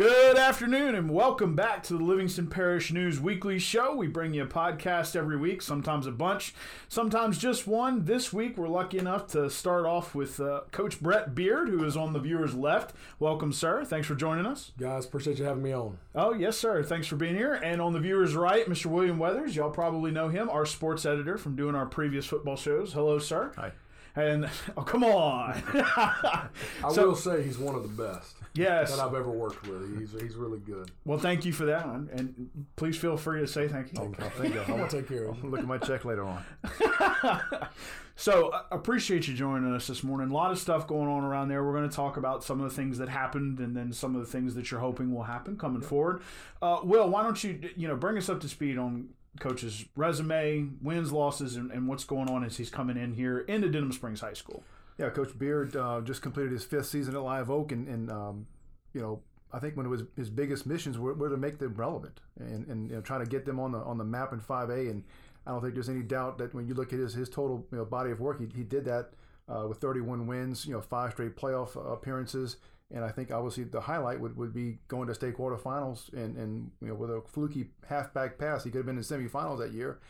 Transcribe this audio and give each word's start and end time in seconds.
Good 0.00 0.38
afternoon 0.38 0.94
and 0.94 1.10
welcome 1.10 1.54
back 1.54 1.82
to 1.82 1.98
the 1.98 2.02
Livingston 2.02 2.46
Parish 2.46 2.90
News 2.90 3.20
Weekly 3.20 3.58
Show. 3.58 3.94
We 3.94 4.06
bring 4.06 4.32
you 4.32 4.44
a 4.44 4.46
podcast 4.46 5.14
every 5.14 5.36
week, 5.36 5.60
sometimes 5.60 6.06
a 6.06 6.10
bunch, 6.10 6.54
sometimes 6.88 7.36
just 7.36 7.66
one. 7.66 8.06
This 8.06 8.32
week 8.32 8.56
we're 8.56 8.68
lucky 8.68 8.96
enough 8.96 9.26
to 9.32 9.50
start 9.50 9.84
off 9.84 10.14
with 10.14 10.40
uh, 10.40 10.62
Coach 10.72 11.02
Brett 11.02 11.34
Beard, 11.34 11.68
who 11.68 11.84
is 11.84 11.98
on 11.98 12.14
the 12.14 12.18
viewer's 12.18 12.54
left. 12.54 12.96
Welcome, 13.18 13.52
sir. 13.52 13.84
Thanks 13.84 14.06
for 14.06 14.14
joining 14.14 14.46
us. 14.46 14.72
Guys, 14.78 15.04
appreciate 15.04 15.38
you 15.38 15.44
having 15.44 15.64
me 15.64 15.72
on. 15.74 15.98
Oh, 16.14 16.32
yes, 16.32 16.56
sir. 16.56 16.82
Thanks 16.82 17.06
for 17.06 17.16
being 17.16 17.36
here. 17.36 17.52
And 17.52 17.82
on 17.82 17.92
the 17.92 18.00
viewer's 18.00 18.34
right, 18.34 18.66
Mr. 18.66 18.86
William 18.86 19.18
Weathers. 19.18 19.54
Y'all 19.54 19.68
probably 19.68 20.12
know 20.12 20.30
him, 20.30 20.48
our 20.48 20.64
sports 20.64 21.04
editor 21.04 21.36
from 21.36 21.56
doing 21.56 21.74
our 21.74 21.84
previous 21.84 22.24
football 22.24 22.56
shows. 22.56 22.94
Hello, 22.94 23.18
sir. 23.18 23.52
Hi. 23.56 23.72
And, 24.16 24.48
oh, 24.76 24.82
come 24.82 25.04
on. 25.04 25.62
I 25.74 26.48
So- 26.92 27.08
will 27.08 27.16
say 27.16 27.42
he's 27.42 27.58
one 27.58 27.74
of 27.74 27.82
the 27.82 28.02
best 28.02 28.36
yes. 28.54 28.90
that 28.94 29.04
I've 29.04 29.14
ever 29.14 29.30
worked 29.30 29.66
with. 29.66 29.98
He's 29.98 30.20
he's 30.20 30.34
really 30.34 30.58
good. 30.58 30.90
Well, 31.04 31.18
thank 31.18 31.44
you 31.44 31.52
for 31.52 31.66
that. 31.66 31.86
And 31.86 32.50
please 32.76 32.96
feel 32.96 33.16
free 33.16 33.40
to 33.40 33.46
say 33.46 33.68
thank 33.68 33.92
you. 33.92 33.98
Oh, 34.00 34.12
thank 34.36 34.54
you. 34.54 34.60
I'm 34.60 34.66
gonna 34.78 34.88
take 34.88 35.08
care 35.08 35.24
of 35.26 35.36
him. 35.36 35.50
Look 35.50 35.60
at 35.60 35.66
my 35.66 35.78
check 35.78 36.04
later 36.04 36.24
on. 36.24 36.44
So, 38.16 38.52
appreciate 38.70 39.28
you 39.28 39.34
joining 39.34 39.74
us 39.74 39.86
this 39.86 40.02
morning. 40.04 40.28
A 40.30 40.34
lot 40.34 40.50
of 40.50 40.58
stuff 40.58 40.86
going 40.86 41.08
on 41.08 41.24
around 41.24 41.48
there. 41.48 41.64
We're 41.64 41.72
going 41.72 41.88
to 41.88 41.96
talk 41.96 42.18
about 42.18 42.44
some 42.44 42.60
of 42.60 42.68
the 42.68 42.76
things 42.76 42.98
that 42.98 43.08
happened 43.08 43.60
and 43.60 43.74
then 43.74 43.94
some 43.94 44.14
of 44.14 44.20
the 44.20 44.26
things 44.30 44.54
that 44.56 44.70
you're 44.70 44.80
hoping 44.80 45.14
will 45.14 45.22
happen 45.22 45.56
coming 45.56 45.80
forward. 45.80 46.20
Uh, 46.60 46.80
Will, 46.82 47.08
why 47.08 47.22
don't 47.22 47.42
you, 47.42 47.70
you 47.76 47.88
know, 47.88 47.96
bring 47.96 48.18
us 48.18 48.28
up 48.28 48.40
to 48.40 48.48
speed 48.48 48.76
on 48.76 49.08
Coach's 49.38 49.84
resume, 49.94 50.70
wins, 50.82 51.12
losses, 51.12 51.56
and, 51.56 51.70
and 51.70 51.86
what's 51.86 52.04
going 52.04 52.28
on 52.28 52.44
as 52.44 52.56
he's 52.56 52.70
coming 52.70 52.96
in 52.96 53.14
here 53.14 53.38
into 53.40 53.68
Denham 53.68 53.92
Springs 53.92 54.20
High 54.20 54.32
School. 54.32 54.64
Yeah, 54.98 55.10
Coach 55.10 55.38
Beard 55.38 55.76
uh, 55.76 56.00
just 56.02 56.20
completed 56.20 56.52
his 56.52 56.64
fifth 56.64 56.86
season 56.86 57.14
at 57.14 57.22
Live 57.22 57.50
Oak, 57.50 57.72
and, 57.72 57.88
and 57.88 58.10
um, 58.10 58.46
you 58.92 59.00
know, 59.00 59.22
I 59.52 59.58
think 59.58 59.76
one 59.76 59.86
of 59.86 59.92
his, 59.92 60.02
his 60.16 60.30
biggest 60.30 60.66
missions 60.66 60.98
were, 60.98 61.14
were 61.14 61.28
to 61.28 61.36
make 61.36 61.58
them 61.58 61.74
relevant 61.74 62.20
and, 62.38 62.66
and 62.68 62.90
you 62.90 62.96
know, 62.96 63.02
try 63.02 63.18
to 63.18 63.26
get 63.26 63.44
them 63.44 63.58
on 63.58 63.72
the 63.72 63.78
on 63.78 63.98
the 63.98 64.04
map 64.04 64.32
in 64.32 64.40
5A. 64.40 64.90
And 64.90 65.04
I 65.46 65.50
don't 65.50 65.60
think 65.60 65.74
there's 65.74 65.88
any 65.88 66.02
doubt 66.02 66.38
that 66.38 66.54
when 66.54 66.66
you 66.66 66.74
look 66.74 66.92
at 66.92 66.98
his 66.98 67.14
his 67.14 67.28
total 67.28 67.66
you 67.72 67.78
know, 67.78 67.84
body 67.84 68.10
of 68.10 68.20
work, 68.20 68.40
he, 68.40 68.48
he 68.56 68.62
did 68.62 68.84
that 68.84 69.10
uh, 69.48 69.66
with 69.68 69.78
31 69.78 70.26
wins, 70.26 70.66
you 70.66 70.72
know, 70.72 70.80
five 70.80 71.12
straight 71.12 71.36
playoff 71.36 71.76
uh, 71.76 71.92
appearances. 71.92 72.56
And 72.92 73.04
I 73.04 73.10
think 73.10 73.30
obviously 73.30 73.64
the 73.64 73.80
highlight 73.80 74.20
would, 74.20 74.36
would 74.36 74.52
be 74.52 74.78
going 74.88 75.06
to 75.08 75.14
state 75.14 75.36
quarterfinals 75.36 76.12
and, 76.12 76.36
and 76.36 76.70
you 76.80 76.88
know 76.88 76.94
with 76.94 77.10
a 77.10 77.22
fluky 77.28 77.70
halfback 77.88 78.38
pass, 78.38 78.64
he 78.64 78.70
could 78.70 78.78
have 78.78 78.86
been 78.86 78.96
in 78.96 79.04
semifinals 79.04 79.58
that 79.58 79.72
year. 79.72 80.00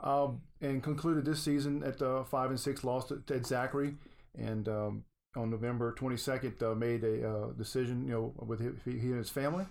Um, 0.00 0.40
and 0.62 0.82
concluded 0.82 1.26
this 1.26 1.42
season 1.42 1.82
at 1.82 2.00
uh, 2.00 2.24
five 2.24 2.48
and 2.48 2.58
six, 2.58 2.82
lost 2.84 3.08
to 3.08 3.22
Ted 3.26 3.46
Zachary, 3.46 3.96
and 4.34 4.66
um, 4.66 5.04
on 5.36 5.50
November 5.50 5.94
22nd 5.98 6.62
uh, 6.62 6.74
made 6.74 7.04
a 7.04 7.28
uh, 7.28 7.46
decision, 7.52 8.06
you 8.06 8.12
know, 8.12 8.34
with 8.38 8.60
he 8.84 8.92
and 8.92 9.18
his 9.18 9.30
family 9.30 9.66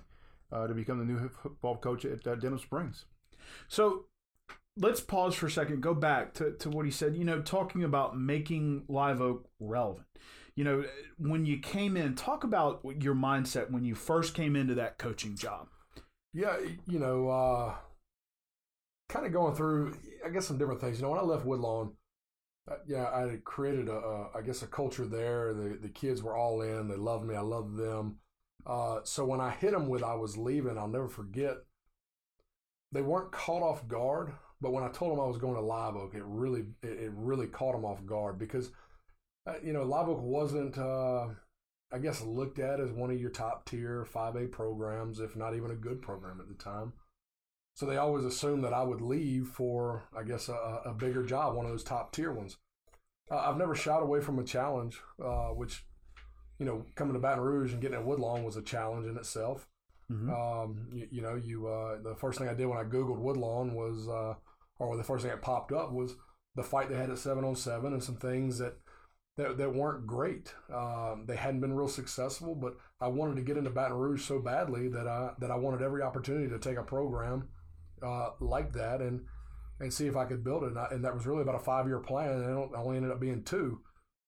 uh, 0.52 0.68
to 0.68 0.74
become 0.74 1.00
the 1.00 1.06
new 1.06 1.30
football 1.30 1.78
coach 1.78 2.06
at 2.06 2.26
uh, 2.26 2.36
Denham 2.36 2.60
Springs. 2.60 3.06
So 3.68 4.06
let's 4.78 5.02
pause 5.02 5.36
for 5.36 5.48
a 5.48 5.52
second, 5.52 5.82
go 5.82 5.94
back 5.94 6.34
to, 6.36 6.54
to 6.54 6.70
what 6.70 6.86
he 6.86 6.92
said, 6.92 7.16
you 7.16 7.26
know, 7.26 7.42
talking 7.42 7.84
about 7.84 8.18
making 8.18 8.84
Live 8.88 9.22
Oak 9.22 9.50
relevant. 9.60 10.06
You 10.60 10.66
know, 10.66 10.84
when 11.18 11.46
you 11.46 11.58
came 11.58 11.96
in, 11.96 12.16
talk 12.16 12.44
about 12.44 12.82
your 13.00 13.16
mindset 13.16 13.72
when 13.72 13.86
you 13.86 13.96
first 13.96 14.34
came 14.34 14.58
into 14.58 14.76
that 14.76 14.98
coaching 14.98 15.38
job. 15.38 15.70
Yeah, 16.34 16.58
you 16.86 17.00
know, 17.00 17.30
uh, 17.30 17.76
kind 19.08 19.26
of 19.26 19.32
going 19.32 19.56
through, 19.56 19.96
I 20.26 20.28
guess, 20.28 20.48
some 20.48 20.58
different 20.58 20.82
things. 20.82 20.98
You 20.98 21.04
know, 21.04 21.12
when 21.12 21.20
I 21.22 21.24
left 21.24 21.46
Woodlawn, 21.46 21.94
uh, 22.70 22.76
yeah, 22.86 23.06
I 23.06 23.38
created 23.46 23.88
a, 23.88 23.94
a, 23.94 24.38
I 24.38 24.42
guess, 24.42 24.62
a 24.62 24.68
culture 24.68 25.06
there. 25.06 25.54
The 25.54 25.80
the 25.82 25.88
kids 25.88 26.22
were 26.22 26.36
all 26.36 26.62
in. 26.62 26.90
They 26.90 26.98
loved 26.98 27.26
me. 27.26 27.36
I 27.36 27.40
loved 27.40 27.78
them. 27.78 28.18
Uh, 28.66 29.00
so 29.06 29.24
when 29.24 29.40
I 29.40 29.52
hit 29.52 29.72
them 29.72 29.88
with 29.88 30.04
I 30.04 30.16
was 30.16 30.36
leaving, 30.36 30.78
I'll 30.78 30.90
never 30.90 31.08
forget. 31.08 31.56
They 32.92 33.02
weren't 33.02 33.32
caught 33.32 33.64
off 33.64 33.88
guard, 33.88 34.34
but 34.60 34.74
when 34.74 34.84
I 34.84 34.90
told 34.90 35.14
them 35.14 35.22
I 35.22 35.28
was 35.28 35.38
going 35.38 35.56
to 35.56 35.62
Live 35.62 35.96
Oak, 35.96 36.16
it 36.16 36.24
really 36.26 36.66
it, 36.84 37.00
it 37.00 37.12
really 37.16 37.48
caught 37.48 37.76
them 37.76 37.86
off 37.86 38.06
guard 38.06 38.38
because, 38.38 38.72
you 39.64 39.74
know, 39.74 39.84
Live 39.84 40.10
Oak 40.10 40.22
wasn't. 40.22 40.78
Uh, 40.78 41.28
I 41.92 41.98
guess 41.98 42.22
looked 42.22 42.60
at 42.60 42.80
as 42.80 42.92
one 42.92 43.10
of 43.10 43.20
your 43.20 43.32
top 43.32 43.68
tier 43.68 44.06
5A 44.14 44.52
programs, 44.52 45.20
if 45.20 45.36
not 45.36 45.56
even 45.56 45.72
a 45.72 45.76
good 45.76 46.02
program 46.02 46.40
at 46.40 46.48
the 46.48 46.64
time. 46.64 46.94
So 47.74 47.86
they 47.86 47.98
always 47.98 48.26
assumed 48.26 48.64
that 48.64 48.74
I 48.74 48.84
would 48.84 49.02
leave 49.02 49.48
for, 49.48 50.04
I 50.16 50.24
guess, 50.24 50.50
a, 50.50 50.82
a 50.86 50.94
bigger 50.94 51.24
job, 51.24 51.56
one 51.56 51.66
of 51.66 51.72
those 51.72 51.84
top 51.84 52.12
tier 52.12 52.32
ones. 52.32 52.58
Uh, 53.32 53.38
I've 53.38 53.58
never 53.58 53.74
shied 53.74 54.04
away 54.04 54.22
from 54.22 54.38
a 54.38 54.44
challenge, 54.44 55.00
uh, 55.24 55.50
which, 55.50 55.86
you 56.60 56.66
know, 56.66 56.86
coming 56.96 57.14
to 57.14 57.20
Baton 57.20 57.44
Rouge 57.44 57.74
and 57.74 57.82
getting 57.82 57.98
at 57.98 58.06
Woodlawn 58.06 58.44
was 58.44 58.58
a 58.58 58.62
challenge 58.62 59.08
in 59.08 59.18
itself. 59.18 59.68
Mhm. 60.12 60.30
Um, 60.30 60.90
you, 60.92 61.08
you 61.12 61.22
know, 61.22 61.36
you 61.36 61.68
uh, 61.68 62.02
the 62.02 62.16
first 62.16 62.38
thing 62.40 62.50
I 62.50 62.54
did 62.54 62.66
when 62.66 62.80
I 62.80 62.84
googled 62.84 63.20
Woodlawn 63.20 63.74
was, 63.76 64.08
uh, 64.08 64.36
or 64.80 64.98
the 64.98 65.04
first 65.04 65.24
thing 65.24 65.32
that 65.32 65.42
popped 65.42 65.72
up 65.72 65.92
was 65.92 66.16
the 66.56 66.64
fight 66.64 66.90
they 66.90 66.98
had 66.98 67.12
at 67.12 67.18
seven 67.18 67.44
on 67.44 67.56
seven 67.56 67.94
and 67.94 68.04
some 68.04 68.16
things 68.16 68.58
that 68.58 68.74
that, 69.40 69.58
that 69.58 69.74
weren't 69.74 70.06
great. 70.06 70.54
Um, 70.74 71.24
they 71.26 71.36
hadn't 71.36 71.62
been 71.62 71.74
real 71.74 71.88
successful, 71.88 72.56
but 72.56 72.76
I 73.00 73.08
wanted 73.08 73.36
to 73.38 73.42
get 73.42 73.58
into 73.58 73.70
Baton 73.70 73.98
Rouge 73.98 74.26
so 74.26 74.40
badly 74.40 74.88
that 74.90 75.08
I 75.08 75.32
that 75.40 75.52
I 75.52 75.56
wanted 75.56 75.82
every 75.82 76.02
opportunity 76.02 76.50
to 76.50 76.60
take 76.60 76.78
a 76.78 76.84
program 76.84 77.48
uh, 78.04 78.32
like 78.40 78.74
that 78.74 79.02
and 79.02 79.22
and 79.80 79.94
see 79.94 80.08
if 80.08 80.18
I 80.18 80.26
could 80.26 80.44
build 80.44 80.64
it. 80.64 80.70
And, 80.70 80.80
I, 80.80 80.88
and 80.92 81.06
that 81.06 81.16
was 81.16 81.26
really 81.26 81.42
about 81.42 81.56
a 81.56 81.64
five 81.64 81.88
year 81.88 82.00
plan, 82.00 82.32
and 82.32 82.44
it 82.44 82.70
only 82.76 82.98
ended 82.98 83.12
up 83.12 83.20
being 83.20 83.44
two 83.44 83.80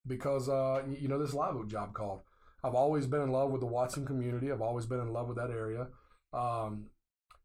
because 0.08 0.50
uh, 0.50 0.82
you 0.88 1.08
know 1.08 1.20
this 1.20 1.34
live 1.34 1.56
oak 1.56 1.68
job 1.68 1.94
called. 1.94 2.22
I've 2.64 2.76
always 2.76 3.08
been 3.08 3.22
in 3.22 3.32
love 3.32 3.52
with 3.52 3.62
the 3.62 3.68
Watson 3.68 4.06
community. 4.06 4.52
I've 4.52 4.62
always 4.62 4.86
been 4.86 5.00
in 5.00 5.12
love 5.12 5.28
with 5.28 5.38
that 5.38 5.50
area. 5.50 5.88
Um, 6.32 6.88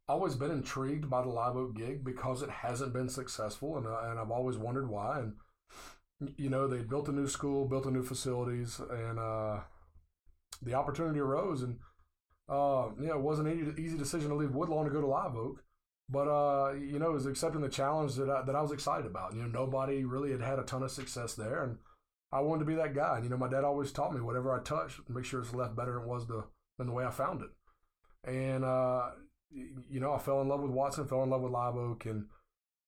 always 0.07 0.35
been 0.35 0.51
intrigued 0.51 1.09
by 1.09 1.21
the 1.21 1.27
live 1.27 1.57
oak 1.57 1.75
gig 1.75 2.05
because 2.05 2.41
it 2.41 2.49
hasn't 2.49 2.93
been 2.93 3.09
successful, 3.09 3.77
and 3.77 3.85
uh, 3.85 4.09
and 4.09 4.19
I've 4.19 4.31
always 4.31 4.57
wondered 4.57 4.89
why. 4.89 5.19
And 5.19 5.33
you 6.37 6.49
know, 6.49 6.67
they 6.67 6.79
built 6.79 7.09
a 7.09 7.11
new 7.11 7.27
school, 7.27 7.65
built 7.65 7.85
a 7.85 7.91
new 7.91 8.03
facilities, 8.03 8.79
and 8.89 9.19
uh, 9.19 9.59
the 10.61 10.73
opportunity 10.73 11.19
arose. 11.19 11.61
And 11.61 11.77
uh, 12.49 12.89
you 12.99 13.07
know, 13.07 13.15
it 13.15 13.21
wasn't 13.21 13.49
an 13.49 13.59
easy, 13.59 13.81
easy 13.81 13.97
decision 13.97 14.29
to 14.29 14.35
leave 14.35 14.55
Woodlawn 14.55 14.85
to 14.85 14.91
go 14.91 15.01
to 15.01 15.07
Live 15.07 15.35
Oak, 15.35 15.63
but 16.09 16.27
uh, 16.27 16.73
you 16.73 16.99
know, 16.99 17.09
it 17.09 17.13
was 17.13 17.25
accepting 17.25 17.61
the 17.61 17.69
challenge 17.69 18.15
that 18.15 18.29
I, 18.29 18.41
that 18.43 18.55
I 18.55 18.61
was 18.61 18.71
excited 18.71 19.05
about. 19.05 19.33
You 19.33 19.43
know, 19.43 19.47
nobody 19.47 20.05
really 20.05 20.31
had 20.31 20.41
had 20.41 20.59
a 20.59 20.63
ton 20.63 20.83
of 20.83 20.91
success 20.91 21.35
there, 21.35 21.63
and 21.63 21.77
I 22.31 22.41
wanted 22.41 22.59
to 22.59 22.65
be 22.65 22.75
that 22.75 22.95
guy. 22.95 23.15
And 23.15 23.23
you 23.23 23.29
know, 23.29 23.37
my 23.37 23.49
dad 23.49 23.63
always 23.63 23.91
taught 23.91 24.13
me 24.13 24.21
whatever 24.21 24.53
I 24.53 24.63
touch, 24.63 24.99
make 25.09 25.25
sure 25.25 25.41
it's 25.41 25.53
left 25.53 25.75
better 25.75 25.93
than 25.93 26.03
it 26.03 26.07
was 26.07 26.27
the 26.27 26.45
than 26.77 26.87
the 26.87 26.93
way 26.93 27.05
I 27.05 27.11
found 27.11 27.41
it. 27.41 27.49
And 28.23 28.63
uh, 28.63 29.11
you 29.51 29.99
know, 29.99 30.13
I 30.13 30.19
fell 30.19 30.41
in 30.41 30.47
love 30.47 30.61
with 30.61 30.71
Watson, 30.71 31.07
fell 31.07 31.23
in 31.23 31.29
love 31.29 31.41
with 31.41 31.51
Live 31.51 31.75
Oak, 31.75 32.05
and 32.05 32.25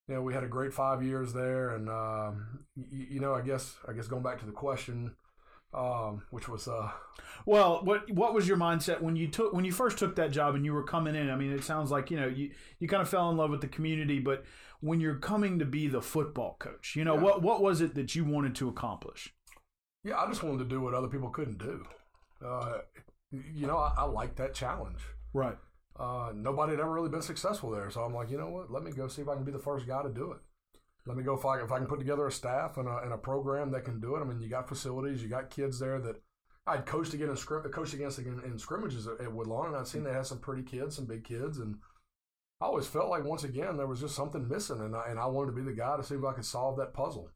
you 0.09 0.15
know, 0.15 0.21
we 0.21 0.33
had 0.33 0.43
a 0.43 0.47
great 0.47 0.73
five 0.73 1.03
years 1.03 1.31
there, 1.33 1.69
and 1.75 1.87
um, 1.87 2.65
y- 2.75 3.07
you 3.11 3.19
know, 3.19 3.33
I 3.33 3.41
guess 3.41 3.75
I 3.87 3.93
guess 3.93 4.07
going 4.07 4.23
back 4.23 4.39
to 4.39 4.45
the 4.45 4.51
question, 4.51 5.15
um, 5.73 6.23
which 6.31 6.49
was 6.49 6.67
uh, 6.67 6.89
Well, 7.45 7.81
what 7.83 8.11
what 8.11 8.33
was 8.33 8.47
your 8.47 8.57
mindset 8.57 9.01
when 9.01 9.15
you 9.15 9.27
took 9.27 9.53
when 9.53 9.63
you 9.65 9.71
first 9.71 9.97
took 9.99 10.15
that 10.15 10.31
job 10.31 10.55
and 10.55 10.65
you 10.65 10.73
were 10.73 10.83
coming 10.83 11.15
in? 11.15 11.29
I 11.29 11.35
mean, 11.35 11.51
it 11.53 11.63
sounds 11.63 11.91
like 11.91 12.09
you 12.11 12.19
know 12.19 12.27
you 12.27 12.51
you 12.79 12.87
kind 12.87 13.01
of 13.03 13.07
fell 13.09 13.29
in 13.29 13.37
love 13.37 13.51
with 13.51 13.61
the 13.61 13.67
community, 13.67 14.19
but 14.19 14.43
when 14.81 14.99
you're 14.99 15.15
coming 15.19 15.59
to 15.59 15.65
be 15.65 15.87
the 15.87 16.01
football 16.01 16.55
coach, 16.59 16.95
you 16.95 17.03
know 17.05 17.15
Yeah. 17.15 17.21
what 17.21 17.41
what 17.43 17.61
was 17.61 17.79
it 17.81 17.93
that 17.95 18.15
you 18.15 18.25
wanted 18.25 18.55
to 18.55 18.67
accomplish? 18.67 19.33
yeah, 20.03 20.17
I 20.17 20.27
just 20.27 20.41
wanted 20.41 20.59
to 20.59 20.65
do 20.65 20.81
what 20.81 20.93
other 20.95 21.07
people 21.09 21.29
couldn't 21.29 21.59
do. 21.59 21.85
Uh, 22.43 22.77
you 23.31 23.67
know, 23.67 23.77
I, 23.77 23.93
I 23.97 24.03
liked 24.05 24.37
that 24.37 24.53
challenge. 24.55 25.01
Right. 25.33 25.57
Uh, 25.99 26.31
nobody 26.33 26.71
had 26.71 26.79
ever 26.79 26.93
really 26.93 27.09
been 27.09 27.21
successful 27.21 27.69
there, 27.69 27.89
so 27.89 28.01
I'm 28.01 28.13
like, 28.13 28.31
you 28.31 28.37
know 28.37 28.49
what? 28.49 28.71
Let 28.71 28.83
me 28.83 28.91
go 28.91 29.07
see 29.07 29.21
if 29.21 29.27
I 29.27 29.35
can 29.35 29.43
be 29.43 29.51
the 29.51 29.59
first 29.59 29.85
guy 29.85 30.01
to 30.01 30.09
do 30.09 30.31
it. 30.31 30.37
Let 31.05 31.17
me 31.17 31.23
go 31.23 31.33
if 31.33 31.45
I, 31.45 31.61
if 31.61 31.71
I 31.71 31.77
can 31.77 31.87
put 31.87 31.99
together 31.99 32.27
a 32.27 32.31
staff 32.31 32.77
and 32.77 32.87
a, 32.87 32.99
and 33.03 33.11
a 33.11 33.17
program 33.17 33.71
that 33.71 33.83
can 33.83 33.99
do 33.99 34.15
it. 34.15 34.21
I 34.21 34.23
mean, 34.23 34.39
you 34.41 34.47
got 34.47 34.69
facilities, 34.69 35.21
you 35.21 35.27
got 35.27 35.49
kids 35.49 35.79
there 35.79 35.99
that 35.99 36.21
I'd 36.67 36.85
coached 36.85 37.13
against 37.13 37.31
in, 37.31 37.37
scrim- 37.37 37.71
coached 37.71 37.93
against 37.93 38.19
in, 38.19 38.41
in 38.45 38.57
scrimmages 38.57 39.07
at, 39.07 39.19
at 39.19 39.33
Woodlawn, 39.33 39.67
and 39.67 39.75
I'd 39.75 39.87
seen 39.87 40.03
they 40.03 40.13
had 40.13 40.25
some 40.25 40.39
pretty 40.39 40.63
kids, 40.63 40.95
some 40.95 41.05
big 41.05 41.23
kids, 41.23 41.57
and 41.57 41.79
I 42.61 42.65
always 42.65 42.87
felt 42.87 43.09
like 43.09 43.23
once 43.25 43.43
again 43.43 43.75
there 43.75 43.87
was 43.87 43.99
just 43.99 44.15
something 44.15 44.47
missing, 44.47 44.79
and 44.79 44.95
I, 44.95 45.07
and 45.09 45.19
I 45.19 45.25
wanted 45.25 45.51
to 45.51 45.57
be 45.57 45.63
the 45.63 45.75
guy 45.75 45.97
to 45.97 46.03
see 46.03 46.15
if 46.15 46.23
I 46.23 46.33
could 46.33 46.45
solve 46.45 46.77
that 46.77 46.93
puzzle. 46.93 47.29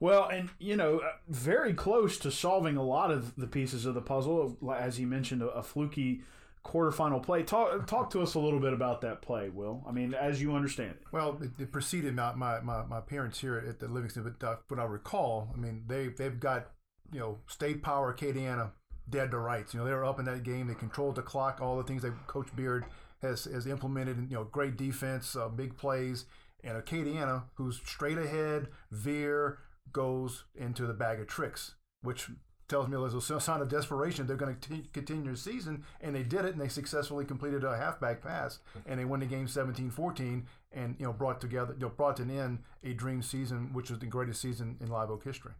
Well, 0.00 0.28
and 0.28 0.50
you 0.58 0.76
know, 0.76 0.98
uh, 0.98 1.12
very 1.28 1.74
close 1.74 2.18
to 2.18 2.30
solving 2.30 2.76
a 2.76 2.82
lot 2.82 3.10
of 3.10 3.36
the 3.36 3.46
pieces 3.46 3.86
of 3.86 3.94
the 3.94 4.02
puzzle, 4.02 4.56
as 4.76 4.98
you 4.98 5.06
mentioned, 5.06 5.42
a, 5.42 5.48
a 5.48 5.62
fluky 5.62 6.22
quarterfinal 6.64 7.22
play. 7.22 7.42
Talk 7.42 7.86
talk 7.86 8.10
to 8.10 8.22
us 8.22 8.34
a 8.34 8.38
little 8.38 8.60
bit 8.60 8.72
about 8.72 9.00
that 9.02 9.22
play, 9.22 9.50
Will. 9.50 9.84
I 9.86 9.92
mean, 9.92 10.14
as 10.14 10.40
you 10.40 10.54
understand 10.54 10.92
it. 10.92 11.02
Well, 11.12 11.38
it, 11.40 11.50
it 11.58 11.72
preceded 11.72 12.14
my, 12.14 12.34
my, 12.34 12.60
my, 12.60 12.84
my 12.86 13.00
parents 13.00 13.38
here 13.40 13.62
at 13.68 13.78
the 13.78 13.88
Livingston, 13.88 14.22
but 14.22 14.46
uh, 14.46 14.56
what 14.68 14.80
I 14.80 14.84
recall, 14.84 15.50
I 15.54 15.58
mean, 15.58 15.84
they 15.86 16.08
they've 16.08 16.38
got 16.38 16.70
you 17.12 17.20
know 17.20 17.38
state 17.46 17.82
power 17.82 18.12
Acadiana 18.12 18.70
dead 19.08 19.30
to 19.30 19.38
rights. 19.38 19.74
You 19.74 19.80
know, 19.80 19.86
they 19.86 19.92
were 19.92 20.04
up 20.04 20.18
in 20.18 20.24
that 20.24 20.42
game. 20.42 20.66
They 20.66 20.74
controlled 20.74 21.16
the 21.16 21.22
clock. 21.22 21.60
All 21.60 21.76
the 21.76 21.84
things 21.84 22.02
that 22.02 22.26
Coach 22.26 22.54
Beard 22.56 22.84
has 23.22 23.44
has 23.44 23.66
implemented. 23.66 24.16
You 24.30 24.36
know, 24.36 24.44
great 24.44 24.76
defense, 24.76 25.36
uh, 25.36 25.48
big 25.48 25.76
plays, 25.76 26.24
and 26.62 26.82
Acadiana, 26.82 27.44
who's 27.54 27.76
straight 27.76 28.18
ahead, 28.18 28.68
veer 28.90 29.58
goes 29.92 30.44
into 30.54 30.86
the 30.86 30.94
bag 30.94 31.20
of 31.20 31.26
tricks, 31.26 31.74
which 32.02 32.30
tells 32.68 32.88
me 32.88 32.96
there's 32.96 33.14
a 33.14 33.40
sign 33.40 33.60
of 33.60 33.68
desperation. 33.68 34.26
They're 34.26 34.36
going 34.36 34.56
to 34.56 34.82
continue 34.92 35.30
the 35.30 35.36
season, 35.36 35.84
and 36.00 36.14
they 36.14 36.22
did 36.22 36.44
it, 36.44 36.52
and 36.52 36.60
they 36.60 36.68
successfully 36.68 37.24
completed 37.24 37.64
a 37.64 37.76
halfback 37.76 38.22
pass, 38.22 38.58
and 38.86 38.98
they 38.98 39.04
won 39.04 39.20
the 39.20 39.26
game 39.26 39.46
17-14, 39.46 40.42
and 40.72 40.96
you 40.98 41.06
know 41.06 41.12
brought 41.12 41.40
together, 41.40 41.74
you 41.74 41.80
know, 41.80 41.90
brought 41.90 42.16
to 42.16 42.22
an 42.22 42.30
end 42.30 42.58
a 42.82 42.92
dream 42.92 43.22
season, 43.22 43.72
which 43.72 43.90
was 43.90 43.98
the 43.98 44.06
greatest 44.06 44.40
season 44.40 44.76
in 44.80 44.88
Live 44.88 45.10
Oak 45.10 45.24
history. 45.24 45.52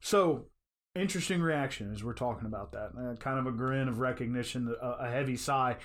So 0.00 0.46
interesting 0.94 1.40
reaction 1.40 1.92
as 1.92 2.04
we're 2.04 2.12
talking 2.12 2.46
about 2.46 2.72
that. 2.72 2.90
Uh, 2.98 3.14
kind 3.16 3.38
of 3.38 3.46
a 3.46 3.52
grin 3.52 3.88
of 3.88 3.98
recognition, 3.98 4.74
a, 4.80 4.86
a, 4.86 5.10
heavy 5.10 5.36
sigh. 5.36 5.76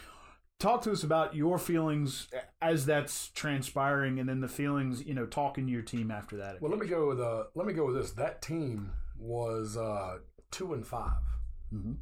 Talk 0.59 0.81
to 0.83 0.91
us 0.91 1.03
about 1.03 1.35
your 1.35 1.59
feelings 1.59 2.27
as 2.61 2.85
that's 2.85 3.29
transpiring, 3.29 4.19
and 4.19 4.27
then 4.27 4.41
the 4.41 4.47
feelings, 4.47 5.05
you 5.05 5.13
know, 5.13 5.27
talking 5.27 5.67
to 5.67 5.71
your 5.71 5.83
team 5.83 6.09
after 6.09 6.35
that. 6.37 6.61
Well, 6.61 6.71
let 6.71 6.79
me 6.79 6.87
go 6.87 7.07
with 7.07 7.19
uh, 7.19 7.43
let 7.53 7.67
me 7.67 7.73
go 7.73 7.85
with 7.85 7.95
this. 7.95 8.11
That 8.11 8.41
team 8.41 8.91
was 9.19 9.77
uh, 9.77 10.17
two 10.51 10.73
and 10.73 10.85
5 10.85 11.09
mm-hmm. 11.73 11.93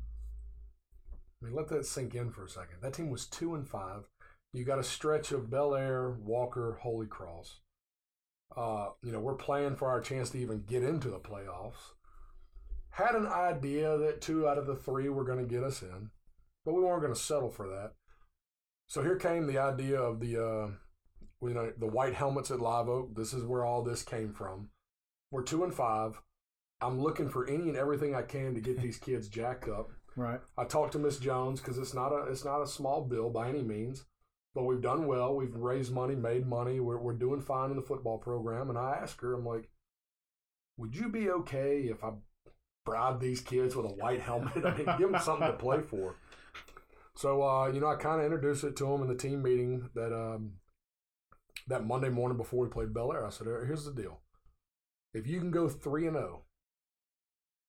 I 1.41 1.45
mean, 1.45 1.55
let 1.55 1.67
that 1.69 1.85
sink 1.85 2.15
in 2.15 2.31
for 2.31 2.45
a 2.45 2.49
second. 2.49 2.77
That 2.81 2.93
team 2.93 3.09
was 3.09 3.27
two 3.27 3.55
and 3.55 3.67
five. 3.67 4.09
You 4.53 4.63
got 4.63 4.79
a 4.79 4.83
stretch 4.83 5.31
of 5.31 5.49
Belaire, 5.49 6.17
Walker, 6.17 6.79
Holy 6.81 7.07
Cross. 7.07 7.59
Uh, 8.55 8.87
you 9.03 9.11
know, 9.11 9.19
we're 9.19 9.35
playing 9.35 9.75
for 9.75 9.89
our 9.89 9.99
chance 9.99 10.29
to 10.29 10.39
even 10.39 10.63
get 10.65 10.81
into 10.81 11.09
the 11.09 11.19
playoffs 11.19 11.91
had 12.95 13.15
an 13.15 13.27
idea 13.27 13.97
that 13.97 14.21
two 14.21 14.47
out 14.47 14.57
of 14.57 14.67
the 14.67 14.75
three 14.75 15.09
were 15.09 15.25
going 15.25 15.39
to 15.39 15.53
get 15.53 15.63
us 15.63 15.81
in, 15.81 16.09
but 16.63 16.73
we 16.73 16.81
weren't 16.81 17.01
going 17.01 17.13
to 17.13 17.19
settle 17.19 17.49
for 17.49 17.67
that. 17.67 17.91
So 18.87 19.01
here 19.01 19.17
came 19.17 19.47
the 19.47 19.57
idea 19.57 19.99
of 19.99 20.21
the 20.21 20.37
uh, 20.37 20.67
you 21.41 21.53
know 21.53 21.73
the 21.77 21.87
white 21.87 22.13
helmets 22.13 22.51
at 22.51 22.61
Live 22.61 22.87
Oak. 22.87 23.13
This 23.15 23.33
is 23.33 23.43
where 23.43 23.65
all 23.65 23.83
this 23.83 24.01
came 24.01 24.31
from. 24.31 24.69
We're 25.29 25.43
two 25.43 25.65
and 25.65 25.73
five. 25.73 26.21
I'm 26.81 27.01
looking 27.01 27.29
for 27.29 27.47
any 27.47 27.69
and 27.69 27.77
everything 27.77 28.15
I 28.15 28.21
can 28.21 28.53
to 28.53 28.61
get 28.61 28.79
these 28.79 28.97
kids 28.97 29.27
jacked 29.27 29.67
up. 29.67 29.91
Right. 30.15 30.39
I 30.57 30.65
talked 30.65 30.93
to 30.93 30.99
Miss 30.99 31.17
Jones 31.17 31.59
because 31.59 31.77
it's 31.77 31.93
not 31.93 32.09
a 32.09 32.31
it's 32.31 32.45
not 32.45 32.61
a 32.61 32.67
small 32.67 33.01
bill 33.01 33.29
by 33.29 33.49
any 33.49 33.63
means, 33.63 34.05
but 34.53 34.63
we've 34.63 34.81
done 34.81 35.07
well. 35.07 35.35
We've 35.35 35.55
raised 35.55 35.91
money, 35.91 36.15
made 36.15 36.45
money. 36.45 36.79
We're 36.79 36.99
we're 36.99 37.13
doing 37.13 37.41
fine 37.41 37.71
in 37.71 37.75
the 37.75 37.81
football 37.81 38.17
program. 38.17 38.69
And 38.69 38.77
I 38.77 38.99
asked 39.01 39.21
her, 39.21 39.33
I'm 39.33 39.45
like, 39.45 39.69
would 40.77 40.95
you 40.95 41.09
be 41.09 41.29
okay 41.29 41.83
if 41.83 42.03
I 42.03 42.11
bribe 42.85 43.19
these 43.19 43.41
kids 43.41 43.75
with 43.75 43.85
a 43.85 43.89
white 43.89 44.21
helmet. 44.21 44.65
I 44.65 44.77
mean, 44.77 44.87
give 44.97 45.11
them 45.11 45.21
something 45.21 45.47
to 45.47 45.53
play 45.53 45.81
for. 45.81 46.15
So, 47.15 47.43
uh, 47.43 47.67
you 47.67 47.81
know, 47.81 47.87
I 47.87 47.95
kind 47.95 48.19
of 48.19 48.25
introduced 48.25 48.63
it 48.63 48.75
to 48.77 48.85
them 48.85 49.01
in 49.01 49.07
the 49.07 49.15
team 49.15 49.41
meeting 49.41 49.89
that 49.95 50.13
um, 50.13 50.53
that 51.67 51.85
Monday 51.85 52.09
morning 52.09 52.37
before 52.37 52.63
we 52.63 52.69
played 52.69 52.93
Belaire. 52.93 53.25
I 53.25 53.29
said, 53.29 53.47
"Here's 53.47 53.85
the 53.85 53.93
deal: 53.93 54.21
if 55.13 55.25
you 55.25 55.39
can 55.39 55.51
go 55.51 55.67
three 55.67 56.07
and 56.07 56.15
zero, 56.15 56.41
oh, 56.41 56.44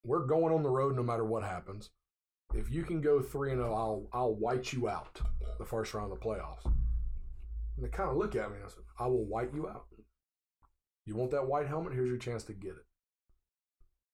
we're 0.04 0.26
going 0.26 0.52
on 0.52 0.62
the 0.62 0.70
road 0.70 0.96
no 0.96 1.02
matter 1.02 1.24
what 1.24 1.42
happens. 1.42 1.90
If 2.54 2.70
you 2.70 2.84
can 2.84 3.00
go 3.00 3.20
three 3.20 3.50
and 3.50 3.60
zero, 3.60 3.72
oh, 3.72 3.74
I'll 3.74 4.08
I'll 4.12 4.34
white 4.34 4.72
you 4.72 4.88
out 4.88 5.20
the 5.58 5.64
first 5.64 5.94
round 5.94 6.12
of 6.12 6.18
the 6.18 6.24
playoffs." 6.24 6.64
And 6.64 7.84
they 7.84 7.88
kind 7.88 8.10
of 8.10 8.16
look 8.16 8.36
at 8.36 8.50
me 8.50 8.56
and 8.56 8.64
I 8.64 8.68
said, 8.68 8.84
"I 8.98 9.06
will 9.06 9.24
white 9.24 9.52
you 9.52 9.68
out. 9.68 9.86
You 11.04 11.16
want 11.16 11.30
that 11.32 11.46
white 11.46 11.66
helmet? 11.66 11.92
Here's 11.92 12.08
your 12.08 12.18
chance 12.18 12.44
to 12.44 12.52
get 12.52 12.70
it." 12.70 12.86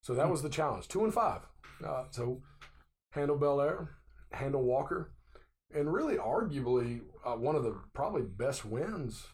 So 0.03 0.15
that 0.15 0.31
was 0.31 0.43
the 0.43 0.49
challenge. 0.49 0.89
Two 0.89 1.05
and 1.05 1.15
five. 1.15 1.43
Uh, 1.85 2.05
so 2.11 2.43
handle 3.11 3.39
Belaire, 3.39 3.89
handle 4.33 4.63
Walker, 4.63 5.13
and 5.75 5.93
really, 5.93 6.17
arguably, 6.17 7.01
uh, 7.25 7.33
one 7.33 7.57
of 7.57 7.63
the 7.63 7.75
probably 7.95 8.23
best 8.23 8.65
wins 8.65 9.27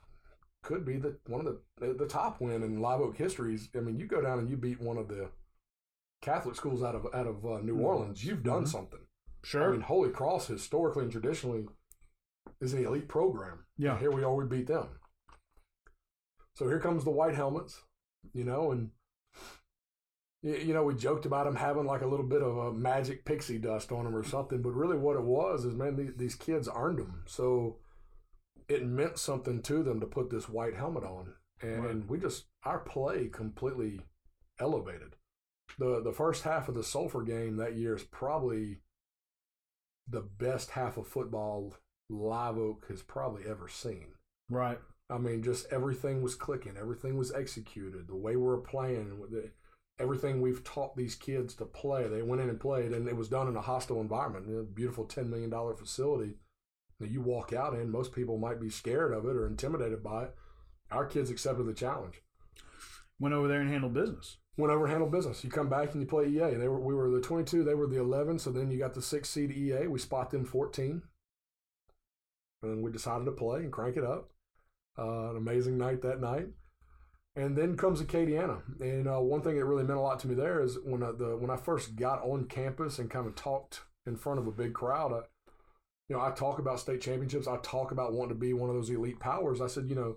could 0.63 0.85
be 0.85 0.97
the 0.97 1.17
one 1.27 1.47
of 1.47 1.57
the 1.79 1.95
the 1.95 2.07
top 2.07 2.41
win 2.41 2.63
in 2.63 2.81
Live 2.81 3.01
Oak 3.01 3.17
histories. 3.17 3.69
I 3.75 3.81
mean, 3.81 3.99
you 3.99 4.07
go 4.07 4.21
down 4.21 4.39
and 4.39 4.51
you 4.51 4.57
beat 4.57 4.81
one 4.81 4.99
of 4.99 5.09
the 5.09 5.31
Catholic 6.21 6.57
schools 6.57 6.83
out 6.83 6.95
of 6.95 7.07
out 7.15 7.27
of 7.27 7.45
uh, 7.45 7.59
New 7.59 7.75
mm-hmm. 7.75 7.85
Orleans. 7.85 8.25
You've 8.25 8.43
done 8.43 8.63
mm-hmm. 8.63 8.67
something. 8.67 9.01
Sure. 9.45 9.69
I 9.69 9.73
mean, 9.73 9.81
Holy 9.83 10.11
Cross 10.11 10.49
historically 10.49 11.05
and 11.05 11.13
traditionally 11.13 11.67
is 12.61 12.75
an 12.75 12.85
elite 12.85 13.09
program. 13.09 13.65
Yeah. 13.77 13.93
And 13.93 14.01
here 14.01 14.11
we 14.11 14.25
are. 14.25 14.35
We 14.35 14.45
beat 14.45 14.67
them. 14.67 14.89
So 16.57 16.67
here 16.67 16.81
comes 16.81 17.05
the 17.05 17.11
white 17.11 17.37
helmets, 17.37 17.83
you 18.35 18.43
know, 18.45 18.73
and 18.73 18.91
you 20.43 20.73
know, 20.73 20.85
we 20.85 20.95
joked 20.95 21.27
about 21.27 21.47
them 21.47 21.57
having 21.57 21.85
like 21.85 22.03
a 22.03 22.07
little 22.07 22.27
bit 22.27 22.43
of 22.43 22.57
a 22.57 22.73
magic 22.73 23.25
pixie 23.25 23.59
dust 23.59 23.91
on 23.91 24.05
them 24.05 24.15
or 24.15 24.23
something, 24.23 24.63
but 24.63 24.71
really 24.71 24.97
what 24.97 25.17
it 25.17 25.23
was 25.23 25.65
is, 25.65 25.75
man, 25.75 25.97
these, 25.97 26.13
these 26.17 26.35
kids 26.35 26.69
earned 26.75 26.99
them. 26.99 27.25
So 27.27 27.79
it 28.69 28.87
meant 28.87 29.19
something 29.19 29.63
to 29.63 29.83
them 29.83 30.01
to 30.01 30.07
put 30.07 30.31
this 30.31 30.49
white 30.49 30.77
helmet 30.77 31.03
on. 31.03 31.35
And, 31.61 31.83
right. 31.83 31.91
and 31.91 32.09
we 32.09 32.19
just, 32.19 32.45
our 32.65 32.79
play 32.79 33.29
completely 33.33 34.01
elevated. 34.61 35.17
The, 35.79 36.03
the 36.03 36.13
first 36.13 36.45
half 36.45 36.69
of 36.69 36.75
the 36.75 36.85
Sulphur 36.85 37.23
game 37.23 37.57
that 37.57 37.77
year 37.77 37.97
is 37.97 38.03
probably 38.03 38.79
the 40.09 40.23
best 40.23 40.71
half 40.71 40.97
of 40.97 41.07
football 41.07 41.75
Live 42.09 42.57
Oak 42.57 42.87
has 42.89 43.03
probably 43.03 43.43
ever 43.49 43.69
seen. 43.69 44.07
Right. 44.49 44.79
I 45.11 45.19
mean, 45.19 45.43
just 45.43 45.71
everything 45.73 46.23
was 46.23 46.35
clicking, 46.35 46.77
everything 46.79 47.17
was 47.17 47.33
executed. 47.33 48.09
The 48.09 48.17
way 48.17 48.37
we're 48.37 48.59
playing, 48.59 49.21
the, 49.31 49.51
everything 49.99 50.41
we've 50.41 50.65
taught 50.65 50.97
these 50.97 51.15
kids 51.15 51.55
to 51.57 51.65
play. 51.65 52.07
They 52.09 52.23
went 52.23 52.43
in 52.43 52.49
and 52.49 52.61
played, 52.61 52.93
and 52.93 53.09
it 53.09 53.17
was 53.17 53.29
done 53.29 53.49
in 53.49 53.57
a 53.57 53.63
hostile 53.63 54.01
environment, 54.01 54.47
a 54.49 54.63
beautiful 54.63 55.07
$10 55.07 55.29
million 55.29 55.53
facility 55.77 56.35
that 57.01 57.11
you 57.11 57.21
walk 57.21 57.53
out 57.53 57.75
in. 57.75 57.91
Most 57.91 58.13
people 58.13 58.39
might 58.39 58.61
be 58.61 58.71
scared 58.71 59.13
of 59.13 59.25
it 59.25 59.37
or 59.37 59.47
intimidated 59.47 60.03
by 60.03 60.25
it. 60.25 60.35
Our 60.91 61.07
kids 61.07 61.31
accepted 61.31 61.67
the 61.67 61.75
challenge. 61.75 62.23
Went 63.19 63.35
over 63.35 63.49
there 63.49 63.61
and 63.61 63.71
handled 63.71 63.95
business. 63.95 64.37
Went 64.59 64.73
over 64.73 64.85
and 64.85 64.91
handled 64.91 65.13
business. 65.13 65.45
You 65.45 65.51
come 65.51 65.69
back 65.69 65.93
and 65.93 66.03
you 66.03 66.07
play 66.07 66.27
EA. 66.27 66.57
They 66.57 66.67
were 66.67 66.81
we 66.81 66.93
were 66.93 67.09
the 67.11 67.21
22, 67.21 67.63
they 67.63 67.75
were 67.75 67.87
the 67.87 68.01
11. 68.01 68.41
So 68.41 68.51
then 68.51 68.71
you 68.71 68.79
got 68.79 68.93
the 68.93 69.01
six 69.01 69.31
seed 69.31 69.53
EA. 69.53 69.87
We 69.87 70.01
spot 70.01 70.31
them 70.31 70.45
14, 70.45 71.01
and 72.65 72.83
we 72.83 72.91
decided 72.91 73.25
to 73.27 73.33
play 73.33 73.61
and 73.61 73.73
crank 73.73 73.97
it 73.97 74.05
up. 74.05 74.31
Uh, 74.99 75.31
an 75.31 75.37
amazing 75.37 75.79
night 75.79 76.03
that 76.03 76.21
night. 76.21 76.49
And 77.37 77.57
then 77.57 77.77
comes 77.77 78.03
Acadiana, 78.03 78.63
and 78.81 79.07
uh, 79.07 79.21
one 79.21 79.43
thing 79.43 79.55
that 79.55 79.65
really 79.65 79.85
meant 79.85 80.01
a 80.01 80.03
lot 80.03 80.19
to 80.21 80.29
me 80.29 80.35
there 80.35 80.61
is 80.61 80.77
when 80.85 81.05
I, 81.05 81.13
the 81.13 81.37
when 81.37 81.51
I 81.51 81.57
first 81.57 81.95
got 81.95 82.21
on 82.23 82.47
campus 82.47 82.99
and 82.99 83.09
kind 83.09 83.29
of 83.29 83.37
talked 83.37 83.83
in 84.07 84.17
front 84.17 84.41
of 84.41 84.49
a 84.49 84.51
big 84.51 84.75
crowd. 84.75 85.13
I, 85.13 85.21
you 86.09 86.17
know, 86.17 86.21
I 86.21 86.33
talk 86.33 86.59
about 86.59 86.81
state 86.81 87.01
championships. 87.01 87.47
I 87.47 87.59
talk 87.59 87.93
about 87.93 88.13
wanting 88.13 88.31
to 88.31 88.35
be 88.35 88.55
one 88.55 88.71
of 88.71 88.75
those 88.75 88.91
elite 88.91 89.21
powers. 89.21 89.61
I 89.61 89.69
said, 89.69 89.89
you 89.89 89.95
know, 89.95 90.17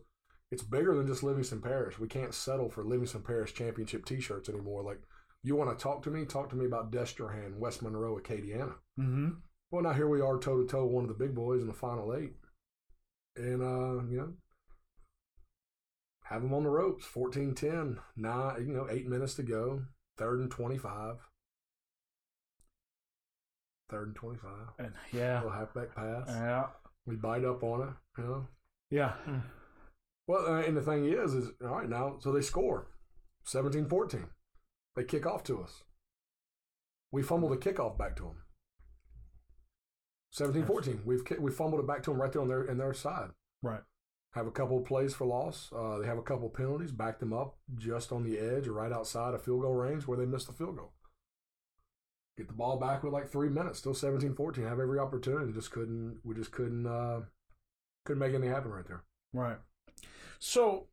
it's 0.51 0.63
bigger 0.63 0.95
than 0.95 1.07
just 1.07 1.23
Livingston 1.23 1.61
Parish. 1.61 1.97
We 1.97 2.07
can't 2.07 2.33
settle 2.33 2.69
for 2.69 2.83
Livingston 2.83 3.21
Parish 3.21 3.53
championship 3.53 4.05
T-shirts 4.05 4.49
anymore. 4.49 4.83
Like, 4.83 4.99
you 5.43 5.55
want 5.55 5.77
to 5.77 5.81
talk 5.81 6.03
to 6.03 6.11
me? 6.11 6.25
Talk 6.25 6.49
to 6.49 6.55
me 6.55 6.65
about 6.65 6.91
Destrehan, 6.91 7.57
West 7.57 7.81
Monroe, 7.81 8.19
Acadiana. 8.19 8.75
Mm-hmm. 8.99 9.29
Well, 9.71 9.83
now 9.83 9.93
here 9.93 10.09
we 10.09 10.19
are, 10.19 10.37
toe 10.37 10.61
to 10.61 10.67
toe, 10.67 10.85
one 10.85 11.05
of 11.05 11.07
the 11.07 11.15
big 11.25 11.33
boys 11.33 11.61
in 11.61 11.67
the 11.67 11.73
final 11.73 12.13
eight, 12.13 12.33
and 13.37 13.61
uh, 13.61 14.03
you 14.09 14.17
know, 14.17 14.33
have 16.23 16.41
them 16.41 16.53
on 16.53 16.63
the 16.63 16.69
ropes. 16.69 17.05
14 17.05 17.55
10 17.55 17.99
nine 18.17 18.65
you 18.67 18.73
know 18.73 18.87
eight 18.89 19.07
minutes 19.07 19.35
to 19.35 19.43
go. 19.43 19.83
Third 20.17 20.39
and 20.39 20.51
25 20.51 21.15
third 23.89 24.07
and 24.07 24.15
25 24.15 24.51
and 24.79 24.93
yeah. 25.11 25.37
Little 25.37 25.51
halfback 25.51 25.95
pass. 25.95 26.27
Yeah. 26.27 26.65
We 27.05 27.15
bite 27.15 27.43
up 27.43 27.63
on 27.63 27.81
it 27.81 28.21
you 28.21 28.23
know? 28.23 28.47
Yeah 28.89 29.13
well 30.31 30.45
uh, 30.45 30.61
and 30.61 30.77
the 30.77 30.81
thing 30.81 31.05
is 31.05 31.33
is 31.33 31.51
all 31.61 31.79
right 31.79 31.89
now 31.89 32.15
so 32.19 32.31
they 32.31 32.41
score 32.41 32.87
17 33.43 33.87
14 33.87 34.27
they 34.95 35.03
kick 35.03 35.25
off 35.25 35.43
to 35.43 35.61
us 35.61 35.83
we 37.11 37.21
fumble 37.21 37.49
the 37.49 37.57
kickoff 37.57 37.97
back 37.97 38.15
to 38.15 38.23
them 38.23 38.43
17 40.31 40.65
14 40.65 41.01
we've 41.05 41.23
we 41.39 41.51
fumbled 41.51 41.81
it 41.81 41.87
back 41.87 42.03
to 42.03 42.11
them 42.11 42.21
right 42.21 42.31
there 42.31 42.41
on 42.41 42.47
their 42.47 42.63
in 42.63 42.77
their 42.77 42.93
side 42.93 43.29
right 43.61 43.81
have 44.33 44.47
a 44.47 44.51
couple 44.51 44.77
of 44.77 44.85
plays 44.85 45.13
for 45.13 45.25
loss. 45.25 45.69
Uh, 45.75 45.97
they 45.97 46.07
have 46.07 46.17
a 46.17 46.23
couple 46.23 46.47
of 46.47 46.53
penalties, 46.53 46.91
back 46.91 47.19
them 47.19 47.33
up 47.33 47.57
just 47.75 48.11
on 48.11 48.23
the 48.23 48.39
edge 48.39 48.67
or 48.67 48.73
right 48.73 48.91
outside 48.91 49.33
a 49.33 49.39
field 49.39 49.61
goal 49.61 49.73
range 49.73 50.07
where 50.07 50.17
they 50.17 50.25
missed 50.25 50.47
the 50.47 50.53
field 50.53 50.77
goal. 50.77 50.93
Get 52.37 52.47
the 52.47 52.53
ball 52.53 52.77
back 52.77 53.03
with 53.03 53.11
like 53.11 53.29
three 53.29 53.49
minutes, 53.49 53.79
still 53.79 53.93
17-14. 53.93 54.67
Have 54.67 54.79
every 54.79 54.99
opportunity, 54.99 55.51
just 55.51 55.71
couldn't. 55.71 56.19
We 56.23 56.33
just 56.33 56.51
couldn't. 56.51 56.87
Uh, 56.87 57.21
couldn't 58.05 58.19
make 58.19 58.33
anything 58.33 58.49
happen 58.49 58.71
right 58.71 58.87
there. 58.87 59.03
Right. 59.33 59.57
So 60.41 60.87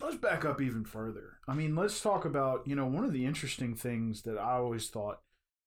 let's 0.00 0.16
back 0.16 0.44
up 0.44 0.60
even 0.60 0.84
further. 0.84 1.38
I 1.46 1.54
mean, 1.54 1.76
let's 1.76 2.00
talk 2.00 2.24
about 2.24 2.66
you 2.66 2.74
know 2.74 2.86
one 2.86 3.04
of 3.04 3.12
the 3.12 3.24
interesting 3.24 3.74
things 3.74 4.22
that 4.22 4.36
I 4.36 4.54
always 4.54 4.88
thought 4.88 5.20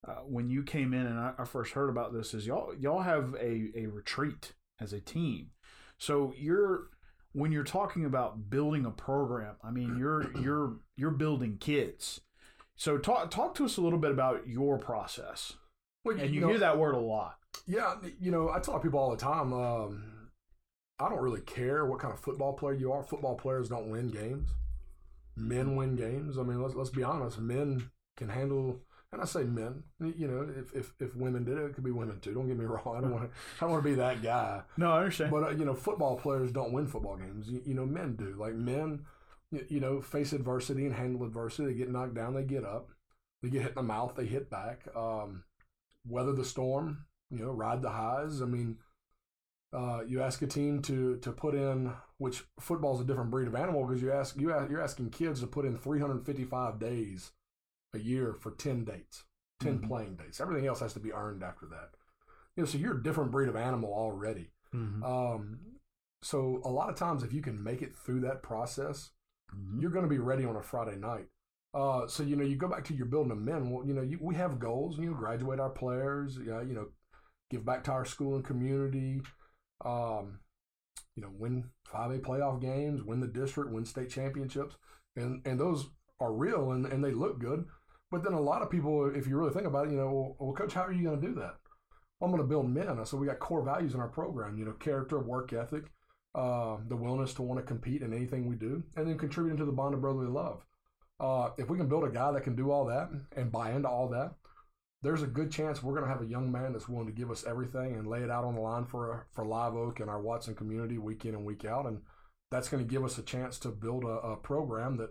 uh, 0.06 0.22
when 0.26 0.50
you 0.50 0.62
came 0.62 0.94
in 0.94 1.08
and 1.08 1.18
I, 1.18 1.34
I 1.40 1.46
first 1.46 1.72
heard 1.72 1.90
about 1.90 2.14
this 2.14 2.34
is 2.34 2.46
y'all 2.46 2.76
y'all 2.78 3.02
have 3.02 3.34
a 3.40 3.72
a 3.76 3.86
retreat 3.88 4.52
as 4.80 4.92
a 4.92 5.00
team. 5.00 5.52
So 5.98 6.34
you're 6.38 6.90
when 7.32 7.54
you're 7.54 7.64
talking 7.64 8.04
about 8.04 8.50
building 8.50 8.86
a 8.86 8.92
program, 8.92 9.56
I 9.64 9.72
mean 9.72 9.98
you're 9.98 10.30
you're 10.42 10.76
you're 10.98 11.12
building 11.12 11.58
kids. 11.58 12.20
So 12.76 12.98
talk 12.98 13.32
talk 13.32 13.56
to 13.56 13.66
us 13.66 13.78
a 13.78 13.82
little 13.82 14.00
bit 14.00 14.12
about 14.12 14.50
your 14.50 14.78
process. 14.78 15.54
Well, 16.04 16.20
and 16.20 16.28
you, 16.30 16.36
you 16.36 16.42
know, 16.42 16.50
hear 16.50 16.60
that 16.60 16.78
word 16.78 16.96
a 16.96 17.00
lot. 17.00 17.38
Yeah, 17.66 17.96
you 18.20 18.32
know, 18.32 18.50
I 18.50 18.60
tell 18.60 18.78
people 18.80 19.00
all 19.00 19.12
the 19.12 19.16
time. 19.16 19.54
Um, 19.54 20.13
I 21.00 21.10
don't 21.10 21.22
really 21.22 21.42
care 21.42 21.86
what 21.86 22.00
kind 22.00 22.14
of 22.14 22.20
football 22.20 22.54
player 22.54 22.76
you 22.76 22.92
are. 22.92 23.04
Football 23.04 23.36
players 23.36 23.70
don't 23.70 23.90
win 23.90 24.10
games. 24.10 24.50
Men 25.36 25.76
win 25.76 25.96
games. 25.96 26.38
I 26.38 26.44
mean, 26.44 26.62
let's 26.62 26.76
let's 26.76 26.90
be 26.90 27.04
honest. 27.04 27.40
Men 27.40 27.90
can 28.16 28.30
handle 28.30 28.80
and 29.14 29.22
I 29.22 29.26
say 29.26 29.44
men. 29.44 29.84
You 30.00 30.28
know, 30.28 30.50
if, 30.58 30.74
if, 30.74 30.94
if 31.00 31.16
women 31.16 31.44
did 31.44 31.58
it, 31.58 31.66
it 31.66 31.76
could 31.76 31.84
be 31.84 31.92
women 31.92 32.20
too. 32.20 32.34
Don't 32.34 32.48
get 32.48 32.58
me 32.58 32.66
wrong. 32.66 32.98
I 32.98 33.02
don't 33.02 33.12
want 33.12 33.24
to. 33.24 33.30
I 33.30 33.62
don't 33.62 33.72
want 33.72 33.84
to 33.84 33.90
be 33.90 33.96
that 33.96 34.24
guy. 34.24 34.62
No, 34.76 34.92
I 34.92 35.00
understand. 35.00 35.32
But 35.32 35.44
uh, 35.44 35.50
you 35.52 35.66
know, 35.66 35.76
football 35.76 36.18
players 36.18 36.52
don't 36.52 36.74
win 36.74 36.88
football 36.88 37.16
games. 37.16 37.48
You, 37.48 37.62
you 37.66 37.74
know, 37.76 37.86
men 37.86 38.16
do. 38.16 38.36
Like 38.38 38.56
men, 38.56 39.06
you 39.70 39.80
know, 39.80 40.02
face 40.02 40.34
adversity 40.34 40.86
and 40.86 40.96
handle 40.96 41.26
adversity. 41.26 41.68
They 41.68 41.78
get 41.78 41.92
knocked 41.92 42.16
down, 42.16 42.34
they 42.34 42.44
get 42.44 42.66
up. 42.66 42.90
They 43.42 43.50
get 43.50 43.62
hit 43.62 43.72
in 43.72 43.76
the 43.76 43.84
mouth, 43.84 44.16
they 44.16 44.26
hit 44.26 44.50
back. 44.50 44.88
Um, 44.96 45.44
weather 46.08 46.34
the 46.34 46.46
storm. 46.46 47.06
You 47.30 47.46
know, 47.46 47.52
ride 47.52 47.82
the 47.82 47.90
highs. 47.90 48.42
I 48.42 48.46
mean, 48.46 48.78
uh, 49.74 50.02
you 50.08 50.22
ask 50.22 50.42
a 50.42 50.48
team 50.48 50.82
to 50.84 51.18
to 51.18 51.32
put 51.32 51.56
in, 51.56 51.94
which 52.18 52.44
football's 52.60 53.02
a 53.02 53.04
different 53.04 53.32
breed 53.32 53.48
of 53.48 53.56
animal 53.56 53.86
because 53.86 54.02
you 54.02 54.12
ask 54.12 54.38
you 54.40 54.50
you're 54.70 54.82
asking 54.82 55.10
kids 55.10 55.40
to 55.42 55.48
put 55.48 55.66
in 55.66 55.78
355 55.78 56.80
days 56.80 57.32
a 57.94 58.00
year 58.00 58.34
for 58.34 58.52
10 58.52 58.84
dates, 58.86 59.24
10 59.60 59.80
Mhm. 59.80 59.88
playing 59.88 60.16
dates. 60.16 60.40
Everything 60.40 60.68
else 60.68 60.80
has 60.80 60.94
to 60.94 61.00
be 61.00 61.14
earned 61.14 61.44
after 61.44 61.66
that. 61.68 61.92
You 62.56 62.64
know, 62.64 62.66
so 62.68 62.78
you're 62.78 62.98
a 62.98 63.04
different 63.04 63.32
breed 63.32 63.50
of 63.50 63.56
animal 63.56 63.94
already. 63.94 64.52
Mhm. 64.74 65.04
Um, 65.04 65.60
so 66.22 66.62
a 66.64 66.70
lot 66.70 66.90
of 66.90 66.96
times, 66.96 67.24
if 67.24 67.34
you 67.34 67.42
can 67.42 67.62
make 67.64 67.82
it 67.82 67.96
through 67.96 68.22
that 68.22 68.42
process, 68.44 69.12
Mhm. 69.54 69.82
you're 69.82 69.92
going 69.92 70.06
to 70.06 70.10
be 70.10 70.20
ready 70.20 70.46
on 70.46 70.56
a 70.56 70.62
Friday 70.62 70.96
night. 70.98 71.30
Uh, 71.74 72.08
so 72.08 72.22
you 72.24 72.36
know, 72.36 72.44
you 72.44 72.56
go 72.56 72.68
back 72.68 72.84
to 72.86 72.94
your 72.94 73.08
building 73.08 73.32
of 73.32 73.40
men. 73.40 73.70
Well, 73.72 73.86
you 73.86 73.94
know, 73.94 74.04
you, 74.04 74.20
we 74.22 74.36
have 74.36 74.60
goals. 74.60 74.98
You 75.00 75.12
know, 75.12 75.18
graduate 75.18 75.60
our 75.60 75.72
players. 75.72 76.38
You 76.38 76.46
know, 76.74 76.90
give 77.50 77.66
back 77.66 77.84
to 77.86 77.92
our 77.92 78.06
school 78.06 78.36
and 78.36 78.46
community. 78.46 79.22
Um, 79.84 80.40
you 81.16 81.22
know, 81.22 81.32
win 81.38 81.70
five 81.86 82.12
A 82.12 82.20
playoff 82.20 82.62
games, 82.62 83.04
win 83.04 83.20
the 83.20 83.28
district, 83.28 83.72
win 83.72 83.86
state 83.86 84.10
championships, 84.10 84.76
and 85.16 85.42
and 85.46 85.60
those 85.60 85.88
are 86.20 86.34
real 86.34 86.72
and, 86.72 86.86
and 86.86 87.04
they 87.04 87.12
look 87.12 87.40
good. 87.40 87.66
But 88.12 88.24
then 88.24 88.34
a 88.34 88.42
lot 88.42 88.62
of 88.62 88.70
people, 88.70 89.12
if 89.14 89.28
you 89.28 89.38
really 89.38 89.54
think 89.54 89.66
about 89.66 89.88
it, 89.88 89.92
you 89.92 89.98
know, 89.98 90.12
well, 90.12 90.36
well 90.40 90.54
coach, 90.54 90.74
how 90.74 90.84
are 90.84 90.94
you 90.94 91.04
going 91.04 91.20
to 91.20 91.28
do 91.28 91.34
that? 91.36 91.56
Well, 92.20 92.30
I'm 92.30 92.32
going 92.32 92.44
to 92.44 92.48
build 92.48 92.70
men. 92.70 93.04
So 93.06 93.18
we 93.18 93.28
got 93.28 93.40
core 93.40 93.64
values 93.66 93.96
in 93.96 94.00
our 94.00 94.08
program. 94.08 94.58
You 94.58 94.66
know, 94.66 94.74
character, 94.74 95.20
work 95.20 95.52
ethic, 95.52 95.86
uh, 96.36 96.78
the 96.88 96.96
willingness 96.96 97.34
to 97.36 97.42
want 97.42 97.60
to 97.60 97.66
compete 97.66 98.02
in 98.02 98.14
anything 98.14 98.48
we 98.48 98.56
do, 98.56 98.84
and 98.96 99.08
then 99.08 99.18
contributing 99.18 99.58
to 99.58 99.66
the 99.66 99.72
bond 99.72 99.96
of 99.96 100.02
brotherly 100.02 100.28
love. 100.28 100.64
Uh, 101.20 101.50
if 101.58 101.70
we 101.70 101.78
can 101.78 101.88
build 101.88 102.04
a 102.04 102.10
guy 102.10 102.32
that 102.32 102.44
can 102.44 102.56
do 102.56 102.72
all 102.72 102.86
that 102.86 103.10
and 103.36 103.52
buy 103.52 103.72
into 103.72 103.88
all 103.88 104.08
that, 104.10 104.34
there's 105.04 105.22
a 105.22 105.28
good 105.28 105.52
chance 105.52 105.84
we're 105.84 105.94
going 105.94 106.06
to 106.06 106.12
have 106.12 106.22
a 106.22 106.30
young 106.30 106.52
man 106.52 106.72
that's 106.74 106.88
willing 106.90 107.08
to 107.08 107.14
give 107.14 107.30
us 107.30 107.46
everything 107.46 107.96
and 107.96 108.08
lay 108.08 108.22
it 108.24 108.32
out 108.32 108.46
on 108.46 108.56
the 108.56 108.62
line 108.62 108.86
for 108.86 109.28
for 109.32 109.46
Live 109.46 109.76
Oak 109.76 110.00
and 110.00 110.10
our 110.10 110.22
Watson 110.22 110.56
community 110.56 110.98
week 110.98 111.26
in 111.26 111.36
and 111.36 111.46
week 111.46 111.66
out, 111.66 111.86
and 111.86 112.02
that's 112.50 112.70
going 112.70 112.84
to 112.84 112.90
give 112.90 113.04
us 113.04 113.18
a 113.18 113.24
chance 113.24 113.60
to 113.60 113.70
build 113.70 114.04
a, 114.04 114.08
a 114.08 114.38
program 114.38 114.98
that, 114.98 115.10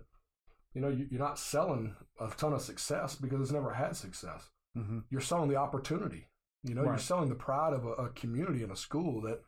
you 0.74 0.80
know, 0.80 0.88
you, 0.88 1.06
you're 1.10 1.20
not 1.20 1.38
selling 1.38 1.94
a 2.20 2.28
ton 2.36 2.52
of 2.52 2.62
success 2.62 3.16
because 3.16 3.40
it's 3.40 3.52
never 3.52 3.74
had 3.74 3.94
success. 3.96 4.48
Mhm. 4.76 5.04
You're 5.10 5.20
selling 5.20 5.50
the 5.50 5.56
opportunity. 5.56 6.28
You 6.62 6.74
know, 6.74 6.82
you're 6.84 6.98
selling 6.98 7.28
the 7.28 7.34
pride 7.34 7.72
of 7.74 7.84
a, 7.84 7.90
a 7.92 8.08
community 8.10 8.62
and 8.62 8.72
a 8.72 8.76
school 8.76 9.20
that 9.22 9.40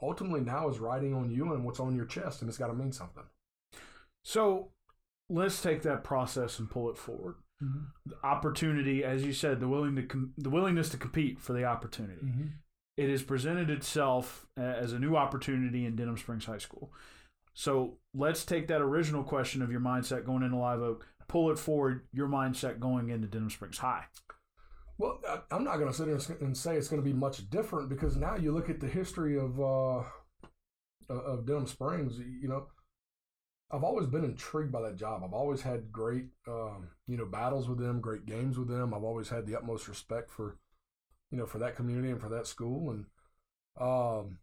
ultimately 0.00 0.40
now 0.40 0.68
is 0.70 0.78
riding 0.78 1.12
on 1.12 1.30
you 1.30 1.52
and 1.52 1.64
what's 1.64 1.80
on 1.80 1.94
your 1.96 2.06
chest, 2.06 2.40
and 2.40 2.48
it's 2.48 2.56
got 2.58 2.68
to 2.68 2.74
mean 2.74 2.92
something. 2.92 3.24
So 4.22 4.70
let's 5.28 5.60
take 5.60 5.82
that 5.82 6.04
process 6.04 6.58
and 6.58 6.70
pull 6.70 6.88
it 6.88 6.96
forward. 6.96 7.34
The 8.06 8.16
opportunity, 8.24 9.04
as 9.04 9.24
you 9.24 9.32
said, 9.32 9.60
the 9.60 9.68
willing 9.68 9.96
to 9.96 10.02
com- 10.02 10.32
the 10.38 10.50
willingness 10.50 10.88
to 10.90 10.96
compete 10.96 11.38
for 11.40 11.52
the 11.52 11.64
opportunity. 11.64 12.20
It 12.96 13.08
has 13.10 13.22
presented 13.22 13.70
itself 13.70 14.46
as 14.56 14.92
a 14.92 14.98
new 14.98 15.16
opportunity 15.16 15.84
in 15.86 15.96
Denham 15.96 16.16
Springs 16.18 16.46
High 16.46 16.58
School. 16.58 16.92
So 17.54 17.98
let's 18.14 18.44
take 18.44 18.68
that 18.68 18.80
original 18.80 19.22
question 19.22 19.60
of 19.62 19.70
your 19.70 19.80
mindset 19.80 20.24
going 20.24 20.42
into 20.42 20.56
Live 20.56 20.80
Oak, 20.80 21.06
pull 21.28 21.50
it 21.50 21.58
forward, 21.58 22.06
your 22.12 22.28
mindset 22.28 22.78
going 22.78 23.10
into 23.10 23.26
Denham 23.26 23.50
Springs 23.50 23.78
High. 23.78 24.04
Well, 24.98 25.18
I'm 25.50 25.64
not 25.64 25.78
going 25.78 25.90
to 25.90 25.96
sit 25.96 26.08
here 26.08 26.20
and 26.40 26.56
say 26.56 26.76
it's 26.76 26.88
going 26.88 27.02
to 27.02 27.08
be 27.08 27.14
much 27.14 27.48
different 27.48 27.88
because 27.88 28.16
now 28.16 28.36
you 28.36 28.52
look 28.52 28.68
at 28.68 28.80
the 28.80 28.86
history 28.86 29.38
of 29.38 29.58
uh, 29.58 30.02
of 31.08 31.46
Denham 31.46 31.66
Springs. 31.66 32.18
You 32.18 32.48
know, 32.48 32.66
I've 33.72 33.84
always 33.84 34.06
been 34.06 34.24
intrigued 34.24 34.72
by 34.72 34.82
that 34.82 34.96
job. 34.96 35.22
I've 35.24 35.32
always 35.32 35.62
had 35.62 35.92
great, 35.92 36.26
um, 36.48 36.88
you 37.06 37.16
know, 37.16 37.24
battles 37.24 37.68
with 37.68 37.78
them, 37.78 38.00
great 38.00 38.26
games 38.26 38.58
with 38.58 38.68
them. 38.68 38.92
I've 38.92 39.04
always 39.04 39.28
had 39.28 39.46
the 39.46 39.56
utmost 39.56 39.86
respect 39.86 40.30
for, 40.30 40.56
you 41.30 41.38
know, 41.38 41.46
for 41.46 41.58
that 41.58 41.76
community 41.76 42.10
and 42.10 42.20
for 42.20 42.28
that 42.30 42.48
school. 42.48 42.90
And 42.90 43.04
um, 43.80 44.38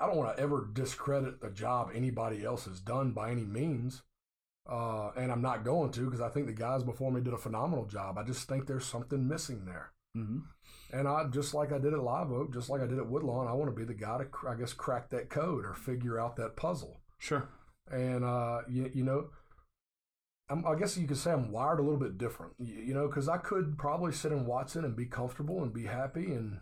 I 0.00 0.06
don't 0.06 0.16
want 0.16 0.36
to 0.36 0.42
ever 0.42 0.68
discredit 0.72 1.40
the 1.40 1.50
job 1.50 1.90
anybody 1.94 2.44
else 2.44 2.64
has 2.64 2.80
done 2.80 3.12
by 3.12 3.30
any 3.30 3.44
means. 3.44 4.02
Uh, 4.66 5.10
and 5.10 5.30
I'm 5.30 5.42
not 5.42 5.64
going 5.64 5.92
to 5.92 6.06
because 6.06 6.22
I 6.22 6.30
think 6.30 6.46
the 6.46 6.52
guys 6.54 6.82
before 6.82 7.12
me 7.12 7.20
did 7.20 7.34
a 7.34 7.38
phenomenal 7.38 7.84
job. 7.84 8.16
I 8.16 8.22
just 8.22 8.48
think 8.48 8.66
there's 8.66 8.86
something 8.86 9.28
missing 9.28 9.66
there. 9.66 9.92
Mm-hmm. 10.16 10.38
And 10.96 11.08
I 11.08 11.24
just 11.24 11.52
like 11.52 11.72
I 11.72 11.78
did 11.78 11.92
at 11.92 12.02
Live 12.02 12.32
Oak, 12.32 12.54
just 12.54 12.70
like 12.70 12.80
I 12.80 12.86
did 12.86 12.98
at 12.98 13.08
Woodlawn, 13.08 13.48
I 13.48 13.52
want 13.52 13.70
to 13.70 13.76
be 13.76 13.84
the 13.84 13.92
guy 13.92 14.18
to, 14.18 14.26
I 14.48 14.54
guess, 14.54 14.72
crack 14.72 15.10
that 15.10 15.28
code 15.28 15.66
or 15.66 15.74
figure 15.74 16.18
out 16.18 16.36
that 16.36 16.56
puzzle. 16.56 17.00
Sure. 17.24 17.48
And 17.90 18.22
uh, 18.22 18.60
you, 18.68 18.90
you 18.92 19.02
know, 19.02 19.28
I'm, 20.48 20.66
I 20.66 20.74
guess 20.74 20.96
you 20.96 21.06
could 21.06 21.16
say 21.16 21.32
I'm 21.32 21.50
wired 21.50 21.80
a 21.80 21.82
little 21.82 21.98
bit 21.98 22.18
different. 22.18 22.52
You, 22.58 22.74
you 22.74 22.94
know, 22.94 23.06
because 23.08 23.28
I 23.28 23.38
could 23.38 23.78
probably 23.78 24.12
sit 24.12 24.32
in 24.32 24.46
Watson 24.46 24.84
and 24.84 24.94
be 24.96 25.06
comfortable 25.06 25.62
and 25.62 25.72
be 25.72 25.84
happy, 25.84 26.32
and 26.32 26.60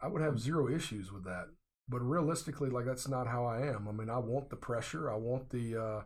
I 0.00 0.08
would 0.08 0.22
have 0.22 0.40
zero 0.40 0.68
issues 0.68 1.12
with 1.12 1.24
that. 1.24 1.48
But 1.88 2.00
realistically, 2.00 2.70
like 2.70 2.84
that's 2.86 3.08
not 3.08 3.26
how 3.26 3.44
I 3.44 3.60
am. 3.66 3.86
I 3.88 3.92
mean, 3.92 4.10
I 4.10 4.18
want 4.18 4.48
the 4.50 4.56
pressure. 4.56 5.10
I 5.10 5.16
want 5.16 5.50
the, 5.50 5.76
uh, 5.76 6.02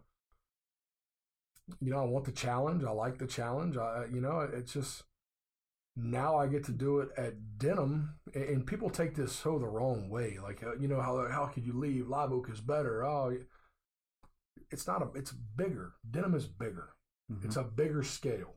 you 1.81 1.91
know, 1.91 1.99
I 2.01 2.05
want 2.05 2.25
the 2.25 2.33
challenge. 2.33 2.85
I 2.85 2.91
like 2.91 3.19
the 3.19 3.27
challenge. 3.27 3.77
I, 3.77 4.07
you 4.13 4.21
know, 4.21 4.41
it's 4.41 4.73
just 4.73 5.05
now 5.97 6.37
I 6.37 6.47
get 6.47 6.65
to 6.65 6.73
do 6.73 7.01
it 7.01 7.11
at 7.17 7.59
Denham, 7.59 8.19
and- 8.35 8.67
people 8.67 8.91
take 8.91 9.15
this 9.15 9.33
so 9.33 9.59
the 9.59 9.67
wrong 9.67 10.09
way. 10.09 10.39
Like, 10.39 10.63
uh, 10.63 10.77
you 10.77 10.89
know, 10.89 11.01
how 11.01 11.29
how 11.29 11.47
could 11.47 11.67
you 11.67 11.73
leave? 11.73 12.09
Live 12.09 12.33
Oak 12.33 12.49
is 12.51 12.61
better. 12.61 13.05
Oh, 13.05 13.37
it's 14.71 14.87
not 14.87 15.03
a. 15.03 15.19
It's 15.19 15.33
bigger. 15.33 15.95
Denham 16.09 16.35
is 16.35 16.47
bigger. 16.47 16.95
Mhm. 17.31 17.45
It's 17.45 17.57
a 17.57 17.65
bigger 17.65 18.03
scale. 18.03 18.55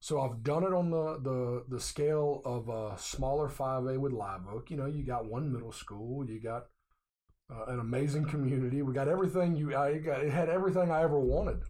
So 0.00 0.20
I've 0.20 0.42
done 0.42 0.62
it 0.64 0.72
on 0.72 0.90
the 0.90 1.18
the 1.18 1.64
the 1.68 1.80
scale 1.80 2.42
of 2.44 2.68
a 2.68 2.96
smaller 2.98 3.48
five 3.48 3.86
A 3.86 3.98
with 3.98 4.12
Live 4.12 4.46
Oak. 4.48 4.70
You 4.70 4.76
know, 4.76 4.86
you 4.86 5.04
got 5.04 5.26
one 5.26 5.52
middle 5.52 5.72
school. 5.72 6.28
You 6.28 6.40
got 6.40 6.68
uh, 7.50 7.64
an 7.66 7.80
amazing 7.80 8.26
community. 8.26 8.82
We 8.82 8.92
got 8.92 9.08
everything 9.08 9.56
you. 9.56 9.74
I 9.76 9.98
got. 9.98 10.20
It 10.24 10.30
had 10.32 10.48
everything 10.48 10.90
I 10.90 11.02
ever 11.02 11.18
wanted. 11.18 11.62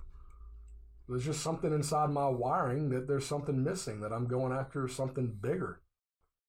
There's 1.09 1.25
just 1.25 1.43
something 1.43 1.73
inside 1.73 2.11
my 2.11 2.29
wiring 2.29 2.91
that 2.91 3.09
there's 3.09 3.27
something 3.27 3.63
missing. 3.65 4.01
That 4.01 4.13
I'm 4.13 4.27
going 4.27 4.53
after 4.53 4.87
something 4.89 5.37
bigger. 5.41 5.81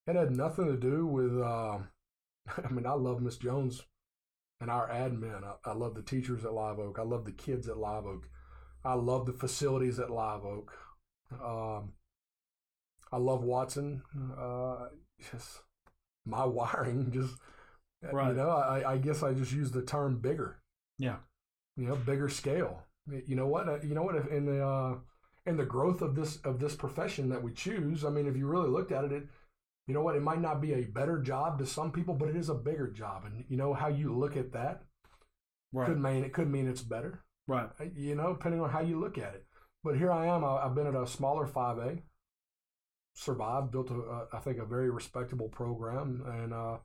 It 0.08 0.16
had 0.16 0.36
nothing 0.36 0.66
to 0.68 0.78
do 0.78 1.06
with. 1.06 1.40
Uh, 1.40 1.80
I 2.66 2.70
mean, 2.70 2.86
I 2.86 2.94
love 2.94 3.22
Miss 3.22 3.38
Jones 3.38 3.84
and 4.62 4.70
our 4.70 4.90
admin. 4.90 5.44
I, 5.44 5.70
I 5.70 5.74
love 5.74 5.96
the 5.96 6.02
teachers 6.02 6.44
at 6.46 6.54
Live 6.54 6.80
Oak. 6.80 6.98
I 7.00 7.04
love 7.04 7.26
the 7.26 7.32
kids 7.32 7.70
at 7.70 7.78
Live 7.78 8.06
Oak. 8.06 8.28
I 8.84 8.94
love 8.96 9.26
the 9.26 9.34
facilities 9.34 10.00
at 10.00 10.10
Live 10.10 10.44
Oak. 10.44 10.72
Um, 11.32 11.94
I 13.12 13.18
love 13.18 13.44
Watson. 13.44 14.02
Uh, 14.38 14.88
just 15.32 15.62
my 16.26 16.46
wiring, 16.46 17.12
just 17.14 17.36
Right. 18.02 18.30
you 18.30 18.34
know, 18.36 18.50
I, 18.50 18.94
I 18.94 18.98
guess 18.98 19.24
I 19.24 19.34
just 19.34 19.52
use 19.52 19.72
the 19.72 19.82
term 19.82 20.20
bigger. 20.20 20.62
Yeah. 20.98 21.18
You 21.76 21.88
know, 21.88 21.96
bigger 21.96 22.30
scale. 22.30 22.84
You 23.28 23.36
know 23.36 23.48
what? 23.48 23.68
Uh, 23.70 23.80
You 23.82 23.96
know 23.96 24.04
what? 24.04 24.16
If 24.16 24.28
in 24.28 24.46
the 24.46 24.66
uh, 24.66 24.98
in 25.46 25.58
the 25.58 25.66
growth 25.66 26.02
of 26.02 26.16
this 26.16 26.38
of 26.44 26.60
this 26.60 26.76
profession 26.76 27.30
that 27.30 27.42
we 27.44 27.52
choose, 27.54 28.06
I 28.06 28.10
mean, 28.10 28.28
if 28.28 28.36
you 28.38 28.48
really 28.48 28.70
looked 28.70 28.92
at 28.92 29.04
it, 29.06 29.12
it 29.12 29.28
you 29.88 29.94
know 29.94 30.02
what? 30.02 30.16
It 30.16 30.22
might 30.24 30.42
not 30.42 30.62
be 30.62 30.74
a 30.74 30.84
better 30.84 31.20
job 31.20 31.58
to 31.60 31.66
some 31.66 31.92
people, 31.92 32.14
but 32.14 32.30
it 32.30 32.36
is 32.36 32.50
a 32.50 32.56
bigger 32.56 32.88
job, 32.90 33.26
and 33.26 33.44
you 33.50 33.58
know 33.58 33.74
how 33.74 33.88
you 33.88 34.14
look 34.14 34.38
at 34.38 34.52
that 34.54 34.84
Right. 35.72 35.86
could 35.88 36.00
mean 36.02 36.24
it 36.24 36.34
could 36.34 36.50
mean 36.50 36.68
it's 36.68 36.82
better 36.82 37.24
Right. 37.48 37.70
you 37.96 38.16
know, 38.16 38.34
depending 38.34 38.62
on 38.62 38.70
how 38.70 38.82
you 38.82 39.00
look 39.00 39.18
at 39.18 39.36
it. 39.36 39.46
But 39.84 39.98
here 39.98 40.12
I 40.12 40.26
am. 40.28 40.44
I- 40.44 40.66
I've 40.66 40.76
been 40.76 40.88
at 40.88 40.96
a 40.96 41.08
smaller 41.08 41.48
5A, 41.48 42.04
survived, 43.14 43.72
built, 43.72 43.90
a, 43.92 43.96
a, 43.96 44.28
I 44.34 44.40
think, 44.40 44.58
a 44.60 44.66
very 44.66 44.90
respectable 44.90 45.50
program. 45.50 46.24
And, 46.26 46.54
uh, 46.54 46.78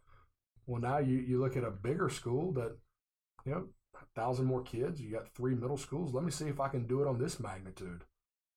well, 0.67 0.81
now 0.81 0.99
you, 0.99 1.17
you 1.19 1.41
look 1.41 1.57
at 1.57 1.65
a 1.65 1.71
bigger 1.71 2.09
school 2.09 2.53
that, 2.53 2.77
you 3.45 3.53
know, 3.53 3.59
a 3.59 3.84
thousand 4.15 4.47
more 4.47 4.63
kids, 4.63 5.01
you 5.01 5.11
got 5.11 5.29
three 5.35 5.55
middle 5.55 5.77
schools. 5.77 6.15
Let 6.15 6.25
me 6.25 6.31
see 6.31 6.47
if 6.47 6.61
I 6.61 6.69
can 6.69 6.87
do 6.87 7.03
it 7.03 7.09
on 7.09 7.19
this 7.19 7.41
magnitude. 7.41 8.05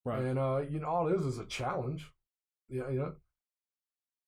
Right. 0.06 0.22
And, 0.22 0.40
uh, 0.40 0.62
you 0.70 0.80
know, 0.80 0.88
all 0.88 1.08
it 1.08 1.16
is 1.16 1.26
is 1.26 1.40
a 1.40 1.46
challenge. 1.46 2.12
Yeah, 2.70 2.90
you 2.90 3.00
know, 3.00 3.14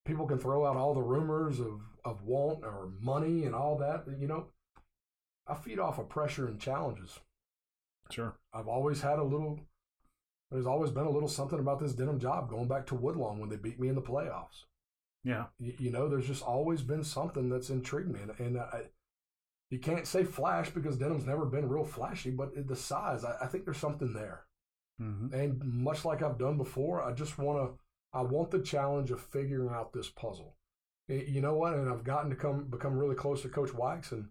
people 0.05 0.25
can 0.25 0.39
throw 0.39 0.65
out 0.65 0.75
all 0.75 0.93
the 0.93 1.01
rumors 1.01 1.59
of, 1.59 1.81
of 2.03 2.23
want 2.23 2.63
or 2.63 2.89
money 2.99 3.45
and 3.45 3.53
all 3.53 3.77
that. 3.77 4.05
You 4.19 4.27
know, 4.27 4.47
I 5.47 5.55
feed 5.55 5.79
off 5.79 5.99
of 5.99 6.09
pressure 6.09 6.47
and 6.47 6.59
challenges. 6.59 7.19
Sure. 8.09 8.35
I've 8.53 8.67
always 8.67 9.01
had 9.01 9.19
a 9.19 9.23
little. 9.23 9.59
There's 10.51 10.65
always 10.65 10.89
been 10.89 11.05
a 11.05 11.11
little 11.11 11.29
something 11.29 11.59
about 11.59 11.79
this 11.79 11.93
Denham 11.93 12.19
job 12.19 12.49
going 12.49 12.67
back 12.67 12.87
to 12.87 12.95
Woodlawn 12.95 13.39
when 13.39 13.49
they 13.49 13.55
beat 13.55 13.79
me 13.79 13.87
in 13.87 13.95
the 13.95 14.01
playoffs. 14.01 14.65
Yeah. 15.23 15.45
You, 15.59 15.73
you 15.77 15.91
know, 15.91 16.07
there's 16.07 16.27
just 16.27 16.41
always 16.41 16.81
been 16.81 17.03
something 17.03 17.49
that's 17.49 17.69
intrigued 17.69 18.09
me, 18.09 18.21
and, 18.21 18.39
and 18.39 18.57
I, 18.57 18.83
you 19.69 19.79
can't 19.79 20.07
say 20.07 20.23
flash 20.23 20.69
because 20.71 20.97
Denham's 20.97 21.25
never 21.25 21.45
been 21.45 21.69
real 21.69 21.85
flashy, 21.85 22.31
but 22.31 22.67
the 22.67 22.75
size, 22.75 23.23
I, 23.23 23.35
I 23.41 23.47
think 23.47 23.65
there's 23.65 23.77
something 23.77 24.13
there. 24.13 24.45
Mhm. 25.01 25.33
And 25.33 25.63
much 25.63 26.05
like 26.05 26.21
I've 26.21 26.37
done 26.37 26.57
before, 26.57 27.01
I 27.03 27.13
just 27.13 27.37
want 27.37 27.59
to. 27.59 27.79
I 28.11 28.21
want 28.23 28.49
the 28.51 28.61
challenge 28.61 29.11
of 29.11 29.21
figuring 29.21 29.69
out 29.69 29.93
this 29.93 30.09
puzzle. 30.09 30.55
Y- 31.07 31.25
You 31.27 31.41
know 31.41 31.53
what? 31.55 31.75
And 31.75 31.89
I've 31.89 32.03
gotten 32.03 32.29
to 32.31 32.35
come 32.35 32.65
become 32.65 32.97
really 32.97 33.15
close 33.15 33.41
to 33.43 33.49
Coach 33.49 33.73
Wikes, 33.73 34.11
and 34.11 34.29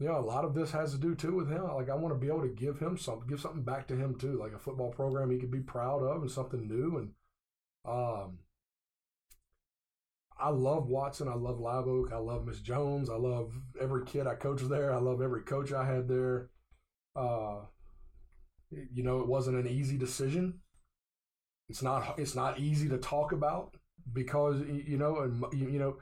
you 0.00 0.08
know 0.08 0.18
a 0.18 0.20
lot 0.20 0.44
of 0.44 0.54
this 0.54 0.70
has 0.72 0.92
to 0.92 0.98
do 0.98 1.14
too 1.14 1.34
with 1.34 1.48
him. 1.50 1.64
Like 1.64 1.90
I 1.90 1.94
want 1.96 2.14
to 2.14 2.18
be 2.20 2.28
able 2.28 2.42
to 2.42 2.48
give 2.48 2.78
him 2.80 2.96
some, 2.98 3.26
give 3.28 3.40
something 3.40 3.62
back 3.64 3.88
to 3.88 3.96
him 3.96 4.16
too, 4.16 4.38
like 4.38 4.52
a 4.52 4.58
football 4.58 4.90
program 4.92 5.30
he 5.30 5.38
could 5.38 5.50
be 5.50 5.60
proud 5.60 6.02
of 6.02 6.22
and 6.22 6.30
something 6.30 6.66
new. 6.68 6.98
And 6.98 7.14
um, 7.84 8.38
I 10.40 10.50
love 10.50 10.88
Watson. 10.88 11.28
I 11.28 11.34
love 11.34 11.58
Live 11.58 11.88
Oak. 11.88 12.10
I 12.12 12.18
love 12.18 12.46
Miss 12.46 12.60
Jones. 12.60 13.10
I 13.10 13.16
love 13.16 13.52
every 13.80 14.04
kid 14.04 14.26
I 14.26 14.34
coached 14.34 14.68
there. 14.68 14.92
I 14.92 14.98
love 14.98 15.20
every 15.20 15.42
coach 15.42 15.72
I 15.72 15.84
had 15.84 16.08
there. 16.08 16.50
Uh, 17.16 17.62
you 18.70 19.02
know, 19.02 19.20
it 19.20 19.26
wasn't 19.26 19.56
an 19.56 19.66
easy 19.66 19.96
decision. 19.96 20.60
It's 21.68 21.82
not. 21.82 22.18
It's 22.18 22.34
not 22.34 22.58
easy 22.58 22.88
to 22.88 22.98
talk 22.98 23.32
about 23.32 23.76
because 24.12 24.60
you 24.60 24.96
know, 24.96 25.18
and 25.18 25.44
you 25.52 25.78
know, 25.78 25.96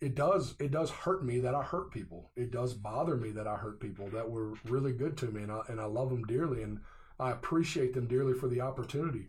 it 0.00 0.14
does. 0.14 0.54
It 0.60 0.70
does 0.70 0.90
hurt 0.90 1.24
me 1.24 1.40
that 1.40 1.54
I 1.54 1.62
hurt 1.62 1.90
people. 1.90 2.30
It 2.36 2.50
does 2.50 2.74
bother 2.74 3.16
me 3.16 3.30
that 3.32 3.46
I 3.46 3.56
hurt 3.56 3.80
people 3.80 4.08
that 4.10 4.30
were 4.30 4.54
really 4.64 4.92
good 4.92 5.16
to 5.18 5.26
me, 5.26 5.42
and 5.42 5.52
I 5.52 5.62
and 5.68 5.80
I 5.80 5.84
love 5.84 6.10
them 6.10 6.24
dearly, 6.24 6.62
and 6.62 6.80
I 7.18 7.30
appreciate 7.32 7.94
them 7.94 8.06
dearly 8.06 8.34
for 8.34 8.48
the 8.48 8.60
opportunity. 8.60 9.28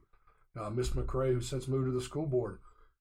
Uh, 0.60 0.70
Miss 0.70 0.92
McCray, 0.92 1.34
who 1.34 1.42
since 1.42 1.68
moved 1.68 1.88
to 1.88 1.92
the 1.92 2.02
school 2.02 2.28
board, 2.28 2.60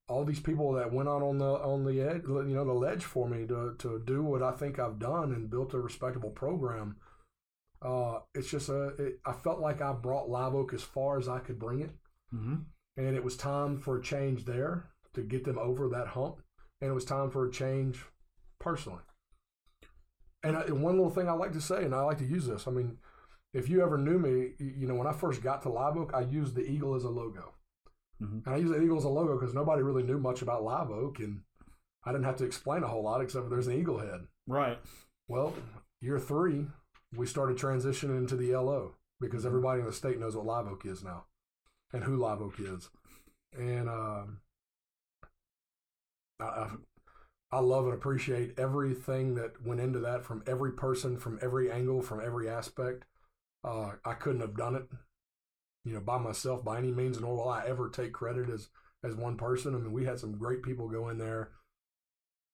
all 0.09 0.25
these 0.25 0.41
people 0.41 0.73
that 0.75 0.93
went 0.93 1.09
out 1.09 1.23
on 1.23 1.39
the 1.39 1.45
on 1.45 1.85
the 1.85 2.01
edge, 2.01 2.23
you 2.27 2.55
know, 2.55 2.65
the 2.65 2.73
ledge 2.73 3.05
for 3.05 3.29
me 3.29 3.47
to 3.47 3.75
to 3.79 4.03
do 4.05 4.23
what 4.23 4.43
I 4.43 4.53
think 4.53 4.79
I've 4.79 4.99
done 4.99 5.33
and 5.33 5.51
built 5.51 5.75
a 5.75 5.81
respectable 5.81 6.31
program. 6.31 6.97
Uh, 7.81 8.21
it's 8.35 8.51
just 8.51 8.69
a. 8.69 8.89
It, 8.99 9.21
I 9.27 9.33
felt 9.33 9.61
like 9.61 9.81
I 9.83 9.93
brought 9.93 10.29
Live 10.29 10.55
Oak 10.55 10.73
as 10.73 10.83
far 10.83 11.19
as 11.19 11.29
I 11.29 11.39
could 11.39 11.59
bring 11.59 11.81
it, 11.81 11.91
Mhm. 12.35 12.65
and 12.97 13.17
it 13.17 13.25
was 13.25 13.37
time 13.37 13.79
for 13.79 13.99
a 13.99 14.03
change 14.03 14.45
there 14.45 14.91
to 15.15 15.23
get 15.23 15.45
them 15.45 15.59
over 15.59 15.89
that 15.89 16.09
hump, 16.09 16.41
and 16.81 16.91
it 16.91 16.95
was 16.95 17.05
time 17.05 17.31
for 17.31 17.47
a 17.47 17.51
change 17.51 18.05
personally. 18.59 19.03
And, 20.43 20.57
I, 20.57 20.63
and 20.63 20.83
one 20.83 20.97
little 20.97 21.11
thing 21.11 21.29
I 21.29 21.33
like 21.33 21.53
to 21.53 21.61
say, 21.61 21.85
and 21.85 21.95
I 21.95 22.03
like 22.03 22.19
to 22.19 22.27
use 22.27 22.47
this. 22.47 22.67
I 22.67 22.71
mean, 22.71 22.99
if 23.55 23.69
you 23.69 23.83
ever 23.83 23.97
knew 23.97 24.19
me, 24.19 24.53
you 24.59 24.87
know, 24.87 24.95
when 24.95 25.07
I 25.07 25.13
first 25.13 25.43
got 25.43 25.63
to 25.63 25.71
Live 25.71 25.97
Oak, 25.97 26.13
I 26.15 26.21
used 26.21 26.55
the 26.55 26.63
eagle 26.69 26.95
as 26.95 27.05
a 27.05 27.09
logo. 27.11 27.55
Mhm. 28.21 28.47
And 28.47 28.55
I 28.55 28.59
used 28.59 28.73
the 28.73 28.81
eagle 28.81 28.99
as 28.99 29.05
a 29.05 29.09
logo 29.09 29.39
because 29.39 29.55
nobody 29.55 29.83
really 29.83 30.03
knew 30.03 30.19
much 30.19 30.43
about 30.43 30.63
Live 30.63 30.91
Oak, 30.91 31.19
and 31.19 31.43
I 32.05 32.13
didn't 32.13 32.25
have 32.25 32.37
to 32.37 32.45
explain 32.45 32.83
a 32.83 32.89
whole 32.89 33.03
lot 33.03 33.21
except 33.21 33.45
for 33.45 33.51
there's 33.51 33.67
an 33.67 33.79
eagle 33.79 33.99
head. 33.99 34.27
Right. 34.47 34.79
Well, 35.29 35.55
year 36.01 36.19
three, 36.19 36.67
we 37.17 37.27
started 37.27 37.57
transitioning 37.57 38.19
into 38.19 38.37
the 38.37 38.53
LO 38.53 38.97
because 39.21 39.47
everybody 39.47 39.81
in 39.81 39.87
the 39.87 39.93
state 39.93 40.19
knows 40.19 40.37
what 40.37 40.47
Live 40.47 40.67
Oak 40.67 40.85
is 40.87 41.03
now 41.03 41.27
and 41.93 42.05
who 42.05 42.17
Live 42.17 42.43
Oak 42.43 42.61
is. 42.61 42.91
And 43.57 43.89
um, 43.89 44.41
I, 46.41 46.45
I, 46.45 46.71
I 47.53 47.61
love 47.61 47.85
and 47.87 47.95
appreciate 47.95 48.59
everything 48.59 49.35
that 49.37 49.65
went 49.65 49.81
into 49.81 50.01
that 50.01 50.25
from 50.25 50.43
every 50.47 50.73
person, 50.73 51.19
from 51.19 51.39
every 51.43 51.71
angle, 51.71 52.03
from 52.03 52.21
every 52.21 52.49
aspect. 52.49 53.05
Uh, 53.65 53.93
I 54.05 54.15
couldn't 54.15 54.41
have 54.43 54.57
done 54.57 54.75
it, 54.77 54.89
you 55.85 55.93
know, 55.93 56.01
by 56.01 56.19
myself 56.19 56.65
by 56.65 56.79
any 56.79 56.91
means, 56.91 57.21
nor 57.21 57.37
will 57.37 57.49
I 57.49 57.65
ever 57.67 57.89
take 57.89 58.13
credit 58.13 58.49
as 58.51 58.69
as 59.03 59.15
one 59.15 59.37
person. 59.37 59.75
I 59.75 59.79
mean, 59.79 59.93
we 59.93 60.07
had 60.07 60.19
some 60.19 60.39
great 60.39 60.63
people 60.63 60.89
go 60.89 61.09
in 61.11 61.19
there, 61.19 61.51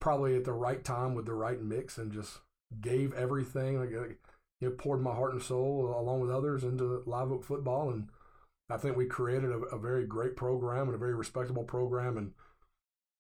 probably 0.01 0.37
at 0.37 0.45
the 0.45 0.53
right 0.53 0.83
time 0.85 1.15
with 1.15 1.27
the 1.27 1.35
right 1.35 1.61
mix, 1.61 1.99
and 1.99 2.13
just 2.13 2.41
gave 2.81 3.13
everything. 3.15 3.79
Like, 3.79 3.93
like 3.93 4.19
you 4.61 4.69
know, 4.69 4.75
poured 4.77 5.01
my 5.01 5.15
heart 5.15 5.33
and 5.33 5.43
soul 5.43 5.95
along 5.99 6.21
with 6.21 6.31
others 6.31 6.65
into 6.65 7.03
Live 7.07 7.31
Oak 7.31 7.45
football, 7.45 7.91
and 7.91 8.09
I 8.69 8.77
think 8.77 8.97
we 8.97 9.07
created 9.07 9.51
a, 9.51 9.59
a 9.75 9.79
very 9.79 10.07
great 10.07 10.37
program 10.37 10.87
and 10.87 10.95
a 10.95 10.99
very 10.99 11.15
respectable 11.15 11.65
program. 11.65 12.17
And 12.17 12.33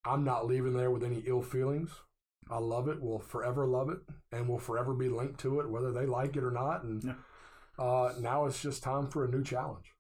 I'm 0.05 0.25
not 0.25 0.47
leaving 0.47 0.75
there 0.75 0.91
with 0.91 1.05
any 1.05 1.23
ill 1.27 1.43
feelings. 1.43 1.91
I 2.51 2.59
love 2.59 2.89
it. 2.89 3.01
Will 3.01 3.19
forever 3.21 3.67
love 3.67 3.91
it, 3.91 3.99
and 4.33 4.49
will 4.49 4.59
forever 4.59 4.93
be 4.93 5.09
linked 5.09 5.39
to 5.41 5.61
it, 5.61 5.71
whether 5.71 5.93
they 5.93 6.07
like 6.07 6.37
it 6.37 6.45
or 6.45 6.51
not. 6.51 6.83
And 6.83 7.05
Yeah. 7.05 7.15
uh, 7.79 8.15
now 8.19 8.47
it's 8.47 8.61
just 8.61 8.83
time 8.83 9.09
for 9.09 9.25
a 9.25 9.29
new 9.29 9.45
challenge. 9.45 9.93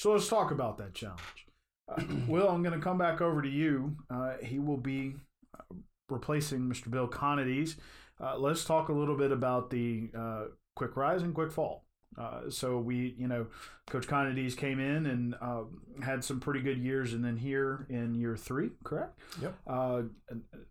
So 0.00 0.12
let's 0.12 0.28
talk 0.28 0.50
about 0.50 0.78
that 0.78 0.94
challenge. 0.94 1.46
Uh, 1.86 2.02
Will, 2.26 2.48
I'm 2.48 2.62
going 2.62 2.74
to 2.74 2.82
come 2.82 2.96
back 2.96 3.20
over 3.20 3.42
to 3.42 3.48
you. 3.50 3.98
Uh, 4.08 4.32
he 4.42 4.58
will 4.58 4.78
be 4.78 5.16
uh, 5.54 5.74
replacing 6.08 6.60
Mr. 6.60 6.90
Bill 6.90 7.06
Conides. 7.06 7.76
Uh, 8.18 8.38
let's 8.38 8.64
talk 8.64 8.88
a 8.88 8.94
little 8.94 9.14
bit 9.14 9.30
about 9.30 9.68
the 9.68 10.08
uh, 10.16 10.44
quick 10.74 10.96
rise 10.96 11.22
and 11.22 11.34
quick 11.34 11.52
fall. 11.52 11.84
Uh, 12.18 12.48
so 12.48 12.78
we, 12.78 13.14
you 13.18 13.28
know, 13.28 13.48
Coach 13.90 14.06
Conides 14.06 14.56
came 14.56 14.80
in 14.80 15.04
and 15.04 15.34
uh, 15.38 15.64
had 16.02 16.24
some 16.24 16.40
pretty 16.40 16.60
good 16.60 16.78
years, 16.78 17.12
and 17.12 17.22
then 17.22 17.36
here 17.36 17.86
in 17.90 18.14
year 18.14 18.38
three, 18.38 18.70
correct? 18.82 19.18
Yep. 19.42 19.54
Uh, 19.66 20.02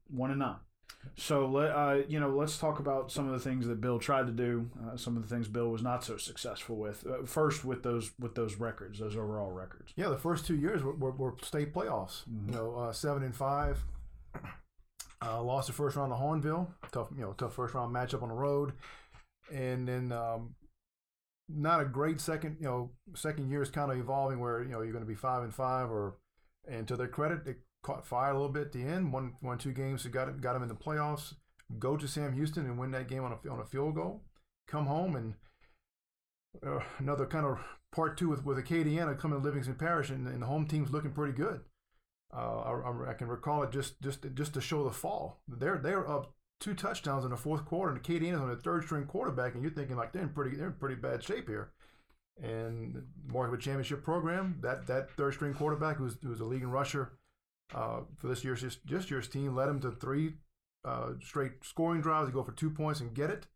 one 0.10 0.32
and 0.32 0.39
nine. 0.39 0.56
So 1.16 1.48
let 1.48 1.72
uh, 1.72 1.98
you 2.08 2.20
know, 2.20 2.30
let's 2.30 2.58
talk 2.58 2.80
about 2.80 3.12
some 3.12 3.26
of 3.28 3.34
the 3.34 3.40
things 3.40 3.68
that 3.68 3.82
Bill 3.82 4.00
tried 4.00 4.28
to 4.28 4.32
do. 4.32 4.70
Uh, 4.86 4.96
some 4.98 5.18
of 5.18 5.28
the 5.28 5.34
things 5.34 5.48
Bill 5.48 5.70
was 5.70 5.82
not 5.82 6.04
so 6.04 6.18
successful 6.18 6.76
with. 6.78 7.06
Uh, 7.06 7.26
first, 7.26 7.66
with 7.66 7.84
those 7.84 8.12
with 8.20 8.36
those 8.36 8.56
records, 8.56 9.00
those 9.00 9.16
overall 9.16 9.52
records. 9.52 9.92
Yeah, 9.96 10.10
the 10.10 10.18
first 10.18 10.46
two 10.46 10.56
years 10.56 10.82
were, 10.84 10.94
were, 10.96 11.12
were 11.12 11.36
state 11.42 11.74
playoffs. 11.74 12.24
Mhm. 12.30 12.48
You 12.48 12.54
know, 12.54 12.76
uh, 12.76 12.94
seven 12.94 13.24
and 13.24 13.36
five. 13.36 13.84
Uh, 15.22 15.44
lost 15.44 15.68
the 15.68 15.74
first 15.74 15.98
round 15.98 16.14
to 16.14 16.16
Hahnville. 16.16 16.68
Tough, 16.94 17.10
you 17.14 17.22
know, 17.22 17.34
tough 17.34 17.54
first 17.54 17.74
round 17.74 17.94
matchup 17.94 18.24
on 18.24 18.30
the 18.30 18.34
road, 18.34 18.72
and 19.54 19.86
then 19.86 20.14
um, 20.14 20.56
not 21.50 21.82
a 21.82 21.86
great 21.86 22.22
second. 22.22 22.56
You 22.62 22.68
know, 22.68 22.92
second 23.16 23.50
year 23.50 23.62
is 23.62 23.70
kind 23.70 23.92
of 23.92 23.98
evolving 23.98 24.40
where 24.40 24.64
you 24.64 24.70
know 24.70 24.82
you're 24.82 24.94
going 24.94 25.04
to 25.04 25.10
be 25.10 25.16
five 25.16 25.44
and 25.44 25.54
five, 25.54 25.92
or 25.92 26.16
and 26.70 26.88
to 26.88 26.96
their 26.96 27.10
credit, 27.10 27.44
they 27.44 27.56
caught 27.82 28.06
fire 28.06 28.32
a 28.32 28.34
little 28.34 28.50
bit 28.50 28.68
at 28.68 28.72
the 28.72 28.84
end. 28.84 29.12
One, 29.13 29.34
two 29.58 29.72
games 29.74 30.04
that 30.04 30.12
got 30.12 30.42
got 30.42 30.54
them 30.54 30.63
in 30.63 30.70
the 30.70 30.76
playoffs. 30.76 31.34
Go 31.78 31.96
to 31.98 32.08
Sam 32.08 32.34
Houston 32.34 32.65
and 32.65 32.80
win 32.80 32.92
that 32.92 33.08
game 33.08 33.24
on 33.24 33.32
a 33.34 33.50
on 33.52 33.60
a 33.60 33.65
field 33.65 33.96
goal. 33.96 34.24
Come 34.68 34.86
home 34.86 35.15
and 35.15 35.36
uh, 36.65 36.80
another 36.98 37.26
kind 37.26 37.46
of 37.46 37.60
part 37.92 38.18
two 38.18 38.30
with 38.30 38.46
with 38.46 38.58
Acadiana 38.58 39.18
coming 39.18 39.39
to 39.39 39.44
Livingston 39.46 39.76
Parish, 39.76 40.10
and, 40.10 40.28
and 40.28 40.42
the 40.42 40.46
home 40.48 40.65
team's 40.68 40.92
looking 40.92 41.12
pretty 41.12 41.34
good. 41.34 41.62
Uh, 42.36 42.60
I, 42.60 42.72
I- 42.89 43.10
I 43.12 43.13
can 43.13 43.28
recall 43.28 43.63
it 43.63 43.72
just 43.72 44.02
just 44.02 44.26
just 44.36 44.54
to 44.54 44.62
show 44.62 44.84
the 44.84 44.92
fall. 44.92 45.42
They're 45.48 45.78
they're 45.78 46.10
up 46.10 46.34
two 46.60 46.74
touchdowns 46.74 47.24
in 47.24 47.32
the 47.32 47.38
fourth 47.38 47.65
quarter, 47.65 47.94
and 47.94 48.04
Acadiana's 48.04 48.42
on 48.42 48.52
a 48.52 48.56
third 48.56 48.84
string 48.84 49.06
quarterback, 49.06 49.54
and 49.54 49.63
you're 49.63 49.72
thinking 49.72 49.96
like 49.96 50.12
they're 50.12 50.24
in 50.24 50.30
pretty 50.30 50.56
they're 50.58 50.68
in 50.68 50.74
pretty 50.74 50.96
bad 50.96 51.24
shape 51.24 51.48
here. 51.48 51.72
And 52.42 53.04
more 53.28 53.46
of 53.46 53.54
a 53.54 53.58
championship 53.58 54.04
program. 54.04 54.60
That 54.62 54.88
that 54.88 55.12
third 55.12 55.34
string 55.34 55.54
quarterback, 55.54 55.98
who's 55.98 56.18
who's 56.24 56.39
a 56.39 56.46
league 56.46 56.63
and 56.63 56.72
rusher 56.74 57.13
uh, 57.73 58.01
for 58.17 58.27
this 58.27 58.43
year's 58.43 58.62
just, 58.62 58.86
just 58.86 59.12
year's 59.12 59.27
team, 59.27 59.55
led 59.55 59.69
him 59.69 59.79
to 59.82 59.91
three 59.91 60.34
uh, 60.86 61.12
straight 61.21 61.63
scoring 61.63 62.01
drives. 62.01 62.27
to 62.27 62.34
go 62.34 62.43
for 62.43 62.51
two 62.51 62.69
points 62.69 62.99
and 62.99 63.13
get 63.13 63.29
it, 63.29 63.47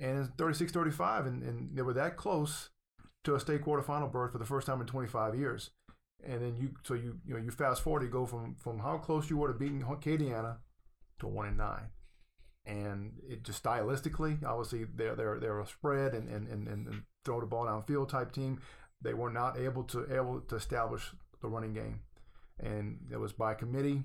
and 0.00 0.18
it's 0.18 0.28
36-35, 0.30 1.26
and, 1.26 1.42
and 1.42 1.76
they 1.76 1.82
were 1.82 1.94
that 1.94 2.16
close 2.16 2.70
to 3.24 3.34
a 3.34 3.40
state 3.40 3.62
quarterfinal 3.62 4.10
berth 4.10 4.32
for 4.32 4.38
the 4.38 4.44
first 4.44 4.66
time 4.66 4.80
in 4.80 4.86
25 4.86 5.34
years. 5.34 5.70
And 6.24 6.42
then 6.42 6.56
you, 6.58 6.70
so 6.82 6.94
you, 6.94 7.20
you 7.24 7.34
know, 7.34 7.40
you 7.40 7.50
fast 7.50 7.82
forward, 7.82 8.02
you 8.02 8.08
go 8.08 8.26
from 8.26 8.56
from 8.56 8.80
how 8.80 8.98
close 8.98 9.30
you 9.30 9.36
were 9.36 9.52
to 9.52 9.54
beating 9.54 9.82
Acadiana 9.82 10.56
to 11.20 11.28
one 11.28 11.46
and 11.46 11.56
nine, 11.56 11.90
and 12.66 13.12
it 13.28 13.44
just 13.44 13.62
stylistically, 13.62 14.42
obviously 14.44 14.84
they're 14.96 15.14
they're 15.14 15.38
they're 15.38 15.60
a 15.60 15.66
spread 15.66 16.14
and 16.14 16.28
and, 16.28 16.48
and, 16.48 16.66
and 16.66 17.02
throw 17.24 17.38
the 17.38 17.46
ball 17.46 17.66
downfield 17.66 18.08
type 18.08 18.32
team. 18.32 18.60
They 19.00 19.14
were 19.14 19.30
not 19.30 19.56
able 19.56 19.84
to 19.84 20.12
able 20.12 20.40
to 20.40 20.56
establish 20.56 21.12
the 21.40 21.48
running 21.48 21.72
game, 21.72 22.00
and 22.60 22.98
it 23.10 23.18
was 23.18 23.32
by 23.32 23.54
committee. 23.54 24.02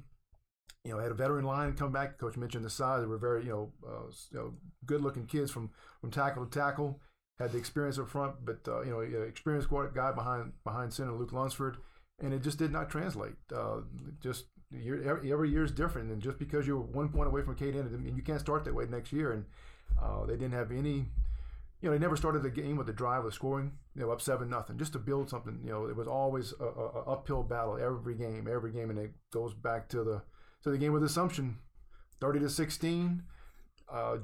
You 0.84 0.92
know, 0.92 1.00
had 1.00 1.12
a 1.12 1.16
veteran 1.16 1.46
line 1.46 1.74
come 1.74 1.92
back. 1.92 2.18
Coach 2.18 2.36
mentioned 2.36 2.66
the 2.66 2.70
size; 2.70 3.02
they 3.02 3.08
were 3.08 3.18
very 3.18 3.44
you 3.46 3.50
know, 3.50 3.72
uh, 3.88 4.12
you 4.32 4.38
know 4.38 4.54
good 4.86 5.02
looking 5.02 5.26
kids 5.26 5.52
from 5.52 5.72
from 6.02 6.12
tackle 6.12 6.46
to 6.46 6.60
tackle. 6.60 7.00
Had 7.40 7.52
the 7.52 7.58
experience 7.58 7.98
up 7.98 8.10
front, 8.10 8.36
but 8.46 8.60
uh, 8.68 8.82
you 8.82 8.92
know, 8.92 9.00
experienced 9.00 9.70
guy 9.70 10.12
behind 10.12 10.54
behind 10.64 10.94
center 10.94 11.14
Luke 11.14 11.34
Lunsford, 11.34 11.78
and 12.20 12.34
it 12.34 12.44
just 12.44 12.60
did 12.60 12.72
not 12.72 12.90
translate. 12.90 13.34
Uh, 13.54 13.82
just 14.22 14.46
year, 14.72 15.22
every, 15.26 15.50
year 15.50 15.64
is 15.64 15.72
different, 15.72 16.12
and 16.12 16.22
just 16.22 16.38
because 16.38 16.68
you're 16.68 16.80
one 16.80 17.10
point 17.10 17.28
away 17.28 17.42
from 17.42 17.56
Kate 17.56 17.76
End, 17.76 17.94
mean, 17.98 18.16
you 18.16 18.24
can't 18.24 18.40
start 18.40 18.66
that 18.66 18.74
way 18.74 18.86
next 18.86 19.12
year. 19.12 19.32
And 19.32 19.46
uh, 20.02 20.26
they 20.26 20.34
didn't 20.34 20.54
have 20.54 20.72
any. 20.72 21.06
You 21.84 21.90
know, 21.90 21.98
they 21.98 22.02
never 22.02 22.16
started 22.16 22.44
the 22.44 22.50
game 22.50 22.78
with 22.78 22.88
a 22.88 22.94
drive 22.94 23.26
with 23.26 23.34
scoring. 23.34 23.74
You 23.94 24.04
know, 24.04 24.12
up 24.12 24.22
seven 24.22 24.50
nothing, 24.50 24.78
just 24.78 24.94
to 24.94 25.00
build 25.00 25.30
something. 25.30 25.60
You 25.66 25.72
know, 25.72 25.86
it 25.88 25.98
was 25.98 26.08
always 26.08 26.54
a, 26.58 26.64
a, 26.64 27.02
uphill 27.12 27.44
battle 27.44 27.78
every 27.78 28.16
game, 28.16 28.48
every 28.50 28.72
game, 28.72 28.90
and 28.90 28.98
it 28.98 29.12
goes 29.34 29.54
back 29.54 29.90
to 29.90 30.02
the 30.02 30.22
to 30.64 30.72
the 30.72 30.78
game 30.78 30.94
with 30.94 31.04
assumption, 31.04 31.58
thirty 32.22 32.40
to 32.40 32.50
sixteen. 32.50 33.24
Uh, 33.92 34.20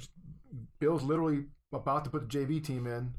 Bill's 0.80 1.04
literally 1.04 1.48
about 1.74 2.06
to 2.06 2.10
put 2.10 2.30
the 2.30 2.38
JV 2.38 2.64
team 2.64 2.88
in, 2.88 3.16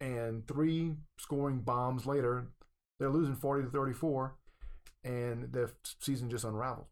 and 0.00 0.48
three 0.48 0.94
scoring 1.18 1.58
bombs 1.58 2.06
later, 2.06 2.46
they're 2.98 3.10
losing 3.10 3.36
forty 3.36 3.62
to 3.62 3.68
thirty-four, 3.68 4.38
and 5.04 5.52
the 5.52 5.70
season 6.00 6.30
just 6.30 6.44
unraveled. 6.44 6.86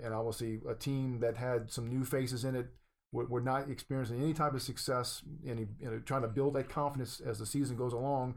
And 0.00 0.14
obviously, 0.14 0.60
a 0.68 0.76
team 0.76 1.18
that 1.22 1.38
had 1.38 1.72
some 1.72 1.88
new 1.88 2.04
faces 2.04 2.44
in 2.44 2.54
it 2.54 2.68
were, 3.12 3.26
were 3.26 3.40
not 3.40 3.70
experiencing 3.70 4.22
any 4.22 4.32
type 4.34 4.54
of 4.54 4.62
success, 4.62 5.22
any 5.46 5.66
you 5.80 5.90
know, 5.90 5.98
trying 6.00 6.22
to 6.22 6.28
build 6.28 6.54
that 6.54 6.68
confidence 6.68 7.20
as 7.20 7.38
the 7.38 7.46
season 7.46 7.76
goes 7.76 7.92
along. 7.92 8.34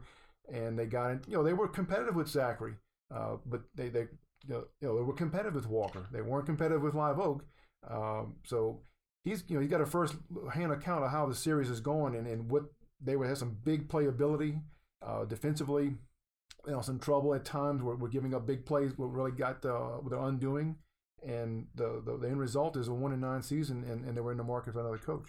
and 0.52 0.78
they 0.78 0.86
got 0.86 1.10
in. 1.10 1.22
You 1.26 1.36
know, 1.38 1.42
they 1.42 1.52
were 1.52 1.68
competitive 1.68 2.14
with 2.14 2.28
Zachary, 2.28 2.74
uh, 3.14 3.36
but 3.46 3.62
they 3.74 3.88
they 3.88 4.06
you 4.46 4.54
know, 4.54 4.64
you 4.80 4.88
know, 4.88 4.96
they 4.96 5.02
were 5.02 5.14
competitive 5.14 5.54
with 5.54 5.66
Walker. 5.68 6.06
They 6.12 6.20
weren't 6.20 6.46
competitive 6.46 6.82
with 6.82 6.94
Live 6.94 7.18
Oak. 7.18 7.44
Um, 7.88 8.36
so 8.44 8.80
he's 9.24 9.44
you 9.48 9.56
know 9.56 9.60
he's 9.60 9.70
got 9.70 9.80
a 9.80 9.86
first 9.86 10.16
hand 10.52 10.72
account 10.72 11.04
of 11.04 11.10
how 11.10 11.26
the 11.26 11.34
series 11.34 11.70
is 11.70 11.80
going 11.80 12.14
and, 12.14 12.26
and 12.26 12.50
what 12.50 12.64
they 13.00 13.16
would 13.16 13.28
have 13.28 13.38
some 13.38 13.56
big 13.64 13.88
playability 13.88 14.60
uh, 15.06 15.24
defensively. 15.24 15.94
You 16.66 16.72
know, 16.72 16.80
some 16.80 16.98
trouble 16.98 17.34
at 17.34 17.44
times. 17.44 17.82
We're, 17.82 17.96
we're 17.96 18.08
giving 18.08 18.34
up 18.34 18.46
big 18.46 18.64
plays. 18.64 18.92
What 18.96 19.12
really 19.12 19.32
got 19.32 19.64
uh, 19.64 19.98
they're 20.08 20.18
undoing, 20.18 20.76
and 21.26 21.66
the, 21.74 22.02
the, 22.04 22.16
the 22.18 22.28
end 22.28 22.38
result 22.38 22.76
is 22.76 22.88
a 22.88 22.94
one 22.94 23.12
and 23.12 23.20
nine 23.20 23.42
season, 23.42 23.84
and, 23.88 24.04
and 24.04 24.16
they 24.16 24.20
were 24.20 24.32
in 24.32 24.38
the 24.38 24.44
market 24.44 24.72
for 24.72 24.80
another 24.80 24.98
coach. 24.98 25.28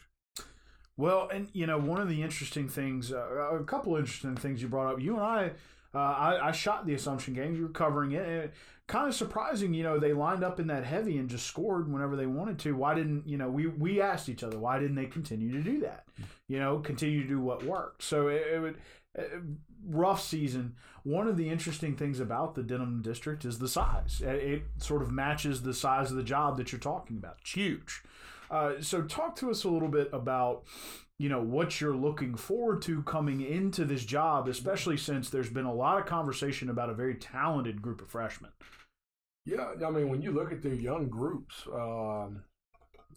Well, 0.97 1.29
and 1.31 1.49
you 1.53 1.65
know, 1.67 1.77
one 1.77 1.99
of 1.99 2.07
the 2.07 2.21
interesting 2.21 2.69
things, 2.69 3.11
uh, 3.11 3.57
a 3.59 3.63
couple 3.63 3.95
interesting 3.95 4.35
things 4.35 4.61
you 4.61 4.67
brought 4.67 4.93
up. 4.93 5.01
You 5.01 5.15
and 5.15 5.23
I, 5.23 5.51
uh, 5.93 5.99
I, 5.99 6.47
I 6.49 6.51
shot 6.51 6.85
the 6.85 6.93
Assumption 6.93 7.33
games. 7.33 7.57
You 7.57 7.63
were 7.63 7.69
covering 7.69 8.13
it. 8.13 8.27
And 8.27 8.51
kind 8.87 9.07
of 9.07 9.15
surprising, 9.15 9.73
you 9.73 9.83
know, 9.83 9.99
they 9.99 10.13
lined 10.13 10.43
up 10.43 10.59
in 10.59 10.67
that 10.67 10.85
heavy 10.85 11.17
and 11.17 11.29
just 11.29 11.47
scored 11.47 11.91
whenever 11.91 12.15
they 12.15 12.27
wanted 12.27 12.59
to. 12.59 12.75
Why 12.75 12.93
didn't 12.93 13.27
you 13.27 13.37
know? 13.37 13.49
We 13.49 13.67
we 13.67 14.01
asked 14.01 14.29
each 14.29 14.43
other 14.43 14.57
why 14.57 14.79
didn't 14.79 14.95
they 14.95 15.05
continue 15.05 15.51
to 15.51 15.61
do 15.61 15.81
that? 15.81 16.05
You 16.47 16.59
know, 16.59 16.79
continue 16.79 17.23
to 17.23 17.27
do 17.27 17.39
what 17.39 17.63
worked. 17.63 18.03
So 18.03 18.27
it, 18.27 18.43
it 18.53 18.59
would. 18.59 18.77
Rough 19.87 20.21
season. 20.21 20.75
One 21.03 21.27
of 21.27 21.37
the 21.37 21.49
interesting 21.49 21.95
things 21.95 22.19
about 22.19 22.55
the 22.55 22.63
Denham 22.63 23.01
district 23.01 23.45
is 23.45 23.59
the 23.59 23.67
size. 23.67 24.21
It, 24.23 24.63
sort 24.79 25.01
of 25.01 25.11
matches 25.11 25.61
the 25.61 25.73
size 25.73 26.11
of 26.11 26.17
the 26.17 26.23
job 26.23 26.57
that 26.57 26.71
you're 26.71 26.79
talking 26.79 27.17
about. 27.17 27.37
It's 27.41 27.51
huge. 27.51 28.03
Uh, 28.49 28.73
so 28.79 29.01
talk 29.03 29.35
to 29.37 29.49
us 29.49 29.63
a 29.63 29.69
little 29.69 29.87
bit 29.87 30.09
about 30.13 30.63
you 31.17 31.29
know 31.29 31.41
what 31.41 31.79
you're 31.79 31.95
looking 31.95 32.35
forward 32.35 32.81
to 32.81 33.01
coming 33.03 33.41
into 33.41 33.85
this 33.85 34.03
job 34.03 34.47
especially 34.47 34.97
since 34.97 35.29
there's 35.29 35.49
been 35.49 35.65
a 35.65 35.73
lot 35.73 35.97
of 35.97 36.05
conversation 36.05 36.69
about 36.69 36.89
a 36.89 36.93
very 36.93 37.15
talented 37.15 37.81
group 37.81 38.01
of 38.01 38.09
freshmen 38.09 38.51
yeah 39.45 39.71
i 39.85 39.89
mean 39.89 40.09
when 40.09 40.21
you 40.21 40.31
look 40.31 40.51
at 40.51 40.61
their 40.61 40.73
young 40.73 41.07
groups 41.07 41.63
um, 41.73 42.43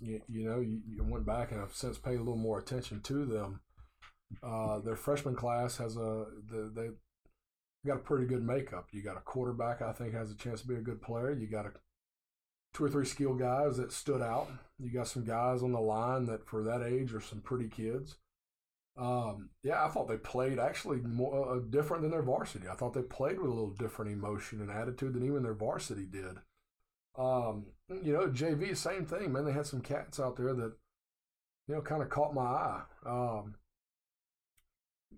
you, 0.00 0.20
you, 0.28 0.48
know 0.48 0.60
you, 0.60 0.80
you, 0.88 1.02
went 1.02 1.26
back 1.26 1.50
and 1.50 1.60
have 1.60 1.74
since 1.74 1.98
paid 1.98 2.16
a 2.16 2.18
little 2.18 2.36
more 2.36 2.58
attention 2.58 3.00
to 3.00 3.24
them 3.24 3.60
uh, 4.42 4.78
their 4.80 4.96
freshman 4.96 5.34
class 5.34 5.76
has 5.76 5.96
a 5.96 6.26
the, 6.50 6.70
they 6.74 6.88
got 7.86 7.96
a 7.96 8.02
pretty 8.02 8.26
good 8.26 8.44
makeup 8.44 8.88
you 8.92 9.02
got 9.02 9.16
a 9.16 9.20
quarterback 9.20 9.80
i 9.80 9.92
think 9.92 10.12
has 10.12 10.30
a 10.30 10.36
chance 10.36 10.60
to 10.60 10.68
be 10.68 10.74
a 10.74 10.80
good 10.80 11.00
player 11.00 11.32
you 11.32 11.46
got 11.46 11.64
a 11.64 11.72
two 12.72 12.84
or 12.84 12.88
three 12.88 13.06
skill 13.06 13.34
guys 13.34 13.76
that 13.76 13.92
stood 13.92 14.22
out. 14.22 14.48
You 14.78 14.90
got 14.90 15.08
some 15.08 15.24
guys 15.24 15.62
on 15.62 15.72
the 15.72 15.80
line 15.80 16.26
that, 16.26 16.46
for 16.46 16.62
that 16.62 16.82
age, 16.82 17.12
are 17.12 17.20
some 17.20 17.40
pretty 17.40 17.68
kids. 17.68 18.16
Um, 18.96 19.50
yeah, 19.62 19.84
I 19.84 19.88
thought 19.88 20.08
they 20.08 20.16
played 20.16 20.58
actually 20.58 20.98
more 20.98 21.56
uh, 21.56 21.60
different 21.70 22.02
than 22.02 22.10
their 22.10 22.22
varsity. 22.22 22.68
I 22.68 22.74
thought 22.74 22.94
they 22.94 23.02
played 23.02 23.38
with 23.38 23.50
a 23.50 23.54
little 23.54 23.70
different 23.70 24.12
emotion 24.12 24.60
and 24.60 24.70
attitude 24.70 25.14
than 25.14 25.24
even 25.24 25.42
their 25.42 25.54
varsity 25.54 26.06
did. 26.06 26.36
Um, 27.16 27.66
you 27.88 28.12
know, 28.12 28.28
JV, 28.28 28.76
same 28.76 29.06
thing, 29.06 29.32
man. 29.32 29.44
They 29.44 29.52
had 29.52 29.66
some 29.66 29.80
cats 29.80 30.18
out 30.18 30.36
there 30.36 30.52
that, 30.54 30.72
you 31.68 31.74
know, 31.74 31.80
kind 31.80 32.02
of 32.02 32.10
caught 32.10 32.34
my 32.34 32.42
eye. 32.42 32.82
Um, 33.06 33.54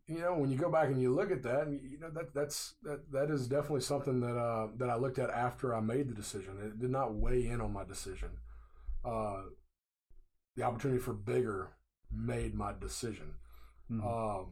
you 0.07 0.21
know, 0.21 0.35
when 0.35 0.51
you 0.51 0.59
go 0.59 0.71
back 0.71 0.89
and 0.89 1.01
you 1.01 1.15
look 1.15 1.31
at 1.31 1.43
that, 1.45 1.67
and 1.67 1.81
you 1.83 1.99
know 1.99 2.11
that 2.11 2.35
that's 2.35 2.75
that 2.83 3.11
that 3.13 3.31
is 3.31 3.47
definitely 3.47 3.81
something 3.81 4.21
that 4.21 4.37
uh, 4.37 4.69
that 4.77 4.91
I 4.91 4.97
looked 4.97 5.19
at 5.19 5.31
after 5.31 5.75
I 5.75 5.81
made 5.81 6.09
the 6.09 6.15
decision. 6.15 6.59
It 6.63 6.81
did 6.81 6.91
not 6.91 7.15
weigh 7.15 7.47
in 7.47 7.61
on 7.61 7.73
my 7.73 7.85
decision. 7.85 8.31
Uh, 9.05 9.43
the 10.57 10.65
opportunity 10.65 11.01
for 11.01 11.13
bigger 11.13 11.71
made 12.13 12.55
my 12.55 12.73
decision. 12.79 13.35
Mm-hmm. 13.91 14.07
Um, 14.07 14.47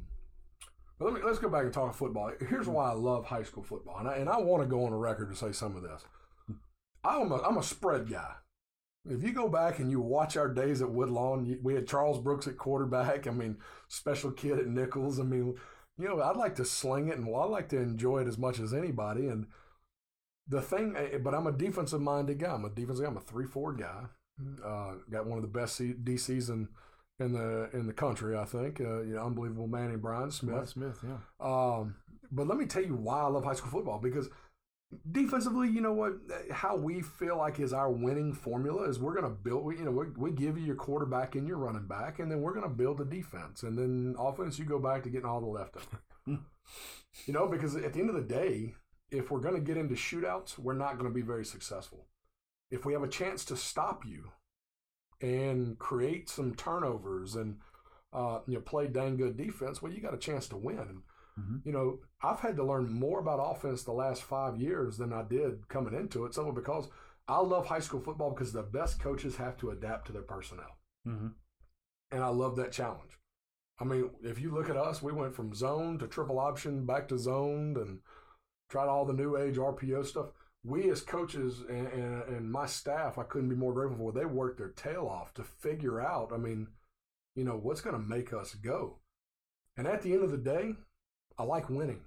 but 0.99 1.07
let 1.07 1.15
me 1.15 1.21
let's 1.25 1.39
go 1.39 1.49
back 1.49 1.65
and 1.65 1.73
talk 1.73 1.95
football. 1.95 2.33
Here's 2.39 2.67
mm-hmm. 2.67 2.75
why 2.75 2.91
I 2.91 2.95
love 2.95 3.25
high 3.25 3.43
school 3.43 3.63
football, 3.63 3.99
and 3.99 4.09
I, 4.09 4.17
and 4.17 4.29
I 4.29 4.39
want 4.39 4.63
to 4.63 4.69
go 4.69 4.85
on 4.85 4.93
a 4.93 4.99
record 4.99 5.31
to 5.31 5.37
say 5.37 5.53
some 5.53 5.77
of 5.77 5.83
this. 5.83 6.05
I'm 7.05 7.33
a, 7.33 7.37
I'm 7.43 7.57
a 7.57 7.63
spread 7.63 8.11
guy. 8.11 8.33
If 9.11 9.23
you 9.23 9.33
go 9.33 9.49
back 9.49 9.79
and 9.79 9.91
you 9.91 10.01
watch 10.01 10.37
our 10.37 10.49
days 10.49 10.83
at 10.83 10.91
Woodlawn, 10.91 11.59
we 11.63 11.75
had 11.75 11.89
Charles 11.89 12.19
Brooks 12.19 12.47
at 12.47 12.59
quarterback. 12.59 13.27
I 13.27 13.31
mean, 13.31 13.57
special 13.89 14.31
kid 14.31 14.59
at 14.59 14.67
Nicholls. 14.67 15.19
I 15.19 15.23
mean, 15.23 15.57
you 15.99 16.09
know, 16.09 16.23
I'd 16.23 16.37
like 16.37 16.55
to 16.57 16.65
sling 16.65 17.09
it 17.09 17.17
and 17.17 17.27
well, 17.27 17.43
I 17.43 17.47
like 17.47 17.69
to 17.71 17.79
enjoy 17.79 18.21
it 18.21 18.29
as 18.29 18.39
much 18.39 18.61
as 18.61 18.73
anybody. 18.73 19.27
And 19.27 19.47
the 20.47 20.63
thing, 20.63 20.95
eh, 20.97 21.19
but 21.19 21.35
I'm 21.35 21.47
a 21.47 21.53
defensive 21.53 22.01
minded 22.01 22.39
guy. 22.39 22.53
I'm 22.53 22.65
a 22.65 22.71
defensive 22.71 23.05
guy. 23.05 23.11
I'm 23.11 23.17
a 23.17 23.21
three 23.21 23.47
four 23.47 23.73
guy. 23.73 24.05
Uh, 24.65 24.95
got 25.11 25.27
one 25.27 25.39
of 25.39 25.43
the 25.43 25.49
best 25.49 25.81
DCs 25.81 26.49
in 26.51 26.69
in 27.19 27.33
the 27.33 27.69
in 27.73 27.87
the 27.87 27.93
country. 27.93 28.37
I 28.37 28.45
think. 28.45 28.81
Uh, 28.81 29.03
you 29.03 29.15
know, 29.15 29.25
unbelievable 29.25 29.67
Manny 29.67 29.97
Brian 29.97 30.31
Smith. 30.31 30.53
Brian 30.53 30.67
Smith, 30.67 30.99
yeah. 31.05 31.19
Um, 31.41 31.97
but 32.31 32.47
let 32.47 32.59
me 32.59 32.67
tell 32.67 32.85
you 32.85 32.95
why 32.95 33.21
I 33.21 33.27
love 33.27 33.45
high 33.45 33.55
school 33.55 33.71
football 33.71 33.99
because 33.99 34.29
defensively, 35.11 35.69
you 35.69 35.81
know 35.81 35.93
what? 35.93 36.15
How 36.51 36.77
we 36.77 37.03
feel 37.03 37.37
like 37.37 37.61
is 37.61 37.73
our 37.73 37.91
winning 37.91 38.33
formula 38.33 38.89
is 38.89 38.99
we're 38.99 39.15
going 39.15 39.25
to 39.25 39.31
build. 39.31 39.65
We, 39.65 39.79
you 39.79 39.85
know, 39.85 39.91
we, 39.91 40.07
we 40.17 40.31
give 40.31 40.59
you 40.59 40.65
your 40.65 40.77
quarterback 40.77 41.35
and 41.35 41.47
your 41.47 41.59
running 41.59 41.87
back, 41.87 42.19
and 42.19 42.31
then 42.31 42.41
we're 42.41 42.55
going 42.55 42.69
to 42.69 42.75
build 42.75 42.99
the 42.99 43.05
defense, 43.05 43.63
and 43.63 43.79
then 43.79 44.15
offense. 44.19 44.59
You 44.59 44.65
go 44.65 44.79
back 44.79 45.03
to 45.03 45.11
getting 45.11 45.29
all 45.29 45.41
the 45.41 45.47
leftover. 45.47 46.03
you 46.27 47.33
know, 47.33 47.49
because 47.49 47.77
at 47.77 47.93
the 47.93 48.01
end 48.01 48.11
of 48.11 48.17
the 48.17 48.23
day, 48.23 48.75
if 49.11 49.31
we're 49.31 49.41
going 49.41 49.55
to 49.55 49.61
get 49.61 49.77
into 49.77 49.95
shootouts, 49.95 50.59
we're 50.59 50.75
not 50.75 50.99
going 50.99 51.11
to 51.11 51.15
be 51.15 51.23
very 51.23 51.45
successful. 51.45 52.07
If 52.71 52.85
we 52.85 52.93
have 52.93 53.03
a 53.03 53.09
chance 53.09 53.45
to 53.47 53.57
stop 53.57 54.05
you 54.07 54.33
and 55.21 55.79
create 55.79 56.29
some 56.29 56.55
turnovers 56.55 57.35
and 57.35 57.57
uh, 58.13 58.41
you 58.47 58.55
know 58.55 58.61
play 58.61 58.87
dang 58.87 59.17
good 59.17 59.37
defense, 59.37 59.83
well, 59.83 59.93
you 59.93 60.01
got 60.01 60.15
a 60.15 60.19
chance 60.19 60.49
to 60.49 60.57
win. 60.57 61.03
Mm-hmm. 61.39 61.57
You 61.65 61.73
know, 61.73 61.99
I've 62.23 62.41
had 62.41 62.57
to 62.57 62.65
learn 62.65 62.93
more 62.93 63.21
about 63.21 63.41
offense 63.41 63.83
the 63.83 63.93
last 63.93 64.23
five 64.23 64.57
years 64.57 64.97
than 64.97 65.13
I 65.13 65.23
did 65.23 65.69
coming 65.69 65.95
into 65.95 66.25
it. 66.25 66.35
Simply 66.35 66.53
because 66.53 66.89
I 67.29 67.39
love 67.41 67.67
high 67.67 67.81
school 67.81 68.01
football 68.01 68.31
because 68.31 68.53
the 68.53 68.63
best 68.63 69.01
coaches 69.01 69.37
have 69.37 69.57
to 69.59 69.71
adapt 69.71 70.07
to 70.07 70.13
their 70.13 70.23
personnel. 70.23 70.79
Mm-hmm. 71.07 71.29
And 72.11 72.25
I 72.25 72.29
love 72.29 72.57
that 72.57 72.73
challenge. 72.73 73.19
I 73.81 73.85
mean, 73.85 74.11
if 74.23 74.41
you 74.41 74.51
look 74.51 74.71
at 74.71 74.77
us, 74.77 75.03
we 75.03 75.13
went 75.13 75.35
from 75.35 75.55
zone 75.55 75.99
to 75.99 76.09
triple 76.09 76.39
option 76.39 76.85
back 76.85 77.07
to 77.09 77.19
zoned 77.19 77.77
and 77.77 78.01
tried 78.71 78.89
all 78.89 79.05
the 79.05 79.13
new 79.13 79.37
age 79.37 79.57
RPO 79.57 80.07
stuff. 80.07 80.31
We 80.65 80.91
as 80.91 81.01
coaches 81.01 81.63
and, 81.69 81.87
and, 81.89 82.23
and 82.25 82.51
my 82.51 82.67
staff, 82.67 83.19
I 83.19 83.23
couldn't 83.23 83.49
be 83.49 83.55
more 83.55 83.73
grateful 83.73 83.99
for. 83.99 84.13
They 84.13 84.25
worked 84.25 84.59
their 84.59 84.71
tail 84.71 85.07
off 85.07 85.33
to 85.35 85.45
figure 85.45 86.01
out, 86.01 86.33
I 86.33 86.39
mean, 86.39 86.69
you 87.37 87.45
know, 87.45 87.57
what's 87.57 87.81
going 87.81 87.95
to 87.95 88.09
make 88.09 88.33
us 88.33 88.55
go. 88.55 88.99
And 89.77 89.87
at 89.87 90.03
the 90.03 90.13
end 90.13 90.25
of 90.25 90.33
the 90.33 90.39
day, 90.39 90.75
I 91.39 91.45
like 91.45 91.71
winning. 91.71 92.01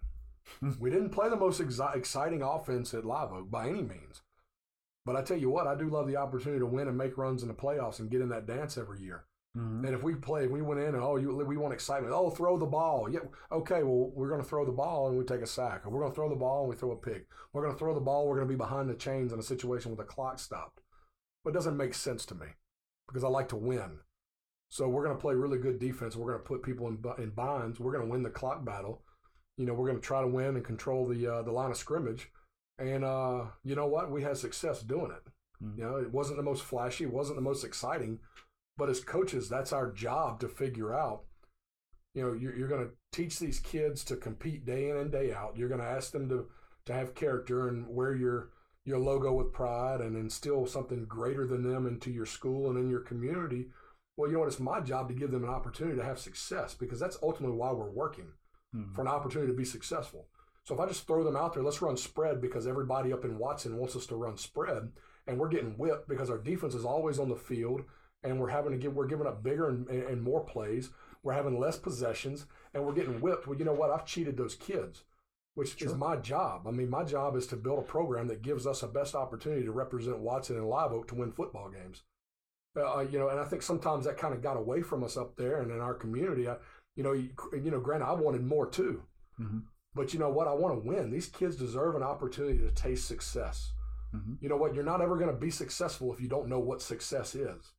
we 0.80 0.90
didn't 0.90 1.12
play 1.12 1.30
the 1.30 1.36
most 1.36 1.62
exi- 1.62 1.96
exciting 1.96 2.42
offense 2.42 2.94
at 2.94 3.06
Live 3.06 3.32
Oak 3.32 3.50
by 3.50 3.70
any 3.70 3.82
means. 3.82 4.22
But 5.06 5.16
I 5.16 5.22
tell 5.22 5.38
you 5.38 5.50
what, 5.50 5.68
I 5.68 5.76
do 5.76 5.90
love 5.90 6.08
the 6.08 6.18
opportunity 6.18 6.60
to 6.60 6.66
win 6.66 6.88
and 6.88 6.98
make 6.98 7.18
runs 7.18 7.42
in 7.42 7.48
the 7.48 7.54
playoffs 7.54 8.00
and 8.00 8.10
get 8.10 8.22
in 8.22 8.30
that 8.30 8.46
dance 8.46 8.78
every 8.78 9.00
year. 9.00 9.24
Mm-hmm. 9.58 9.86
And 9.86 9.96
if 9.96 10.04
we 10.04 10.16
play, 10.16 10.46
if 10.46 10.52
we 10.52 10.62
went 10.62 10.80
in 10.80 10.96
and 10.96 11.04
oh, 11.04 11.18
you, 11.18 11.36
we 11.36 11.58
want 11.58 11.74
excitement. 11.74 12.14
Oh, 12.14 12.30
throw 12.30 12.58
the 12.58 12.66
ball. 12.66 13.10
Yeah, 13.10 13.20
okay. 13.52 13.84
Well, 13.84 14.12
we're 14.14 14.30
going 14.30 14.42
to 14.42 14.48
throw 14.48 14.66
the 14.66 14.72
ball 14.72 15.10
and 15.10 15.18
we 15.18 15.26
take 15.26 15.42
a 15.42 15.48
sack. 15.48 15.86
Or 15.86 15.90
we're 15.90 16.00
going 16.02 16.12
to 16.12 16.16
throw 16.16 16.30
the 16.30 16.36
ball 16.36 16.62
and 16.62 16.70
we 16.70 16.76
throw 16.76 16.92
a 16.92 16.96
pick. 16.96 17.28
We're 17.52 17.64
going 17.64 17.74
to 17.74 17.80
throw 17.80 17.94
the 17.94 18.00
ball. 18.00 18.28
We're 18.28 18.36
going 18.36 18.48
to 18.48 18.54
be 18.54 18.58
behind 18.58 18.90
the 18.90 18.96
chains 18.96 19.34
in 19.34 19.40
a 19.40 19.44
situation 19.44 19.92
with 19.92 19.98
the 19.98 20.06
clock 20.06 20.40
stopped. 20.40 20.82
But 21.44 21.50
it 21.50 21.54
doesn't 21.54 21.76
make 21.76 21.94
sense 21.96 22.26
to 22.28 22.36
me 22.36 22.48
because 23.08 23.24
I 23.24 23.28
like 23.28 23.50
to 23.50 23.56
win. 23.56 24.00
So 24.70 24.88
we're 24.88 25.04
going 25.04 25.18
to 25.18 25.22
play 25.22 25.34
really 25.34 25.58
good 25.58 25.80
defense. 25.80 26.16
We're 26.16 26.32
going 26.32 26.42
to 26.42 26.48
put 26.48 26.64
people 26.64 26.88
in, 26.88 27.04
in 27.22 27.32
binds. 27.32 27.80
We're 27.80 27.92
going 27.92 28.06
to 28.06 28.12
win 28.12 28.24
the 28.24 28.30
clock 28.30 28.64
battle 28.64 29.02
you 29.58 29.66
know, 29.66 29.74
we're 29.74 29.88
going 29.88 30.00
to 30.00 30.06
try 30.06 30.22
to 30.22 30.28
win 30.28 30.56
and 30.56 30.66
control 30.66 31.08
the 31.08 31.28
uh, 31.28 31.42
the 31.42 31.52
line 31.52 31.72
of 31.72 31.78
scrimmage. 31.78 32.30
And 32.80 33.04
uh, 33.04 33.46
you 33.64 33.76
know 33.76 33.86
what? 33.86 34.12
We 34.12 34.24
had 34.24 34.38
success 34.38 34.82
doing 34.82 35.12
it. 35.12 35.32
Mm-hmm. 35.64 35.80
You 35.80 35.86
know, 35.86 35.96
it 35.98 36.12
wasn't 36.12 36.38
the 36.38 36.44
most 36.44 36.64
flashy, 36.64 37.04
it 37.04 37.14
wasn't 37.14 37.38
the 37.38 37.44
most 37.44 37.64
exciting, 37.64 38.20
but 38.78 38.90
as 38.90 39.04
coaches, 39.04 39.50
that's 39.50 39.74
our 39.74 39.92
job 39.92 40.40
to 40.40 40.48
figure 40.48 40.94
out. 40.94 41.24
You 42.16 42.24
know, 42.24 42.34
you're, 42.34 42.56
you're 42.56 42.68
going 42.68 42.86
to 42.86 42.92
teach 43.14 43.40
these 43.40 43.60
kids 43.60 44.04
to 44.06 44.18
compete 44.18 44.66
day 44.66 44.90
in 44.90 44.98
and 44.98 45.12
day 45.12 45.34
out. 45.34 45.56
You're 45.56 45.70
going 45.70 45.82
to 45.82 45.88
ask 45.88 46.12
them 46.12 46.28
to 46.30 46.48
to 46.88 46.94
have 46.94 47.14
character 47.14 47.68
and 47.68 47.88
wear 47.88 48.16
your 48.16 48.50
your 48.84 48.98
logo 48.98 49.32
with 49.32 49.54
pride 49.54 50.02
and 50.02 50.16
instill 50.16 50.66
something 50.66 51.06
greater 51.06 51.46
than 51.46 51.62
them 51.62 51.86
into 51.86 52.10
your 52.10 52.26
school 52.26 52.70
and 52.70 52.80
in 52.80 52.90
your 52.90 53.02
community. 53.02 53.68
Well, 54.18 54.28
you 54.28 54.34
know 54.34 54.40
what? 54.40 54.48
It's 54.48 54.60
my 54.60 54.82
job 54.82 55.08
to 55.08 55.14
give 55.14 55.32
them 55.32 55.44
an 55.44 55.50
opportunity 55.50 55.98
to 55.98 56.04
have 56.04 56.20
success 56.20 56.74
because 56.74 57.00
that's 57.00 57.18
ultimately 57.22 57.56
why 57.56 57.72
we're 57.72 57.92
working 57.92 58.30
mm-hmm. 58.76 58.94
for 58.94 59.02
an 59.02 59.08
opportunity 59.08 59.52
to 59.52 59.58
be 59.58 59.66
successful. 59.66 60.28
So 60.64 60.76
if 60.76 60.80
I 60.80 60.88
just 60.88 61.08
throw 61.08 61.24
them 61.24 61.36
out 61.36 61.54
there, 61.54 61.64
let's 61.64 61.82
run 61.82 61.98
spread 61.98 62.40
because 62.40 62.68
everybody 62.68 63.12
up 63.12 63.26
in 63.26 63.38
Watson 63.38 63.78
wants 63.78 63.96
us 63.96 64.06
to 64.08 64.16
run 64.16 64.38
spread, 64.38 64.92
and 65.28 65.40
we're 65.40 65.50
getting 65.50 65.78
whipped 65.78 66.08
because 66.08 66.30
our 66.30 66.38
defense 66.38 66.76
is 66.76 66.86
always 66.86 67.20
on 67.20 67.30
the 67.30 67.36
field, 67.36 67.82
and 68.24 68.40
we're 68.40 68.50
having 68.50 68.72
to 68.72 68.78
give 68.78 68.94
we're 68.96 69.08
giving 69.08 69.28
up 69.28 69.44
bigger 69.44 69.70
and, 69.70 69.88
and 69.88 70.22
more 70.22 70.42
plays. 70.42 70.92
We're 71.24 71.34
having 71.34 71.60
less 71.60 71.78
possessions, 71.78 72.46
and 72.74 72.86
we're 72.86 72.94
getting 72.94 73.22
whipped. 73.22 73.48
Well, 73.48 73.58
you 73.58 73.66
know 73.66 73.74
what? 73.74 73.92
I've 73.92 74.06
cheated 74.06 74.38
those 74.38 74.56
kids, 74.56 75.04
which 75.56 75.80
sure. 75.80 75.90
is 75.90 75.96
my 75.96 76.16
job. 76.16 76.68
I 76.68 76.72
mean, 76.72 76.90
my 76.90 77.04
job 77.04 77.36
is 77.36 77.48
to 77.48 77.56
build 77.56 77.80
a 77.80 77.84
program 77.84 78.28
that 78.28 78.42
gives 78.42 78.66
us 78.66 78.84
a 78.84 78.88
best 78.88 79.16
opportunity 79.16 79.64
to 79.64 79.72
represent 79.72 80.20
Watson 80.20 80.58
and 80.58 80.68
Live 80.68 80.92
Oak 80.92 81.08
to 81.10 81.16
win 81.16 81.32
football 81.32 81.70
games. 81.70 82.04
Uh, 82.76 83.06
you 83.12 83.20
know, 83.20 83.28
and 83.28 83.40
I 83.40 83.44
think 83.44 83.62
sometimes 83.62 84.06
that 84.06 84.18
kind 84.18 84.34
of 84.34 84.42
got 84.42 84.56
away 84.56 84.82
from 84.82 85.04
us 85.04 85.18
up 85.18 85.36
there 85.36 85.62
and 85.62 85.72
in 85.72 85.82
our 85.82 85.94
community. 85.94 86.48
I, 86.48 86.56
you 86.96 87.04
know, 87.04 87.14
you, 87.14 87.30
you 87.54 87.72
know, 87.72 87.80
granted, 87.80 88.06
I 88.06 88.14
wanted 88.14 88.44
more 88.44 88.68
too. 88.68 89.04
Mm-hmm. 89.40 89.60
But 89.94 90.14
you 90.14 90.20
know 90.20 90.30
what? 90.30 90.48
I 90.48 90.54
want 90.54 90.76
to 90.82 90.88
win. 90.88 91.12
These 91.12 91.28
kids 91.28 91.56
deserve 91.56 91.96
an 91.96 92.04
opportunity 92.04 92.60
to 92.60 92.72
taste 92.72 93.08
success. 93.08 93.74
Mhm. 94.16 94.38
You 94.42 94.50
know 94.50 94.58
what? 94.58 94.74
You're 94.74 94.84
not 94.84 95.02
ever 95.02 95.18
going 95.18 95.34
to 95.34 95.40
be 95.40 95.52
successful 95.52 96.14
if 96.14 96.22
you 96.22 96.28
don't 96.28 96.50
know 96.50 96.60
what 96.60 96.82
success 96.82 97.36
is. 97.36 97.74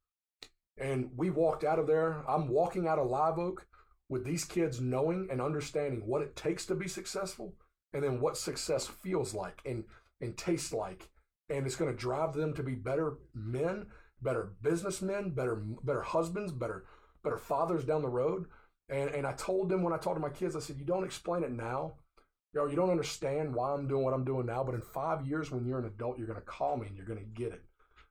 And 0.79 1.11
we 1.17 1.31
walked 1.31 1.65
out 1.65 1.79
of 1.79 1.87
there. 1.87 2.23
I'm 2.29 2.49
walking 2.49 2.87
out 2.87 2.99
of 2.99 3.09
Live 3.09 3.39
Oak 3.39 3.67
with 4.09 4.25
these 4.25 4.45
kids 4.45 4.81
knowing 4.81 5.29
and 5.31 5.41
understanding 5.41 6.07
what 6.07 6.23
it 6.23 6.37
takes 6.37 6.67
to 6.67 6.75
be 6.75 6.89
successful 6.89 7.55
and 7.93 8.03
then 8.03 8.21
what 8.21 8.37
success 8.37 8.87
feels 8.87 9.35
like 9.35 9.61
and, 9.65 9.85
and 10.21 10.37
tastes 10.37 10.73
like. 10.73 11.09
And 11.51 11.67
it's 11.67 11.77
going 11.77 11.91
to 11.91 11.97
drive 11.97 12.33
them 12.33 12.55
to 12.55 12.63
be 12.63 12.75
better 12.75 13.19
men, 13.35 13.87
better 14.23 14.53
businessmen, 14.63 15.31
better 15.31 15.57
better 15.57 16.03
husbands, 16.03 16.53
better 16.53 16.85
better 17.23 17.39
fathers 17.39 17.85
down 17.85 18.03
the 18.03 18.09
road. 18.09 18.47
And 18.89 19.11
and 19.11 19.27
I 19.27 19.33
told 19.33 19.69
them 19.69 19.83
when 19.83 19.93
I 19.93 19.99
talked 19.99 20.17
to 20.17 20.21
my 20.21 20.31
kids, 20.31 20.57
I 20.57 20.61
said, 20.61 20.77
you 20.79 20.85
don't 20.85 21.05
explain 21.05 21.45
it 21.45 21.53
now. 21.53 21.95
You 22.53 22.61
know, 22.61 22.67
you 22.67 22.77
don't 22.77 22.91
understand 22.91 23.55
why 23.55 23.73
I'm 23.73 23.89
doing 23.89 24.05
what 24.05 24.13
I'm 24.13 24.25
doing 24.25 24.47
now, 24.47 24.63
but 24.63 24.75
in 24.75 24.83
five 24.83 25.27
years 25.27 25.51
when 25.51 25.65
you're 25.65 25.79
an 25.79 25.87
adult, 25.87 26.19
you're 26.19 26.27
gonna 26.27 26.41
call 26.43 26.77
me 26.77 26.87
and 26.87 26.97
you're 26.97 27.07
gonna 27.07 27.21
get 27.23 27.53
it. 27.53 27.63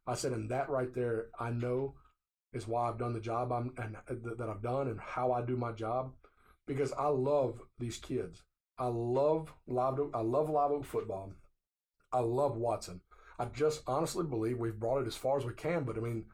I 0.07 0.15
said, 0.15 0.31
and 0.31 0.49
that 0.49 0.69
right 0.69 0.93
there, 0.93 1.27
I 1.39 1.51
know 1.51 1.95
is 2.53 2.67
why 2.67 2.89
I've 2.89 2.97
done 2.97 3.13
the 3.13 3.19
job 3.19 3.51
I'm 3.51 3.71
and 3.77 3.95
uh, 3.95 4.33
that 4.37 4.49
I've 4.49 4.61
done 4.61 4.87
and 4.87 4.99
how 4.99 5.31
I 5.31 5.41
do 5.41 5.55
my 5.55 5.71
job, 5.71 6.13
because 6.67 6.91
I 6.93 7.07
love 7.07 7.61
these 7.79 7.97
kids. 7.97 8.43
I 8.77 8.87
love 8.87 9.53
live 9.67 9.99
Oak, 9.99 10.11
I 10.13 10.21
love 10.21 10.49
live 10.49 10.71
oak 10.71 10.85
football. 10.85 11.33
I 12.11 12.19
love 12.19 12.57
Watson. 12.57 13.01
I 13.37 13.45
just 13.45 13.83
honestly 13.87 14.25
believe 14.25 14.57
we've 14.57 14.79
brought 14.79 15.01
it 15.01 15.07
as 15.07 15.15
far 15.15 15.37
as 15.37 15.45
we 15.45 15.53
can, 15.53 15.83
but 15.83 15.97
I 15.97 16.01
mean, 16.01 16.25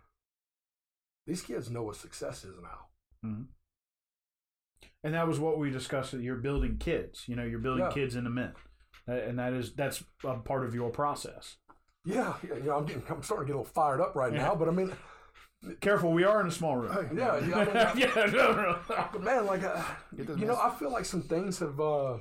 these 1.25 1.41
kids 1.41 1.69
know 1.69 1.83
what 1.83 1.97
success 1.97 2.43
is 2.43 2.55
now. 2.61 3.29
And 5.03 5.13
that 5.13 5.27
was 5.27 5.39
what 5.39 5.57
we 5.57 5.69
discussed. 5.69 6.11
that 6.11 6.21
You're 6.21 6.35
building 6.37 6.77
kids. 6.77 7.23
You 7.27 7.35
know, 7.35 7.43
you're 7.43 7.59
building 7.59 7.85
Yeah. 7.85 7.91
kids 7.91 8.15
into 8.15 8.29
men, 8.29 8.53
and 9.07 9.39
that 9.39 9.53
is 9.53 9.73
that's 9.73 10.03
a 10.25 10.35
part 10.37 10.65
of 10.65 10.73
your 10.75 10.89
process. 10.89 11.57
Yeah, 12.05 12.35
yeah, 12.47 12.55
you 12.55 12.63
know, 12.63 12.77
I'm 12.77 12.85
getting, 12.85 13.03
I'm 13.09 13.21
starting 13.21 13.47
to 13.47 13.53
get 13.53 13.55
a 13.55 13.59
little 13.59 13.73
fired 13.73 13.99
up 14.01 14.15
right 14.15 14.31
now, 14.33 14.55
but 14.55 14.67
I 14.69 14.71
mean, 14.71 14.93
Careful, 15.81 16.11
we 16.13 16.23
are 16.23 16.39
in 16.39 16.47
a 16.47 16.51
small 16.51 16.75
room. 16.77 17.17
yeah, 17.17 17.37
yeah, 17.39 17.55
I 17.57 17.65
mean, 17.65 17.77
I- 17.77 17.93
yeah, 17.95 18.25
no, 18.31 18.51
no. 18.53 18.79
but 19.11 19.23
man, 19.23 19.45
like, 19.45 19.63
uh, 19.63 19.83
Get 20.15 20.27
this 20.27 20.37
you 20.37 20.45
know, 20.45 20.55
I 20.55 20.69
feel 20.75 20.91
like 20.91 21.05
some 21.05 21.21
things 21.21 21.59
have. 21.59 21.79
uh 21.79 22.17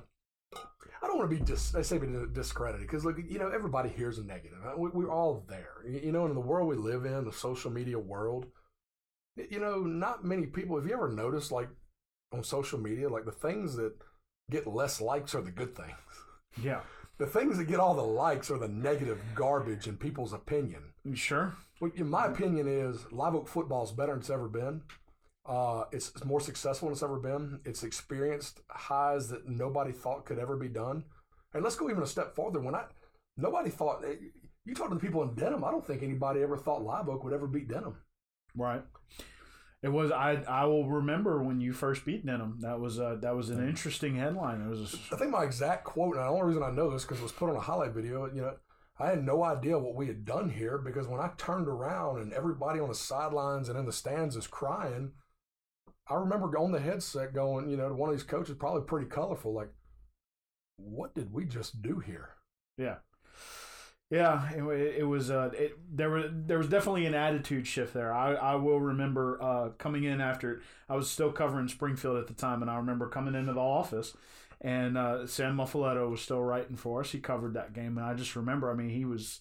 I 1.03 1.07
don't 1.09 1.19
want 1.19 1.31
to 1.31 1.37
be 1.37 1.43
dis. 1.45 1.75
I 1.75 1.83
say 1.83 1.99
be 1.99 2.09
discredited 2.33 2.87
because, 2.87 3.05
like, 3.05 3.17
you 3.29 3.39
know, 3.39 3.49
everybody 3.49 3.91
hears 3.91 4.19
a 4.19 4.25
negative. 4.25 4.59
Uh, 4.67 4.77
We, 4.79 4.89
we're 4.91 5.11
all 5.11 5.45
there, 5.49 5.75
You- 5.87 6.01
you 6.07 6.13
know, 6.13 6.27
in 6.27 6.35
the 6.35 6.41
world 6.41 6.69
we 6.69 6.77
live 6.77 7.05
in, 7.05 7.25
the 7.25 7.33
social 7.33 7.71
media 7.71 7.99
world. 7.99 8.47
You 9.37 9.61
know, 9.61 9.81
not 9.83 10.25
many 10.25 10.47
people. 10.47 10.77
Have 10.77 10.87
you 10.87 10.95
ever 10.95 11.09
noticed, 11.13 11.53
like, 11.53 11.69
on 12.33 12.45
social 12.45 12.79
media, 12.79 13.09
like 13.09 13.25
the 13.25 13.33
things 13.33 13.77
that 13.77 13.93
get 14.51 14.67
less 14.67 15.01
likes 15.01 15.35
are 15.35 15.43
the 15.43 15.51
good 15.51 15.77
things. 15.77 15.93
Yeah, 16.63 16.81
The 17.19 17.27
things 17.27 17.57
that 17.57 17.65
get 17.65 17.81
all 17.81 17.95
the 17.95 18.03
likes 18.03 18.51
are 18.51 18.59
the 18.59 18.69
negative 18.69 19.19
garbage 19.35 19.87
in 19.87 19.97
people's 19.97 20.35
opinion. 20.35 20.93
Sure. 21.15 21.55
Well, 21.81 21.91
in 21.95 22.09
my 22.09 22.27
opinion, 22.27 22.69
is 22.69 23.11
Live 23.11 23.35
Oak 23.35 23.49
football 23.49 23.85
is 23.85 23.91
better 23.91 24.13
than 24.13 24.21
it's 24.21 24.31
ever 24.31 24.49
been. 24.49 24.83
Uh, 25.47 25.85
it's, 25.93 26.11
it's 26.11 26.25
more 26.25 26.41
successful 26.41 26.89
than 26.89 26.93
it's 26.93 27.03
ever 27.03 27.19
been. 27.19 27.61
It's 27.65 27.85
experienced 27.85 28.61
highs 28.71 29.29
that 29.29 29.49
nobody 29.49 29.93
thought 29.93 30.27
could 30.27 30.39
ever 30.39 30.57
be 30.57 30.69
done. 30.69 31.05
And 31.55 31.65
let's 31.65 31.77
go 31.77 31.89
even 31.89 32.03
a 32.03 32.07
step 32.07 32.35
farther. 32.35 32.61
When 32.61 32.75
I 32.75 32.85
nobody 33.39 33.71
thought 33.71 34.05
eh, 34.05 34.17
you 34.67 34.75
talk 34.75 34.89
to 34.89 34.95
the 34.95 35.01
people 35.01 35.23
in 35.23 35.35
Denham, 35.35 35.65
I 35.65 35.71
don't 35.71 35.87
think 35.87 36.03
anybody 36.03 36.43
ever 36.43 36.59
thought 36.59 36.83
Live 36.83 37.09
Oak 37.09 37.25
would 37.25 37.33
ever 37.33 37.47
beat 37.47 37.69
Denham. 37.69 37.97
Right. 38.55 38.83
It 39.87 39.93
was 39.93 40.11
I. 40.11 40.43
I 40.49 40.65
will 40.65 40.89
remember 40.89 41.41
when 41.45 41.61
you 41.61 41.73
first 41.73 42.05
beat 42.05 42.27
Denham. 42.27 42.59
That 42.61 42.81
was 42.81 42.99
uh, 42.99 43.19
that 43.21 43.37
was 43.37 43.51
an 43.51 43.65
interesting 43.69 44.17
headline. 44.17 44.61
It 44.61 44.69
was 44.69 44.97
I 45.13 45.17
think 45.17 45.31
my 45.31 45.45
exact 45.45 45.85
quote, 45.85 46.17
and 46.17 46.25
the 46.25 46.29
only 46.29 46.43
reason 46.43 46.65
I 46.65 46.73
know 46.73 46.91
this 46.91 47.05
because 47.05 47.21
it 47.21 47.23
was 47.23 47.31
put 47.31 47.51
on 47.51 47.55
a 47.55 47.61
highlight 47.61 47.93
video. 47.93 48.27
You 48.27 48.41
know, 48.41 48.55
I 48.99 49.11
had 49.11 49.25
no 49.25 49.45
idea 49.45 49.79
what 49.79 49.95
we 49.95 50.09
had 50.09 50.25
done 50.25 50.51
here 50.51 50.77
because 50.77 51.07
when 51.07 51.21
I 51.21 51.31
turned 51.39 51.69
around 51.69 52.21
and 52.21 52.33
everybody 52.33 52.81
on 52.81 52.89
the 52.89 52.97
sidelines 52.97 53.69
and 53.69 53.79
in 53.79 53.87
the 53.87 53.93
stands 53.93 54.35
is 54.35 54.49
crying, 54.49 55.13
I 56.11 56.15
remember 56.15 56.59
on 56.59 56.73
the 56.73 56.81
headset 56.81 57.33
going, 57.33 57.71
you 57.71 57.77
know, 57.77 57.89
to 57.89 57.95
one 57.95 58.11
of 58.11 58.17
these 58.17 58.25
coaches, 58.25 58.57
probably 58.59 58.83
pretty 58.83 59.07
colorful, 59.07 59.55
like, 59.55 59.71
what 60.79 61.15
did 61.15 61.33
we 61.33 61.45
just 61.45 61.81
do 61.81 62.01
here? 62.01 62.31
yeah, 62.77 62.97
yeah. 64.11 64.51
It, 64.53 64.97
it 64.99 65.05
was 65.05 65.31
uh, 65.31 65.51
it, 65.53 65.79
there 65.91 66.11
was 66.11 66.27
there 66.33 66.59
was 66.59 66.69
definitely 66.69 67.07
an 67.07 67.15
attitude 67.15 67.67
shift 67.67 67.93
there. 67.95 68.13
I 68.13 68.35
I 68.35 68.55
will 68.57 68.81
remember 68.81 69.39
uh, 69.43 69.69
coming 69.79 70.05
in 70.05 70.21
after 70.21 70.63
I 70.89 70.97
was 70.97 71.11
still 71.11 71.33
covering 71.33 71.69
Springfield 71.69 72.19
at 72.19 72.27
the 72.27 72.35
time, 72.35 72.63
and 72.63 72.71
I 72.71 72.77
remember 72.77 73.09
coming 73.09 73.35
into 73.35 73.53
the 73.53 73.61
office. 73.61 74.17
And 74.63 74.97
uh, 74.97 75.27
Sam 75.27 75.57
Muffaletto 75.59 76.11
was 76.11 76.23
still 76.23 76.43
writing 76.43 76.77
for 76.77 77.01
us. 77.03 77.13
He 77.13 77.19
covered 77.19 77.55
that 77.55 77.75
game, 77.75 77.99
and 77.99 78.07
I 78.07 78.15
just 78.15 78.35
remember. 78.37 78.71
I 78.71 78.75
mean, 78.75 78.89
he 78.89 79.05
was 79.05 79.39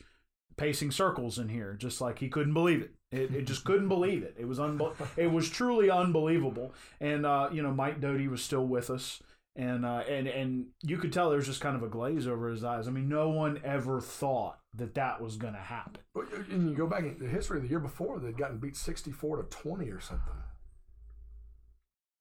pacing 0.58 0.92
circles 0.92 1.40
in 1.40 1.50
here, 1.50 1.74
just 1.74 2.02
like 2.02 2.20
he 2.20 2.30
couldn't 2.30 2.54
believe 2.54 2.82
it. 2.82 2.94
It, 3.12 3.36
it 3.36 3.48
just 3.48 3.66
couldn't 3.66 3.90
believe 3.90 4.24
it. 4.24 4.36
It 4.40 4.48
was 4.48 4.60
unbe- 4.60 4.94
It 5.18 5.28
was 5.32 5.50
truly 5.50 5.90
unbelievable. 5.90 6.74
And 7.00 7.26
uh, 7.26 7.50
you 7.52 7.62
know, 7.64 7.72
Mike 7.72 8.02
Doty 8.02 8.28
was 8.28 8.44
still 8.44 8.66
with 8.66 8.90
us, 8.90 9.22
and 9.56 9.86
uh, 9.86 10.04
and 10.10 10.28
and 10.28 10.66
you 10.84 10.98
could 10.98 11.14
tell 11.14 11.30
there 11.30 11.38
was 11.38 11.46
just 11.48 11.62
kind 11.62 11.76
of 11.76 11.84
a 11.84 11.88
glaze 11.88 12.28
over 12.28 12.50
his 12.50 12.64
eyes. 12.64 12.88
I 12.88 12.92
mean, 12.92 13.08
no 13.08 13.30
one 13.30 13.60
ever 13.64 14.02
thought 14.02 14.60
that 14.76 14.96
that 14.96 15.22
was 15.22 15.38
going 15.38 15.54
to 15.54 15.60
happen. 15.60 16.02
But 16.14 16.26
and 16.52 16.70
you 16.70 16.76
go 16.76 16.88
back 16.88 17.04
in 17.04 17.18
the 17.20 17.28
history 17.28 17.58
of 17.58 17.64
the 17.64 17.70
year 17.70 17.80
before, 17.80 18.20
they'd 18.20 18.38
gotten 18.38 18.58
beat 18.58 18.76
sixty-four 18.76 19.38
to 19.38 19.44
twenty 19.44 19.90
or 19.92 20.00
something 20.02 20.34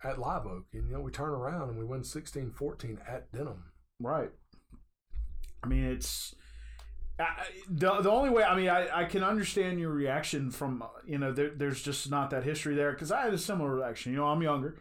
at 0.02 0.18
Live 0.18 0.46
Oak. 0.46 0.66
And, 0.72 0.88
you 0.88 0.94
know, 0.94 1.00
we 1.00 1.10
turn 1.10 1.30
around 1.30 1.70
and 1.70 1.78
we 1.78 1.84
win 1.84 2.02
16-14 2.02 2.98
at 3.08 3.32
Denham. 3.32 3.64
Right. 3.98 4.30
I 5.62 5.66
mean, 5.66 5.84
it's 5.84 6.34
I, 7.18 7.22
I- 7.22 7.46
the 7.70 8.00
the 8.02 8.10
only 8.10 8.28
way. 8.30 8.42
I 8.44 8.54
mean, 8.56 8.68
I, 8.68 9.02
I 9.02 9.04
can 9.06 9.22
understand 9.24 9.80
your 9.80 9.90
reaction 9.92 10.50
from 10.50 10.82
uh, 10.82 10.86
you 11.06 11.16
know 11.16 11.32
there, 11.32 11.50
there's 11.50 11.80
just 11.82 12.10
not 12.10 12.30
that 12.30 12.44
history 12.44 12.74
there 12.74 12.92
because 12.92 13.10
I 13.10 13.22
had 13.22 13.32
a 13.32 13.38
similar 13.38 13.74
reaction. 13.74 14.12
You 14.12 14.18
know, 14.18 14.26
I'm 14.26 14.42
younger, 14.42 14.76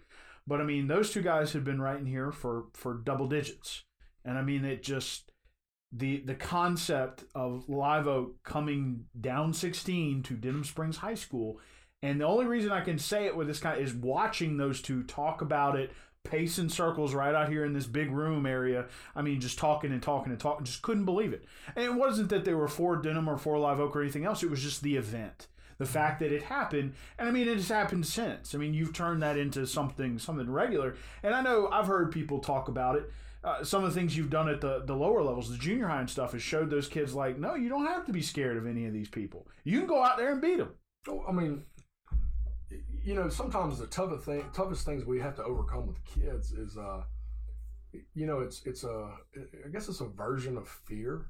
but 0.47 0.61
I 0.61 0.63
mean 0.63 0.87
those 0.87 1.11
two 1.11 1.21
guys 1.21 1.53
had 1.53 1.63
been 1.63 1.81
writing 1.81 2.05
here 2.05 2.31
for 2.31 2.65
for 2.73 2.93
double 2.93 3.27
digits, 3.27 3.83
and 4.25 4.37
I 4.37 4.41
mean 4.41 4.65
it 4.65 4.83
just 4.83 5.31
the 5.91 6.23
the 6.25 6.35
concept 6.35 7.25
of 7.35 7.69
Live 7.69 8.07
Oak 8.07 8.43
coming 8.43 9.05
down 9.19 9.53
16 9.53 10.23
to 10.23 10.33
Denham 10.35 10.63
Springs 10.63 10.97
High 10.97 11.15
School. 11.15 11.59
And 12.01 12.19
the 12.19 12.25
only 12.25 12.45
reason 12.45 12.71
I 12.71 12.81
can 12.81 12.99
say 12.99 13.27
it 13.27 13.35
with 13.35 13.47
this 13.47 13.59
kind 13.59 13.79
is 13.79 13.93
watching 13.93 14.57
those 14.57 14.81
two 14.81 15.03
talk 15.03 15.41
about 15.41 15.77
it, 15.79 15.93
pace 16.25 16.57
in 16.57 16.69
circles 16.69 17.13
right 17.13 17.33
out 17.33 17.47
here 17.47 17.63
in 17.63 17.73
this 17.73 17.85
big 17.85 18.11
room 18.11 18.45
area. 18.45 18.87
I 19.15 19.21
mean, 19.21 19.39
just 19.39 19.57
talking 19.57 19.91
and 19.91 20.01
talking 20.01 20.31
and 20.31 20.39
talking. 20.39 20.65
Just 20.65 20.81
couldn't 20.81 21.05
believe 21.05 21.31
it. 21.31 21.45
And 21.75 21.85
it 21.85 21.93
wasn't 21.93 22.29
that 22.29 22.43
they 22.43 22.53
were 22.53 22.67
for 22.67 22.97
Denham 22.97 23.29
or 23.29 23.37
for 23.37 23.57
Live 23.57 23.79
Oak 23.79 23.95
or 23.95 24.01
anything 24.01 24.25
else. 24.25 24.43
It 24.43 24.49
was 24.49 24.61
just 24.61 24.81
the 24.81 24.97
event, 24.97 25.47
the 25.83 25.91
fact 25.91 26.19
that 26.19 26.31
it 26.31 26.43
happened. 26.43 26.93
And 27.17 27.27
I 27.27 27.31
mean, 27.31 27.47
it 27.47 27.57
has 27.57 27.69
happened 27.69 28.05
since. 28.05 28.55
I 28.55 28.57
mean, 28.57 28.73
you've 28.73 28.93
turned 28.93 29.21
that 29.21 29.37
into 29.37 29.67
something 29.67 30.19
something 30.19 30.49
regular. 30.49 30.95
And 31.21 31.35
I 31.35 31.41
know 31.41 31.69
I've 31.71 31.87
heard 31.87 32.11
people 32.11 32.39
talk 32.39 32.67
about 32.67 32.95
it. 32.95 33.11
Uh, 33.43 33.61
some 33.63 33.83
of 33.83 33.93
the 33.93 33.99
things 33.99 34.15
you've 34.15 34.29
done 34.29 34.47
at 34.47 34.61
the, 34.61 34.83
the 34.85 34.95
lower 34.95 35.21
levels, 35.21 35.49
the 35.49 35.57
junior 35.57 35.87
high 35.87 35.99
and 35.99 36.09
stuff, 36.09 36.31
has 36.31 36.41
showed 36.41 36.69
those 36.69 36.87
kids 36.87 37.13
like, 37.13 37.37
no, 37.37 37.55
you 37.55 37.67
don't 37.67 37.85
have 37.85 38.05
to 38.05 38.13
be 38.13 38.21
scared 38.21 38.55
of 38.55 38.65
any 38.65 38.85
of 38.85 38.93
these 38.93 39.09
people. 39.09 39.45
You 39.65 39.79
can 39.79 39.87
go 39.87 40.01
out 40.01 40.17
there 40.17 40.31
and 40.31 40.41
beat 40.41 40.59
them. 40.59 40.71
Oh, 41.09 41.25
I 41.27 41.33
mean, 41.33 41.63
you 43.03 43.15
know, 43.15 43.27
sometimes 43.27 43.79
the 43.79 43.87
toughest 43.87 44.23
thing, 44.23 44.45
toughest 44.53 44.85
things 44.85 45.03
we 45.03 45.19
have 45.19 45.35
to 45.35 45.43
overcome 45.43 45.87
with 45.87 45.99
kids 46.05 46.53
is, 46.53 46.77
uh, 46.77 47.03
you 48.15 48.25
know, 48.25 48.39
it's 48.39 48.65
it's 48.65 48.85
a, 48.85 49.09
I 49.65 49.69
guess 49.73 49.89
it's 49.89 49.99
a 49.99 50.07
version 50.07 50.57
of 50.57 50.67
fear, 50.67 51.25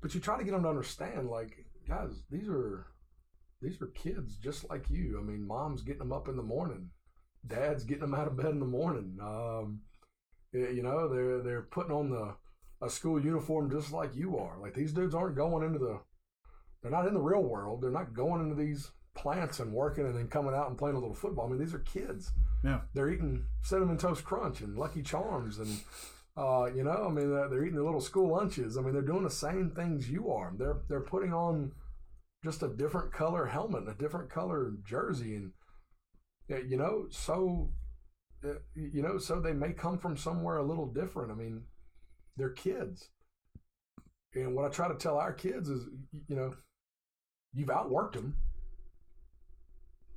but 0.00 0.14
you 0.14 0.20
try 0.20 0.36
to 0.36 0.44
get 0.44 0.50
them 0.50 0.64
to 0.64 0.68
understand, 0.68 1.30
like, 1.30 1.64
guys, 1.88 2.24
these 2.28 2.48
are 2.48 2.86
these 3.64 3.80
are 3.80 3.86
kids 3.88 4.36
just 4.36 4.68
like 4.70 4.90
you. 4.90 5.18
I 5.18 5.22
mean, 5.22 5.46
mom's 5.46 5.82
getting 5.82 6.00
them 6.00 6.12
up 6.12 6.28
in 6.28 6.36
the 6.36 6.42
morning, 6.42 6.90
dad's 7.46 7.84
getting 7.84 8.02
them 8.02 8.14
out 8.14 8.26
of 8.26 8.36
bed 8.36 8.46
in 8.46 8.60
the 8.60 8.66
morning. 8.66 9.18
Um, 9.20 9.80
you 10.52 10.82
know, 10.82 11.08
they're 11.08 11.40
they're 11.42 11.62
putting 11.62 11.92
on 11.92 12.10
the 12.10 12.34
a 12.84 12.90
school 12.90 13.22
uniform 13.22 13.70
just 13.70 13.92
like 13.92 14.14
you 14.14 14.38
are. 14.38 14.58
Like 14.60 14.74
these 14.74 14.92
dudes 14.92 15.14
aren't 15.14 15.36
going 15.36 15.64
into 15.64 15.78
the 15.78 16.00
they're 16.82 16.90
not 16.90 17.06
in 17.06 17.14
the 17.14 17.20
real 17.20 17.42
world. 17.42 17.80
They're 17.80 17.90
not 17.90 18.12
going 18.12 18.42
into 18.42 18.54
these 18.54 18.90
plants 19.14 19.60
and 19.60 19.72
working 19.72 20.06
and 20.06 20.14
then 20.14 20.28
coming 20.28 20.54
out 20.54 20.68
and 20.68 20.76
playing 20.76 20.96
a 20.96 20.98
little 20.98 21.14
football. 21.14 21.46
I 21.46 21.50
mean, 21.50 21.58
these 21.58 21.74
are 21.74 21.78
kids. 21.78 22.32
Yeah. 22.62 22.80
They're 22.92 23.10
eating 23.10 23.44
cinnamon 23.62 23.96
toast 23.96 24.24
crunch 24.24 24.60
and 24.60 24.76
Lucky 24.76 25.02
Charms 25.02 25.58
and 25.58 25.80
uh, 26.36 26.66
you 26.74 26.82
know, 26.82 27.06
I 27.08 27.12
mean, 27.12 27.30
they're, 27.30 27.48
they're 27.48 27.62
eating 27.62 27.76
their 27.76 27.84
little 27.84 28.00
school 28.00 28.28
lunches. 28.28 28.76
I 28.76 28.80
mean, 28.80 28.92
they're 28.92 29.02
doing 29.02 29.22
the 29.22 29.30
same 29.30 29.70
things 29.70 30.10
you 30.10 30.32
are. 30.32 30.52
They're 30.56 30.78
they're 30.88 31.00
putting 31.00 31.32
on 31.32 31.72
just 32.44 32.62
a 32.62 32.68
different 32.68 33.10
color 33.10 33.46
helmet 33.46 33.84
and 33.84 33.88
a 33.88 33.94
different 33.94 34.30
color 34.30 34.74
jersey, 34.86 35.34
and 35.34 35.50
you 36.70 36.76
know, 36.76 37.06
so 37.10 37.70
uh, 38.44 38.54
you 38.74 39.02
know, 39.02 39.16
so 39.16 39.40
they 39.40 39.54
may 39.54 39.72
come 39.72 39.98
from 39.98 40.16
somewhere 40.16 40.58
a 40.58 40.62
little 40.62 40.86
different. 40.86 41.32
I 41.32 41.34
mean, 41.34 41.62
they're 42.36 42.50
kids. 42.50 43.08
And 44.34 44.54
what 44.54 44.66
I 44.66 44.68
try 44.68 44.88
to 44.88 44.94
tell 44.94 45.16
our 45.16 45.32
kids 45.32 45.68
is, 45.68 45.86
you 46.28 46.36
know, 46.36 46.52
you've 47.54 47.68
outworked 47.68 48.14
them. 48.14 48.36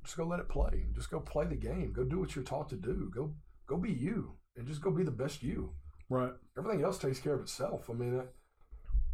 Just 0.04 0.16
go 0.16 0.26
let 0.26 0.40
it 0.40 0.48
play. 0.48 0.86
Just 0.94 1.10
go 1.10 1.20
play 1.20 1.46
the 1.46 1.54
game. 1.54 1.92
Go 1.92 2.04
do 2.04 2.18
what 2.18 2.34
you're 2.34 2.44
taught 2.44 2.68
to 2.70 2.76
do. 2.76 3.10
Go 3.14 3.32
go 3.66 3.76
be 3.76 3.92
you, 3.92 4.32
and 4.56 4.66
just 4.66 4.82
go 4.82 4.90
be 4.90 5.04
the 5.04 5.10
best 5.10 5.42
you. 5.42 5.72
Right. 6.10 6.32
Everything 6.58 6.82
else 6.82 6.98
takes 6.98 7.20
care 7.20 7.34
of 7.34 7.42
itself. 7.42 7.88
I 7.88 7.92
mean, 7.92 8.22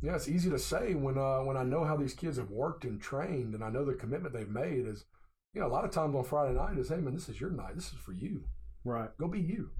yeah, 0.05 0.17
it's 0.17 0.29
easy 0.29 0.51
to 0.51 0.59
say 0.59 0.95
when 0.95 1.17
uh, 1.17 1.39
when 1.39 1.57
I 1.57 1.65
know 1.65 1.85
how 1.85 1.97
these 1.97 2.13
kids 2.13 2.37
have 2.37 2.51
worked 2.51 2.85
and 2.85 3.01
trained, 3.01 3.55
and 3.55 3.65
I 3.65 3.71
know 3.71 3.87
the 3.87 3.95
commitment 3.95 4.35
they've 4.35 4.49
made. 4.49 4.87
Is 4.87 5.07
you 5.55 5.63
know 5.63 5.67
a 5.67 5.69
lot 5.69 5.85
of 5.85 5.93
times 5.93 6.15
on 6.15 6.25
Friday 6.25 6.55
night 6.55 6.77
is 6.77 6.91
hey 6.91 6.97
man, 6.97 7.15
this 7.15 7.31
is 7.31 7.41
your 7.41 7.51
night. 7.51 7.75
This 7.75 7.87
is 7.87 7.99
for 7.99 8.13
you. 8.13 8.45
Right. 8.85 9.09
Go 9.19 9.29
be 9.29 9.41
you. 9.41 9.71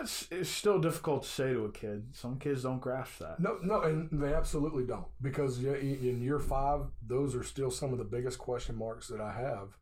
It's, 0.00 0.28
it's 0.30 0.48
still 0.48 0.78
difficult 0.78 1.22
to 1.22 1.28
say 1.28 1.52
to 1.52 1.66
a 1.66 1.72
kid. 1.72 2.08
Some 2.12 2.38
kids 2.38 2.62
don't 2.62 2.80
grasp 2.80 3.18
that. 3.18 3.38
No, 3.38 3.58
no, 3.62 3.82
and 3.82 4.08
they 4.12 4.32
absolutely 4.32 4.84
don't 4.84 5.08
because 5.20 5.62
in 5.62 5.74
in 5.74 6.22
year 6.22 6.38
five, 6.38 6.86
those 7.06 7.34
are 7.34 7.44
still 7.44 7.70
some 7.70 7.92
of 7.92 7.98
the 7.98 8.04
biggest 8.04 8.38
question 8.38 8.76
marks 8.76 9.08
that 9.08 9.20
I 9.20 9.32
have. 9.32 9.76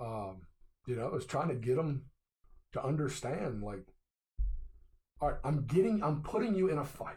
Um, 0.00 0.46
you 0.86 0.96
know, 0.96 1.14
is 1.14 1.26
trying 1.26 1.48
to 1.48 1.54
get 1.54 1.76
them 1.76 2.04
to 2.72 2.82
understand, 2.82 3.62
like, 3.62 3.84
all 5.20 5.30
right, 5.30 5.38
I'm 5.44 5.66
getting, 5.66 6.02
I'm 6.02 6.22
putting 6.22 6.54
you 6.54 6.68
in 6.68 6.78
a 6.78 6.84
fight. 6.84 7.16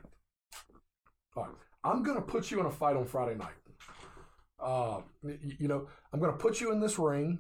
All 1.36 1.44
right, 1.44 1.54
I'm 1.84 2.04
gonna 2.04 2.22
put 2.22 2.52
you 2.52 2.60
in 2.60 2.66
a 2.66 2.72
fight 2.72 2.96
on 2.96 3.06
Friday 3.06 3.36
night. 3.36 3.56
Y- 5.24 5.40
you 5.60 5.68
know, 5.68 5.88
I'm 6.14 6.20
gonna 6.20 6.34
put 6.34 6.62
you 6.62 6.72
in 6.72 6.80
this 6.80 7.00
ring. 7.00 7.40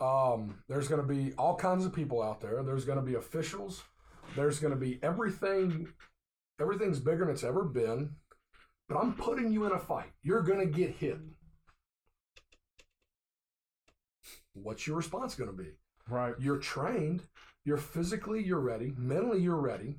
Um, 0.00 0.62
there's 0.68 0.88
gonna 0.88 1.02
be 1.02 1.32
all 1.38 1.56
kinds 1.56 1.84
of 1.84 1.92
people 1.92 2.22
out 2.22 2.40
there. 2.40 2.62
There's 2.62 2.84
gonna 2.84 3.02
be 3.02 3.14
officials. 3.14 3.82
There's 4.36 4.58
gonna 4.58 4.76
be 4.76 4.98
everything 5.02 5.92
everything's 6.60 7.00
bigger 7.00 7.24
than 7.24 7.34
it's 7.34 7.44
ever 7.44 7.64
been, 7.64 8.16
but 8.88 8.96
I'm 8.96 9.14
putting 9.14 9.52
you 9.52 9.64
in 9.66 9.72
a 9.72 9.78
fight. 9.78 10.12
You're 10.22 10.42
going 10.42 10.60
to 10.60 10.66
get 10.66 10.96
hit. 10.96 11.18
What's 14.52 14.86
your 14.86 14.96
response 14.96 15.34
going 15.34 15.50
to 15.50 15.56
be? 15.56 15.70
Right. 16.08 16.34
You're 16.38 16.58
trained, 16.58 17.22
you're 17.64 17.76
physically 17.76 18.44
you're 18.44 18.60
ready, 18.60 18.92
mentally 18.96 19.40
you're 19.40 19.60
ready. 19.60 19.98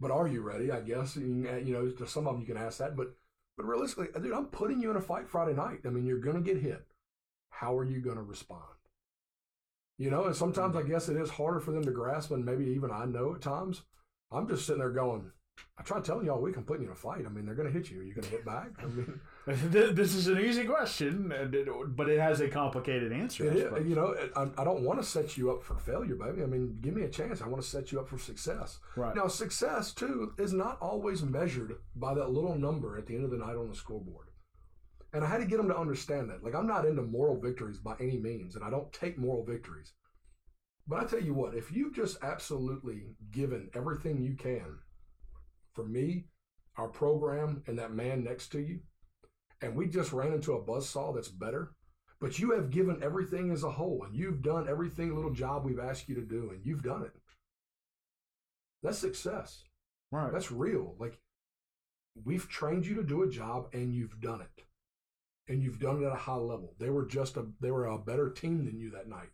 But 0.00 0.10
are 0.10 0.28
you 0.28 0.42
ready? 0.42 0.70
I 0.70 0.80
guess 0.80 1.16
you 1.16 1.44
can- 1.44 1.66
you 1.66 1.72
know 1.72 1.90
to 1.90 2.06
some 2.06 2.26
of 2.26 2.34
them 2.34 2.40
you 2.40 2.46
can 2.46 2.62
ask 2.62 2.78
that, 2.78 2.96
but 2.96 3.16
but 3.56 3.66
realistically, 3.66 4.08
dude, 4.20 4.32
I'm 4.32 4.46
putting 4.46 4.80
you 4.80 4.90
in 4.90 4.96
a 4.96 5.00
fight 5.00 5.28
Friday 5.28 5.52
night. 5.52 5.80
I 5.84 5.88
mean, 5.88 6.06
you're 6.06 6.20
going 6.20 6.36
to 6.36 6.42
get 6.42 6.62
hit. 6.62 6.86
How 7.50 7.76
are 7.76 7.84
you 7.84 8.00
going 8.00 8.16
to 8.16 8.22
respond? 8.22 8.62
You 9.98 10.10
know, 10.10 10.26
and 10.26 10.36
sometimes 10.36 10.76
mm. 10.76 10.84
I 10.84 10.88
guess 10.88 11.08
it 11.08 11.16
is 11.16 11.28
harder 11.28 11.58
for 11.58 11.72
them 11.72 11.82
to 11.82 11.90
grasp, 11.90 12.30
and 12.30 12.44
maybe 12.44 12.66
even 12.66 12.92
I 12.92 13.04
know 13.04 13.34
at 13.34 13.40
times. 13.40 13.82
I'm 14.30 14.46
just 14.46 14.64
sitting 14.64 14.78
there 14.78 14.90
going, 14.90 15.32
I 15.76 15.82
try 15.82 16.00
telling 16.00 16.26
you 16.26 16.32
all 16.32 16.40
week 16.40 16.56
I'm 16.56 16.64
putting 16.64 16.82
you 16.82 16.88
in 16.88 16.92
a 16.92 16.96
fight. 16.96 17.24
I 17.26 17.30
mean, 17.30 17.46
they're 17.46 17.56
going 17.56 17.66
to 17.66 17.76
hit 17.76 17.90
you. 17.90 18.00
Are 18.00 18.04
you 18.04 18.14
going 18.14 18.26
to 18.26 18.30
hit 18.30 18.44
back? 18.44 18.70
I 18.80 18.86
mean, 18.86 19.20
This 19.70 20.14
is 20.14 20.26
an 20.26 20.38
easy 20.38 20.64
question, 20.64 21.32
but 21.96 22.10
it 22.10 22.20
has 22.20 22.40
a 22.40 22.48
complicated 22.48 23.12
answer. 23.12 23.44
I 23.44 23.46
it 23.46 23.56
is, 23.56 23.88
you 23.88 23.94
know, 23.94 24.14
I, 24.36 24.48
I 24.58 24.64
don't 24.64 24.82
want 24.82 25.00
to 25.00 25.06
set 25.06 25.38
you 25.38 25.50
up 25.50 25.62
for 25.62 25.78
failure, 25.78 26.16
baby. 26.16 26.42
I 26.42 26.46
mean, 26.46 26.78
give 26.82 26.94
me 26.94 27.02
a 27.02 27.08
chance. 27.08 27.40
I 27.40 27.48
want 27.48 27.62
to 27.62 27.68
set 27.68 27.90
you 27.90 27.98
up 27.98 28.08
for 28.08 28.18
success. 28.18 28.78
Right. 28.94 29.16
Now, 29.16 29.26
success, 29.26 29.94
too, 29.94 30.32
is 30.36 30.52
not 30.52 30.76
always 30.82 31.22
measured 31.22 31.76
by 31.96 32.12
that 32.14 32.30
little 32.30 32.58
number 32.58 32.98
at 32.98 33.06
the 33.06 33.14
end 33.14 33.24
of 33.24 33.30
the 33.30 33.38
night 33.38 33.56
on 33.56 33.68
the 33.70 33.74
scoreboard. 33.74 34.26
And 35.14 35.24
I 35.24 35.28
had 35.28 35.38
to 35.38 35.46
get 35.46 35.56
them 35.56 35.68
to 35.68 35.78
understand 35.78 36.28
that. 36.28 36.44
Like, 36.44 36.54
I'm 36.54 36.66
not 36.66 36.84
into 36.84 37.02
moral 37.02 37.40
victories 37.40 37.78
by 37.78 37.94
any 37.98 38.18
means, 38.18 38.54
and 38.54 38.64
I 38.64 38.68
don't 38.68 38.92
take 38.92 39.16
moral 39.16 39.46
victories. 39.46 39.94
But 40.86 41.00
I 41.00 41.04
tell 41.06 41.22
you 41.22 41.32
what, 41.32 41.54
if 41.54 41.72
you've 41.72 41.94
just 41.94 42.18
absolutely 42.22 43.14
given 43.30 43.70
everything 43.74 44.20
you 44.20 44.34
can 44.36 44.78
for 45.74 45.86
me, 45.86 46.26
our 46.76 46.88
program, 46.88 47.62
and 47.66 47.78
that 47.78 47.92
man 47.92 48.24
next 48.24 48.48
to 48.52 48.60
you, 48.60 48.80
and 49.60 49.74
we 49.74 49.86
just 49.86 50.12
ran 50.12 50.32
into 50.32 50.52
a 50.54 50.62
buzzsaw 50.62 51.14
that's 51.14 51.28
better, 51.28 51.72
but 52.20 52.38
you 52.38 52.52
have 52.52 52.70
given 52.70 53.02
everything 53.02 53.50
as 53.50 53.62
a 53.62 53.70
whole, 53.70 54.04
and 54.04 54.14
you've 54.16 54.42
done 54.42 54.68
everything 54.68 55.14
little 55.14 55.32
job 55.32 55.64
we've 55.64 55.78
asked 55.78 56.08
you 56.08 56.14
to 56.16 56.22
do, 56.22 56.50
and 56.52 56.64
you've 56.64 56.82
done 56.82 57.02
it. 57.02 57.12
That's 58.82 58.98
success. 58.98 59.64
right. 60.12 60.32
That's 60.32 60.52
real. 60.52 60.94
Like 60.98 61.18
we've 62.24 62.48
trained 62.48 62.86
you 62.86 62.94
to 62.96 63.02
do 63.02 63.22
a 63.22 63.28
job 63.30 63.68
and 63.72 63.92
you've 63.94 64.20
done 64.20 64.40
it. 64.40 64.64
And 65.50 65.62
you've 65.62 65.80
done 65.80 66.02
it 66.02 66.06
at 66.06 66.12
a 66.12 66.16
high 66.16 66.34
level. 66.34 66.74
They 66.78 66.90
were 66.90 67.06
just 67.06 67.36
a 67.36 67.46
they 67.60 67.70
were 67.70 67.86
a 67.86 67.98
better 67.98 68.30
team 68.30 68.66
than 68.66 68.78
you 68.78 68.90
that 68.90 69.08
night. 69.08 69.30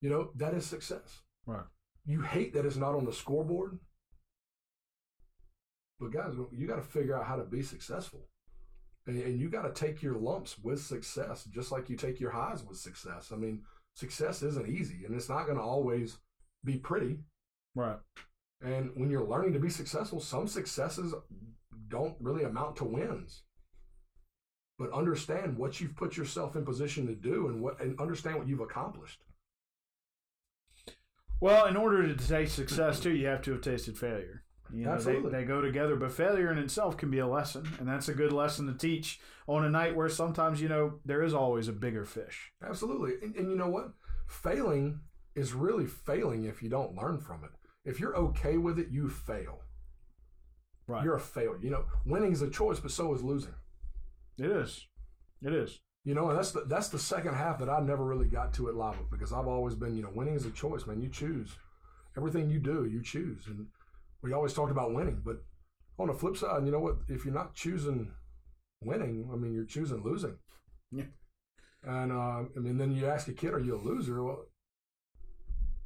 You 0.00 0.08
know, 0.08 0.30
that 0.36 0.54
is 0.54 0.64
success. 0.64 1.22
right. 1.46 1.64
You 2.06 2.22
hate 2.22 2.54
that 2.54 2.64
it's 2.64 2.76
not 2.76 2.94
on 2.94 3.04
the 3.04 3.12
scoreboard. 3.12 3.78
But 5.98 6.12
guys, 6.12 6.32
you 6.50 6.66
got 6.66 6.76
to 6.76 6.82
figure 6.82 7.14
out 7.18 7.26
how 7.26 7.36
to 7.36 7.44
be 7.44 7.62
successful. 7.62 8.29
And, 9.06 9.40
you 9.40 9.48
got 9.48 9.62
to 9.62 9.72
take 9.72 10.02
your 10.02 10.14
lumps 10.14 10.58
with 10.58 10.80
success, 10.80 11.44
just 11.44 11.72
like 11.72 11.88
you 11.88 11.96
take 11.96 12.20
your 12.20 12.30
highs 12.30 12.62
with 12.62 12.78
success. 12.78 13.30
I 13.32 13.36
mean, 13.36 13.62
success 13.94 14.42
isn't 14.42 14.68
easy 14.68 15.04
and 15.04 15.14
it's 15.14 15.28
not 15.28 15.46
going 15.46 15.58
to 15.58 15.64
always 15.64 16.18
be 16.64 16.76
pretty. 16.76 17.18
Right. 17.74 17.98
And 18.62 18.90
when 18.94 19.10
you're 19.10 19.26
learning 19.26 19.54
to 19.54 19.58
be 19.58 19.70
successful, 19.70 20.20
some 20.20 20.46
successes 20.46 21.14
don't 21.88 22.14
really 22.20 22.44
amount 22.44 22.76
to 22.76 22.84
wins. 22.84 23.42
But 24.78 24.92
understand 24.92 25.58
what 25.58 25.80
you've 25.80 25.96
put 25.96 26.16
yourself 26.16 26.56
in 26.56 26.64
position 26.64 27.06
to 27.06 27.14
do 27.14 27.48
and 27.48 27.60
what 27.60 27.80
and 27.80 27.98
understand 28.00 28.36
what 28.36 28.48
you've 28.48 28.60
accomplished. 28.60 29.22
Well, 31.40 31.66
in 31.66 31.76
order 31.76 32.06
to 32.06 32.28
taste 32.28 32.54
success 32.54 33.00
too, 33.00 33.12
you 33.12 33.26
have 33.26 33.42
to 33.42 33.52
have 33.52 33.62
tasted 33.62 33.98
failure. 33.98 34.39
You 34.72 34.84
know, 34.84 34.90
they, 34.90 34.96
Absolutely. 34.96 35.30
they 35.32 35.44
go 35.44 35.60
together, 35.60 35.96
but 35.96 36.12
failure 36.12 36.50
in 36.50 36.58
itself 36.58 36.96
can 36.96 37.10
be 37.10 37.18
a 37.18 37.26
lesson, 37.26 37.66
and 37.78 37.88
that's 37.88 38.08
a 38.08 38.14
good 38.14 38.32
lesson 38.32 38.66
to 38.66 38.74
teach 38.74 39.20
on 39.46 39.64
a 39.64 39.70
night 39.70 39.96
where 39.96 40.08
sometimes 40.08 40.60
you 40.60 40.68
know 40.68 41.00
there 41.04 41.22
is 41.22 41.34
always 41.34 41.68
a 41.68 41.72
bigger 41.72 42.04
fish. 42.04 42.52
Absolutely. 42.62 43.14
And, 43.22 43.34
and 43.36 43.50
you 43.50 43.56
know 43.56 43.68
what? 43.68 43.92
Failing 44.26 45.00
is 45.34 45.52
really 45.52 45.86
failing 45.86 46.44
if 46.44 46.62
you 46.62 46.68
don't 46.68 46.94
learn 46.94 47.20
from 47.20 47.44
it. 47.44 47.50
If 47.84 47.98
you're 47.98 48.16
okay 48.16 48.58
with 48.58 48.78
it, 48.78 48.88
you 48.90 49.08
fail. 49.08 49.60
Right. 50.86 51.04
You're 51.04 51.16
a 51.16 51.20
failure. 51.20 51.58
You 51.62 51.70
know, 51.70 51.84
winning 52.04 52.32
is 52.32 52.42
a 52.42 52.50
choice, 52.50 52.80
but 52.80 52.90
so 52.90 53.14
is 53.14 53.22
losing. 53.22 53.54
it 54.38 54.50
is. 54.50 54.86
It 55.42 55.52
is. 55.52 55.80
You 56.04 56.14
know, 56.14 56.30
and 56.30 56.38
that's 56.38 56.52
the 56.52 56.64
that's 56.66 56.88
the 56.88 56.98
second 56.98 57.34
half 57.34 57.58
that 57.58 57.68
I 57.68 57.80
never 57.80 58.04
really 58.04 58.26
got 58.26 58.54
to 58.54 58.68
at 58.68 58.74
Live 58.74 59.10
because 59.10 59.32
I've 59.32 59.46
always 59.46 59.74
been, 59.74 59.94
you 59.94 60.02
know, 60.02 60.10
winning 60.14 60.34
is 60.34 60.46
a 60.46 60.50
choice, 60.50 60.86
man. 60.86 61.00
You 61.00 61.08
choose. 61.08 61.50
Everything 62.16 62.50
you 62.50 62.58
do, 62.58 62.86
you 62.86 63.02
choose. 63.02 63.46
And 63.46 63.66
we 64.22 64.32
always 64.32 64.52
talked 64.52 64.70
about 64.70 64.94
winning, 64.94 65.22
but 65.24 65.42
on 65.98 66.08
the 66.08 66.14
flip 66.14 66.36
side, 66.36 66.64
you 66.64 66.72
know 66.72 66.80
what? 66.80 66.96
If 67.08 67.24
you're 67.24 67.34
not 67.34 67.54
choosing 67.54 68.12
winning, 68.82 69.28
I 69.32 69.36
mean, 69.36 69.52
you're 69.52 69.64
choosing 69.64 70.02
losing. 70.02 70.36
Yeah. 70.90 71.04
And 71.82 72.12
uh, 72.12 72.44
I 72.56 72.58
mean, 72.58 72.78
then 72.78 72.92
you 72.92 73.06
ask 73.06 73.28
a 73.28 73.32
kid, 73.32 73.54
"Are 73.54 73.58
you 73.58 73.76
a 73.76 73.80
loser?" 73.80 74.22
Well, 74.22 74.44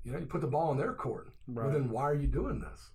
you 0.03 0.13
know, 0.13 0.19
you 0.19 0.27
put 0.27 0.41
the 0.41 0.47
ball 0.49 0.73
in 0.73 0.79
their 0.79 0.93
court. 0.95 1.29
Right. 1.47 1.65
Well, 1.67 1.73
then 1.73 1.89
why 1.91 2.05
are 2.05 2.15
you 2.15 2.27
doing 2.27 2.61
this? 2.61 2.91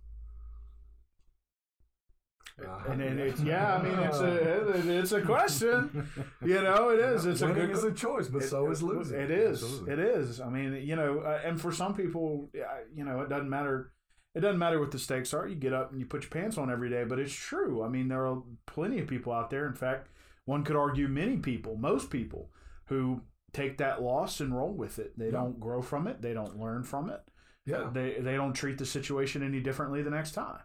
Uh, 2.62 2.91
And, 2.91 3.02
and 3.02 3.19
it's 3.19 3.39
yeah, 3.41 3.78
I 3.78 3.82
mean 3.82 3.97
it's 3.99 4.19
a 4.19 4.99
it's 4.99 5.12
a 5.13 5.21
question. 5.21 6.10
You 6.41 6.62
know, 6.62 6.89
it 6.89 6.99
is. 6.99 7.25
It's 7.25 7.41
a 7.41 7.47
good 7.47 7.69
is 7.69 7.84
a 7.86 7.91
choice, 7.93 8.28
but 8.28 8.43
so 8.43 8.69
is 8.69 8.84
losing. 8.84 9.17
It 9.19 9.32
is. 9.32 9.63
Absolutely. 9.63 9.93
It 9.93 9.99
is. 9.99 10.41
I 10.41 10.49
mean, 10.49 10.73
you 10.86 10.95
know, 10.97 11.19
uh, 11.19 11.39
and 11.45 11.60
for 11.60 11.71
some 11.71 11.93
people, 11.95 12.49
you 12.93 13.06
know, 13.06 13.21
it 13.21 13.30
doesn't 13.30 13.49
matter. 13.49 13.93
It 14.36 14.42
doesn't 14.42 14.60
matter 14.60 14.80
what 14.80 14.92
the 14.92 15.00
stakes 15.00 15.34
are. 15.34 15.48
You 15.48 15.56
get 15.56 15.74
up 15.74 15.92
and 15.92 16.00
you 16.00 16.06
put 16.06 16.24
your 16.24 16.30
pants 16.30 16.58
on 16.58 16.70
every 16.72 16.89
day. 16.89 17.04
But 17.04 17.20
it's 17.20 17.34
true. 17.34 17.84
I 17.84 17.89
mean, 17.89 18.08
there 18.08 18.26
are 18.28 18.42
plenty 18.68 19.00
of 19.00 19.08
people 19.08 19.34
out 19.34 19.50
there. 19.50 19.65
In 19.68 19.74
fact, 19.74 20.10
one 20.46 20.63
could 20.63 20.76
argue 20.76 21.08
many 21.08 21.38
people, 21.38 21.76
most 21.76 22.10
people, 22.10 22.50
who 22.86 23.22
take 23.54 23.78
that 23.80 24.02
loss 24.02 24.39
and 24.39 24.56
roll 24.56 24.72
with 24.74 25.00
it. 25.00 25.18
They 25.18 25.26
Yeah. 25.26 25.32
don't 25.32 25.60
grow 25.60 25.82
from 25.82 26.08
it. 26.08 26.22
They 26.22 26.34
don't 26.34 26.60
learn 26.60 26.84
from 26.84 27.10
it. 27.10 27.22
yeah. 27.65 27.89
They 27.94 28.20
they 28.20 28.36
don't 28.36 28.54
treat 28.54 28.78
the 28.80 28.86
situation 28.86 29.44
any 29.44 29.60
differently 29.60 30.02
the 30.02 30.10
next 30.12 30.32
time. 30.34 30.62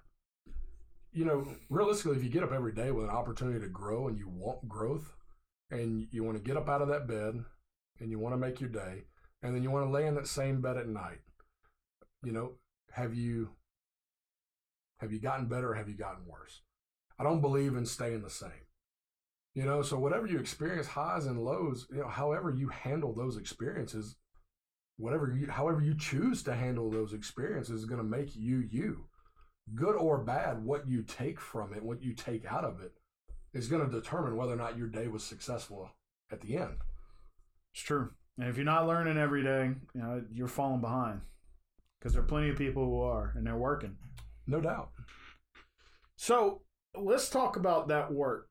you 1.16 1.24
know, 1.24 1.46
realistically, 1.70 2.16
if 2.16 2.24
you 2.24 2.29
get 2.29 2.42
up 2.42 2.50
every 2.50 2.72
day 2.72 2.90
with 2.90 3.05
an 3.05 3.11
opportunity 3.11 3.61
to 3.61 3.68
grow 3.68 4.09
and 4.09 4.18
you 4.18 4.27
want 4.29 4.68
growth 4.68 5.14
and 5.70 6.09
you 6.11 6.24
want 6.24 6.37
to 6.37 6.42
get 6.42 6.57
up 6.57 6.68
out 6.68 6.83
of 6.83 6.88
that 6.88 7.07
bed 7.07 7.44
and 8.00 8.11
you 8.11 8.18
want 8.18 8.33
to 8.33 8.37
make 8.37 8.61
your 8.61 8.68
day 8.68 9.05
and 9.40 9.55
then 9.55 9.62
you 9.62 9.70
want 9.70 9.87
to 9.87 9.90
lay 9.92 10.07
in 10.09 10.16
that 10.16 10.27
same 10.27 10.61
bed 10.61 10.77
at 10.77 10.88
night, 10.88 11.20
you 12.24 12.33
know, 12.33 12.55
have 12.90 13.14
you 13.14 13.51
have 14.99 15.12
you 15.12 15.20
gotten 15.20 15.47
better 15.47 15.72
or 15.72 15.74
have 15.74 15.88
you 15.88 15.97
gotten 15.97 16.26
worse? 16.26 16.62
I 17.18 17.24
don't 17.24 17.40
believe 17.40 17.76
in 17.76 17.86
staying 17.86 18.22
the 18.22 18.30
same. 18.30 18.51
You 19.55 19.64
know, 19.64 19.82
so 19.82 19.99
whatever 19.99 20.26
you 20.26 20.38
experience, 20.38 20.88
highs 20.88 21.26
and 21.26 21.45
lows, 21.45 21.86
you 21.90 22.01
know, 22.01 22.09
however 22.09 22.51
you 22.51 22.68
handle 22.68 23.12
those 23.14 23.36
experiences, 23.36 24.16
whatever 24.97 25.32
you 25.32 25.49
however 25.49 25.80
you 25.80 25.97
choose 25.97 26.42
to 26.45 26.55
handle 26.55 26.90
those 26.90 27.12
experiences 27.12 27.80
is 27.80 27.86
going 27.86 28.01
to 28.01 28.05
make 28.05 28.34
you 28.34 28.64
you 28.68 29.07
good 29.74 29.95
or 29.95 30.18
bad, 30.18 30.64
what 30.64 30.88
you 30.88 31.03
take 31.03 31.40
from 31.40 31.72
it, 31.72 31.82
what 31.82 32.03
you 32.03 32.12
take 32.12 32.45
out 32.45 32.64
of 32.64 32.80
it, 32.80 32.92
is 33.53 33.68
going 33.68 33.88
to 33.88 34.01
determine 34.01 34.36
whether 34.36 34.53
or 34.53 34.57
not 34.57 34.76
your 34.76 34.88
day 34.88 35.07
was 35.07 35.22
successful 35.22 35.90
at 36.30 36.40
the 36.40 36.57
end. 36.57 36.76
It's 37.72 37.82
true. 37.82 38.11
And 38.38 38.49
if 38.49 38.57
you're 38.57 38.64
not 38.64 38.86
learning 38.86 39.16
every 39.16 39.42
day, 39.42 39.70
you 39.95 40.01
know, 40.01 40.22
you're 40.32 40.49
falling 40.49 40.80
behind. 40.80 41.20
Because 41.99 42.12
there 42.12 42.22
are 42.22 42.26
plenty 42.26 42.51
of 42.51 42.59
people 42.59 42.84
who 42.84 43.01
are, 43.01 43.32
and 43.36 43.47
they're 43.47 43.57
working. 43.57 43.97
No 44.47 44.61
doubt. 44.61 44.90
So 46.16 46.62
let's 46.97 47.28
talk 47.28 47.57
about 47.57 47.88
that 47.88 48.12
work. 48.12 48.49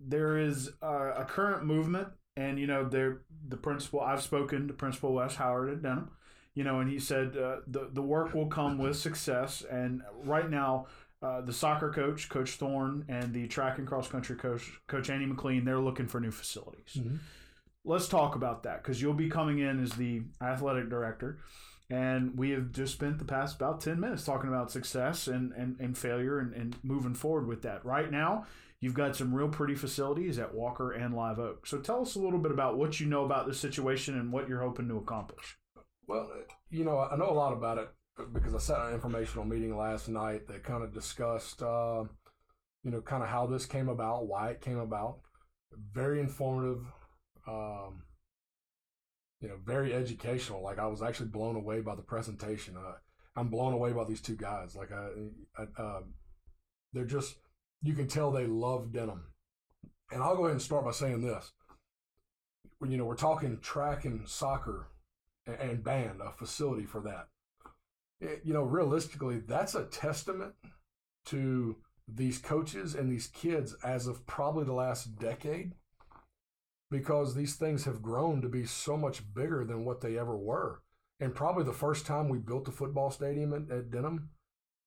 There 0.00 0.38
is 0.38 0.70
uh, 0.82 1.12
a 1.16 1.24
current 1.24 1.64
movement, 1.64 2.08
and 2.36 2.58
you 2.58 2.66
know, 2.66 2.88
there 2.88 3.22
the 3.48 3.56
principal. 3.56 4.00
I've 4.00 4.22
spoken 4.22 4.68
to 4.68 4.74
Principal 4.74 5.12
Wes 5.14 5.34
Howard 5.36 5.70
at 5.70 5.82
Denham, 5.82 6.10
you 6.54 6.64
know, 6.64 6.80
and 6.80 6.88
he 6.90 6.98
said 6.98 7.36
uh, 7.36 7.56
the 7.66 7.88
the 7.92 8.02
work 8.02 8.34
will 8.34 8.46
come 8.46 8.78
with 8.78 8.96
success. 8.96 9.64
And 9.68 10.02
right 10.24 10.48
now, 10.48 10.86
uh, 11.20 11.40
the 11.40 11.52
soccer 11.52 11.90
coach, 11.90 12.28
Coach 12.28 12.52
Thorne, 12.52 13.04
and 13.08 13.32
the 13.32 13.48
track 13.48 13.78
and 13.78 13.88
cross 13.88 14.06
country 14.06 14.36
coach, 14.36 14.70
Coach 14.86 15.10
Andy 15.10 15.26
McLean, 15.26 15.64
they're 15.64 15.80
looking 15.80 16.06
for 16.06 16.20
new 16.20 16.30
facilities. 16.30 16.96
Mhm. 16.96 17.18
Let's 17.84 18.06
talk 18.08 18.36
about 18.36 18.64
that 18.64 18.82
because 18.82 19.00
you'll 19.02 19.14
be 19.14 19.30
coming 19.30 19.58
in 19.58 19.82
as 19.82 19.92
the 19.92 20.22
athletic 20.40 20.88
director. 20.90 21.38
And 21.90 22.36
we 22.36 22.50
have 22.50 22.72
just 22.72 22.94
spent 22.94 23.18
the 23.18 23.24
past 23.24 23.56
about 23.56 23.80
10 23.80 23.98
minutes 23.98 24.24
talking 24.24 24.48
about 24.48 24.70
success 24.70 25.26
and, 25.26 25.52
and, 25.52 25.80
and 25.80 25.96
failure 25.96 26.38
and, 26.38 26.52
and 26.52 26.76
moving 26.82 27.14
forward 27.14 27.46
with 27.46 27.62
that. 27.62 27.84
Right 27.84 28.10
now, 28.10 28.44
you've 28.80 28.94
got 28.94 29.16
some 29.16 29.34
real 29.34 29.48
pretty 29.48 29.74
facilities 29.74 30.38
at 30.38 30.54
Walker 30.54 30.92
and 30.92 31.14
Live 31.14 31.38
Oak. 31.38 31.66
So 31.66 31.78
tell 31.78 32.02
us 32.02 32.14
a 32.14 32.20
little 32.20 32.38
bit 32.38 32.52
about 32.52 32.76
what 32.76 33.00
you 33.00 33.06
know 33.06 33.24
about 33.24 33.46
this 33.46 33.58
situation 33.58 34.18
and 34.18 34.30
what 34.30 34.48
you're 34.48 34.60
hoping 34.60 34.88
to 34.88 34.98
accomplish. 34.98 35.56
Well, 36.06 36.30
you 36.70 36.84
know, 36.84 36.98
I 36.98 37.16
know 37.16 37.30
a 37.30 37.32
lot 37.32 37.54
about 37.54 37.78
it 37.78 37.88
because 38.32 38.54
I 38.54 38.58
sat 38.58 38.80
in 38.82 38.88
an 38.88 38.94
informational 38.94 39.44
meeting 39.44 39.76
last 39.76 40.08
night 40.08 40.46
that 40.48 40.64
kind 40.64 40.82
of 40.82 40.92
discussed, 40.92 41.62
uh, 41.62 42.04
you 42.82 42.90
know, 42.90 43.00
kind 43.00 43.22
of 43.22 43.28
how 43.28 43.46
this 43.46 43.66
came 43.66 43.88
about, 43.88 44.26
why 44.26 44.50
it 44.50 44.60
came 44.60 44.78
about. 44.78 45.20
Very 45.92 46.20
informative, 46.20 46.84
um, 47.46 48.02
you 49.40 49.48
know, 49.48 49.56
very 49.64 49.94
educational. 49.94 50.62
Like 50.62 50.78
I 50.78 50.86
was 50.86 51.02
actually 51.02 51.28
blown 51.28 51.56
away 51.56 51.80
by 51.80 51.94
the 51.94 52.02
presentation. 52.02 52.76
Uh, 52.76 52.94
I'm 53.36 53.48
blown 53.48 53.72
away 53.72 53.92
by 53.92 54.04
these 54.04 54.20
two 54.20 54.36
guys. 54.36 54.74
Like 54.74 54.90
I, 54.92 55.08
I 55.56 55.82
um, 55.82 56.14
they're 56.92 57.04
just, 57.04 57.36
you 57.82 57.94
can 57.94 58.08
tell 58.08 58.30
they 58.30 58.46
love 58.46 58.92
Denham. 58.92 59.24
And 60.10 60.22
I'll 60.22 60.36
go 60.36 60.44
ahead 60.44 60.52
and 60.52 60.62
start 60.62 60.84
by 60.84 60.90
saying 60.92 61.20
this. 61.20 61.52
When 62.78 62.90
you 62.90 62.96
know 62.96 63.04
we're 63.04 63.16
talking 63.16 63.58
track 63.60 64.04
and 64.04 64.28
soccer 64.28 64.88
and- 65.46 65.56
and 65.60 65.84
band, 65.84 66.20
a 66.20 66.30
facility 66.32 66.86
for 66.86 67.00
that. 67.02 67.28
It- 68.20 68.42
you 68.44 68.52
know, 68.52 68.62
realistically, 68.62 69.38
that's 69.38 69.74
a 69.74 69.84
testament 69.84 70.54
to 71.26 71.76
these 72.08 72.38
coaches 72.38 72.94
and 72.94 73.10
these 73.12 73.26
kids 73.28 73.74
as 73.84 74.06
of 74.06 74.26
probably 74.26 74.64
the 74.64 74.72
last 74.72 75.16
decade 75.18 75.74
because 76.90 77.34
these 77.34 77.56
things 77.56 77.84
have 77.84 78.02
grown 78.02 78.40
to 78.42 78.48
be 78.48 78.64
so 78.64 78.96
much 78.96 79.22
bigger 79.34 79.64
than 79.64 79.84
what 79.84 80.00
they 80.00 80.18
ever 80.18 80.36
were. 80.36 80.82
And 81.20 81.34
probably 81.34 81.64
the 81.64 81.72
first 81.72 82.06
time 82.06 82.28
we 82.28 82.38
built 82.38 82.68
a 82.68 82.72
football 82.72 83.10
stadium 83.10 83.52
at, 83.52 83.74
at 83.74 83.90
Denham, 83.90 84.30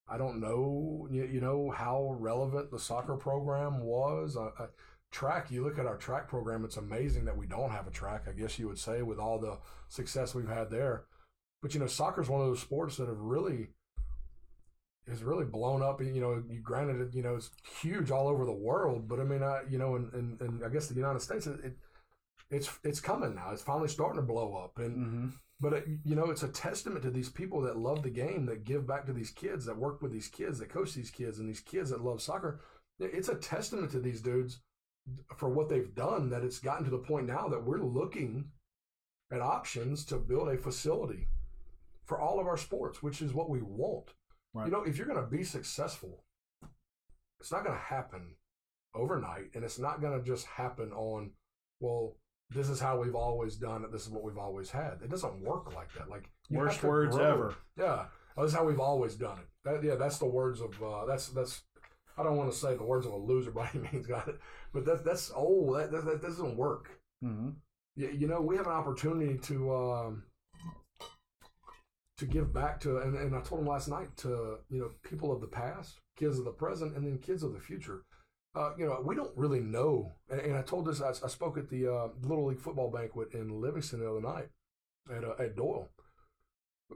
I 0.07 0.17
don't 0.17 0.39
know, 0.39 1.07
you, 1.11 1.25
you 1.25 1.41
know, 1.41 1.71
how 1.71 2.15
relevant 2.19 2.71
the 2.71 2.79
soccer 2.79 3.15
program 3.15 3.83
was. 3.83 4.35
I, 4.37 4.49
I, 4.61 4.67
track, 5.11 5.51
you 5.51 5.63
look 5.63 5.77
at 5.77 5.85
our 5.85 5.97
track 5.97 6.27
program, 6.27 6.65
it's 6.65 6.77
amazing 6.77 7.25
that 7.25 7.37
we 7.37 7.45
don't 7.45 7.71
have 7.71 7.87
a 7.87 7.91
track, 7.91 8.25
I 8.27 8.31
guess 8.31 8.57
you 8.57 8.67
would 8.67 8.79
say, 8.79 9.01
with 9.01 9.19
all 9.19 9.39
the 9.39 9.57
success 9.89 10.33
we've 10.33 10.47
had 10.47 10.69
there. 10.69 11.05
But, 11.61 11.73
you 11.73 11.79
know, 11.79 11.87
soccer 11.87 12.21
is 12.21 12.29
one 12.29 12.41
of 12.41 12.47
those 12.47 12.61
sports 12.61 12.97
that 12.97 13.07
have 13.07 13.19
really 13.19 13.67
is 15.07 15.23
really 15.23 15.45
blown 15.45 15.81
up. 15.81 16.01
You 16.01 16.21
know, 16.21 16.43
granted 16.63 17.13
you 17.13 17.21
know, 17.21 17.35
it's 17.35 17.51
huge 17.81 18.11
all 18.11 18.27
over 18.27 18.45
the 18.45 18.51
world, 18.51 19.07
but 19.07 19.19
I 19.19 19.23
mean, 19.23 19.43
I, 19.43 19.61
you 19.69 19.77
know, 19.77 19.95
and, 19.95 20.11
and, 20.13 20.41
and 20.41 20.65
I 20.65 20.69
guess 20.69 20.87
the 20.87 20.95
United 20.95 21.21
States, 21.21 21.47
it, 21.47 21.59
it 21.63 21.77
it's 22.51 22.69
it's 22.83 22.99
coming 22.99 23.33
now. 23.35 23.51
It's 23.51 23.61
finally 23.63 23.87
starting 23.87 24.17
to 24.17 24.25
blow 24.27 24.55
up, 24.55 24.77
and 24.77 24.97
Mm-hmm. 24.97 25.27
but 25.59 25.73
it, 25.73 25.87
you 26.03 26.15
know, 26.15 26.29
it's 26.29 26.43
a 26.43 26.47
testament 26.47 27.01
to 27.03 27.11
these 27.11 27.29
people 27.29 27.61
that 27.61 27.77
love 27.77 28.03
the 28.03 28.09
game, 28.09 28.45
that 28.47 28.63
give 28.63 28.85
back 28.85 29.05
to 29.05 29.13
these 29.13 29.31
kids, 29.31 29.65
that 29.65 29.77
work 29.77 30.01
with 30.01 30.11
these 30.11 30.27
kids, 30.27 30.59
that 30.59 30.69
coach 30.69 30.93
these 30.93 31.11
kids, 31.11 31.39
and 31.39 31.47
these 31.49 31.61
kids 31.61 31.89
that 31.89 32.03
love 32.03 32.21
soccer. 32.21 32.59
It's 32.99 33.29
a 33.29 33.35
testament 33.35 33.91
to 33.91 33.99
these 33.99 34.21
dudes 34.21 34.59
for 35.37 35.49
what 35.49 35.69
they've 35.69 35.95
done. 35.95 36.29
That 36.29 36.43
it's 36.43 36.59
gotten 36.59 36.85
to 36.85 36.91
the 36.91 36.97
point 36.97 37.25
now 37.25 37.47
that 37.47 37.63
we're 37.63 37.81
looking 37.81 38.49
at 39.31 39.41
options 39.41 40.05
to 40.05 40.17
build 40.17 40.49
a 40.49 40.57
facility 40.57 41.27
for 42.03 42.19
all 42.19 42.39
of 42.39 42.47
our 42.47 42.57
sports, 42.57 43.01
which 43.01 43.21
is 43.21 43.33
what 43.33 43.49
we 43.49 43.61
want. 43.61 44.09
Right. 44.53 44.65
You 44.65 44.71
know, 44.71 44.83
if 44.83 44.97
you're 44.97 45.07
going 45.07 45.23
to 45.23 45.37
be 45.37 45.43
successful, 45.45 46.25
it's 47.39 47.51
not 47.51 47.63
going 47.63 47.77
to 47.77 47.81
happen 47.83 48.35
overnight, 48.93 49.51
and 49.55 49.63
it's 49.63 49.79
not 49.79 50.01
going 50.01 50.19
to 50.19 50.25
just 50.25 50.45
happen 50.45 50.91
on, 50.91 51.31
well, 51.79 52.17
this 52.53 52.69
is 52.69 52.79
how 52.79 52.99
we've 52.99 53.15
always 53.15 53.55
done 53.55 53.83
it. 53.83 53.91
This 53.91 54.03
is 54.03 54.09
what 54.09 54.23
we've 54.23 54.37
always 54.37 54.69
had. 54.69 54.99
It 55.03 55.09
doesn't 55.09 55.41
work 55.41 55.73
like 55.75 55.93
that. 55.93 56.09
Like 56.09 56.29
Worst 56.49 56.83
words 56.83 57.15
grow. 57.15 57.25
ever. 57.25 57.55
Yeah, 57.77 58.05
oh, 58.35 58.43
this 58.43 58.51
is 58.51 58.57
how 58.57 58.65
we've 58.65 58.79
always 58.79 59.15
done 59.15 59.37
it. 59.39 59.47
That, 59.63 59.83
yeah, 59.83 59.95
that's 59.95 60.17
the 60.17 60.25
words 60.25 60.61
of 60.61 60.81
uh, 60.83 61.05
that's 61.05 61.29
that's. 61.29 61.63
I 62.17 62.23
don't 62.23 62.35
want 62.35 62.51
to 62.51 62.57
say 62.57 62.75
the 62.75 62.83
words 62.83 63.05
of 63.05 63.13
a 63.13 63.17
loser 63.17 63.51
by 63.51 63.69
any 63.73 63.87
means, 63.91 64.05
got 64.05 64.27
it. 64.27 64.39
But 64.73 64.85
that's 64.85 65.01
that's 65.01 65.31
old. 65.33 65.75
That, 65.77 65.91
that, 65.91 66.05
that 66.05 66.21
doesn't 66.21 66.57
work. 66.57 66.99
Mm-hmm. 67.23 67.49
You, 67.95 68.09
you 68.09 68.27
know, 68.27 68.41
we 68.41 68.57
have 68.57 68.67
an 68.67 68.73
opportunity 68.73 69.37
to 69.37 69.73
um, 69.75 70.23
to 72.17 72.25
give 72.25 72.53
back 72.53 72.79
to, 72.81 72.97
and, 72.97 73.15
and 73.15 73.35
I 73.35 73.41
told 73.41 73.61
him 73.61 73.67
last 73.67 73.87
night 73.87 74.15
to 74.17 74.57
you 74.69 74.79
know 74.79 74.91
people 75.03 75.31
of 75.31 75.41
the 75.41 75.47
past, 75.47 75.99
kids 76.17 76.37
of 76.37 76.45
the 76.45 76.51
present, 76.51 76.95
and 76.95 77.05
then 77.05 77.17
kids 77.17 77.43
of 77.43 77.53
the 77.53 77.59
future. 77.59 78.03
Uh, 78.53 78.71
you 78.77 78.85
know, 78.85 79.01
we 79.03 79.15
don't 79.15 79.35
really 79.37 79.61
know. 79.61 80.11
And, 80.29 80.41
and 80.41 80.57
I 80.57 80.61
told 80.61 80.85
this. 80.85 81.01
I, 81.01 81.09
I 81.09 81.27
spoke 81.27 81.57
at 81.57 81.69
the 81.69 81.87
uh, 81.87 82.07
Little 82.21 82.47
League 82.47 82.59
football 82.59 82.91
banquet 82.91 83.33
in 83.33 83.61
Livingston 83.61 83.99
the 83.99 84.09
other 84.09 84.21
night 84.21 84.49
at 85.09 85.23
uh, 85.23 85.35
at 85.39 85.55
Doyle. 85.55 85.89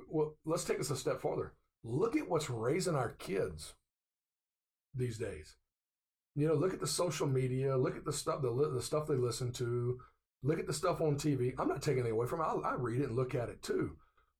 Well, 0.09 0.35
let's 0.45 0.65
take 0.65 0.77
this 0.77 0.91
a 0.91 0.97
step 0.97 1.21
farther. 1.21 1.53
Look 1.83 2.15
at 2.15 2.29
what's 2.29 2.49
raising 2.49 2.95
our 2.95 3.11
kids 3.11 3.75
these 4.93 5.17
days. 5.17 5.55
You 6.35 6.47
know, 6.47 6.55
look 6.55 6.73
at 6.73 6.81
the 6.81 6.87
social 6.87 7.27
media. 7.27 7.77
Look 7.77 7.95
at 7.95 8.03
the 8.03 8.11
stuff 8.11 8.41
the, 8.41 8.71
the 8.73 8.81
stuff 8.81 9.07
they 9.07 9.15
listen 9.15 9.53
to. 9.53 9.99
Look 10.43 10.59
at 10.59 10.67
the 10.67 10.73
stuff 10.73 10.99
on 10.99 11.15
TV. 11.15 11.53
I'm 11.57 11.69
not 11.69 11.81
taking 11.81 11.99
anything 11.99 12.17
away 12.17 12.27
from 12.27 12.41
it. 12.41 12.43
I, 12.43 12.71
I 12.71 12.75
read 12.75 13.01
it 13.01 13.07
and 13.07 13.15
look 13.15 13.33
at 13.33 13.49
it 13.49 13.63
too. 13.63 13.95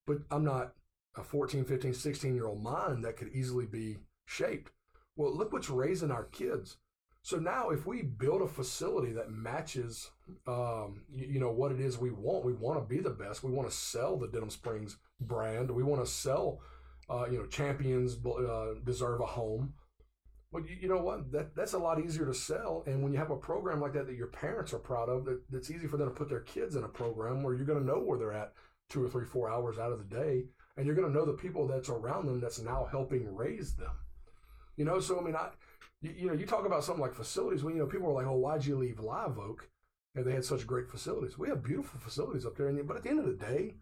But 0.05 0.18
I'm 0.30 0.43
not 0.43 0.74
a 1.16 1.24
14, 1.24 1.63
15, 1.63 1.93
16 1.93 2.36
year 2.36 2.45
old 2.45 2.61
mind 2.61 3.03
that 3.03 3.18
could 3.18 3.30
easily 3.30 3.66
be 3.66 3.97
shaped. 4.26 4.72
Well, 5.16 5.36
look 5.36 5.53
what's 5.53 5.70
raising 5.70 6.11
our 6.11 6.26
kids. 6.26 6.78
So 7.26 7.38
now, 7.38 7.71
if 7.71 7.88
we 7.88 8.03
build 8.03 8.43
a 8.43 8.47
facility 8.47 9.11
that 9.13 9.32
matches, 9.32 10.11
um, 10.45 11.01
you, 11.11 11.26
you 11.26 11.39
know, 11.39 11.49
what 11.49 11.71
it 11.71 11.80
is 11.80 11.97
we 11.97 12.11
want, 12.11 12.45
we 12.45 12.53
want 12.53 12.78
to 12.78 12.86
be 12.86 13.01
the 13.01 13.09
best. 13.09 13.43
We 13.43 13.49
want 13.49 13.67
to 13.67 13.76
sell 13.76 14.15
the 14.15 14.28
Denham 14.28 14.51
Springs 14.51 14.97
brand. 15.19 15.71
We 15.71 15.82
want 15.82 16.05
to 16.05 16.11
sell, 16.11 16.59
uh, 17.09 17.26
you 17.26 17.39
know, 17.39 17.47
champions 17.47 18.17
uh, 18.23 18.76
deserve 18.84 19.21
a 19.21 19.26
home. 19.26 19.73
Well, 20.51 20.61
you, 20.67 20.78
you 20.82 20.88
know 20.88 21.01
what? 21.01 21.32
That 21.32 21.55
that's 21.55 21.73
a 21.73 21.80
lot 21.80 21.99
easier 21.99 22.28
to 22.28 22.34
sell. 22.36 22.84
And 22.86 23.01
when 23.01 23.11
you 23.11 23.17
have 23.17 23.32
a 23.32 23.38
program 23.38 23.82
like 23.82 23.93
that 23.93 24.05
that 24.05 24.15
your 24.15 24.28
parents 24.28 24.71
are 24.71 24.78
proud 24.78 25.09
of, 25.09 25.26
that, 25.26 25.41
that's 25.49 25.71
easy 25.71 25.88
for 25.88 25.97
them 25.97 26.09
to 26.09 26.13
put 26.13 26.30
their 26.30 26.41
kids 26.41 26.76
in 26.76 26.84
a 26.84 26.88
program 26.88 27.41
where 27.41 27.55
you're 27.55 27.65
going 27.65 27.80
to 27.80 27.88
know 27.88 28.01
where 28.01 28.19
they're 28.19 28.34
at 28.34 28.53
two 28.91 29.03
or 29.03 29.09
three, 29.09 29.26
four 29.26 29.49
hours 29.49 29.80
out 29.80 29.91
of 29.91 29.97
the 29.97 30.15
day, 30.15 30.43
and 30.78 30.86
you're 30.86 30.93
going 30.93 31.11
to 31.11 31.17
know 31.17 31.26
the 31.26 31.34
people 31.34 31.67
that's 31.67 31.89
around 31.89 32.28
them 32.28 32.39
that's 32.39 32.61
now 32.61 32.88
helping 32.91 33.36
raise 33.36 33.73
them. 33.73 33.93
You 34.78 34.86
know, 34.86 34.99
so 34.99 35.19
I 35.19 35.23
mean, 35.23 35.36
I, 35.36 35.49
you, 36.06 36.14
you 36.18 36.28
know, 36.28 36.34
you 36.34 36.45
talk 36.45 36.66
about 36.66 36.84
something 36.84 37.01
like 37.01 37.16
facilities. 37.16 37.64
When 37.64 37.74
you 37.76 37.82
know 37.82 37.88
people 37.88 38.10
are 38.10 38.14
like, 38.14 38.28
"Oh, 38.28 38.38
why'd 38.38 38.66
you 38.66 38.78
leave 38.78 38.99
Live 38.99 39.38
Oak?" 39.39 39.70
And 40.14 40.26
they 40.26 40.34
had 40.34 40.45
such 40.45 40.68
great 40.68 40.89
facilities. 40.89 41.38
We 41.38 41.49
have 41.49 41.64
beautiful 41.64 41.99
facilities 41.99 42.45
up 42.45 42.56
there, 42.56 42.68
and 42.68 42.88
but 42.88 42.97
at 42.97 43.03
the 43.03 43.10
end 43.10 43.20
of 43.20 43.26
the 43.26 43.34
day, 43.34 43.76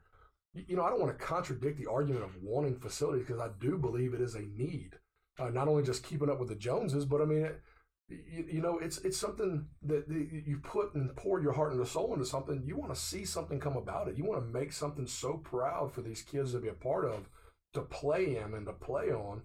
you, 0.53 0.63
you 0.69 0.75
know, 0.75 0.83
I 0.83 0.89
don't 0.89 1.01
want 1.01 1.17
to 1.17 1.25
contradict 1.25 1.77
the 1.77 1.91
argument 1.91 2.23
of 2.23 2.41
wanting 2.41 2.79
facilities 2.79 3.25
because 3.25 3.41
I 3.41 3.49
do 3.59 3.77
believe 3.77 4.13
it 4.13 4.21
is 4.21 4.35
a 4.35 4.41
need. 4.41 4.91
Uh, 5.39 5.49
not 5.49 5.67
only 5.67 5.83
just 5.83 6.03
keeping 6.03 6.29
up 6.29 6.39
with 6.39 6.49
the 6.49 6.55
Joneses, 6.55 7.05
but 7.05 7.21
I 7.21 7.25
mean, 7.25 7.43
it, 7.43 7.61
you, 8.09 8.45
you 8.53 8.61
know, 8.61 8.79
it's 8.79 8.99
it's 8.99 9.17
something 9.17 9.67
that 9.83 10.07
the, 10.07 10.43
you 10.45 10.59
put 10.63 10.93
and 10.93 11.15
pour 11.15 11.41
your 11.41 11.53
heart 11.53 11.73
and 11.73 11.87
soul 11.87 12.13
into 12.13 12.25
something. 12.25 12.63
You 12.65 12.77
want 12.77 12.93
to 12.93 12.99
see 12.99 13.25
something 13.25 13.59
come 13.59 13.75
about 13.77 14.07
it. 14.07 14.17
You 14.17 14.25
want 14.25 14.41
to 14.41 14.59
make 14.59 14.71
something 14.71 15.07
so 15.07 15.33
proud 15.33 15.93
for 15.93 16.01
these 16.01 16.21
kids 16.21 16.53
to 16.53 16.59
be 16.59 16.69
a 16.69 16.73
part 16.73 17.05
of, 17.05 17.27
to 17.73 17.81
play 17.81 18.37
in 18.37 18.53
and 18.53 18.65
to 18.65 18.73
play 18.73 19.11
on, 19.11 19.41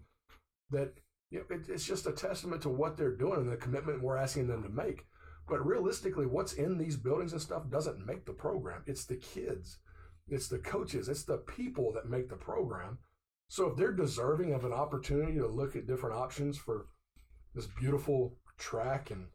that 0.71 0.95
you 1.31 1.39
know, 1.39 1.57
it, 1.57 1.69
it's 1.69 1.87
just 1.87 2.07
a 2.07 2.13
testament 2.13 2.63
to 2.63 2.69
what 2.69 2.97
they're 2.97 3.17
doing 3.17 3.41
and 3.41 3.53
the 3.53 3.57
commitment 3.57 4.03
we're 4.03 4.17
asking 4.17 4.49
them 4.49 4.63
to 4.63 4.69
make. 4.69 5.07
But 5.49 5.65
realistically, 5.65 6.27
what's 6.27 6.53
in 6.53 6.77
these 6.77 6.97
buildings 6.97 7.33
and 7.33 7.41
stuff 7.41 7.71
doesn't 7.71 8.07
make 8.07 8.27
the 8.27 8.33
program. 8.33 8.83
It's 8.87 9.05
the 9.05 9.17
kids, 9.17 9.79
it's 10.29 10.49
the 10.49 10.59
coaches, 10.59 11.09
it's 11.09 11.25
the 11.25 11.39
people 11.39 11.93
that 11.93 12.09
make 12.09 12.29
the 12.29 12.37
program. 12.37 12.99
So 13.49 13.69
if 13.69 13.77
they're 13.77 13.93
deserving 13.93 14.53
of 14.53 14.65
an 14.65 14.75
opportunity 14.75 15.39
to 15.39 15.47
look 15.47 15.75
at 15.75 15.87
different 15.87 16.17
options 16.17 16.59
for 16.59 16.87
this 17.55 17.67
beautiful 17.67 18.37
track 18.59 19.11
and 19.11 19.29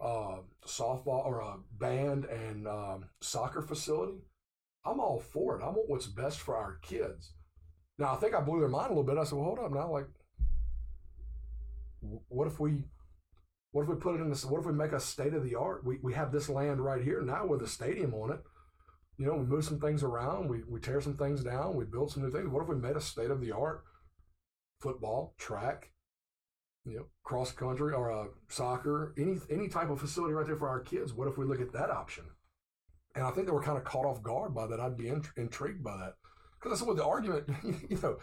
uh, 0.00 0.40
softball 0.66 1.24
or 1.24 1.40
a 1.40 1.56
band 1.78 2.26
and 2.26 2.68
um, 2.68 3.06
soccer 3.22 3.62
facility, 3.62 4.18
I'm 4.84 5.00
all 5.00 5.18
for 5.18 5.58
it. 5.58 5.62
I 5.62 5.68
want 5.68 5.88
what's 5.88 6.06
best 6.06 6.40
for 6.40 6.56
our 6.56 6.76
kids. 6.82 7.32
Now 7.98 8.12
I 8.12 8.16
think 8.16 8.34
I 8.34 8.40
blew 8.40 8.60
their 8.60 8.68
mind 8.68 8.86
a 8.86 8.88
little 8.90 9.04
bit. 9.04 9.16
I 9.16 9.24
said, 9.24 9.36
"Well, 9.36 9.46
hold 9.46 9.60
up 9.60 9.72
now. 9.72 9.90
Like, 9.90 10.08
what 12.28 12.46
if 12.46 12.60
we, 12.60 12.84
what 13.72 13.82
if 13.82 13.88
we 13.88 13.96
put 13.96 14.16
it 14.16 14.22
in 14.22 14.30
this? 14.30 14.44
What 14.44 14.60
if 14.60 14.66
we 14.66 14.72
make 14.72 14.92
a 14.92 15.00
state 15.00 15.34
of 15.34 15.44
the 15.44 15.54
art? 15.56 15.84
We 15.84 15.98
we 16.02 16.14
have 16.14 16.32
this 16.32 16.48
land 16.48 16.84
right 16.84 17.02
here 17.02 17.22
now 17.22 17.46
with 17.46 17.62
a 17.62 17.68
stadium 17.68 18.14
on 18.14 18.32
it. 18.32 18.40
You 19.18 19.26
know, 19.26 19.34
we 19.34 19.44
move 19.44 19.64
some 19.64 19.80
things 19.80 20.02
around. 20.02 20.48
We 20.48 20.62
we 20.68 20.80
tear 20.80 21.00
some 21.00 21.16
things 21.16 21.42
down. 21.42 21.76
We 21.76 21.84
build 21.84 22.12
some 22.12 22.22
new 22.22 22.30
things. 22.30 22.48
What 22.48 22.62
if 22.62 22.68
we 22.68 22.76
made 22.76 22.96
a 22.96 23.00
state 23.00 23.30
of 23.30 23.40
the 23.40 23.52
art 23.52 23.82
football 24.80 25.34
track? 25.38 25.90
You 26.84 26.98
know, 26.98 27.06
cross 27.24 27.50
country 27.50 27.94
or 27.94 28.12
uh, 28.12 28.26
soccer, 28.48 29.14
any 29.18 29.38
any 29.50 29.68
type 29.68 29.90
of 29.90 30.00
facility 30.00 30.34
right 30.34 30.46
there 30.46 30.56
for 30.56 30.68
our 30.68 30.80
kids. 30.80 31.12
What 31.12 31.28
if 31.28 31.38
we 31.38 31.44
look 31.44 31.60
at 31.60 31.72
that 31.72 31.90
option? 31.90 32.24
And 33.14 33.24
I 33.24 33.30
think 33.30 33.46
they 33.46 33.52
were 33.52 33.62
kind 33.62 33.78
of 33.78 33.84
caught 33.84 34.06
off 34.06 34.22
guard 34.22 34.54
by 34.54 34.66
that. 34.66 34.80
I'd 34.80 34.96
be 34.96 35.08
int- 35.08 35.30
intrigued 35.36 35.84
by 35.84 35.96
that 35.96 36.14
Because 36.58 36.78
that's 36.78 36.86
what 36.86 36.96
the 36.96 37.04
argument, 37.04 37.48
you 37.88 37.98
know, 38.02 38.18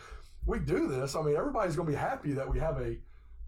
we 0.46 0.60
do 0.60 0.88
this. 0.88 1.16
I 1.16 1.22
mean, 1.22 1.36
everybody's 1.36 1.76
going 1.76 1.88
to 1.88 1.94
be 1.94 1.98
happy 1.98 2.34
that 2.34 2.52
we 2.52 2.60
have 2.60 2.78
a 2.78 2.98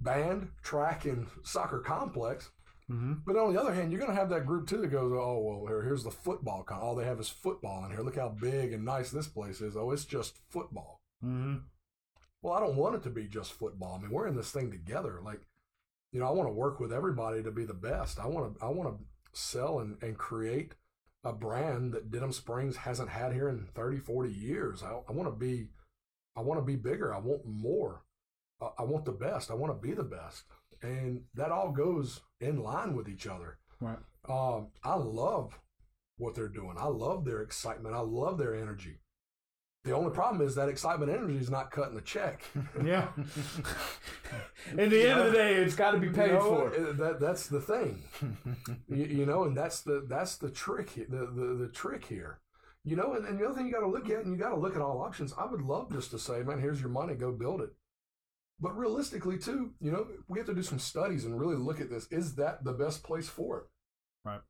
band, 0.03 0.49
track, 0.61 1.05
and 1.05 1.27
soccer 1.43 1.79
complex. 1.79 2.51
Mm-hmm. 2.91 3.13
But 3.25 3.37
on 3.37 3.53
the 3.53 3.59
other 3.59 3.73
hand, 3.73 3.91
you're 3.91 3.99
going 4.01 4.11
to 4.11 4.19
have 4.19 4.29
that 4.29 4.45
group 4.45 4.67
too 4.67 4.77
that 4.77 4.87
goes, 4.87 5.11
oh, 5.15 5.39
well, 5.39 5.67
here, 5.67 5.81
here's 5.83 6.03
the 6.03 6.11
football. 6.11 6.63
Con- 6.63 6.81
All 6.81 6.95
they 6.95 7.05
have 7.05 7.19
is 7.19 7.29
football 7.29 7.85
in 7.85 7.91
here. 7.91 8.01
Look 8.01 8.17
how 8.17 8.29
big 8.29 8.73
and 8.73 8.83
nice 8.83 9.09
this 9.09 9.27
place 9.27 9.61
is. 9.61 9.77
Oh, 9.77 9.91
it's 9.91 10.05
just 10.05 10.37
football. 10.49 11.01
Mm-hmm. 11.23 11.57
Well, 12.41 12.53
I 12.53 12.59
don't 12.59 12.75
want 12.75 12.95
it 12.95 13.03
to 13.03 13.09
be 13.09 13.27
just 13.27 13.53
football. 13.53 13.95
I 13.95 14.01
mean, 14.01 14.11
we're 14.11 14.27
in 14.27 14.35
this 14.35 14.51
thing 14.51 14.69
together. 14.69 15.21
Like, 15.23 15.41
you 16.11 16.19
know, 16.19 16.27
I 16.27 16.31
want 16.31 16.49
to 16.49 16.53
work 16.53 16.79
with 16.79 16.91
everybody 16.91 17.41
to 17.41 17.51
be 17.51 17.63
the 17.63 17.73
best. 17.73 18.19
I 18.19 18.27
want 18.27 18.59
to, 18.59 18.65
I 18.65 18.69
want 18.69 18.97
to 18.97 19.03
sell 19.31 19.79
and, 19.79 19.95
and 20.03 20.17
create 20.17 20.73
a 21.23 21.31
brand 21.31 21.93
that 21.93 22.11
Denham 22.11 22.33
Springs 22.33 22.75
hasn't 22.75 23.09
had 23.09 23.31
here 23.31 23.47
in 23.47 23.65
30, 23.73 23.99
40 23.99 24.29
years. 24.29 24.83
I, 24.83 24.99
I 25.07 25.13
want 25.13 25.29
to 25.29 25.35
be, 25.35 25.69
I 26.35 26.41
want 26.41 26.59
to 26.59 26.65
be 26.65 26.75
bigger. 26.75 27.13
I 27.13 27.19
want 27.19 27.45
more. 27.45 28.01
I 28.77 28.83
want 28.83 29.05
the 29.05 29.11
best. 29.11 29.51
I 29.51 29.53
want 29.55 29.73
to 29.73 29.87
be 29.87 29.93
the 29.93 30.03
best. 30.03 30.43
And 30.81 31.21
that 31.35 31.51
all 31.51 31.71
goes 31.71 32.21
in 32.41 32.61
line 32.61 32.95
with 32.95 33.07
each 33.07 33.25
other. 33.27 33.57
Right. 33.79 33.97
Um, 34.27 34.67
I 34.83 34.95
love 34.95 35.59
what 36.17 36.35
they're 36.35 36.47
doing. 36.49 36.75
I 36.77 36.87
love 36.87 37.25
their 37.25 37.41
excitement. 37.41 37.95
I 37.95 37.99
love 38.01 38.37
their 38.37 38.55
energy. 38.55 38.99
The 39.83 39.93
only 39.93 40.11
problem 40.11 40.45
is 40.45 40.55
that 40.55 40.69
excitement 40.69 41.11
energy 41.11 41.35
is 41.37 41.49
not 41.49 41.69
cutting 41.71 41.95
the 41.95 42.01
check. 42.01 42.43
Yeah. 42.85 43.07
At 44.77 44.89
the 44.89 45.09
end 45.09 45.19
of 45.19 45.25
the 45.27 45.31
day, 45.33 45.55
it's 45.55 45.75
got 45.75 45.91
to 45.91 45.97
be 45.97 46.09
paid 46.09 46.27
You 46.27 46.33
know, 46.33 46.69
for. 46.69 46.89
uh, 46.89 46.93
That 46.93 47.19
that's 47.19 47.47
the 47.47 47.59
thing. 47.61 48.03
you, 48.87 49.05
you 49.05 49.25
know, 49.25 49.43
and 49.43 49.55
that's 49.55 49.81
the 49.81 50.05
that's 50.07 50.37
the 50.37 50.49
trick. 50.49 50.93
The 50.95 51.27
the, 51.27 51.57
the 51.65 51.69
trick 51.73 52.05
here. 52.05 52.39
You 52.85 52.95
know, 52.95 53.13
and, 53.13 53.25
and 53.25 53.39
the 53.39 53.45
other 53.45 53.55
thing 53.55 53.65
you 53.67 53.71
got 53.73 53.79
to 53.81 53.87
look 53.87 54.09
at, 54.09 54.23
and 54.25 54.33
you 54.33 54.37
got 54.37 54.49
to 54.49 54.59
look 54.59 54.75
at 54.75 54.81
all 54.81 55.01
options. 55.01 55.33
I 55.37 55.45
would 55.45 55.61
love 55.61 55.91
just 55.91 56.11
to 56.11 56.19
say, 56.19 56.43
man, 56.43 56.59
here's 56.59 56.81
your 56.81 56.89
money, 56.89 57.13
go 57.15 57.31
build 57.31 57.61
it. 57.61 57.69
But 58.59 58.77
realistically, 58.77 59.37
too, 59.37 59.71
you 59.81 59.91
know, 59.91 60.07
we 60.27 60.39
have 60.39 60.47
to 60.47 60.53
do 60.53 60.63
some 60.63 60.79
studies 60.79 61.25
and 61.25 61.39
really 61.39 61.55
look 61.55 61.81
at 61.81 61.89
this. 61.89 62.07
Is 62.11 62.35
that 62.35 62.63
the 62.63 62.73
best 62.73 63.03
place 63.03 63.27
for 63.27 63.59
it? 63.59 63.65
Right. 64.23 64.41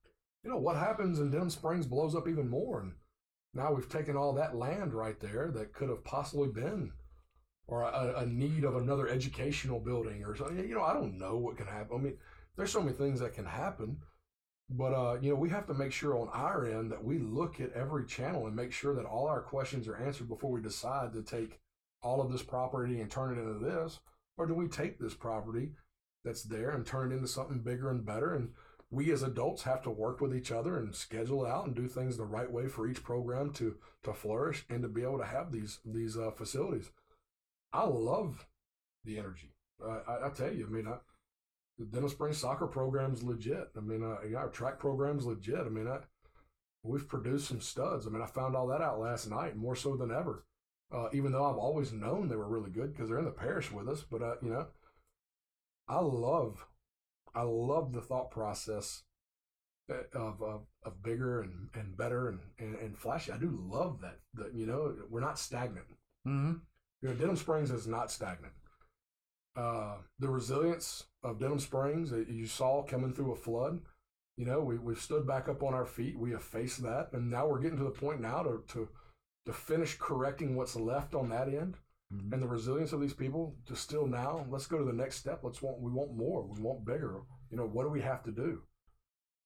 You 0.43 0.51
know, 0.51 0.57
what 0.57 0.75
happens 0.75 1.19
in 1.19 1.31
Denham 1.31 1.49
Springs 1.49 1.87
blows 1.87 2.15
up 2.15 2.27
even 2.27 2.49
more, 2.49 2.81
and 2.81 2.93
now 3.53 3.71
we've 3.71 3.89
taken 3.89 4.15
all 4.15 4.33
that 4.33 4.55
land 4.55 4.93
right 4.93 5.19
there 5.19 5.51
that 5.55 5.73
could 5.73 5.89
have 5.89 6.03
possibly 6.03 6.49
been, 6.49 6.91
or 7.65 7.81
a, 7.81 8.15
a 8.17 8.25
need 8.25 8.65
of 8.65 8.75
another 8.75 9.07
educational 9.07 9.79
building 9.79 10.23
or 10.25 10.35
something. 10.35 10.57
You 10.57 10.75
know, 10.75 10.83
I 10.83 10.93
don't 10.93 11.17
know 11.17 11.37
what 11.37 11.57
can 11.57 11.67
happen. 11.67 11.97
I 11.97 12.01
mean, 12.01 12.17
there's 12.55 12.71
so 12.71 12.81
many 12.81 12.95
things 12.95 13.19
that 13.21 13.33
can 13.33 13.45
happen. 13.45 13.97
But 14.69 14.93
uh, 14.93 15.17
you 15.21 15.29
know, 15.29 15.35
we 15.35 15.49
have 15.49 15.67
to 15.67 15.73
make 15.73 15.91
sure 15.91 16.17
on 16.17 16.29
our 16.33 16.65
end 16.65 16.91
that 16.91 17.03
we 17.03 17.19
look 17.19 17.59
at 17.59 17.73
every 17.73 18.05
channel 18.05 18.47
and 18.47 18.55
make 18.55 18.71
sure 18.71 18.95
that 18.95 19.05
all 19.05 19.27
our 19.27 19.41
questions 19.41 19.87
are 19.87 19.97
answered 19.97 20.27
before 20.27 20.51
we 20.51 20.61
decide 20.61 21.13
to 21.13 21.21
take 21.21 21.59
all 22.03 22.21
of 22.21 22.31
this 22.31 22.43
property 22.43 22.99
and 22.99 23.09
turn 23.09 23.37
it 23.37 23.41
into 23.41 23.59
this, 23.59 23.99
or 24.37 24.45
do 24.45 24.53
we 24.53 24.67
take 24.67 24.99
this 24.99 25.13
property 25.13 25.71
that's 26.23 26.43
there 26.43 26.71
and 26.71 26.85
turn 26.85 27.11
it 27.11 27.15
into 27.15 27.27
something 27.27 27.59
bigger 27.59 27.89
and 27.89 28.05
better? 28.05 28.33
And 28.33 28.49
we 28.91 29.11
as 29.11 29.23
adults 29.23 29.63
have 29.63 29.81
to 29.83 29.89
work 29.89 30.21
with 30.21 30.35
each 30.35 30.51
other 30.51 30.77
and 30.77 30.93
schedule 30.93 31.45
it 31.45 31.49
out 31.49 31.65
and 31.65 31.75
do 31.75 31.87
things 31.87 32.15
the 32.15 32.25
right 32.25 32.51
way 32.51 32.67
for 32.67 32.87
each 32.87 33.03
program 33.03 33.51
to 33.53 33.75
to 34.03 34.13
flourish 34.13 34.65
and 34.69 34.83
to 34.83 34.87
be 34.87 35.01
able 35.01 35.17
to 35.17 35.25
have 35.25 35.51
these 35.51 35.79
these 35.83 36.17
uh, 36.17 36.31
facilities. 36.31 36.91
I 37.71 37.85
love 37.85 38.45
the 39.03 39.17
energy. 39.17 39.55
Uh, 39.83 39.99
I, 40.07 40.27
I 40.27 40.29
tell 40.29 40.53
you, 40.53 40.67
I 40.67 40.69
mean, 40.69 40.87
I, 40.87 40.97
the 41.79 41.85
Denham 41.85 42.09
Springs 42.09 42.37
soccer 42.37 42.67
program's 42.67 43.23
legit. 43.23 43.69
I 43.75 43.79
mean, 43.79 44.03
uh, 44.03 44.37
our 44.37 44.49
track 44.49 44.77
program's 44.77 45.25
legit. 45.25 45.59
I 45.59 45.69
mean, 45.69 45.87
I, 45.87 45.99
we've 46.83 47.07
produced 47.07 47.47
some 47.47 47.61
studs. 47.61 48.05
I 48.05 48.11
mean, 48.11 48.21
I 48.21 48.27
found 48.27 48.55
all 48.55 48.67
that 48.67 48.81
out 48.81 48.99
last 48.99 49.27
night, 49.29 49.55
more 49.55 49.75
so 49.75 49.95
than 49.95 50.11
ever. 50.11 50.45
Uh, 50.93 51.09
even 51.11 51.31
though 51.31 51.49
I've 51.49 51.57
always 51.57 51.91
known 51.91 52.27
they 52.27 52.35
were 52.35 52.47
really 52.47 52.69
good 52.69 52.93
because 52.93 53.09
they're 53.09 53.19
in 53.19 53.25
the 53.25 53.31
parish 53.31 53.71
with 53.71 53.89
us, 53.89 54.03
but 54.03 54.21
uh, 54.21 54.35
you 54.43 54.49
know, 54.49 54.67
I 55.87 55.99
love, 55.99 56.65
I 57.33 57.41
love 57.41 57.93
the 57.93 58.01
thought 58.01 58.29
process 58.29 59.03
uh, 59.89 60.03
of 60.13 60.41
of, 60.41 60.61
of 60.83 61.01
bigger 61.01 61.41
and, 61.41 61.69
and 61.73 61.97
better 61.97 62.29
and, 62.29 62.39
and, 62.59 62.75
and 62.75 62.97
flashy. 62.97 63.31
I 63.31 63.37
do 63.37 63.59
love 63.67 64.01
that. 64.01 64.19
That 64.35 64.53
you 64.53 64.67
know, 64.67 64.95
we're 65.09 65.19
not 65.19 65.39
stagnant. 65.39 65.87
Mm-hmm. 66.27 66.53
You 67.01 67.09
know, 67.09 67.15
Denham 67.15 67.37
Springs 67.37 67.71
is 67.71 67.87
not 67.87 68.11
stagnant. 68.11 68.53
Uh, 69.55 69.95
the 70.19 70.29
resilience 70.29 71.05
of 71.23 71.39
Denham 71.39 71.59
Springs 71.59 72.11
that 72.11 72.29
you 72.29 72.47
saw 72.47 72.83
coming 72.83 73.13
through 73.13 73.33
a 73.33 73.35
flood, 73.35 73.81
you 74.37 74.45
know, 74.45 74.61
we, 74.61 74.77
we've 74.77 75.01
stood 75.01 75.27
back 75.27 75.47
up 75.47 75.61
on 75.63 75.73
our 75.73 75.85
feet. 75.85 76.17
We 76.17 76.31
have 76.31 76.43
faced 76.43 76.81
that. 76.83 77.09
And 77.13 77.29
now 77.29 77.47
we're 77.47 77.59
getting 77.59 77.77
to 77.77 77.83
the 77.83 77.91
point 77.91 78.21
now 78.21 78.41
to, 78.43 78.63
to, 78.69 78.89
to 79.45 79.53
finish 79.53 79.97
correcting 79.97 80.55
what's 80.55 80.75
left 80.75 81.13
on 81.15 81.29
that 81.29 81.47
end. 81.47 81.77
Mhm. 82.11 82.33
And 82.33 82.41
the 82.41 82.47
resilience 82.47 82.93
of 82.93 83.01
these 83.01 83.13
people 83.13 83.55
to 83.65 83.75
still 83.75 84.05
now, 84.07 84.45
let's 84.49 84.67
go 84.67 84.77
to 84.77 84.85
the 84.85 84.93
next 84.93 85.17
step. 85.17 85.43
Let's 85.43 85.61
want, 85.61 85.79
we 85.79 85.91
want 85.91 86.13
more. 86.13 86.43
We 86.45 86.61
want 86.61 86.85
bigger. 86.85 87.21
You 87.49 87.57
know, 87.57 87.67
what 87.67 87.83
do 87.83 87.89
we 87.89 88.01
have 88.01 88.23
to 88.23 88.31
do? 88.31 88.63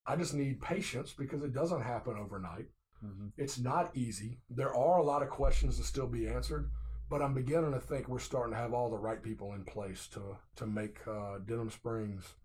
I 0.06 0.16
just 0.16 0.34
need 0.34 0.62
patience 0.62 1.14
because 1.14 1.44
it 1.44 1.54
doesn't 1.54 1.82
happen 1.82 2.18
overnight. 2.18 2.70
Mhm. 3.04 3.32
It's 3.38 3.58
not 3.60 3.96
easy. 3.96 4.42
There 4.50 4.74
are 4.74 4.98
a 4.98 5.04
lot 5.04 5.24
of 5.24 5.30
questions 5.30 5.78
to 5.78 5.84
still 5.84 6.08
be 6.08 6.28
answered, 6.28 6.72
but 7.10 7.22
I'm 7.22 7.34
beginning 7.34 7.72
to 7.72 7.80
think 7.80 8.08
we're 8.08 8.20
starting 8.20 8.54
to 8.54 8.60
have 8.60 8.74
all 8.74 8.90
the 8.90 8.98
right 8.98 9.22
people 9.22 9.54
in 9.54 9.64
place 9.66 10.08
to 10.10 10.38
to 10.56 10.66
make 10.66 11.06
uh, 11.08 11.40
Denham 11.40 11.70
Springs. 11.70 12.36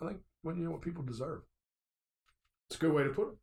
I 0.00 0.08
think 0.08 0.22
when 0.42 0.56
you 0.56 0.64
know 0.64 0.72
what 0.72 0.82
people 0.82 1.02
deserve. 1.02 1.42
It's 2.68 2.76
a 2.76 2.80
good 2.80 2.92
way 2.92 3.04
to 3.04 3.10
put 3.10 3.32
it. 3.32 3.38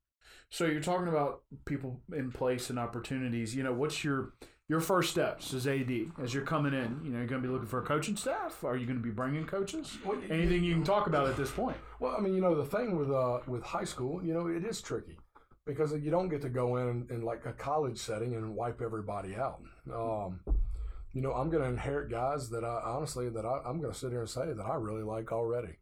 So 0.50 0.66
you're 0.66 0.82
talking 0.82 1.08
about 1.08 1.42
people 1.66 2.02
in 2.16 2.32
place 2.32 2.70
and 2.70 2.80
opportunities. 2.80 3.56
You 3.56 3.64
know, 3.64 3.74
what's 3.74 4.04
your 4.04 4.34
your 4.68 4.80
first 4.80 5.12
steps 5.12 5.54
as 5.54 5.68
AD 5.68 5.92
as 6.22 6.34
you're 6.34 6.46
coming 6.46 6.74
in? 6.74 7.02
You 7.04 7.12
know, 7.12 7.18
you're 7.20 7.28
going 7.28 7.42
to 7.42 7.48
be 7.48 7.52
looking 7.52 7.68
for 7.68 7.80
a 7.80 7.86
coaching 7.86 8.16
staff. 8.16 8.64
Are 8.64 8.78
you 8.78 8.86
going 8.86 8.98
to 9.00 9.04
be 9.04 9.10
bringing 9.12 9.46
coaches? 9.46 9.98
Well, 10.06 10.20
Anything 10.30 10.64
you 10.64 10.74
can 10.76 10.84
talk 10.84 11.08
about 11.08 11.28
at 11.28 11.36
this 11.38 11.52
point? 11.52 11.78
Well, 12.00 12.16
I 12.18 12.22
mean, 12.22 12.36
you 12.36 12.42
know, 12.42 12.56
the 12.56 12.66
thing 12.66 12.98
with 12.98 13.12
uh 13.12 13.40
with 13.48 13.64
high 13.64 13.84
school, 13.84 14.24
you 14.24 14.34
know, 14.34 14.48
it 14.48 14.64
is 14.64 14.82
tricky 14.82 15.18
because 15.66 15.94
you 15.94 16.10
don't 16.10 16.30
get 16.30 16.42
to 16.42 16.50
go 16.50 16.78
in 16.78 17.08
in 17.10 17.22
like 17.22 17.46
a 17.46 17.54
college 17.54 17.98
setting 17.98 18.36
and 18.36 18.56
wipe 18.56 18.82
everybody 18.82 19.36
out. 19.36 19.62
Um, 19.94 20.40
you 21.14 21.22
know, 21.22 21.34
I'm 21.34 21.50
going 21.50 21.64
to 21.64 21.70
inherit 21.70 22.10
guys 22.10 22.50
that 22.50 22.64
I 22.64 22.82
honestly 22.86 23.30
that 23.30 23.46
I, 23.46 23.62
I'm 23.66 23.80
going 23.80 23.94
to 23.94 23.98
sit 23.98 24.12
here 24.12 24.22
and 24.22 24.30
say 24.30 24.52
that 24.54 24.66
I 24.66 24.76
really 24.76 25.04
like 25.04 25.32
already. 25.32 25.78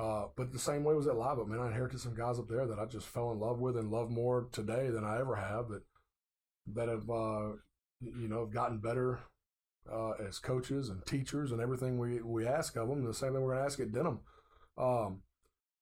Uh, 0.00 0.28
but 0.34 0.50
the 0.50 0.58
same 0.58 0.82
way 0.82 0.94
was 0.94 1.06
at 1.06 1.14
Oak, 1.14 1.46
man. 1.46 1.60
I 1.60 1.66
inherited 1.66 2.00
some 2.00 2.14
guys 2.14 2.38
up 2.38 2.48
there 2.48 2.66
that 2.66 2.78
I 2.78 2.86
just 2.86 3.06
fell 3.06 3.32
in 3.32 3.38
love 3.38 3.60
with 3.60 3.76
and 3.76 3.90
love 3.90 4.10
more 4.10 4.48
today 4.50 4.88
than 4.88 5.04
I 5.04 5.20
ever 5.20 5.36
have. 5.36 5.68
That 5.68 5.82
that 6.74 6.88
have 6.88 7.10
uh, 7.10 7.50
you 8.00 8.28
know 8.28 8.40
have 8.40 8.52
gotten 8.52 8.78
better 8.78 9.18
uh, 9.92 10.12
as 10.26 10.38
coaches 10.38 10.88
and 10.88 11.04
teachers 11.04 11.52
and 11.52 11.60
everything 11.60 11.98
we 11.98 12.22
we 12.22 12.46
ask 12.46 12.76
of 12.76 12.88
them. 12.88 13.04
The 13.04 13.12
same 13.12 13.34
thing 13.34 13.42
we're 13.42 13.52
going 13.52 13.62
to 13.62 13.66
ask 13.66 13.78
at 13.80 13.92
Denham. 13.92 14.20
Um, 14.78 15.22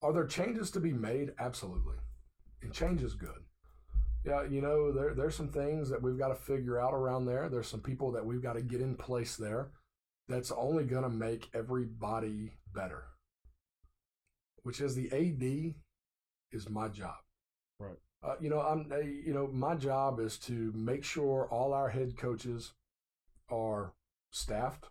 are 0.02 0.12
there 0.12 0.26
changes 0.26 0.72
to 0.72 0.80
be 0.80 0.92
made? 0.92 1.32
Absolutely. 1.38 1.96
And 2.60 2.72
change 2.72 3.04
is 3.04 3.14
good. 3.14 3.44
Yeah, 4.24 4.42
you 4.42 4.60
know, 4.60 4.90
there 4.90 5.14
there's 5.14 5.36
some 5.36 5.50
things 5.50 5.88
that 5.90 6.02
we've 6.02 6.18
got 6.18 6.28
to 6.28 6.34
figure 6.34 6.80
out 6.80 6.92
around 6.92 7.26
there. 7.26 7.48
There's 7.48 7.68
some 7.68 7.82
people 7.82 8.10
that 8.12 8.26
we've 8.26 8.42
got 8.42 8.54
to 8.54 8.62
get 8.62 8.80
in 8.80 8.96
place 8.96 9.36
there 9.36 9.70
that's 10.28 10.50
only 10.50 10.82
going 10.82 11.04
to 11.04 11.08
make 11.08 11.48
everybody 11.54 12.54
better. 12.74 13.04
Which 14.62 14.80
is 14.80 14.94
the 14.94 15.10
AD 15.12 15.74
is 16.52 16.68
my 16.68 16.88
job. 16.88 17.16
Right. 17.78 17.96
Uh, 18.22 18.34
you 18.40 18.50
know, 18.50 18.60
I'm 18.60 18.90
you 19.24 19.32
know, 19.32 19.46
my 19.46 19.76
job 19.76 20.18
is 20.18 20.38
to 20.40 20.72
make 20.74 21.04
sure 21.04 21.48
all 21.50 21.72
our 21.72 21.90
head 21.90 22.16
coaches 22.16 22.72
are 23.50 23.94
staffed 24.30 24.88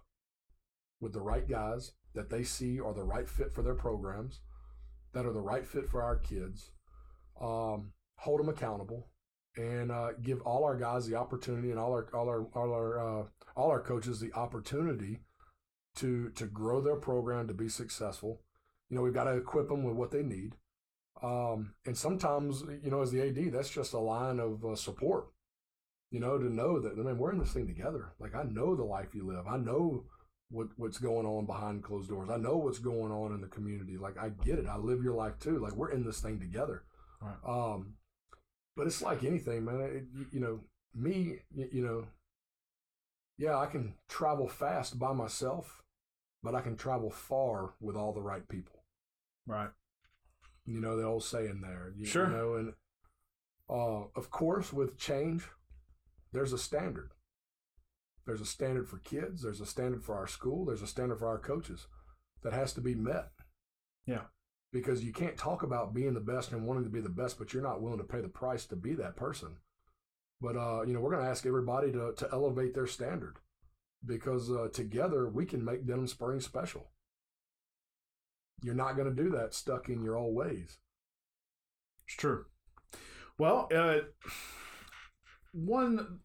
with 1.02 1.14
the 1.14 1.22
right 1.22 1.48
guys 1.48 1.92
that 2.16 2.30
they 2.30 2.44
see 2.44 2.80
are 2.80 2.94
the 2.94 3.04
right 3.04 3.28
fit 3.28 3.54
for 3.54 3.62
their 3.62 3.76
programs, 3.76 4.40
that 5.14 5.26
are 5.26 5.34
the 5.34 5.42
right 5.42 5.66
fit 5.66 5.88
for 5.88 6.02
our 6.02 6.16
kids, 6.16 6.72
um, 7.40 7.92
hold 8.18 8.40
them 8.40 8.50
accountable, 8.50 9.10
and 9.58 9.92
uh, 9.92 10.14
give 10.22 10.42
all 10.42 10.64
our 10.64 10.76
guys 10.76 11.06
the 11.06 11.16
opportunity 11.16 11.70
and 11.70 11.80
all 11.80 11.92
our 11.92 12.08
all 12.14 12.30
our 12.30 12.48
all 12.56 12.74
our 12.74 13.00
uh, 13.00 13.24
all 13.56 13.70
our 13.70 13.82
coaches 13.82 14.20
the 14.20 14.34
opportunity 14.34 15.20
to 15.96 16.30
to 16.30 16.46
grow 16.46 16.80
their 16.82 16.96
program 16.96 17.48
to 17.48 17.54
be 17.54 17.70
successful. 17.70 18.42
You 18.90 18.96
know, 18.98 19.02
we've 19.04 19.14
got 19.14 19.26
to 19.26 19.38
equip 19.38 19.70
them 19.70 19.84
with 19.84 19.96
what 19.96 20.12
they 20.12 20.24
need. 20.24 20.56
Um, 21.24 21.74
and 21.86 21.98
sometimes, 21.98 22.64
you 22.84 22.92
know, 22.92 23.02
as 23.02 23.12
the 23.12 23.22
AD, 23.22 23.50
that's 23.52 23.70
just 23.70 23.94
a 23.94 24.00
line 24.00 24.40
of 24.40 24.66
uh, 24.66 24.76
support. 24.76 25.28
You 26.12 26.20
know, 26.22 26.38
to 26.38 26.46
know 26.54 26.80
that 26.80 26.94
I 26.94 27.04
mean 27.04 27.18
we're 27.18 27.32
in 27.34 27.40
this 27.40 27.52
thing 27.52 27.68
together. 27.68 28.14
Like 28.20 28.34
I 28.34 28.44
know 28.44 28.76
the 28.76 28.84
life 28.84 29.14
you 29.14 29.26
live. 29.28 29.46
I 29.48 29.58
know 29.58 30.06
what 30.50 30.70
what's 30.78 31.00
going 31.00 31.26
on 31.26 31.46
behind 31.46 31.84
closed 31.84 32.10
doors. 32.10 32.30
I 32.30 32.38
know 32.38 32.56
what's 32.58 32.80
going 32.80 33.12
on 33.12 33.34
in 33.34 33.42
the 33.42 33.48
community. 33.48 33.98
Like 33.98 34.18
I 34.18 34.30
get 34.30 34.58
it. 34.60 34.68
I 34.68 34.78
live 34.78 35.04
your 35.04 35.16
life 35.16 35.38
too. 35.40 35.60
Like 35.60 35.74
we're 35.76 35.92
in 35.92 36.06
this 36.06 36.22
thing 36.22 36.40
together. 36.40 36.84
Right. 37.22 37.36
Um, 37.46 37.96
but 38.76 38.88
it's 38.88 39.02
like 39.02 39.24
anything, 39.24 39.66
man. 39.66 39.82
It, 39.82 40.06
you- 40.32 40.40
know, 40.40 40.60
me, 40.96 41.40
you 41.54 41.84
know, 41.86 42.06
yeah, 43.38 43.58
I 43.58 43.68
can 43.68 43.94
travel 44.08 44.48
fast 44.48 44.98
by 45.00 45.14
myself, 45.14 45.84
but 46.44 46.56
I 46.56 46.62
can 46.62 46.78
travel 46.78 47.12
far 47.12 47.74
with 47.82 47.96
all 47.96 48.14
the 48.14 48.22
right 48.22 48.48
people. 48.50 48.77
Right. 49.48 49.70
You 50.66 50.82
know 50.82 50.98
the 50.98 51.06
old 51.06 51.24
saying 51.24 51.62
there. 51.62 51.94
You, 51.96 52.06
Sure. 52.06 52.28
You 52.30 52.38
know, 52.38 52.56
and 52.56 52.74
Uh, 53.70 54.08
of 54.16 54.30
course, 54.30 54.72
with 54.72 54.98
change, 54.98 55.50
there's 56.32 56.54
a 56.54 56.58
standard. 56.58 57.12
There's 58.26 58.42
a 58.42 58.46
standard 58.46 58.88
for 58.88 58.98
kids. 59.00 59.42
There's 59.42 59.60
a 59.62 59.66
standard 59.66 60.04
for 60.04 60.16
our 60.16 60.28
school. 60.28 60.66
There's 60.66 60.82
a 60.82 60.88
standard 60.88 61.20
for 61.20 61.28
our 61.28 61.38
coaches 61.40 61.88
that 62.44 62.54
has 62.54 62.74
to 62.74 62.82
be 62.82 62.96
met. 62.96 63.32
Yeah. 64.06 64.26
Because 64.72 65.04
you 65.04 65.12
can't 65.12 65.38
talk 65.38 65.64
about 65.64 65.94
being 65.94 66.14
the 66.14 66.20
best 66.22 66.52
and 66.52 66.66
wanting 66.66 66.84
to 66.84 66.90
be 66.90 67.02
the 67.02 67.10
best, 67.10 67.38
but 67.38 67.54
you're 67.54 67.64
not 67.64 67.82
willing 67.82 67.98
to 68.00 68.04
pay 68.06 68.22
the 68.22 68.30
price 68.30 68.66
to 68.68 68.76
be 68.76 68.94
that 68.96 69.16
person. 69.18 69.58
But 70.40 70.56
uh, 70.56 70.84
you 70.86 70.94
know, 70.94 71.00
we're 71.02 71.12
going 71.12 71.24
to 71.24 71.30
ask 71.30 71.46
everybody 71.46 71.92
to 71.92 72.14
to 72.16 72.30
elevate 72.32 72.74
their 72.74 72.88
standard 72.88 73.38
because 74.06 74.52
uh, 74.52 74.70
together 74.72 75.28
we 75.28 75.46
can 75.46 75.64
make 75.66 75.86
Denham 75.86 76.08
Springs 76.08 76.46
special. 76.46 76.92
You're 78.62 78.76
not 78.76 78.96
going 78.96 79.14
to 79.14 79.24
do 79.24 79.30
that 79.32 79.54
stuck 79.54 79.90
in 79.90 80.04
your 80.04 80.18
old 80.18 80.36
ways. 80.36 80.78
It's 82.06 82.16
true. 82.16 82.46
Well, 83.38 83.70
uh, 83.76 84.00
one 85.52 86.20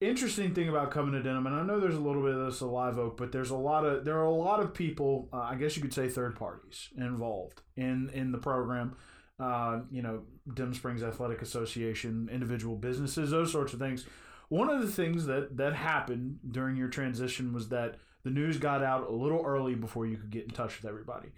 interesting 0.00 0.54
thing 0.54 0.68
about 0.68 0.90
coming 0.90 1.12
to 1.12 1.22
Denham, 1.22 1.46
and 1.46 1.54
I 1.54 1.62
know 1.62 1.78
there's 1.78 1.94
a 1.94 2.00
little 2.00 2.22
bit 2.22 2.34
of 2.34 2.46
this 2.46 2.62
at 2.62 2.68
Live 2.68 2.98
Oak, 2.98 3.16
but 3.16 3.32
there's 3.32 3.50
a 3.50 3.56
lot 3.56 3.84
of 3.84 4.04
there 4.04 4.18
are 4.18 4.24
a 4.24 4.30
lot 4.30 4.60
of 4.60 4.74
people. 4.74 5.28
Uh, 5.32 5.38
I 5.38 5.54
guess 5.54 5.76
you 5.76 5.82
could 5.82 5.94
say 5.94 6.08
third 6.08 6.36
parties 6.36 6.88
involved 6.96 7.62
in 7.76 8.10
in 8.12 8.32
the 8.32 8.38
program. 8.38 8.96
Uh, 9.38 9.80
you 9.90 10.02
know, 10.02 10.22
Denham 10.52 10.74
Springs 10.74 11.02
Athletic 11.02 11.40
Association, 11.40 12.28
individual 12.30 12.76
businesses, 12.76 13.30
those 13.30 13.52
sorts 13.52 13.72
of 13.72 13.78
things. 13.78 14.06
One 14.48 14.68
of 14.68 14.80
the 14.82 14.90
things 14.90 15.26
that 15.26 15.56
that 15.56 15.74
happened 15.74 16.40
during 16.50 16.76
your 16.76 16.88
transition 16.88 17.52
was 17.52 17.68
that 17.68 17.96
the 18.24 18.30
news 18.30 18.58
got 18.58 18.82
out 18.82 19.08
a 19.08 19.12
little 19.12 19.42
early 19.44 19.74
before 19.74 20.06
you 20.06 20.16
could 20.16 20.30
get 20.30 20.44
in 20.44 20.50
touch 20.50 20.80
with 20.80 20.88
everybody. 20.88 21.28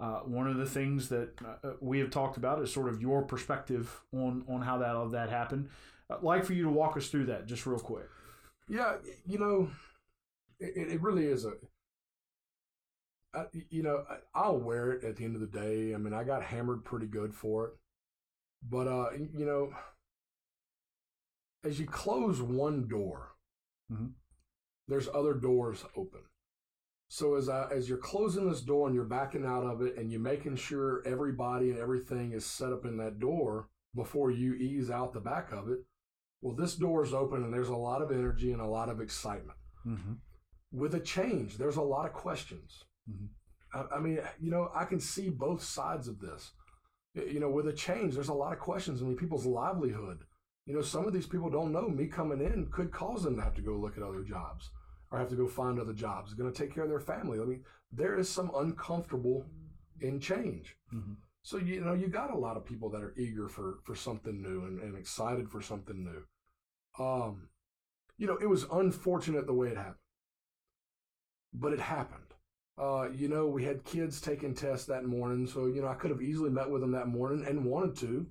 Uh, 0.00 0.20
one 0.20 0.46
of 0.46 0.56
the 0.56 0.64
things 0.66 1.10
that 1.10 1.30
uh, 1.44 1.72
we 1.80 1.98
have 1.98 2.10
talked 2.10 2.38
about 2.38 2.60
is 2.62 2.72
sort 2.72 2.88
of 2.88 3.02
your 3.02 3.22
perspective 3.22 4.00
on 4.14 4.44
on 4.48 4.62
how 4.62 4.78
that 4.78 4.96
all 4.96 5.06
that 5.08 5.28
happened. 5.28 5.68
I'd 6.08 6.22
like 6.22 6.44
for 6.44 6.54
you 6.54 6.64
to 6.64 6.70
walk 6.70 6.96
us 6.96 7.08
through 7.08 7.26
that 7.26 7.46
just 7.46 7.66
real 7.66 7.78
quick. 7.78 8.08
Yeah, 8.68 8.96
you 9.26 9.38
know, 9.38 9.70
it, 10.58 10.92
it 10.92 11.02
really 11.02 11.26
is 11.26 11.44
a. 11.44 11.52
I, 13.34 13.44
you 13.68 13.82
know, 13.82 14.04
I- 14.10 14.18
I'll 14.34 14.58
wear 14.58 14.90
it 14.92 15.04
at 15.04 15.16
the 15.16 15.24
end 15.24 15.34
of 15.34 15.40
the 15.40 15.46
day. 15.46 15.94
I 15.94 15.98
mean, 15.98 16.14
I 16.14 16.24
got 16.24 16.42
hammered 16.42 16.84
pretty 16.84 17.06
good 17.06 17.34
for 17.34 17.66
it, 17.66 17.72
but 18.68 18.88
uh, 18.88 19.10
you 19.34 19.44
know, 19.44 19.72
as 21.62 21.78
you 21.78 21.86
close 21.86 22.40
one 22.40 22.88
door, 22.88 23.34
Mhm. 23.92 24.14
there's 24.88 25.08
other 25.08 25.34
doors 25.34 25.84
open. 25.94 26.22
So 27.12 27.34
as 27.34 27.48
I, 27.48 27.66
as 27.72 27.88
you're 27.88 27.98
closing 27.98 28.48
this 28.48 28.60
door 28.60 28.86
and 28.86 28.94
you're 28.94 29.04
backing 29.04 29.44
out 29.44 29.64
of 29.64 29.82
it, 29.82 29.96
and 29.96 30.12
you're 30.12 30.20
making 30.20 30.54
sure 30.54 31.02
everybody 31.04 31.70
and 31.70 31.78
everything 31.80 32.30
is 32.30 32.46
set 32.46 32.72
up 32.72 32.84
in 32.84 32.96
that 32.98 33.18
door 33.18 33.68
before 33.96 34.30
you 34.30 34.54
ease 34.54 34.92
out 34.92 35.12
the 35.12 35.18
back 35.18 35.50
of 35.50 35.68
it, 35.68 35.80
well, 36.40 36.54
this 36.54 36.76
door 36.76 37.04
is 37.04 37.12
open 37.12 37.42
and 37.42 37.52
there's 37.52 37.68
a 37.68 37.74
lot 37.74 38.00
of 38.00 38.12
energy 38.12 38.52
and 38.52 38.60
a 38.60 38.66
lot 38.66 38.88
of 38.88 39.00
excitement. 39.00 39.58
Mm-hmm. 39.84 40.12
With 40.70 40.94
a 40.94 41.00
change, 41.00 41.58
there's 41.58 41.78
a 41.78 41.82
lot 41.82 42.06
of 42.06 42.12
questions. 42.12 42.84
Mhm. 43.10 43.30
I, 43.74 43.96
I 43.96 43.98
mean, 43.98 44.20
you 44.40 44.52
know, 44.52 44.70
I 44.72 44.84
can 44.84 45.00
see 45.00 45.30
both 45.30 45.64
sides 45.64 46.06
of 46.06 46.20
this. 46.20 46.52
You 47.14 47.40
know, 47.40 47.50
with 47.50 47.66
a 47.66 47.72
change, 47.72 48.14
there's 48.14 48.28
a 48.28 48.34
lot 48.34 48.52
of 48.52 48.60
questions. 48.60 49.02
I 49.02 49.04
mean, 49.04 49.16
people's 49.16 49.46
livelihood. 49.46 50.20
You 50.64 50.76
know, 50.76 50.82
some 50.82 51.08
of 51.08 51.12
these 51.12 51.26
people 51.26 51.50
don't 51.50 51.72
know 51.72 51.88
me 51.88 52.06
coming 52.06 52.40
in 52.40 52.70
could 52.70 52.92
cause 52.92 53.24
them 53.24 53.34
to 53.34 53.42
have 53.42 53.56
to 53.56 53.62
go 53.62 53.72
look 53.72 53.96
at 53.96 54.04
other 54.04 54.22
jobs 54.22 54.70
or 55.10 55.18
have 55.18 55.28
to 55.30 55.36
go 55.36 55.46
find 55.46 55.80
other 55.80 55.92
jobs. 55.92 56.30
It's 56.30 56.40
going 56.40 56.52
to 56.52 56.58
take 56.58 56.74
care 56.74 56.84
of 56.84 56.90
their 56.90 57.00
family. 57.00 57.40
I 57.40 57.44
mean, 57.44 57.64
there 57.92 58.16
is 58.18 58.28
some 58.28 58.50
uncomfortable 58.54 59.46
in 60.00 60.20
change. 60.20 60.76
Mhm. 60.92 61.16
So 61.42 61.56
you 61.56 61.80
know, 61.80 61.94
you 61.94 62.08
got 62.08 62.32
a 62.32 62.38
lot 62.38 62.56
of 62.56 62.64
people 62.66 62.90
that 62.90 63.02
are 63.02 63.14
eager 63.16 63.48
for 63.48 63.78
for 63.84 63.94
something 63.94 64.40
new 64.42 64.64
and, 64.64 64.80
and 64.80 64.96
excited 64.96 65.50
for 65.50 65.62
something 65.62 66.04
new. 66.04 66.24
Um, 67.04 67.48
you 68.18 68.26
know, 68.26 68.36
it 68.36 68.46
was 68.46 68.66
unfortunate 68.70 69.46
the 69.46 69.54
way 69.54 69.68
it 69.68 69.76
happened, 69.76 69.96
but 71.52 71.72
it 71.72 71.80
happened. 71.80 72.34
Uh, 72.78 73.08
you 73.12 73.28
know, 73.28 73.46
we 73.46 73.64
had 73.64 73.84
kids 73.84 74.20
taking 74.20 74.54
tests 74.54 74.86
that 74.86 75.04
morning, 75.04 75.46
so 75.46 75.66
you 75.66 75.82
know 75.82 75.88
I 75.88 75.94
could 75.94 76.10
have 76.10 76.22
easily 76.22 76.50
met 76.50 76.70
with 76.70 76.80
them 76.80 76.92
that 76.92 77.08
morning 77.08 77.44
and 77.46 77.64
wanted 77.64 77.96
to, 77.98 78.26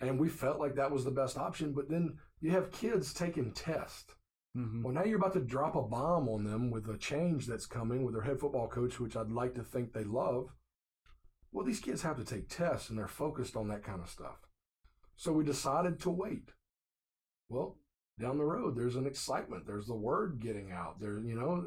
and 0.00 0.18
we 0.18 0.28
felt 0.28 0.58
like 0.58 0.74
that 0.76 0.90
was 0.90 1.04
the 1.04 1.10
best 1.10 1.38
option. 1.38 1.72
But 1.72 1.88
then 1.88 2.18
you 2.40 2.50
have 2.52 2.72
kids 2.72 3.12
taking 3.14 3.52
tests. 3.52 4.14
Mm-hmm. 4.56 4.82
Well, 4.82 4.94
now 4.94 5.04
you're 5.04 5.18
about 5.18 5.34
to 5.34 5.40
drop 5.40 5.76
a 5.76 5.82
bomb 5.82 6.28
on 6.28 6.44
them 6.44 6.70
with 6.70 6.88
a 6.88 6.96
change 6.96 7.46
that's 7.46 7.66
coming 7.66 8.04
with 8.04 8.14
their 8.14 8.22
head 8.22 8.40
football 8.40 8.68
coach, 8.68 8.98
which 8.98 9.16
I'd 9.16 9.30
like 9.30 9.54
to 9.54 9.62
think 9.62 9.92
they 9.92 10.04
love. 10.04 10.48
Well, 11.52 11.66
these 11.66 11.80
kids 11.80 12.02
have 12.02 12.16
to 12.16 12.24
take 12.24 12.48
tests 12.48 12.88
and 12.88 12.98
they're 12.98 13.08
focused 13.08 13.56
on 13.56 13.68
that 13.68 13.84
kind 13.84 14.00
of 14.00 14.08
stuff. 14.08 14.46
So 15.16 15.32
we 15.32 15.44
decided 15.44 16.00
to 16.00 16.10
wait. 16.10 16.50
Well, 17.48 17.76
down 18.18 18.38
the 18.38 18.44
road, 18.44 18.76
there's 18.76 18.96
an 18.96 19.06
excitement. 19.06 19.66
There's 19.66 19.86
the 19.86 19.94
word 19.94 20.40
getting 20.40 20.72
out. 20.72 21.00
There, 21.00 21.18
you 21.18 21.34
know, 21.34 21.66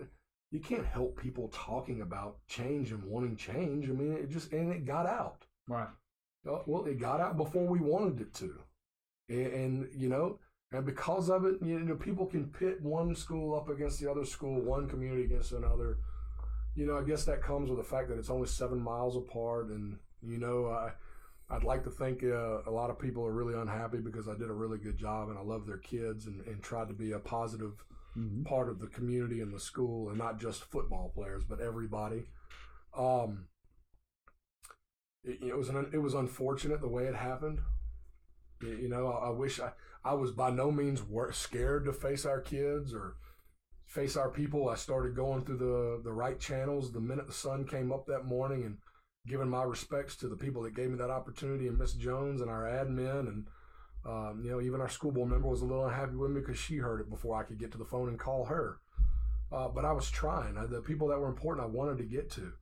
you 0.52 0.60
can't 0.60 0.86
help 0.86 1.20
people 1.20 1.50
talking 1.50 2.02
about 2.02 2.38
change 2.48 2.92
and 2.92 3.04
wanting 3.04 3.36
change. 3.36 3.88
I 3.88 3.94
mean, 3.94 4.14
it 4.14 4.30
just, 4.30 4.52
and 4.52 4.72
it 4.72 4.86
got 4.86 5.06
out. 5.06 5.46
Right. 5.68 5.88
Uh, 6.48 6.60
Well, 6.66 6.86
it 6.86 7.00
got 7.00 7.22
out 7.22 7.38
before 7.38 7.68
we 7.68 7.80
wanted 7.80 8.22
it 8.22 8.34
to, 8.36 8.60
and, 9.28 9.48
and 9.48 9.90
you 9.94 10.10
know, 10.10 10.40
and 10.72 10.86
because 10.86 11.30
of 11.30 11.46
it, 11.46 11.56
you 11.62 11.80
know, 11.80 11.96
people 11.96 12.26
can 12.26 12.48
pit 12.48 12.82
one 12.82 13.16
school 13.16 13.56
up 13.56 13.70
against 13.70 14.00
the 14.00 14.10
other 14.10 14.26
school, 14.26 14.62
one 14.62 14.88
community 14.88 15.24
against 15.24 15.52
another. 15.52 15.98
You 16.76 16.86
know, 16.86 16.98
I 16.98 17.04
guess 17.04 17.26
that 17.26 17.42
comes 17.42 17.70
with 17.70 17.80
the 17.80 17.84
fact 17.84 18.10
that 18.10 18.20
it's 18.20 18.30
only 18.30 18.48
seven 18.48 18.80
miles 18.80 19.18
apart, 19.18 19.68
and 19.68 19.98
you 20.22 20.38
know, 20.38 20.68
I, 20.68 20.92
I'd 21.50 21.64
like 21.64 21.84
to 21.86 21.90
think 21.90 22.24
uh, 22.24 22.62
a 22.68 22.72
lot 22.72 22.90
of 22.90 23.00
people 23.00 23.26
are 23.26 23.32
really 23.32 23.60
unhappy 23.60 23.98
because 23.98 24.28
I 24.28 24.34
did 24.38 24.50
a 24.50 24.54
really 24.54 24.78
good 24.78 24.98
job 24.98 25.30
and 25.30 25.38
I 25.38 25.42
love 25.42 25.66
their 25.66 25.78
kids 25.78 26.28
and, 26.28 26.46
and 26.46 26.62
tried 26.62 26.88
to 26.90 26.94
be 26.94 27.12
a 27.14 27.20
positive 27.20 27.84
Mm-hmm. 28.18 28.44
part 28.44 28.70
of 28.70 28.80
the 28.80 28.88
community 28.88 29.40
and 29.40 29.54
the 29.54 29.60
school, 29.60 30.10
and 30.10 30.18
not 30.18 30.40
just 30.40 30.64
football 30.64 31.12
players, 31.14 31.44
but 31.48 31.62
everybody. 31.62 32.24
Um, 32.98 33.46
it, 35.24 35.44
it 35.50 35.58
was 35.58 35.70
an, 35.70 35.90
it 35.94 36.00
was 36.00 36.16
unfortunate 36.16 36.82
the 36.82 36.88
way 36.88 37.04
it 37.04 37.16
happened. 37.16 37.60
You, 38.62 38.90
know, 38.90 39.08
I, 39.08 39.28
I 39.28 39.30
wish 39.30 39.60
I, 39.60 39.72
I 40.04 40.14
was 40.14 40.32
by 40.32 40.50
no 40.50 40.72
means 40.72 41.02
scared 41.32 41.86
to 41.86 41.94
face 41.94 42.26
our 42.26 42.42
kids 42.42 42.94
or 42.94 43.16
face 43.86 44.16
our 44.16 44.30
people. 44.30 44.70
I 44.70 44.76
started 44.76 45.16
going 45.16 45.44
through 45.44 45.58
the 45.58 46.02
the 46.04 46.14
right 46.14 46.40
channels 46.40 46.92
the 46.92 47.02
minute 47.02 47.28
the 47.28 47.34
sun 47.34 47.66
came 47.66 47.92
up 47.92 48.06
that 48.08 48.26
morning 48.26 48.64
and 48.64 48.78
giving 49.28 49.50
my 49.50 49.64
respects 49.64 50.16
to 50.18 50.28
the 50.28 50.38
people 50.38 50.62
that 50.64 50.76
gave 50.76 50.90
me 50.90 50.98
that 50.98 51.10
opportunity 51.10 51.68
and 51.68 51.78
Miss 51.78 51.94
Jones 51.94 52.42
and 52.42 52.50
our 52.50 52.64
admin 52.64 53.28
and 53.28 53.48
um, 54.06 54.42
you 54.44 54.52
know 54.52 54.62
even 54.62 54.80
our 54.80 54.90
school 54.90 55.12
board 55.12 55.30
member 55.30 55.48
was 55.50 55.62
a 55.62 55.66
little 55.66 55.86
unhappy 55.86 56.16
with 56.16 56.32
me 56.32 56.40
because 56.40 56.58
she 56.58 56.78
heard 56.78 57.02
it 57.02 57.10
before 57.10 57.38
I 57.38 57.44
could 57.44 57.60
get 57.60 57.72
to 57.74 57.78
the 57.78 57.86
phone 57.86 58.08
and 58.08 58.18
call 58.20 58.46
her. 58.46 58.80
Uh, 59.52 59.68
but 59.68 59.84
I 59.84 59.92
was 59.92 60.10
trying. 60.10 60.58
I, 60.58 60.68
the 60.68 60.82
people 60.82 61.08
that 61.08 61.20
were 61.20 61.28
important, 61.28 61.66
I 61.66 61.70
wanted 61.70 61.98
to 61.98 62.04
get 62.04 62.30
to. 62.32 62.54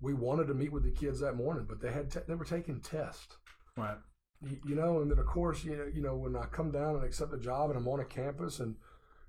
We 0.00 0.14
wanted 0.14 0.46
to 0.48 0.54
meet 0.54 0.72
with 0.72 0.84
the 0.84 0.90
kids 0.90 1.20
that 1.20 1.34
morning, 1.34 1.66
but 1.68 1.80
they 1.80 1.90
had 1.90 2.10
te- 2.10 2.20
they 2.28 2.34
were 2.34 2.44
taking 2.44 2.80
tests 2.80 3.36
Right. 3.78 3.96
You, 4.42 4.74
know, 4.74 5.00
and 5.00 5.10
then 5.10 5.18
of 5.18 5.26
course, 5.26 5.64
you 5.64 5.76
know, 5.76 5.86
you 5.92 6.02
know, 6.02 6.16
when 6.16 6.36
I 6.36 6.46
come 6.46 6.70
down 6.70 6.96
and 6.96 7.04
accept 7.04 7.34
a 7.34 7.38
job 7.38 7.70
and 7.70 7.78
I'm 7.78 7.88
on 7.88 8.00
a 8.00 8.04
campus 8.04 8.60
and 8.60 8.76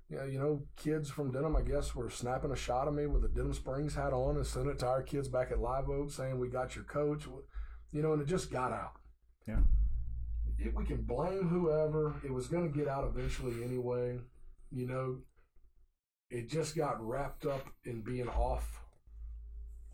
you 0.08 0.16
know, 0.16 0.24
you 0.24 0.38
know, 0.38 0.62
kids 0.76 1.08
from 1.08 1.30
Denham, 1.30 1.54
I 1.54 1.62
guess, 1.62 1.94
were 1.94 2.10
snapping 2.10 2.50
a 2.50 2.56
shot 2.56 2.88
of 2.88 2.94
me 2.94 3.06
with 3.06 3.24
a 3.24 3.28
Denham 3.28 3.54
Springs 3.54 3.94
hat 3.94 4.12
on 4.12 4.36
and 4.36 4.46
sending 4.46 4.72
it 4.72 4.80
to 4.80 4.86
our 4.86 5.02
kids 5.02 5.28
back 5.28 5.52
at 5.52 5.60
Live 5.60 5.88
Oak 5.88 6.10
saying 6.10 6.38
we 6.38 6.48
got 6.48 6.74
your 6.74 6.84
coach, 6.84 7.24
you 7.92 8.02
know, 8.02 8.12
and 8.12 8.22
it 8.22 8.26
just 8.26 8.50
got 8.50 8.72
out. 8.72 8.94
Yeah. 9.46 9.60
It, 10.58 10.74
we 10.74 10.84
can 10.84 11.02
blame 11.02 11.48
whoever. 11.48 12.14
It 12.24 12.32
was 12.32 12.48
going 12.48 12.70
to 12.70 12.76
get 12.76 12.88
out 12.88 13.04
eventually 13.04 13.62
anyway. 13.62 14.18
You 14.72 14.88
know, 14.88 15.18
it 16.28 16.48
just 16.48 16.76
got 16.76 17.00
wrapped 17.00 17.46
up 17.46 17.68
in 17.84 18.02
being 18.02 18.28
off 18.28 18.80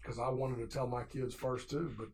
because 0.01 0.19
I 0.19 0.29
wanted 0.29 0.59
to 0.59 0.67
tell 0.67 0.87
my 0.87 1.03
kids 1.03 1.35
first 1.35 1.69
too, 1.69 1.93
but 1.99 2.09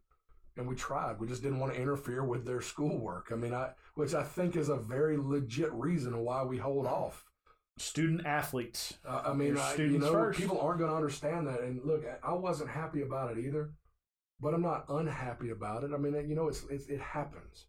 and 0.57 0.69
we 0.69 0.75
tried. 0.75 1.19
We 1.19 1.27
just 1.27 1.43
didn't 1.43 1.61
want 1.61 1.75
to 1.75 1.81
interfere 1.81 2.25
with 2.25 2.45
their 2.45 2.61
schoolwork. 2.61 3.31
I 3.33 3.37
mean, 3.37 3.55
I 3.55 3.71
which 3.95 4.15
I 4.15 4.23
think 4.23 4.57
is 4.57 4.69
a 4.69 4.77
very 4.77 5.17
legit 5.17 5.73
reason 5.73 6.19
why 6.19 6.43
we 6.43 6.59
hold 6.59 6.87
off. 6.87 7.25
Student 7.79 8.27
athletes. 8.27 8.95
Uh, 9.07 9.23
I 9.27 9.33
mean, 9.33 9.57
I, 9.57 9.75
you 9.77 9.99
know, 9.99 10.13
first. 10.13 10.39
people 10.39 10.61
aren't 10.61 10.79
going 10.79 10.91
to 10.91 10.97
understand 10.97 11.47
that. 11.47 11.61
And 11.61 11.81
look, 11.85 12.05
I 12.23 12.33
wasn't 12.35 12.69
happy 12.69 13.01
about 13.01 13.37
it 13.37 13.43
either, 13.43 13.71
but 14.41 14.53
I'm 14.53 14.63
not 14.63 14.85
unhappy 14.91 15.51
about 15.51 15.83
it. 15.83 15.91
I 15.95 15.97
mean, 15.97 16.15
you 16.29 16.37
know, 16.37 16.49
it's, 16.49 16.65
it's 16.71 16.87
it 16.87 17.01
happens. 17.01 17.67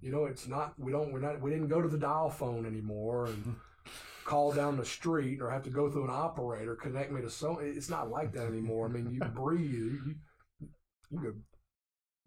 You 0.00 0.10
know, 0.10 0.24
it's 0.24 0.48
not. 0.48 0.74
We 0.78 0.90
don't. 0.90 1.12
We're 1.12 1.20
not. 1.20 1.40
We 1.40 1.50
didn't 1.50 1.68
go 1.68 1.80
to 1.80 1.88
the 1.88 1.98
dial 1.98 2.28
phone 2.28 2.66
anymore 2.66 3.26
and 3.26 3.54
call 4.24 4.52
down 4.52 4.76
the 4.76 4.84
street 4.84 5.40
or 5.40 5.48
have 5.48 5.62
to 5.62 5.70
go 5.70 5.88
through 5.88 6.04
an 6.04 6.10
operator 6.10 6.74
connect 6.74 7.12
me 7.12 7.20
to 7.22 7.30
so. 7.30 7.60
It's 7.60 7.88
not 7.88 8.10
like 8.10 8.32
that 8.32 8.48
anymore. 8.48 8.86
I 8.86 8.88
mean, 8.88 9.12
you 9.12 9.20
breathe. 9.34 9.70
You, 9.70 10.16
you, 10.60 10.68
you 11.10 11.20
could 11.20 11.40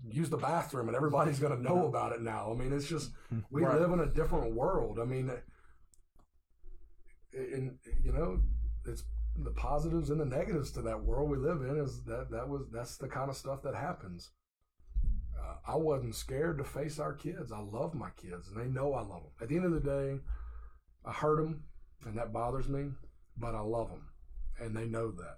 use 0.07 0.29
the 0.29 0.37
bathroom 0.37 0.87
and 0.87 0.95
everybody's 0.95 1.39
going 1.39 1.55
to 1.55 1.61
know 1.61 1.85
about 1.87 2.13
it 2.13 2.21
now. 2.21 2.51
I 2.51 2.55
mean, 2.55 2.71
it's 2.73 2.87
just 2.87 3.11
we 3.49 3.63
Right. 3.63 3.79
live 3.79 3.91
in 3.91 3.99
a 3.99 4.05
different 4.05 4.53
world. 4.55 4.99
I 4.99 5.05
mean, 5.05 5.31
and 7.33 7.77
you 8.03 8.11
know, 8.13 8.41
it's 8.85 9.03
the 9.37 9.51
positives 9.51 10.09
and 10.09 10.19
the 10.19 10.25
negatives 10.25 10.71
to 10.71 10.81
that 10.81 11.03
world 11.03 11.29
we 11.29 11.37
live 11.37 11.61
in. 11.61 11.77
Is 11.77 12.03
that 12.05 12.31
that 12.31 12.47
was 12.49 12.63
that's 12.71 12.97
the 12.97 13.07
kind 13.07 13.29
of 13.29 13.37
stuff 13.37 13.61
that 13.63 13.75
happens. 13.75 14.31
Uh, 15.39 15.55
I 15.67 15.75
wasn't 15.75 16.15
scared 16.15 16.57
to 16.57 16.63
face 16.63 16.99
our 16.99 17.13
kids. 17.13 17.51
I 17.51 17.59
love 17.59 17.93
my 17.93 18.09
kids, 18.17 18.49
and 18.49 18.57
they 18.57 18.67
know 18.67 18.93
I 18.93 19.01
love 19.01 19.23
them. 19.23 19.31
At 19.41 19.47
the 19.49 19.55
end 19.55 19.65
of 19.65 19.71
the 19.71 19.79
day, 19.79 20.19
I 21.05 21.11
hurt 21.13 21.37
them, 21.37 21.63
and 22.05 22.17
that 22.17 22.33
bothers 22.33 22.67
me, 22.67 22.89
but 23.37 23.55
I 23.55 23.61
love 23.61 23.89
them, 23.89 24.07
and 24.59 24.75
they 24.75 24.85
know 24.85 25.11
that. 25.11 25.37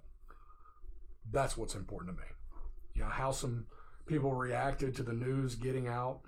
That's 1.30 1.56
what's 1.56 1.74
important 1.76 2.16
to 2.16 2.20
me. 2.22 2.28
You 2.94 3.02
know 3.02 3.08
how 3.10 3.30
some 3.30 3.66
people 4.06 4.32
reacted 4.32 4.94
to 4.96 5.02
the 5.02 5.12
news 5.12 5.54
getting 5.54 5.88
out 5.88 6.20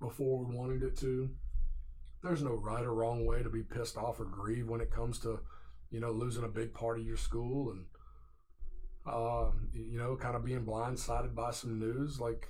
before 0.00 0.44
we 0.44 0.56
wanted 0.56 0.82
it 0.82 0.96
to. 0.98 1.30
There's 2.22 2.42
no 2.42 2.54
right 2.54 2.84
or 2.84 2.94
wrong 2.94 3.26
way 3.26 3.42
to 3.42 3.50
be 3.50 3.62
pissed 3.62 3.96
off 3.96 4.20
or 4.20 4.24
grieve 4.24 4.68
when 4.68 4.80
it 4.80 4.90
comes 4.90 5.18
to, 5.20 5.40
you 5.90 6.00
know, 6.00 6.10
losing 6.10 6.44
a 6.44 6.48
big 6.48 6.72
part 6.72 6.98
of 6.98 7.06
your 7.06 7.16
school 7.16 7.72
and, 7.72 7.84
uh, 9.06 9.50
you 9.72 9.98
know, 9.98 10.16
kind 10.16 10.36
of 10.36 10.44
being 10.44 10.64
blindsided 10.64 11.34
by 11.34 11.50
some 11.50 11.78
news. 11.78 12.20
Like, 12.20 12.48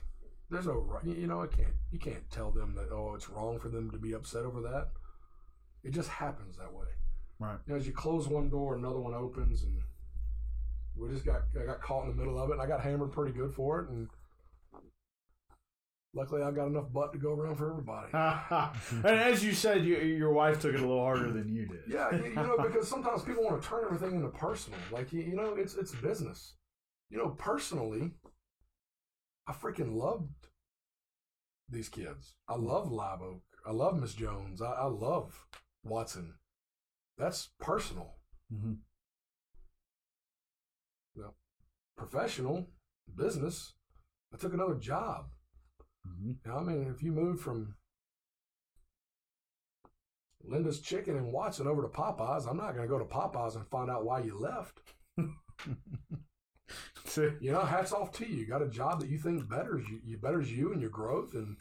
there's 0.51 0.67
no 0.67 0.75
right. 0.75 1.05
You 1.05 1.27
know, 1.27 1.41
I 1.41 1.47
can't. 1.47 1.75
You 1.91 1.99
can't 1.99 2.31
tell 2.31 2.51
them 2.51 2.75
that 2.75 2.93
oh, 2.93 3.15
it's 3.15 3.31
wrong 3.31 3.59
for 3.59 3.71
them 3.71 3.91
to 3.91 3.99
be 3.99 4.13
upset 4.13 4.45
over 4.45 4.61
that. 4.61 4.89
It 5.83 5.93
just 5.93 6.11
happens 6.11 6.59
that 6.59 6.73
way. 6.73 6.87
Right. 7.39 7.59
You 7.67 7.73
know, 7.73 7.79
as 7.79 7.87
you 7.87 7.93
close 7.95 8.29
one 8.29 8.51
door, 8.51 8.77
another 8.77 9.01
one 9.01 9.15
opens, 9.15 9.63
and 9.63 9.81
we 10.97 11.09
just 11.11 11.25
got 11.25 11.43
I 11.61 11.65
got 11.67 11.81
caught 11.81 12.05
in 12.05 12.11
the 12.11 12.17
middle 12.17 12.39
of 12.39 12.51
it, 12.51 12.55
and 12.55 12.63
I 12.63 12.67
got 12.67 12.83
hammered 12.83 13.13
pretty 13.13 13.33
good 13.33 13.53
for 13.53 13.81
it, 13.81 13.89
and 13.91 14.09
luckily 16.15 16.43
I've 16.43 16.55
got 16.55 16.67
enough 16.67 16.93
butt 16.93 17.13
to 17.13 17.19
go 17.19 17.33
around 17.33 17.57
for 17.57 17.71
everybody. 17.71 18.09
and 19.05 19.19
as 19.19 19.45
you 19.45 19.53
said, 19.53 19.85
you, 19.85 19.97
your 19.97 20.33
wife 20.33 20.61
took 20.61 20.75
it 20.75 20.81
a 20.81 20.87
little 20.87 21.03
harder 21.03 21.33
than 21.33 21.49
you 21.49 21.67
did. 21.67 21.81
Yeah, 21.89 22.15
you, 22.15 22.25
you 22.25 22.35
know, 22.35 22.57
because 22.63 22.89
sometimes 22.89 23.23
people 23.23 23.45
want 23.45 23.63
to 23.63 23.69
turn 23.69 23.85
everything 23.85 24.17
into 24.17 24.29
personal. 24.29 24.79
Like 24.91 25.13
you, 25.13 25.23
you 25.23 25.35
know, 25.35 25.55
it's 25.55 25.75
it's 25.75 25.95
business. 25.95 26.55
You 27.11 27.19
know, 27.19 27.31
personally, 27.31 28.13
I 29.47 29.53
freaking 29.53 29.95
loved 29.95 30.31
these 31.69 31.89
kids. 31.89 32.35
I 32.49 32.57
love 32.57 32.91
Live 32.91 33.23
Oak. 33.23 33.43
I 33.67 33.73
love 33.73 33.99
Miss 33.99 34.15
Jones. 34.15 34.61
I, 34.61 34.73
I 34.73 34.87
love 34.87 35.47
Watson. 35.85 36.35
That's 37.19 37.51
personal. 37.61 38.15
Mhm. 38.53 38.79
Professional 42.07 42.67
business. 43.17 43.75
I 44.35 44.37
took 44.37 44.55
another 44.55 44.75
job. 44.75 45.27
Mhm. 46.07 46.37
Now, 46.45 46.59
I 46.59 46.63
mean, 46.65 46.89
if 46.89 47.03
you 47.03 47.13
move 47.13 47.41
from 47.41 47.77
Linda's 50.43 50.81
Chicken 50.81 51.17
in 51.17 51.31
Watson 51.31 51.69
over 51.69 51.83
to 51.83 51.89
Popeyes, 51.89 52.49
I'm 52.49 52.57
not 52.57 52.75
going 52.75 52.89
to 52.89 52.93
go 52.93 52.99
to 52.99 53.05
Popeyes 53.05 53.55
and 53.55 53.67
find 53.69 53.89
out 53.89 54.05
why 54.05 54.21
you 54.21 54.37
left. 54.37 54.81
See? 57.05 57.31
You 57.41 57.53
know, 57.53 57.61
hats 57.61 57.93
off 57.93 58.11
to 58.13 58.27
you. 58.29 58.37
You 58.37 58.47
got 58.47 58.63
a 58.63 58.69
job 58.69 59.01
that 59.01 59.09
you 59.09 59.19
think 59.19 59.49
betters 59.49 59.89
you, 59.89 60.01
you 60.05 60.17
betters 60.17 60.51
you 60.51 60.73
and 60.73 60.81
your 60.81 60.91
growth 60.91 61.35
and 61.35 61.57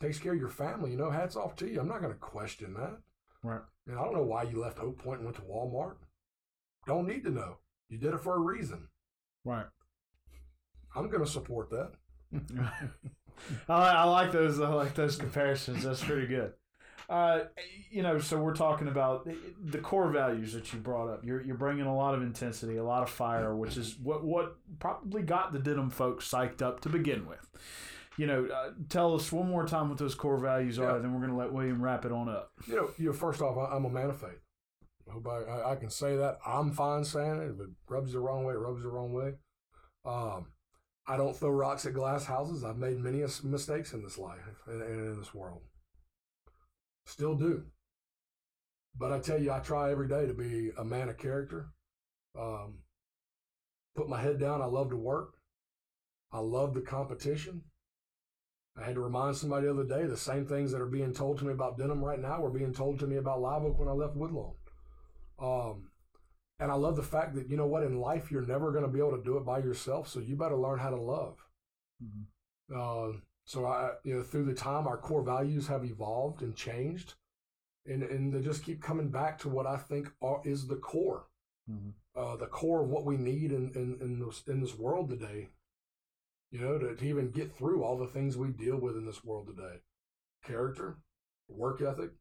takes 0.00 0.18
care 0.18 0.32
of 0.32 0.38
your 0.38 0.48
family. 0.48 0.92
You 0.92 0.96
know, 0.96 1.10
hats 1.10 1.36
off 1.36 1.56
to 1.56 1.68
you. 1.68 1.80
I'm 1.80 1.88
not 1.88 2.00
going 2.00 2.12
to 2.12 2.18
question 2.18 2.72
that. 2.74 2.98
Right. 3.42 3.60
And 3.86 3.98
I 3.98 4.04
don't 4.04 4.14
know 4.14 4.22
why 4.22 4.44
you 4.44 4.58
left 4.58 4.78
Oak 4.78 4.96
Point 4.98 5.18
and 5.18 5.26
went 5.26 5.36
to 5.36 5.42
Walmart. 5.42 5.96
Don't 6.86 7.06
need 7.06 7.24
to 7.24 7.30
know. 7.30 7.58
You 7.90 7.98
did 7.98 8.14
it 8.14 8.20
for 8.20 8.36
a 8.36 8.40
reason. 8.40 8.88
Right. 9.46 9.66
I'm 10.94 11.08
going 11.08 11.24
to 11.24 11.30
support 11.30 11.70
that. 11.70 11.92
I, 13.68 13.72
I 13.90 14.04
like 14.04 14.32
those. 14.32 14.60
I 14.60 14.68
like 14.68 14.94
those 14.94 15.16
comparisons. 15.16 15.84
That's 15.84 16.02
pretty 16.02 16.26
good. 16.26 16.52
Uh, 17.08 17.44
you 17.90 18.02
know, 18.02 18.18
so 18.18 18.36
we're 18.38 18.54
talking 18.54 18.88
about 18.88 19.28
the 19.64 19.78
core 19.78 20.10
values 20.10 20.52
that 20.54 20.72
you 20.72 20.80
brought 20.80 21.08
up. 21.08 21.24
You're 21.24 21.40
you're 21.42 21.56
bringing 21.56 21.86
a 21.86 21.94
lot 21.96 22.14
of 22.14 22.22
intensity, 22.22 22.78
a 22.78 22.84
lot 22.84 23.02
of 23.04 23.10
fire, 23.10 23.54
which 23.54 23.76
is 23.76 23.96
what 24.02 24.24
what 24.24 24.56
probably 24.80 25.22
got 25.22 25.52
the 25.52 25.60
Denham 25.60 25.90
folks 25.90 26.28
psyched 26.28 26.62
up 26.62 26.80
to 26.80 26.88
begin 26.88 27.26
with. 27.28 27.48
You 28.16 28.26
know, 28.26 28.46
uh, 28.46 28.70
tell 28.88 29.14
us 29.14 29.30
one 29.30 29.48
more 29.48 29.66
time 29.66 29.90
what 29.90 29.98
those 29.98 30.14
core 30.14 30.38
values 30.38 30.78
are, 30.78 30.92
Yeah. 30.96 30.98
then 30.98 31.12
we're 31.12 31.20
going 31.20 31.30
to 31.32 31.36
let 31.36 31.52
William 31.52 31.80
wrap 31.82 32.06
it 32.06 32.12
on 32.12 32.28
up. 32.30 32.50
You 32.66 32.74
know, 32.76 32.90
you 32.98 33.06
know, 33.08 33.12
first 33.12 33.42
off, 33.42 33.56
I, 33.58 33.76
I'm 33.76 33.84
a 33.84 33.90
man 33.90 34.08
of 34.08 34.18
faith. 34.18 34.40
I 35.08 35.30
I, 35.30 35.72
I, 35.72 35.76
can 35.76 35.90
say 35.90 36.16
that. 36.16 36.38
I'm 36.44 36.72
fine 36.72 37.04
saying 37.04 37.40
it. 37.40 37.50
If 37.54 37.60
it 37.60 37.70
rubs 37.88 38.12
the 38.12 38.20
wrong 38.20 38.44
way, 38.44 38.54
it 38.54 38.58
rubs 38.58 38.82
the 38.82 38.88
wrong 38.88 39.12
way. 39.12 39.34
Um, 40.04 40.46
I 41.06 41.16
don't 41.16 41.36
throw 41.36 41.50
rocks 41.50 41.86
at 41.86 41.94
glass 41.94 42.24
houses. 42.24 42.64
I've 42.64 42.78
made 42.78 42.98
many 42.98 43.24
mistakes 43.44 43.92
in 43.92 44.02
this 44.02 44.18
life 44.18 44.40
and, 44.66 44.82
in 44.82 45.18
this 45.18 45.32
world. 45.32 45.62
Still 47.04 47.36
do. 47.36 47.64
But 48.98 49.12
I 49.12 49.20
tell 49.20 49.40
you, 49.40 49.52
I 49.52 49.60
try 49.60 49.90
every 49.92 50.08
day 50.08 50.26
to 50.26 50.34
be 50.34 50.70
a 50.76 50.84
man 50.84 51.08
of 51.08 51.18
character. 51.18 51.68
Um, 52.38 52.78
put 53.94 54.08
my 54.08 54.20
head 54.20 54.40
down. 54.40 54.62
I 54.62 54.66
love 54.66 54.90
to 54.90 54.96
work. 54.96 55.34
I 56.32 56.40
love 56.40 56.74
the 56.74 56.80
competition. 56.80 57.62
I 58.76 58.84
had 58.84 58.96
to 58.96 59.00
remind 59.00 59.36
somebody 59.36 59.66
the 59.66 59.72
other 59.72 59.84
day 59.84 60.06
the 60.06 60.16
same 60.16 60.44
things 60.44 60.72
that 60.72 60.82
are 60.82 60.86
being 60.86 61.14
told 61.14 61.38
to 61.38 61.44
me 61.44 61.52
about 61.52 61.78
Denham 61.78 62.04
right 62.04 62.20
now 62.20 62.40
were 62.40 62.50
being 62.50 62.74
told 62.74 62.98
to 62.98 63.06
me 63.06 63.16
about 63.16 63.40
Live 63.40 63.62
Oak 63.62 63.78
when 63.78 63.88
I 63.88 63.92
left 63.92 64.16
Woodlawn. 64.16 64.55
Um, 65.38 65.90
and 66.58 66.70
I 66.70 66.74
love 66.74 66.96
the 66.96 67.02
fact 67.02 67.34
that, 67.34 67.48
you 67.50 67.56
know 67.56 67.66
what, 67.66 67.82
in 67.82 68.00
life, 68.00 68.30
you're 68.30 68.46
never 68.46 68.70
going 68.72 68.84
to 68.84 68.90
be 68.90 68.98
able 68.98 69.16
to 69.16 69.22
do 69.24 69.36
it 69.36 69.44
by 69.44 69.58
yourself. 69.58 70.08
So 70.08 70.20
you 70.20 70.36
better 70.36 70.56
learn 70.56 70.78
how 70.78 70.90
to 70.90 70.96
love. 71.00 71.36
Uh, 72.74 73.12
so 73.44 73.64
I, 73.66 73.92
you 74.04 74.16
know, 74.16 74.22
through 74.22 74.44
the 74.46 74.54
time, 74.54 74.86
our 74.86 74.96
core 74.96 75.22
values 75.22 75.68
have 75.68 75.84
evolved 75.84 76.42
and 76.42 76.54
changed, 76.56 77.14
and 77.86 78.02
and 78.02 78.32
they 78.32 78.40
just 78.40 78.64
keep 78.64 78.82
coming 78.82 79.08
back 79.08 79.38
to 79.40 79.48
what 79.48 79.66
I 79.66 79.76
think 79.76 80.12
are, 80.20 80.40
is 80.44 80.66
the 80.66 80.76
core, 80.76 81.28
Mhm. 81.70 81.94
uh, 82.16 82.36
the 82.36 82.48
core 82.48 82.82
of 82.82 82.88
what 82.90 83.04
we 83.04 83.16
need 83.16 83.52
in 83.52 83.70
in 83.74 84.00
in 84.00 84.18
this 84.18 84.42
in 84.48 84.60
this 84.60 84.76
world 84.76 85.08
today. 85.08 85.50
You 86.50 86.60
know, 86.60 86.78
to, 86.78 86.96
to 86.96 87.04
even 87.06 87.30
get 87.30 87.52
through 87.52 87.82
all 87.84 87.96
the 87.98 88.06
things 88.06 88.36
we 88.36 88.50
deal 88.50 88.78
with 88.78 88.96
in 88.96 89.04
this 89.06 89.22
world 89.24 89.46
today, 89.46 89.82
character, 90.44 90.98
work 91.48 91.82
ethic, 91.82 92.12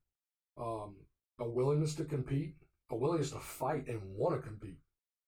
um, 0.57 0.95
a 1.39 1.49
willingness 1.49 1.95
to 1.95 2.05
compete, 2.05 2.55
a 2.91 2.95
willingness 2.95 3.31
to 3.31 3.39
fight 3.39 3.88
and 3.88 4.01
want 4.03 4.36
to 4.36 4.47
compete, 4.47 4.77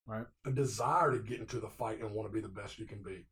Right. 0.05 0.25
a 0.45 0.51
desire 0.51 1.11
to 1.11 1.19
get 1.19 1.39
into 1.39 1.59
the 1.59 1.69
fight 1.69 1.99
and 2.01 2.11
want 2.11 2.29
to 2.29 2.33
be 2.33 2.41
the 2.41 2.47
best 2.47 2.79
you 2.79 2.85
can 2.85 3.03
be 3.03 3.25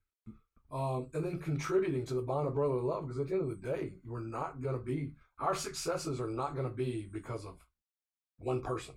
um, 0.71 1.07
and 1.13 1.23
then 1.23 1.39
contributing 1.39 2.05
to 2.05 2.13
the 2.13 2.21
bond 2.21 2.47
of 2.47 2.53
brotherly 2.53 2.81
love. 2.81 3.07
Because 3.07 3.19
at 3.19 3.27
the 3.27 3.33
end 3.33 3.43
of 3.43 3.49
the 3.49 3.67
day, 3.67 3.93
we're 4.03 4.19
not 4.19 4.61
going 4.61 4.75
to 4.77 4.83
be 4.83 5.13
our 5.39 5.55
successes 5.55 6.19
are 6.19 6.29
not 6.29 6.55
going 6.55 6.67
to 6.67 6.73
be 6.73 7.09
because 7.11 7.45
of 7.45 7.55
one 8.37 8.61
person. 8.61 8.95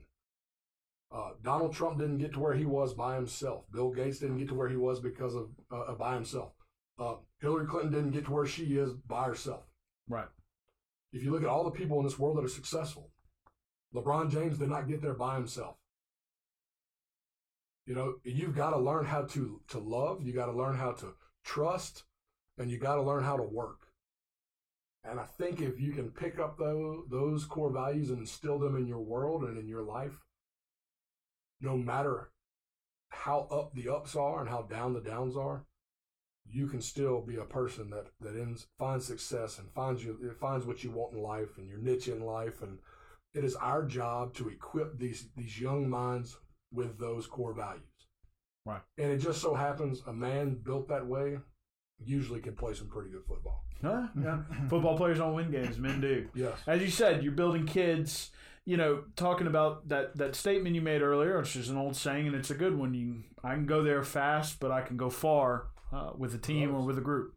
Uh, 1.10 1.30
Donald 1.42 1.72
Trump 1.74 1.98
didn't 1.98 2.18
get 2.18 2.32
to 2.34 2.40
where 2.40 2.54
he 2.54 2.64
was 2.64 2.94
by 2.94 3.14
himself. 3.14 3.64
Bill 3.72 3.90
Gates 3.90 4.18
didn't 4.18 4.38
get 4.38 4.48
to 4.48 4.54
where 4.54 4.68
he 4.68 4.76
was 4.76 5.00
because 5.00 5.34
of 5.34 5.48
uh, 5.70 5.94
by 5.94 6.14
himself. 6.14 6.52
Uh, 6.98 7.14
Hillary 7.40 7.66
Clinton 7.66 7.92
didn't 7.92 8.10
get 8.10 8.26
to 8.26 8.32
where 8.32 8.46
she 8.46 8.64
is 8.76 8.92
by 8.92 9.24
herself. 9.24 9.62
Right. 10.08 10.28
If 11.12 11.22
you 11.22 11.30
look 11.30 11.42
at 11.42 11.48
all 11.48 11.64
the 11.64 11.70
people 11.70 11.98
in 11.98 12.04
this 12.04 12.18
world 12.18 12.36
that 12.36 12.44
are 12.44 12.48
successful, 12.48 13.10
LeBron 13.95 14.30
James 14.30 14.59
did 14.59 14.68
not 14.68 14.89
get 14.89 15.01
there 15.01 15.14
by 15.14 15.34
himself. 15.34 15.76
You 17.86 17.95
know, 17.95 18.14
you've 18.22 18.55
got 18.55 18.70
to 18.70 18.78
learn 18.78 19.07
how 19.07 19.22
to 19.22 19.62
to 19.68 19.78
love. 19.78 20.22
You 20.22 20.34
got 20.34 20.47
to 20.47 20.53
learn 20.53 20.76
how 20.76 20.93
to 20.93 21.14
trust, 21.43 22.05
and 22.59 22.70
you 22.70 22.78
got 22.78 22.97
to 22.97 23.03
learn 23.03 23.24
how 23.24 23.36
to 23.36 23.43
work. 23.43 23.89
And 25.05 25.18
I 25.18 25.24
think 25.24 25.62
if 25.62 25.80
you 25.80 25.93
can 25.93 26.11
pick 26.11 26.39
up 26.39 26.59
those 26.59 27.05
those 27.11 27.47
core 27.47 27.72
values 27.72 28.11
and 28.11 28.18
instill 28.18 28.59
them 28.59 28.76
in 28.76 28.86
your 28.86 29.01
world 29.01 29.45
and 29.45 29.57
in 29.57 29.66
your 29.66 29.82
life, 29.82 30.18
no 31.61 31.76
matter 31.76 32.30
how 33.09 33.49
up 33.51 33.72
the 33.72 33.89
ups 33.89 34.14
are 34.14 34.41
and 34.41 34.51
how 34.51 34.62
down 34.62 34.93
the 34.93 35.01
downs 35.01 35.34
are, 35.34 35.64
you 36.51 36.66
can 36.66 36.82
still 36.82 37.22
be 37.22 37.36
a 37.36 37.45
person 37.45 37.89
that 37.91 38.09
that 38.20 38.39
ends 38.39 38.66
finds 38.78 39.07
success 39.07 39.59
and 39.59 39.70
finds 39.72 40.05
you 40.05 40.34
finds 40.39 40.66
what 40.66 40.84
you 40.84 40.91
want 40.91 41.14
in 41.14 41.22
life 41.22 41.57
and 41.57 41.68
your 41.68 41.78
niche 41.78 42.09
in 42.09 42.22
life 42.22 42.61
and 42.61 42.78
it 43.34 43.44
is 43.44 43.54
our 43.56 43.84
job 43.84 44.34
to 44.34 44.48
equip 44.48 44.98
these 44.98 45.28
these 45.36 45.60
young 45.60 45.88
minds 45.88 46.36
with 46.72 46.98
those 46.98 47.26
core 47.26 47.54
values 47.54 47.82
Right. 48.66 48.82
and 48.98 49.10
it 49.10 49.18
just 49.18 49.40
so 49.40 49.54
happens 49.54 50.02
a 50.06 50.12
man 50.12 50.58
built 50.62 50.88
that 50.88 51.06
way 51.06 51.38
usually 52.04 52.40
can 52.40 52.54
play 52.54 52.74
some 52.74 52.88
pretty 52.88 53.10
good 53.10 53.24
football 53.26 53.64
Huh? 53.80 54.08
Yeah. 54.20 54.40
Football 54.68 54.96
players 54.96 55.18
don't 55.18 55.34
win 55.34 55.52
games, 55.52 55.78
men 55.78 56.00
do. 56.00 56.28
yes 56.34 56.58
As 56.66 56.80
you 56.82 56.88
said, 56.90 57.22
you're 57.22 57.30
building 57.32 57.64
kids. 57.64 58.30
You 58.64 58.76
know, 58.76 59.04
talking 59.14 59.46
about 59.46 59.88
that 59.88 60.16
that 60.16 60.34
statement 60.34 60.74
you 60.74 60.82
made 60.82 61.00
earlier, 61.00 61.38
which 61.38 61.54
is 61.54 61.68
an 61.70 61.76
old 61.78 61.94
saying, 61.94 62.26
and 62.26 62.34
it's 62.34 62.50
a 62.50 62.54
good 62.56 62.76
one. 62.76 62.92
You, 62.92 63.22
I 63.44 63.54
can 63.54 63.66
go 63.66 63.84
there 63.84 64.02
fast, 64.02 64.58
but 64.58 64.72
I 64.72 64.82
can 64.82 64.96
go 64.96 65.08
far 65.10 65.68
uh, 65.92 66.10
with 66.18 66.34
a 66.34 66.38
team 66.38 66.74
or 66.74 66.82
with 66.84 66.98
a 66.98 67.00
group 67.00 67.34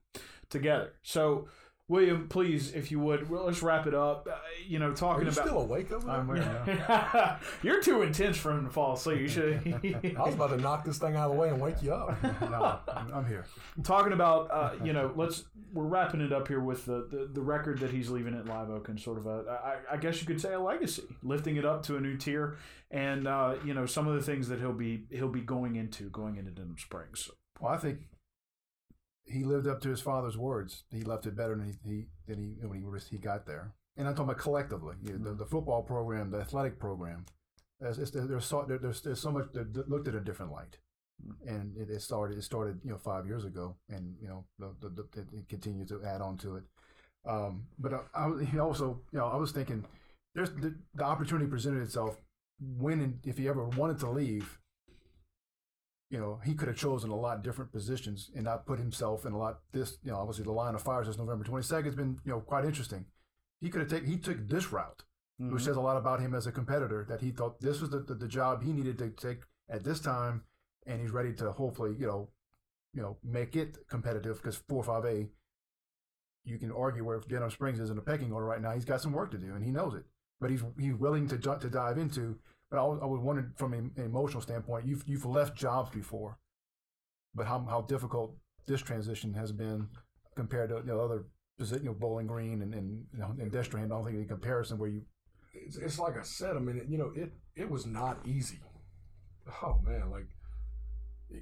together. 0.50 0.94
So, 1.04 1.48
William, 1.92 2.30
please, 2.30 2.72
if 2.72 2.90
you 2.90 3.02
would, 3.02 3.30
well, 3.30 3.46
let's 3.48 3.62
wrap 3.62 3.86
it 3.86 3.94
up. 3.94 4.26
Uh, 4.32 4.38
you 4.66 4.80
know, 4.80 4.92
are 4.92 4.96
talking 4.96 5.26
you 5.26 5.32
about. 5.32 5.46
still 5.46 5.60
awake 5.60 5.92
over 5.92 6.08
there 6.08 6.16
I'm 6.16 6.28
with 6.30 6.40
you. 7.64 7.70
You're 7.70 7.82
too 7.82 8.02
intense 8.02 8.38
for 8.38 8.52
him 8.52 8.64
to 8.64 8.72
fall 8.72 8.94
asleep. 8.94 9.20
You 9.20 9.28
should. 9.28 10.16
i 10.18 10.22
was 10.22 10.34
about 10.36 10.52
to 10.52 10.58
knock 10.58 10.86
this 10.86 11.00
thing 11.00 11.18
out 11.18 11.30
of 11.30 11.36
the 11.36 11.42
way 11.42 11.50
and 11.50 11.60
wake 11.60 11.84
you 11.84 11.94
up 11.94 12.24
no, 12.42 12.80
I'm, 12.96 13.14
I'm 13.14 13.26
here. 13.26 13.46
talking 13.84 14.14
about 14.14 14.50
uh, 14.52 14.72
you 14.82 14.94
know 14.94 15.12
let's 15.18 15.44
we're 15.74 15.84
wrapping 15.84 16.22
it 16.22 16.32
up 16.32 16.48
here 16.48 16.62
with 16.62 16.86
the, 16.86 17.08
the, 17.12 17.30
the 17.34 17.42
record 17.42 17.80
that 17.80 17.92
he's 17.92 18.10
leaving 18.10 18.36
at 18.36 18.46
Live 18.46 18.70
Oak 18.70 18.88
and 18.88 18.98
sort 18.98 19.18
of 19.18 19.26
a 19.28 19.60
I, 19.62 19.96
I 19.96 19.98
guess 19.98 20.22
you 20.22 20.28
could 20.28 20.40
say 20.40 20.54
a 20.54 20.60
legacy 20.62 21.04
lifting 21.24 21.58
it 21.58 21.66
up 21.66 21.84
to 21.84 21.98
a 21.98 22.00
new 22.00 22.16
tier 22.16 22.56
and 22.90 23.28
uh, 23.28 23.56
you 23.66 23.74
know 23.74 23.86
some 23.86 24.08
of 24.08 24.16
the 24.16 24.22
things 24.22 24.48
that 24.48 24.60
he'll 24.60 24.72
be 24.72 25.04
he'll 25.12 25.28
be 25.28 25.42
going 25.42 25.76
into 25.76 26.10
going 26.10 26.38
into 26.38 26.52
Denham 26.52 26.78
Springs 26.78 27.30
Well, 27.60 27.74
I 27.74 27.78
think 27.78 28.00
he 29.32 29.44
lived 29.44 29.68
up 29.68 29.82
to 29.82 29.90
his 29.90 30.02
father's 30.02 30.38
words. 30.38 30.84
He 30.92 31.04
left 31.04 31.26
it 31.26 31.36
better 31.36 31.56
than 31.56 31.66
he, 31.66 31.90
he 31.90 32.06
than 32.28 32.38
he 32.38 32.66
when 32.66 32.82
he 32.82 33.16
he 33.16 33.18
got 33.18 33.46
there. 33.46 33.74
And 33.98 34.08
I'm 34.08 34.16
talking 34.16 34.30
about 34.30 34.42
collectively, 34.42 34.96
you 35.04 35.18
know, 35.18 35.32
the, 35.32 35.36
the 35.36 35.46
football 35.46 35.84
program, 35.84 36.32
the 36.32 36.40
athletic 36.40 36.80
program. 36.80 37.26
There's, 37.80 37.98
it's, 37.98 38.12
there's, 38.12 38.46
so, 38.46 38.66
there's, 38.68 39.02
there's 39.02 39.20
so 39.20 39.32
much 39.32 39.48
that 39.54 39.90
looked 39.90 40.08
at 40.08 40.16
a 40.16 40.20
different 40.20 40.52
light, 40.52 40.78
and 41.48 41.76
it, 41.76 41.90
it 41.90 42.02
started 42.02 42.38
it 42.38 42.44
started 42.44 42.80
you 42.84 42.92
know 42.92 42.98
five 42.98 43.26
years 43.26 43.44
ago, 43.44 43.76
and 43.90 44.16
you 44.22 44.28
know 44.28 44.46
the, 44.60 44.74
the, 44.82 44.90
the, 44.90 45.22
it 45.38 45.50
continued 45.50 45.88
to 45.90 46.04
add 46.06 46.22
on 46.22 46.38
to 46.38 46.58
it. 46.58 46.64
Um, 47.26 47.64
but 47.80 47.94
I, 47.94 48.00
I 48.16 48.44
he 48.46 48.60
also 48.60 49.02
you 49.12 49.20
know 49.20 49.26
I 49.26 49.36
was 49.36 49.52
thinking 49.52 49.84
there's 50.36 50.52
the, 50.52 50.76
the 50.94 51.04
opportunity 51.04 51.48
presented 51.48 51.82
itself 51.82 52.18
when 52.78 53.02
and 53.02 53.20
if 53.26 53.38
he 53.38 53.48
ever 53.48 53.66
wanted 53.66 54.00
to 54.00 54.10
leave 54.10 54.60
you 56.12 56.20
know, 56.20 56.42
he 56.44 56.54
could 56.54 56.68
have 56.68 56.78
chosen 56.78 57.10
a 57.10 57.16
lot 57.16 57.42
different 57.42 57.72
positions 57.72 58.30
and 58.36 58.44
not 58.44 58.66
put 58.66 58.78
himself 58.78 59.26
in 59.26 59.32
a 59.32 59.38
lot 59.38 59.62
this, 59.72 59.98
you 60.04 60.12
know, 60.12 60.18
obviously 60.18 60.44
the 60.44 60.52
line 60.52 60.76
of 60.76 60.84
fire 60.84 61.06
since 61.06 61.18
November 61.18 61.46
22nd 61.46 61.86
has 61.86 61.96
been, 61.96 62.20
you 62.26 62.32
know, 62.32 62.42
quite 62.42 62.66
interesting. 62.66 63.06
He 63.62 63.70
could 63.70 63.80
have 63.80 63.90
taken, 63.90 64.10
he 64.10 64.18
took 64.18 64.46
this 64.50 64.74
route, 64.74 65.04
mm-hmm. 65.42 65.54
which 65.54 65.64
says 65.64 65.78
a 65.78 65.82
lot 65.82 65.96
about 65.96 66.20
him 66.20 66.36
as 66.36 66.48
a 66.48 66.52
competitor 66.52 67.06
that 67.08 67.22
he 67.22 67.32
thought 67.32 67.62
this 67.62 67.80
was 67.80 67.92
the, 67.92 68.00
the, 68.00 68.14
the 68.14 68.28
job 68.28 68.62
he 68.62 68.74
needed 68.74 68.98
to 68.98 69.10
take 69.10 69.44
at 69.70 69.86
this 69.86 70.02
time. 70.02 70.44
And 70.86 71.00
he's 71.00 71.12
ready 71.12 71.32
to 71.36 71.52
hopefully, 71.54 71.96
you 71.98 72.08
know, 72.08 72.30
you 72.94 73.02
know, 73.02 73.16
make 73.24 73.56
it 73.56 73.78
competitive 73.90 74.36
because 74.38 74.58
4 74.68 74.84
5A, 74.84 75.30
you 76.44 76.58
can 76.58 76.74
argue 76.74 77.06
where 77.06 77.20
Denham 77.20 77.52
Springs 77.52 77.80
is 77.80 77.90
in 77.90 77.96
the 77.96 78.02
pecking 78.02 78.34
order 78.34 78.48
right 78.48 78.62
now. 78.62 78.72
He's 78.72 78.84
got 78.84 79.00
some 79.00 79.14
work 79.14 79.32
to 79.32 79.38
do 79.38 79.54
and 79.56 79.64
he 79.64 79.72
knows 79.72 79.94
it, 79.94 80.04
but 80.42 80.50
he's, 80.50 80.64
he's 80.78 80.96
willing 80.96 81.30
to, 81.30 81.38
to 81.38 81.70
dive 81.70 81.98
into 81.98 82.38
but 82.72 82.80
I, 82.80 82.84
I 82.84 83.06
would 83.06 83.20
wonder 83.20 83.52
from 83.58 83.74
an 83.74 83.92
emotional 83.98 84.42
standpoint, 84.42 84.88
you've 84.88 85.04
you've 85.06 85.26
left 85.26 85.56
jobs 85.58 85.90
before, 85.92 86.40
but 87.36 87.46
how 87.46 87.66
how 87.70 87.82
difficult 87.82 88.36
this 88.66 88.82
transition 88.82 89.34
has 89.34 89.52
been 89.52 89.90
compared 90.36 90.70
to 90.70 90.78
you 90.78 90.84
know, 90.86 91.02
other 91.02 91.26
you 91.60 91.84
know 91.84 91.94
Bowling 91.94 92.28
Green 92.28 92.62
and 92.62 92.74
and 92.74 93.04
you 93.14 93.20
know, 93.20 93.36
and 93.38 93.52
Destrehan. 93.52 93.86
I 93.86 93.88
don't 93.90 94.06
think 94.06 94.16
any 94.16 94.26
comparison 94.26 94.78
where 94.78 94.90
you. 94.90 95.02
It's, 95.54 95.76
it's 95.76 96.00
like 96.00 96.18
I 96.18 96.24
said. 96.24 96.56
I 96.56 96.60
mean, 96.60 96.82
you 96.88 96.98
know, 96.98 97.12
it 97.14 97.34
it 97.56 97.70
was 97.70 97.86
not 97.86 98.20
easy. 98.26 98.60
Oh 99.62 99.82
man, 99.84 100.10
like 100.10 100.28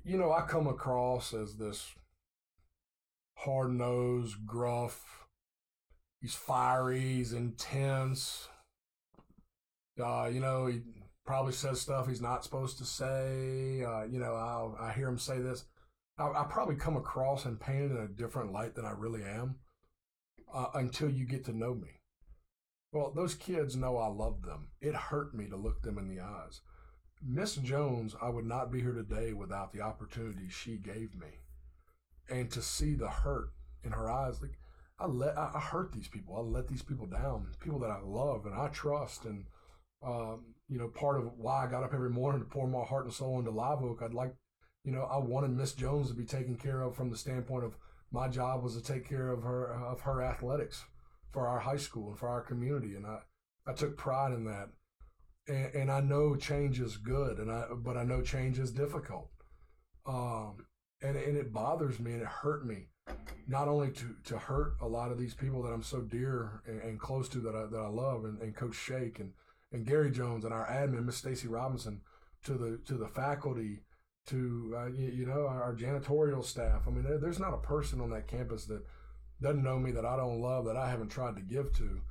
you 0.04 0.18
know, 0.18 0.32
I 0.32 0.42
come 0.42 0.66
across 0.66 1.34
as 1.34 1.56
this 1.56 1.94
hard 3.36 3.72
nosed, 3.72 4.46
gruff. 4.48 5.28
He's 6.22 6.34
fiery. 6.34 7.00
He's 7.02 7.34
intense. 7.34 8.48
Uh, 10.02 10.30
you 10.32 10.40
know, 10.40 10.68
he 10.68 10.82
probably 11.30 11.54
says 11.54 11.80
stuff 11.80 12.08
he's 12.08 12.24
not 12.24 12.44
supposed 12.44 12.80
to 12.80 12.84
say. 12.84 13.84
Uh, 13.84 14.02
you 14.06 14.18
know, 14.18 14.34
I'll, 14.34 14.76
I 14.82 14.92
hear 14.94 15.08
him 15.08 15.20
say 15.20 15.38
this. 15.38 15.66
I, 16.18 16.24
I, 16.24 16.48
probably 16.50 16.76
come 16.76 16.98
across 16.98 17.46
and 17.46 17.60
painted 17.60 17.92
in 17.92 17.98
a 17.98 18.08
different 18.08 18.52
light 18.52 18.74
than 18.74 18.84
I 18.84 18.94
really 18.98 19.22
am 19.22 19.58
uh, 20.52 20.70
until 20.74 21.08
you 21.08 21.28
get 21.28 21.46
to 21.46 21.56
know 21.56 21.76
me. 21.76 22.00
Well, 22.92 23.14
those 23.16 23.36
kids 23.36 23.76
know 23.76 23.98
I 23.98 24.08
love 24.08 24.42
them. 24.42 24.70
It 24.82 24.96
hurt 24.96 25.36
me 25.36 25.46
to 25.50 25.56
look 25.56 25.84
them 25.84 26.00
in 26.00 26.10
the 26.10 26.20
eyes. 26.20 26.62
Miss 27.24 27.58
Jones, 27.58 28.16
I 28.20 28.30
would 28.30 28.48
not 28.48 28.72
be 28.72 28.82
here 28.82 28.94
today 28.94 29.32
without 29.34 29.72
the 29.72 29.82
opportunity 29.82 30.50
she 30.50 30.78
gave 30.78 31.14
me, 31.14 31.42
and 32.28 32.50
to 32.50 32.64
see 32.64 32.96
the 32.96 33.08
hurt 33.08 33.52
in 33.84 33.92
her 33.92 34.10
eyes. 34.10 34.42
Like 34.42 34.58
I 34.98 35.06
let 35.06 35.38
I 35.38 35.60
hurt 35.60 35.94
these 35.94 36.08
people. 36.08 36.36
I 36.36 36.40
let 36.40 36.68
these 36.68 36.82
people 36.82 37.06
down. 37.06 37.46
People 37.60 37.78
that 37.82 37.92
I 37.92 38.00
love 38.04 38.48
and 38.48 38.56
I 38.56 38.70
trust 38.70 39.26
and 39.26 39.46
um, 40.04 40.56
you 40.68 40.78
know, 40.78 40.88
part 40.88 41.18
of 41.20 41.32
why 41.38 41.66
I 41.66 41.72
got 41.72 41.84
up 41.84 41.94
every 41.94 42.10
morning 42.10 42.42
to 42.42 42.48
pour 42.48 42.68
my 42.68 42.84
heart 42.84 43.06
and 43.06 43.14
soul 43.14 43.40
into 43.40 43.52
Live 43.52 43.82
Oak. 43.82 44.02
I'd 44.04 44.14
like, 44.14 44.36
you 44.84 44.92
know, 44.92 45.04
I 45.04 45.18
wanted 45.18 45.52
Miss 45.52 45.74
Jones 45.74 46.10
to 46.10 46.14
be 46.14 46.26
taken 46.26 46.56
care 46.56 46.82
of 46.82 46.96
from 46.96 47.10
the 47.10 47.18
standpoint 47.18 47.66
of 47.66 47.76
my 48.12 48.28
job 48.28 48.64
was 48.64 48.76
to 48.76 48.82
take 48.82 49.08
care 49.08 49.30
of 49.30 49.44
her 49.44 49.72
of 49.72 50.02
her 50.02 50.22
athletics 50.22 50.84
for 51.32 51.48
our 51.48 51.60
high 51.60 51.78
school 51.78 52.10
and 52.10 52.18
for 52.20 52.28
our 52.28 52.42
community, 52.42 52.96
and 52.96 53.06
I 53.06 53.20
I 53.68 53.74
took 53.74 53.98
pride 53.98 54.32
in 54.32 54.46
that. 54.46 54.70
And, 55.48 55.76
and 55.76 55.92
I 55.92 56.02
know 56.02 56.36
change 56.36 56.80
is 56.80 56.98
good, 56.98 57.38
and 57.38 57.52
I 57.52 57.66
but 57.76 57.98
I 57.98 58.04
know 58.04 58.22
change 58.22 58.60
is 58.60 58.72
difficult. 58.72 59.30
Um, 60.06 60.66
and 61.02 61.16
and 61.16 61.38
it 61.38 61.54
bothers 61.54 62.00
me 62.00 62.14
and 62.14 62.22
it 62.22 62.28
hurt 62.28 62.66
me, 62.66 62.88
not 63.48 63.68
only 63.68 63.92
to 63.92 64.16
to 64.26 64.38
hurt 64.38 64.74
a 64.82 64.88
lot 64.88 65.12
of 65.12 65.18
these 65.18 65.34
people 65.34 65.62
that 65.64 65.72
I'm 65.72 65.84
so 65.84 66.02
dear 66.02 66.62
and, 66.68 66.82
and 66.82 67.00
close 67.00 67.30
to 67.30 67.40
that 67.40 67.56
I 67.56 67.66
that 67.66 67.82
I 67.82 67.90
love, 67.90 68.26
and, 68.26 68.40
and 68.42 68.56
Coach 68.56 68.76
Shake 68.76 69.20
and 69.20 69.34
and 69.72 69.86
Gary 69.86 70.12
Jones 70.12 70.46
and 70.46 70.54
our 70.54 70.68
admin, 70.68 71.06
Miss 71.06 71.18
Stacy 71.18 71.48
Robinson, 71.48 72.02
to 72.44 72.54
the 72.54 72.80
to 72.86 72.96
the 72.96 73.08
faculty, 73.08 73.82
to 74.28 74.76
uh, 74.78 74.86
you, 74.88 75.08
you, 75.10 75.26
know 75.26 75.48
our, 75.48 75.76
janitorial 75.76 76.44
staff. 76.44 76.84
I 76.88 76.92
mean, 76.92 77.04
there, 77.04 77.18
there's 77.18 77.40
not 77.40 77.54
a 77.54 77.58
person 77.58 78.02
on 78.02 78.10
that 78.12 78.28
campus 78.28 78.66
that 78.66 78.84
doesn't 79.42 79.64
know 79.64 79.80
me 79.80 79.92
that 79.92 80.06
I 80.06 80.16
don't 80.16 80.42
love 80.42 80.66
that 80.66 80.78
I 80.78 80.90
haven't 80.90 81.10
tried 81.10 81.36
to 81.38 81.42
give 81.42 81.74
to, 81.74 82.02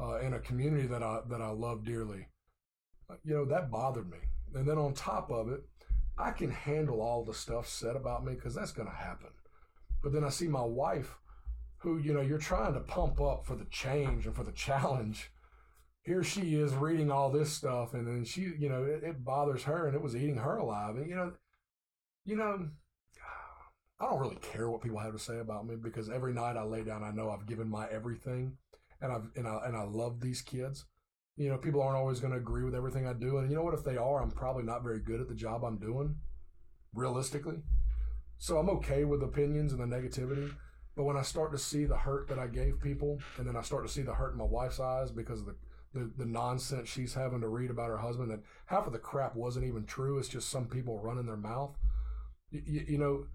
uh, 0.00 0.18
in 0.20 0.34
a 0.34 0.40
community 0.40 0.86
that 0.88 1.02
I 1.02 1.20
that 1.28 1.40
I 1.40 1.50
love 1.50 1.84
dearly. 1.84 2.28
Uh, 3.08 3.14
you 3.24 3.34
know 3.34 3.44
that 3.44 3.70
bothered 3.70 4.10
me, 4.10 4.18
and 4.54 4.66
then 4.66 4.78
on 4.78 4.92
top 4.92 5.30
of 5.30 5.48
it, 5.48 5.62
I 6.18 6.30
can 6.30 6.50
handle 6.50 7.00
all 7.00 7.24
the 7.24 7.34
stuff 7.34 7.68
said 7.68 7.96
about 7.96 8.24
me 8.24 8.34
because 8.34 8.54
that's 8.54 8.72
going 8.72 8.88
to 8.88 8.94
happen. 8.94 9.30
But 10.02 10.12
then 10.12 10.24
I 10.24 10.28
see 10.28 10.48
my 10.48 10.64
wife, 10.64 11.16
who 11.78 11.98
you 11.98 12.12
know 12.12 12.20
you're 12.20 12.38
trying 12.38 12.74
to 12.74 12.80
pump 12.80 13.20
up 13.20 13.46
for 13.46 13.54
the 13.54 13.66
change 13.66 14.26
and 14.26 14.34
for 14.34 14.44
the 14.44 14.52
challenge 14.66 15.30
here 16.06 16.22
she 16.22 16.54
is 16.54 16.72
reading 16.72 17.10
all 17.10 17.30
this 17.30 17.52
stuff, 17.52 17.92
and 17.92 18.06
then 18.06 18.24
she, 18.24 18.52
you 18.58 18.68
know, 18.68 18.84
it, 18.84 19.02
it 19.02 19.24
bothers 19.24 19.64
her, 19.64 19.86
and 19.86 19.96
it 19.96 20.00
was 20.00 20.14
eating 20.14 20.36
her 20.36 20.56
alive. 20.56 20.96
And 20.96 21.10
you 21.10 21.16
know, 21.16 21.32
you 22.24 22.36
know, 22.36 22.68
I 23.98 24.04
don't 24.04 24.20
really 24.20 24.36
care 24.36 24.70
what 24.70 24.82
people 24.82 25.00
have 25.00 25.12
to 25.12 25.18
say 25.18 25.40
about 25.40 25.66
me 25.66 25.74
because 25.74 26.08
every 26.08 26.32
night 26.32 26.56
I 26.56 26.62
lay 26.62 26.84
down, 26.84 27.02
I 27.02 27.10
know 27.10 27.30
I've 27.30 27.46
given 27.46 27.68
my 27.68 27.88
everything, 27.88 28.56
and 29.02 29.12
I've 29.12 29.28
and 29.34 29.48
I 29.48 29.60
and 29.66 29.76
I 29.76 29.82
love 29.82 30.20
these 30.20 30.42
kids. 30.42 30.84
You 31.36 31.50
know, 31.50 31.58
people 31.58 31.82
aren't 31.82 31.98
always 31.98 32.20
going 32.20 32.32
to 32.32 32.38
agree 32.38 32.62
with 32.62 32.74
everything 32.74 33.06
I 33.06 33.12
do, 33.12 33.38
and 33.38 33.50
you 33.50 33.56
know 33.56 33.64
what? 33.64 33.74
If 33.74 33.84
they 33.84 33.96
are, 33.96 34.22
I'm 34.22 34.30
probably 34.30 34.62
not 34.62 34.84
very 34.84 35.00
good 35.00 35.20
at 35.20 35.28
the 35.28 35.34
job 35.34 35.64
I'm 35.64 35.76
doing, 35.76 36.14
realistically. 36.94 37.56
So 38.38 38.58
I'm 38.58 38.70
okay 38.70 39.04
with 39.04 39.22
opinions 39.22 39.72
and 39.72 39.80
the 39.80 39.96
negativity. 39.96 40.52
But 40.94 41.04
when 41.04 41.16
I 41.16 41.22
start 41.22 41.52
to 41.52 41.58
see 41.58 41.84
the 41.84 41.96
hurt 41.96 42.28
that 42.28 42.38
I 42.38 42.46
gave 42.46 42.80
people, 42.80 43.18
and 43.38 43.46
then 43.46 43.56
I 43.56 43.60
start 43.62 43.86
to 43.86 43.92
see 43.92 44.02
the 44.02 44.14
hurt 44.14 44.32
in 44.32 44.38
my 44.38 44.44
wife's 44.44 44.80
eyes 44.80 45.10
because 45.10 45.40
of 45.40 45.46
the 45.46 45.56
the, 45.96 46.12
the 46.16 46.26
nonsense 46.26 46.88
she's 46.88 47.14
having 47.14 47.40
to 47.40 47.48
read 47.48 47.70
about 47.70 47.88
her 47.88 47.98
husband 47.98 48.30
that 48.30 48.42
half 48.66 48.86
of 48.86 48.92
the 48.92 48.98
crap 48.98 49.34
wasn't 49.34 49.64
even 49.64 49.84
true. 49.84 50.18
It's 50.18 50.28
just 50.28 50.50
some 50.50 50.66
people 50.66 51.00
running 51.00 51.26
their 51.26 51.36
mouth. 51.36 51.76
You, 52.50 52.84
you 52.86 52.98
know, 52.98 53.26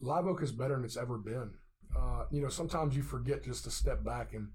Live 0.00 0.26
Oak 0.26 0.42
is 0.42 0.52
better 0.52 0.74
than 0.74 0.84
it's 0.84 0.96
ever 0.96 1.18
been. 1.18 1.52
Uh, 1.96 2.24
you 2.30 2.40
know, 2.42 2.48
sometimes 2.48 2.96
you 2.96 3.02
forget 3.02 3.44
just 3.44 3.64
to 3.64 3.70
step 3.70 4.04
back 4.04 4.32
and, 4.32 4.48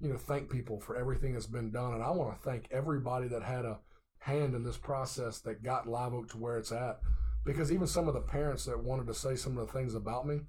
you 0.00 0.08
know, 0.08 0.16
thank 0.16 0.50
people 0.50 0.80
for 0.80 0.96
everything 0.96 1.34
that's 1.34 1.46
been 1.46 1.70
done. 1.70 1.94
And 1.94 2.02
I 2.02 2.10
want 2.10 2.34
to 2.34 2.42
thank 2.42 2.66
everybody 2.70 3.28
that 3.28 3.42
had 3.42 3.64
a 3.64 3.80
hand 4.20 4.54
in 4.54 4.64
this 4.64 4.78
process 4.78 5.40
that 5.40 5.62
got 5.62 5.88
Live 5.88 6.14
Oak 6.14 6.30
to 6.30 6.38
where 6.38 6.56
it's 6.56 6.72
at. 6.72 7.00
Because 7.44 7.72
even 7.72 7.86
some 7.86 8.08
of 8.08 8.14
the 8.14 8.20
parents 8.20 8.64
that 8.66 8.82
wanted 8.82 9.06
to 9.06 9.14
say 9.14 9.34
some 9.34 9.56
of 9.58 9.66
the 9.66 9.72
things 9.72 9.94
about 9.94 10.26
me, 10.26 10.40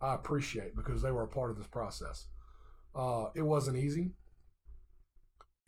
I 0.00 0.14
appreciate 0.14 0.76
because 0.76 1.02
they 1.02 1.10
were 1.10 1.22
a 1.22 1.28
part 1.28 1.50
of 1.50 1.56
this 1.56 1.66
process. 1.66 2.26
Uh, 2.96 3.26
it 3.34 3.42
wasn't 3.42 3.76
easy. 3.76 4.12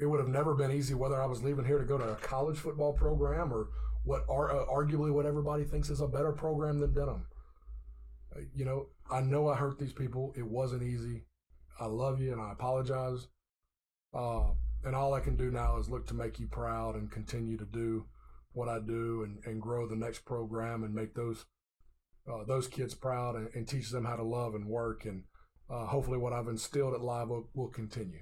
It 0.01 0.07
would 0.07 0.21
have 0.21 0.29
never 0.29 0.55
been 0.55 0.71
easy 0.71 0.95
whether 0.95 1.21
I 1.21 1.27
was 1.27 1.43
leaving 1.43 1.65
here 1.65 1.79
to 1.79 1.85
go 1.85 1.99
to 1.99 2.13
a 2.13 2.17
college 2.17 2.57
football 2.57 2.93
program 2.93 3.53
or 3.53 3.69
what 4.05 4.25
are 4.29 4.51
uh, 4.51 4.65
arguably 4.67 5.13
what 5.13 5.27
everybody 5.27 5.65
thinks 5.65 5.91
is 5.91 6.01
a 6.01 6.07
better 6.07 6.33
program 6.33 6.79
than 6.79 6.95
Denham. 6.95 7.27
Uh, 8.35 8.41
you 8.55 8.65
know, 8.65 8.87
I 9.11 9.21
know 9.21 9.49
I 9.49 9.57
hurt 9.57 9.79
these 9.79 9.93
people. 9.93 10.33
It 10.37 10.47
wasn't 10.47 10.83
easy. 10.83 11.25
I 11.81 11.87
love 11.87 12.21
you 12.21 12.33
and 12.33 12.41
I 12.41 12.53
apologize. 12.53 13.27
Uh, 14.15 14.51
and 14.85 14.95
all 14.95 15.13
I 15.13 15.21
can 15.21 15.37
do 15.37 15.51
now 15.51 15.77
is 15.79 15.91
look 15.91 16.07
to 16.07 16.15
make 16.15 16.39
you 16.39 16.47
proud 16.47 16.95
and 16.95 17.11
continue 17.11 17.59
to 17.59 17.65
do 17.65 18.07
what 18.53 18.69
I 18.69 18.79
do 18.79 19.25
and, 19.25 19.39
and 19.45 19.61
grow 19.61 19.87
the 19.87 19.97
next 19.97 20.25
program 20.25 20.85
and 20.85 20.95
make 20.95 21.15
those 21.15 21.45
uh, 22.31 22.45
those 22.45 22.69
kids 22.69 22.95
proud 22.95 23.37
and, 23.37 23.49
and, 23.55 23.67
teach 23.67 23.89
them 23.89 24.05
how 24.05 24.15
to 24.15 24.23
love 24.23 24.55
and 24.55 24.67
work 24.67 25.07
and 25.07 25.23
uh, 25.71 25.87
hopefully 25.87 26.19
what 26.19 26.33
I've 26.33 26.49
instilled 26.49 26.95
at 26.95 27.01
Live 27.01 27.31
Oak 27.31 27.49
will 27.55 27.69
continue. 27.69 28.21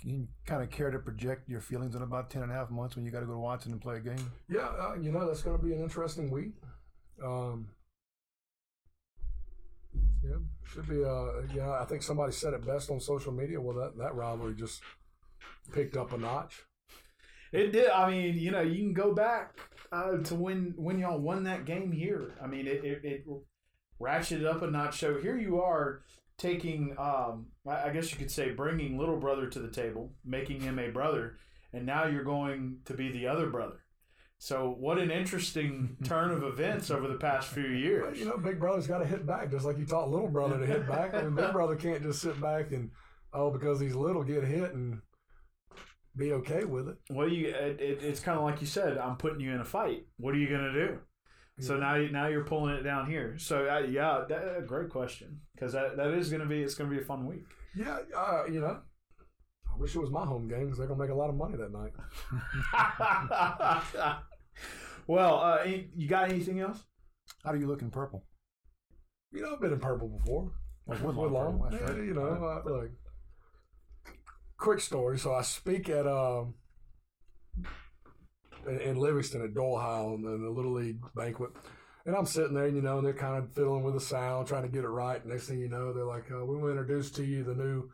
Can 0.00 0.10
you 0.10 0.28
kind 0.46 0.62
of 0.62 0.70
care 0.70 0.90
to 0.90 0.98
project 0.98 1.48
your 1.48 1.60
feelings 1.60 1.94
in 1.94 2.02
about 2.02 2.30
10 2.30 2.42
and 2.42 2.52
a 2.52 2.54
half 2.54 2.70
months 2.70 2.94
when 2.94 3.04
you 3.04 3.10
got 3.10 3.20
to 3.20 3.26
go 3.26 3.32
to 3.32 3.38
Watson 3.38 3.72
and 3.72 3.80
play 3.80 3.96
a 3.96 4.00
game? 4.00 4.32
Yeah, 4.48 4.68
uh, 4.68 4.94
you 5.00 5.10
know, 5.10 5.26
that's 5.26 5.42
going 5.42 5.58
to 5.58 5.64
be 5.64 5.72
an 5.72 5.82
interesting 5.82 6.30
week. 6.30 6.52
Um, 7.22 7.68
yeah, 10.22 10.36
should 10.64 10.88
be. 10.88 11.04
Uh, 11.04 11.42
yeah, 11.54 11.80
I 11.80 11.84
think 11.84 12.02
somebody 12.02 12.32
said 12.32 12.54
it 12.54 12.64
best 12.64 12.90
on 12.90 13.00
social 13.00 13.32
media. 13.32 13.60
Well, 13.60 13.76
that 13.76 13.98
that 13.98 14.14
rivalry 14.14 14.54
just 14.54 14.80
picked 15.72 15.96
up 15.96 16.12
a 16.12 16.18
notch. 16.18 16.64
It 17.52 17.72
did. 17.72 17.90
I 17.90 18.10
mean, 18.10 18.36
you 18.36 18.50
know, 18.50 18.60
you 18.60 18.78
can 18.78 18.92
go 18.92 19.14
back 19.14 19.56
uh, 19.90 20.18
to 20.18 20.34
when 20.34 20.74
when 20.76 20.98
y'all 20.98 21.18
won 21.18 21.44
that 21.44 21.64
game 21.64 21.92
here. 21.92 22.34
I 22.42 22.46
mean, 22.46 22.66
it, 22.66 22.84
it, 22.84 23.00
it 23.04 23.26
ratcheted 24.00 24.46
up 24.46 24.62
a 24.62 24.70
notch. 24.70 24.98
So 24.98 25.18
here 25.18 25.36
you 25.36 25.60
are 25.60 26.02
taking, 26.38 26.94
um, 26.98 27.46
I 27.68 27.90
guess 27.90 28.10
you 28.12 28.16
could 28.16 28.30
say, 28.30 28.50
bringing 28.52 28.96
little 28.96 29.18
brother 29.18 29.48
to 29.48 29.58
the 29.58 29.68
table, 29.70 30.12
making 30.24 30.60
him 30.60 30.78
a 30.78 30.88
brother, 30.88 31.36
and 31.72 31.84
now 31.84 32.06
you're 32.06 32.24
going 32.24 32.78
to 32.86 32.94
be 32.94 33.10
the 33.10 33.26
other 33.26 33.48
brother. 33.48 33.80
So 34.38 34.74
what 34.78 34.98
an 34.98 35.10
interesting 35.10 35.96
turn 36.04 36.30
of 36.30 36.44
events 36.44 36.90
over 36.90 37.08
the 37.08 37.16
past 37.16 37.48
few 37.48 37.66
years. 37.66 38.18
you 38.18 38.24
know, 38.24 38.36
Big 38.38 38.60
Brother's 38.60 38.86
got 38.86 38.98
to 38.98 39.04
hit 39.06 39.26
back, 39.26 39.50
just 39.50 39.64
like 39.64 39.78
you 39.78 39.84
taught 39.84 40.10
Little 40.10 40.28
Brother 40.28 40.58
to 40.60 40.66
hit 40.66 40.88
back. 40.88 41.12
I 41.12 41.22
mean, 41.22 41.34
Big 41.34 41.52
Brother 41.52 41.74
can't 41.74 42.02
just 42.02 42.22
sit 42.22 42.40
back 42.40 42.70
and 42.70 42.90
oh, 43.32 43.50
because 43.50 43.80
he's 43.80 43.96
little, 43.96 44.22
get 44.22 44.44
hit 44.44 44.72
and 44.74 45.00
be 46.16 46.32
okay 46.34 46.64
with 46.64 46.88
it. 46.88 46.96
Well, 47.10 47.28
you 47.28 47.48
it, 47.48 47.80
it, 47.80 48.02
it's 48.02 48.20
kind 48.20 48.38
of 48.38 48.44
like 48.44 48.60
you 48.60 48.66
said. 48.68 48.96
I'm 48.96 49.16
putting 49.16 49.40
you 49.40 49.52
in 49.52 49.60
a 49.60 49.64
fight. 49.64 50.06
What 50.18 50.34
are 50.34 50.38
you 50.38 50.48
gonna 50.48 50.72
do? 50.72 50.98
So 51.60 51.76
now 51.76 51.96
you- 51.96 52.12
now 52.12 52.28
you're 52.28 52.44
pulling 52.44 52.76
it 52.76 52.82
down 52.82 53.10
here. 53.10 53.36
So 53.38 53.68
uh, 53.68 53.80
yeah, 53.80 54.24
that, 54.28 54.48
uh, 54.48 54.60
great 54.60 54.90
question 54.90 55.40
because 55.58 55.72
that, 55.72 55.96
that 55.96 56.10
is 56.12 56.30
gonna 56.30 56.46
be 56.46 56.62
it's 56.62 56.74
gonna 56.74 56.90
be 56.90 56.98
a 56.98 57.04
fun 57.04 57.26
week. 57.26 57.44
Yeah, 57.74 57.98
uh, 58.16 58.44
you 58.50 58.60
know, 58.60 58.80
I 59.72 59.76
wish 59.76 59.94
it 59.94 60.00
was 60.00 60.10
my 60.10 60.24
home 60.24 60.48
game 60.48 60.64
because 60.64 60.78
they're 60.78 60.86
gonna 60.86 61.00
make 61.00 61.10
a 61.10 61.14
lot 61.14 61.30
of 61.30 61.36
money 61.36 61.56
that 61.56 61.72
night. 61.72 61.92
well, 65.06 65.36
uh, 65.40 65.64
you 65.64 66.08
got 66.08 66.30
anything 66.30 66.60
else? 66.60 66.82
How 67.44 67.52
do 67.52 67.58
you 67.58 67.66
look 67.66 67.82
in 67.82 67.90
purple? 67.90 68.24
You 69.32 69.42
know, 69.42 69.52
I've 69.54 69.60
been 69.60 69.72
in 69.72 69.80
purple 69.80 70.08
before. 70.08 70.52
Like 70.86 71.02
Woodlawn, 71.02 71.58
Woodlawn. 71.58 71.60
pretty 71.70 71.84
much, 71.84 71.90
Yeah, 71.90 71.96
right? 71.96 72.06
you 72.06 72.14
know, 72.14 72.62
uh, 72.66 72.70
like 72.78 72.90
quick 74.56 74.80
story. 74.80 75.18
So 75.18 75.34
I 75.34 75.42
speak 75.42 75.88
at 75.90 76.06
um 76.06 76.54
in, 78.66 78.80
in 78.80 78.96
Livingston 78.96 79.42
at 79.42 79.54
Doyle 79.54 79.78
High 79.78 80.02
in 80.14 80.22
the 80.22 80.50
Little 80.50 80.72
League 80.72 81.00
banquet. 81.14 81.50
And 82.08 82.16
I'm 82.16 82.24
sitting 82.24 82.54
there, 82.54 82.66
you 82.66 82.80
know, 82.80 82.96
and 82.96 83.06
they're 83.06 83.12
kind 83.12 83.36
of 83.36 83.52
fiddling 83.52 83.82
with 83.82 83.92
the 83.92 84.00
sound, 84.00 84.48
trying 84.48 84.62
to 84.62 84.68
get 84.70 84.82
it 84.82 84.88
right. 84.88 85.24
Next 85.26 85.46
thing 85.46 85.60
you 85.60 85.68
know, 85.68 85.92
they're 85.92 86.06
like, 86.06 86.30
uh, 86.32 86.42
"We 86.42 86.56
want 86.56 86.68
to 86.74 86.80
introduce 86.80 87.10
to 87.10 87.22
you 87.22 87.44
the 87.44 87.54
new 87.54 87.90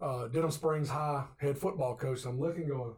uh, 0.00 0.28
Denham 0.28 0.50
Springs 0.50 0.88
High 0.88 1.26
head 1.36 1.58
football 1.58 1.94
coach." 1.94 2.24
I'm 2.24 2.40
looking, 2.40 2.66
going, 2.66 2.94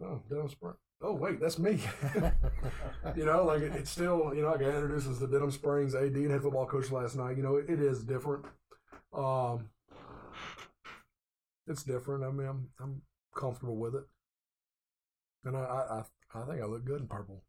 "Oh, 0.00 0.22
Denham 0.30 0.48
Springs. 0.48 0.76
Oh, 1.00 1.14
wait, 1.14 1.40
that's 1.40 1.58
me." 1.58 1.80
you 3.16 3.24
know, 3.24 3.42
like 3.44 3.62
it, 3.62 3.72
it's 3.74 3.90
still, 3.90 4.32
you 4.32 4.42
know, 4.42 4.54
I 4.54 4.58
got 4.58 4.76
introduced 4.76 5.08
as 5.08 5.18
the 5.18 5.26
Denham 5.26 5.50
Springs 5.50 5.96
AD 5.96 6.14
and 6.14 6.30
head 6.30 6.42
football 6.42 6.66
coach 6.66 6.92
last 6.92 7.16
night. 7.16 7.36
You 7.36 7.42
know, 7.42 7.56
it, 7.56 7.68
it 7.68 7.80
is 7.80 8.04
different. 8.04 8.44
Um, 9.12 9.70
it's 11.66 11.82
different. 11.82 12.22
I 12.22 12.30
mean, 12.30 12.46
I'm 12.46 12.68
I'm 12.78 13.02
comfortable 13.34 13.74
with 13.74 13.96
it, 13.96 14.04
and 15.44 15.56
I 15.56 15.62
I, 15.62 16.04
I 16.34 16.40
think 16.46 16.62
I 16.62 16.64
look 16.64 16.84
good 16.86 17.00
in 17.02 17.06
purple. 17.06 17.42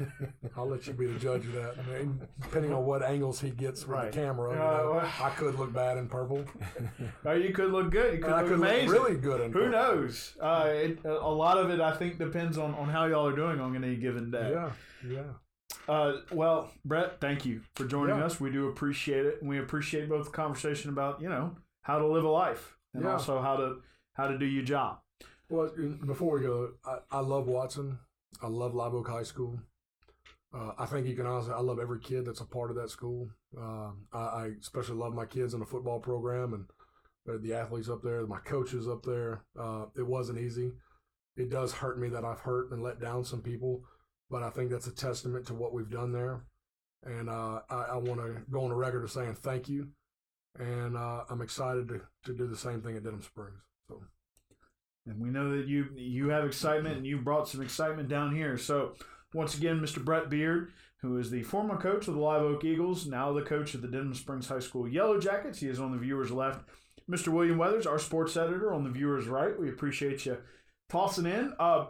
I'll 0.56 0.68
let 0.68 0.86
you 0.86 0.92
be 0.92 1.06
the 1.06 1.18
judge 1.18 1.44
of 1.46 1.52
that. 1.54 1.74
I 1.78 1.98
mean, 1.98 2.20
depending 2.40 2.72
on 2.72 2.84
what 2.84 3.02
angles 3.02 3.40
he 3.40 3.50
gets 3.50 3.80
with 3.82 3.90
Right. 3.96 4.12
the 4.12 4.16
camera, 4.20 4.54
you 4.54 4.60
Uh, 4.62 4.76
know, 4.76 4.90
well- 4.94 5.12
I 5.22 5.30
could 5.30 5.56
look 5.56 5.72
bad 5.72 5.98
in 5.98 6.08
purple. 6.08 6.44
Oh, 7.24 7.32
you 7.32 7.52
could 7.52 7.72
look 7.72 7.90
good. 7.90 8.14
You 8.14 8.20
could 8.22 8.30
I 8.32 8.40
look 8.42 8.50
could 8.50 8.58
amazing. 8.60 8.88
look 8.90 9.02
really 9.08 9.20
good 9.20 9.40
in 9.40 9.52
Who 9.52 9.58
purple. 9.58 9.72
knows? 9.72 10.36
Uh, 10.40 10.68
it, 10.72 11.04
a 11.04 11.10
a 11.18 11.34
lot 11.34 11.58
of 11.58 11.70
it, 11.70 11.80
I 11.80 11.92
think, 11.96 12.18
depends 12.18 12.56
on, 12.58 12.74
on 12.74 12.88
how 12.88 13.06
y'all 13.06 13.26
are 13.26 13.34
doing 13.36 13.60
on 13.60 13.74
any 13.76 13.96
given 13.96 14.30
day. 14.30 14.50
Yeah, 14.52 14.72
yeah. 15.06 15.22
Uh, 15.88 16.18
well, 16.30 16.70
Brett, 16.84 17.20
thank 17.20 17.44
you 17.44 17.62
for 17.74 17.86
joining 17.86 18.18
Yeah. 18.18 18.24
us. 18.26 18.38
We 18.40 18.50
do 18.50 18.68
appreciate 18.68 19.26
it, 19.26 19.40
and 19.40 19.48
we 19.48 19.58
appreciate 19.58 20.08
both 20.08 20.26
the 20.26 20.30
conversation 20.32 20.90
about 20.90 21.20
you 21.20 21.28
know 21.28 21.56
how 21.82 21.98
to 21.98 22.06
live 22.06 22.24
a 22.24 22.28
life 22.30 22.76
and 22.94 23.02
Yeah. 23.04 23.12
also 23.12 23.40
how 23.42 23.56
to 23.56 23.82
how 24.14 24.28
to 24.28 24.38
do 24.38 24.46
your 24.46 24.64
job. 24.64 25.00
Well, 25.50 25.70
before 26.06 26.34
we 26.38 26.42
go, 26.42 26.72
I, 26.84 26.98
I 27.10 27.20
love 27.20 27.46
Watson. 27.48 27.98
I 28.42 28.46
love 28.46 28.74
Live 28.74 28.94
Oak 28.94 29.08
High 29.08 29.22
School. 29.22 29.58
Uh, 30.54 30.72
I 30.78 30.86
think 30.86 31.06
you 31.06 31.14
can 31.14 31.26
honestly, 31.26 31.52
I 31.52 31.60
love 31.60 31.78
every 31.78 32.00
kid 32.00 32.24
that's 32.24 32.40
a 32.40 32.46
part 32.46 32.70
of 32.70 32.76
that 32.76 32.90
school. 32.90 33.28
Um, 33.56 34.06
I, 34.12 34.18
I 34.18 34.50
especially 34.60 34.96
love 34.96 35.14
my 35.14 35.26
kids 35.26 35.54
in 35.54 35.60
the 35.60 35.66
football 35.66 36.00
program 36.00 36.54
and 36.54 36.64
uh, 37.28 37.38
the 37.42 37.54
athletes 37.54 37.90
up 37.90 38.02
there, 38.02 38.26
my 38.26 38.38
coaches 38.38 38.88
up 38.88 39.02
there. 39.02 39.44
Uh, 39.58 39.86
it 39.96 40.06
wasn't 40.06 40.38
easy. 40.38 40.72
It 41.36 41.50
does 41.50 41.72
hurt 41.72 41.98
me 41.98 42.08
that 42.08 42.24
I've 42.24 42.40
hurt 42.40 42.70
and 42.72 42.82
let 42.82 43.00
down 43.00 43.24
some 43.24 43.42
people, 43.42 43.82
but 44.30 44.42
I 44.42 44.50
think 44.50 44.70
that's 44.70 44.86
a 44.86 44.94
testament 44.94 45.46
to 45.46 45.54
what 45.54 45.74
we've 45.74 45.90
done 45.90 46.12
there. 46.12 46.44
And 47.04 47.28
uh, 47.28 47.60
I, 47.68 47.82
I 47.92 47.96
want 47.96 48.20
to 48.20 48.42
go 48.50 48.62
on 48.62 48.70
the 48.70 48.74
record 48.74 49.04
of 49.04 49.10
saying 49.10 49.34
thank 49.34 49.68
you. 49.68 49.88
And 50.58 50.96
uh, 50.96 51.24
I'm 51.28 51.42
excited 51.42 51.88
to, 51.88 52.00
to 52.24 52.32
do 52.32 52.46
the 52.46 52.56
same 52.56 52.80
thing 52.80 52.96
at 52.96 53.04
Denham 53.04 53.22
Springs. 53.22 53.60
So. 53.88 54.02
And 55.08 55.20
we 55.20 55.30
know 55.30 55.56
that 55.56 55.66
you 55.66 55.88
you 55.96 56.28
have 56.28 56.44
excitement 56.44 56.96
and 56.96 57.06
you've 57.06 57.24
brought 57.24 57.48
some 57.48 57.62
excitement 57.62 58.08
down 58.08 58.34
here. 58.34 58.58
So 58.58 58.94
once 59.34 59.56
again, 59.56 59.80
Mr. 59.80 60.04
Brett 60.04 60.28
Beard, 60.28 60.72
who 61.00 61.18
is 61.18 61.30
the 61.30 61.42
former 61.42 61.76
coach 61.76 62.08
of 62.08 62.14
the 62.14 62.20
Live 62.20 62.42
Oak 62.42 62.64
Eagles, 62.64 63.06
now 63.06 63.32
the 63.32 63.42
coach 63.42 63.74
of 63.74 63.82
the 63.82 63.88
Denham 63.88 64.14
Springs 64.14 64.48
High 64.48 64.58
School 64.60 64.88
Yellow 64.88 65.18
Jackets. 65.18 65.60
He 65.60 65.68
is 65.68 65.80
on 65.80 65.92
the 65.92 65.98
viewers 65.98 66.30
left. 66.30 66.68
Mr. 67.10 67.28
William 67.28 67.56
Weathers, 67.56 67.86
our 67.86 67.98
sports 67.98 68.36
editor, 68.36 68.72
on 68.72 68.84
the 68.84 68.90
viewers 68.90 69.26
right. 69.26 69.58
We 69.58 69.70
appreciate 69.70 70.26
you 70.26 70.38
tossing 70.90 71.26
in. 71.26 71.54
Uh, 71.58 71.86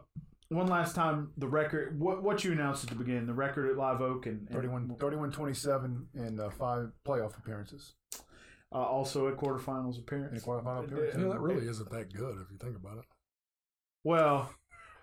one 0.51 0.69
last 0.69 0.95
time, 0.95 1.33
the 1.37 1.49
record. 1.49 2.01
What 2.01 2.23
what 2.23 2.45
you 2.45 2.53
announced 2.53 2.85
at 2.85 2.91
the 2.91 2.97
beginning, 2.97 3.27
the 3.27 3.35
record 3.35 3.71
at 3.71 3.77
Live 3.77 4.01
Oak 4.01 4.27
and, 4.27 4.41
and 4.41 4.51
31, 4.51 4.97
31 4.99 5.33
27 5.33 6.07
in 6.15 6.41
uh, 6.41 6.51
five 6.51 6.91
playoff 7.07 7.37
appearances. 7.37 7.95
Uh, 8.73 8.77
also 8.77 9.27
a 9.27 9.33
quarterfinals 9.33 9.95
In 9.95 10.01
appearance. 10.01 10.45
quarterfinal 10.45 10.85
appearance. 10.85 11.15
You 11.17 11.25
know, 11.25 11.33
that 11.33 11.41
really 11.41 11.67
isn't 11.67 11.91
that 11.91 12.13
good 12.13 12.39
if 12.41 12.51
you 12.51 12.59
think 12.59 12.77
about 12.77 12.99
it. 12.99 13.05
Well, 14.05 14.51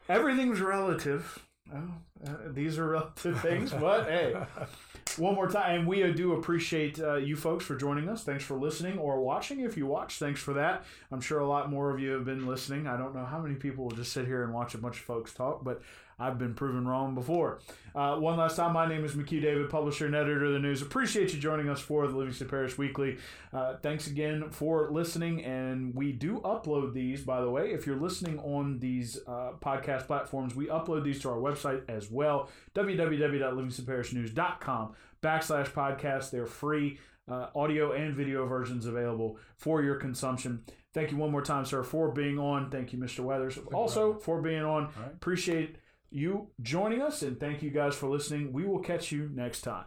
everything's 0.08 0.62
relative. 0.62 1.46
Oh, 1.74 1.80
uh, 2.28 2.34
these 2.52 2.78
are 2.78 2.88
relative 2.88 3.42
things, 3.42 3.72
but 3.72 4.06
hey, 4.08 4.36
one 5.18 5.34
more 5.34 5.48
time, 5.50 5.80
and 5.80 5.88
we 5.88 6.04
uh, 6.04 6.12
do 6.12 6.34
appreciate 6.34 7.00
uh, 7.00 7.16
you 7.16 7.36
folks 7.36 7.66
for 7.66 7.76
joining 7.76 8.08
us. 8.08 8.24
Thanks 8.24 8.44
for 8.44 8.56
listening 8.56 9.00
or 9.00 9.20
watching. 9.22 9.62
If 9.62 9.76
you 9.76 9.88
watch, 9.88 10.20
thanks 10.20 10.40
for 10.40 10.54
that. 10.54 10.86
I'm 11.12 11.22
sure 11.22 11.40
a 11.40 11.48
lot 11.48 11.72
more 11.72 11.90
of 11.90 12.00
you 12.00 12.12
have 12.12 12.24
been 12.24 12.46
listening. 12.46 12.86
I 12.86 12.98
don't 12.98 13.16
know 13.16 13.26
how 13.26 13.40
many 13.40 13.56
people 13.56 13.86
will 13.86 13.96
just 13.96 14.14
sit 14.14 14.28
here 14.28 14.44
and 14.44 14.54
watch 14.54 14.76
a 14.76 14.78
bunch 14.78 14.98
of 14.98 15.06
folks 15.06 15.34
talk, 15.34 15.64
but 15.64 15.82
I've 16.18 16.38
been 16.38 16.54
proven 16.54 16.88
wrong 16.88 17.16
before. 17.16 17.60
Uh, 17.94 18.18
one 18.18 18.38
last 18.38 18.56
time, 18.56 18.74
my 18.74 18.88
name 18.88 19.04
is 19.06 19.14
McHugh 19.14 19.42
David, 19.42 19.70
publisher 19.70 20.06
and 20.06 20.16
editor 20.16 20.46
of 20.46 20.54
the 20.54 20.60
news. 20.60 20.82
Appreciate 20.82 21.34
you 21.34 21.40
joining 21.40 21.70
us 21.70 21.80
for 21.80 22.08
the 22.08 22.16
Livingston 22.16 22.48
Parish 22.48 22.78
Weekly. 22.78 23.18
Uh, 23.54 23.76
thanks 23.82 24.08
again 24.08 24.50
for 24.50 24.90
listening, 24.92 25.44
and 25.44 25.94
we 25.96 26.12
do 26.12 26.40
upload 26.42 26.94
these, 26.94 27.22
by 27.22 27.42
the 27.42 27.50
way. 27.50 27.72
If 27.72 27.88
you're 27.88 28.00
listening 28.00 28.40
on 28.40 28.80
these 28.80 29.18
uh, 29.28 29.52
podcast 29.62 30.08
platforms, 30.08 30.56
we 30.56 30.68
upload 30.68 31.04
these 31.04 31.22
to 31.22 31.30
our 31.30 31.38
website 31.38 31.84
as 31.90 32.12
well, 32.12 32.50
www.livingstonparishnews.com 32.76 34.94
backslash 35.24 35.72
podcast. 35.72 36.32
They're 36.32 36.46
free. 36.46 37.00
Uh, 37.28 37.48
audio 37.56 37.92
and 37.92 38.14
video 38.14 38.46
versions 38.46 38.86
available 38.86 39.40
for 39.58 39.82
your 39.82 39.96
consumption. 39.96 40.64
Thank 40.94 41.10
you 41.10 41.18
one 41.18 41.32
more 41.32 41.42
time, 41.42 41.66
sir, 41.66 41.82
for 41.82 42.12
being 42.12 42.38
on. 42.38 42.70
Thank 42.70 42.94
you, 42.94 43.00
Mr. 43.00 43.22
Weathers, 43.22 43.58
also 43.74 44.20
for 44.20 44.44
being 44.44 44.62
on. 44.62 44.84
right. 44.86 45.12
Appreciate 45.12 45.78
you 46.16 46.50
joining 46.62 47.02
us, 47.02 47.22
and 47.22 47.40
thank 47.40 47.62
you 47.62 47.70
guys 47.70 47.96
for 47.96 48.08
listening. 48.08 48.54
We 48.54 48.66
will 48.66 48.80
catch 48.80 49.12
you 49.12 49.30
next 49.34 49.62
time. 49.62 49.86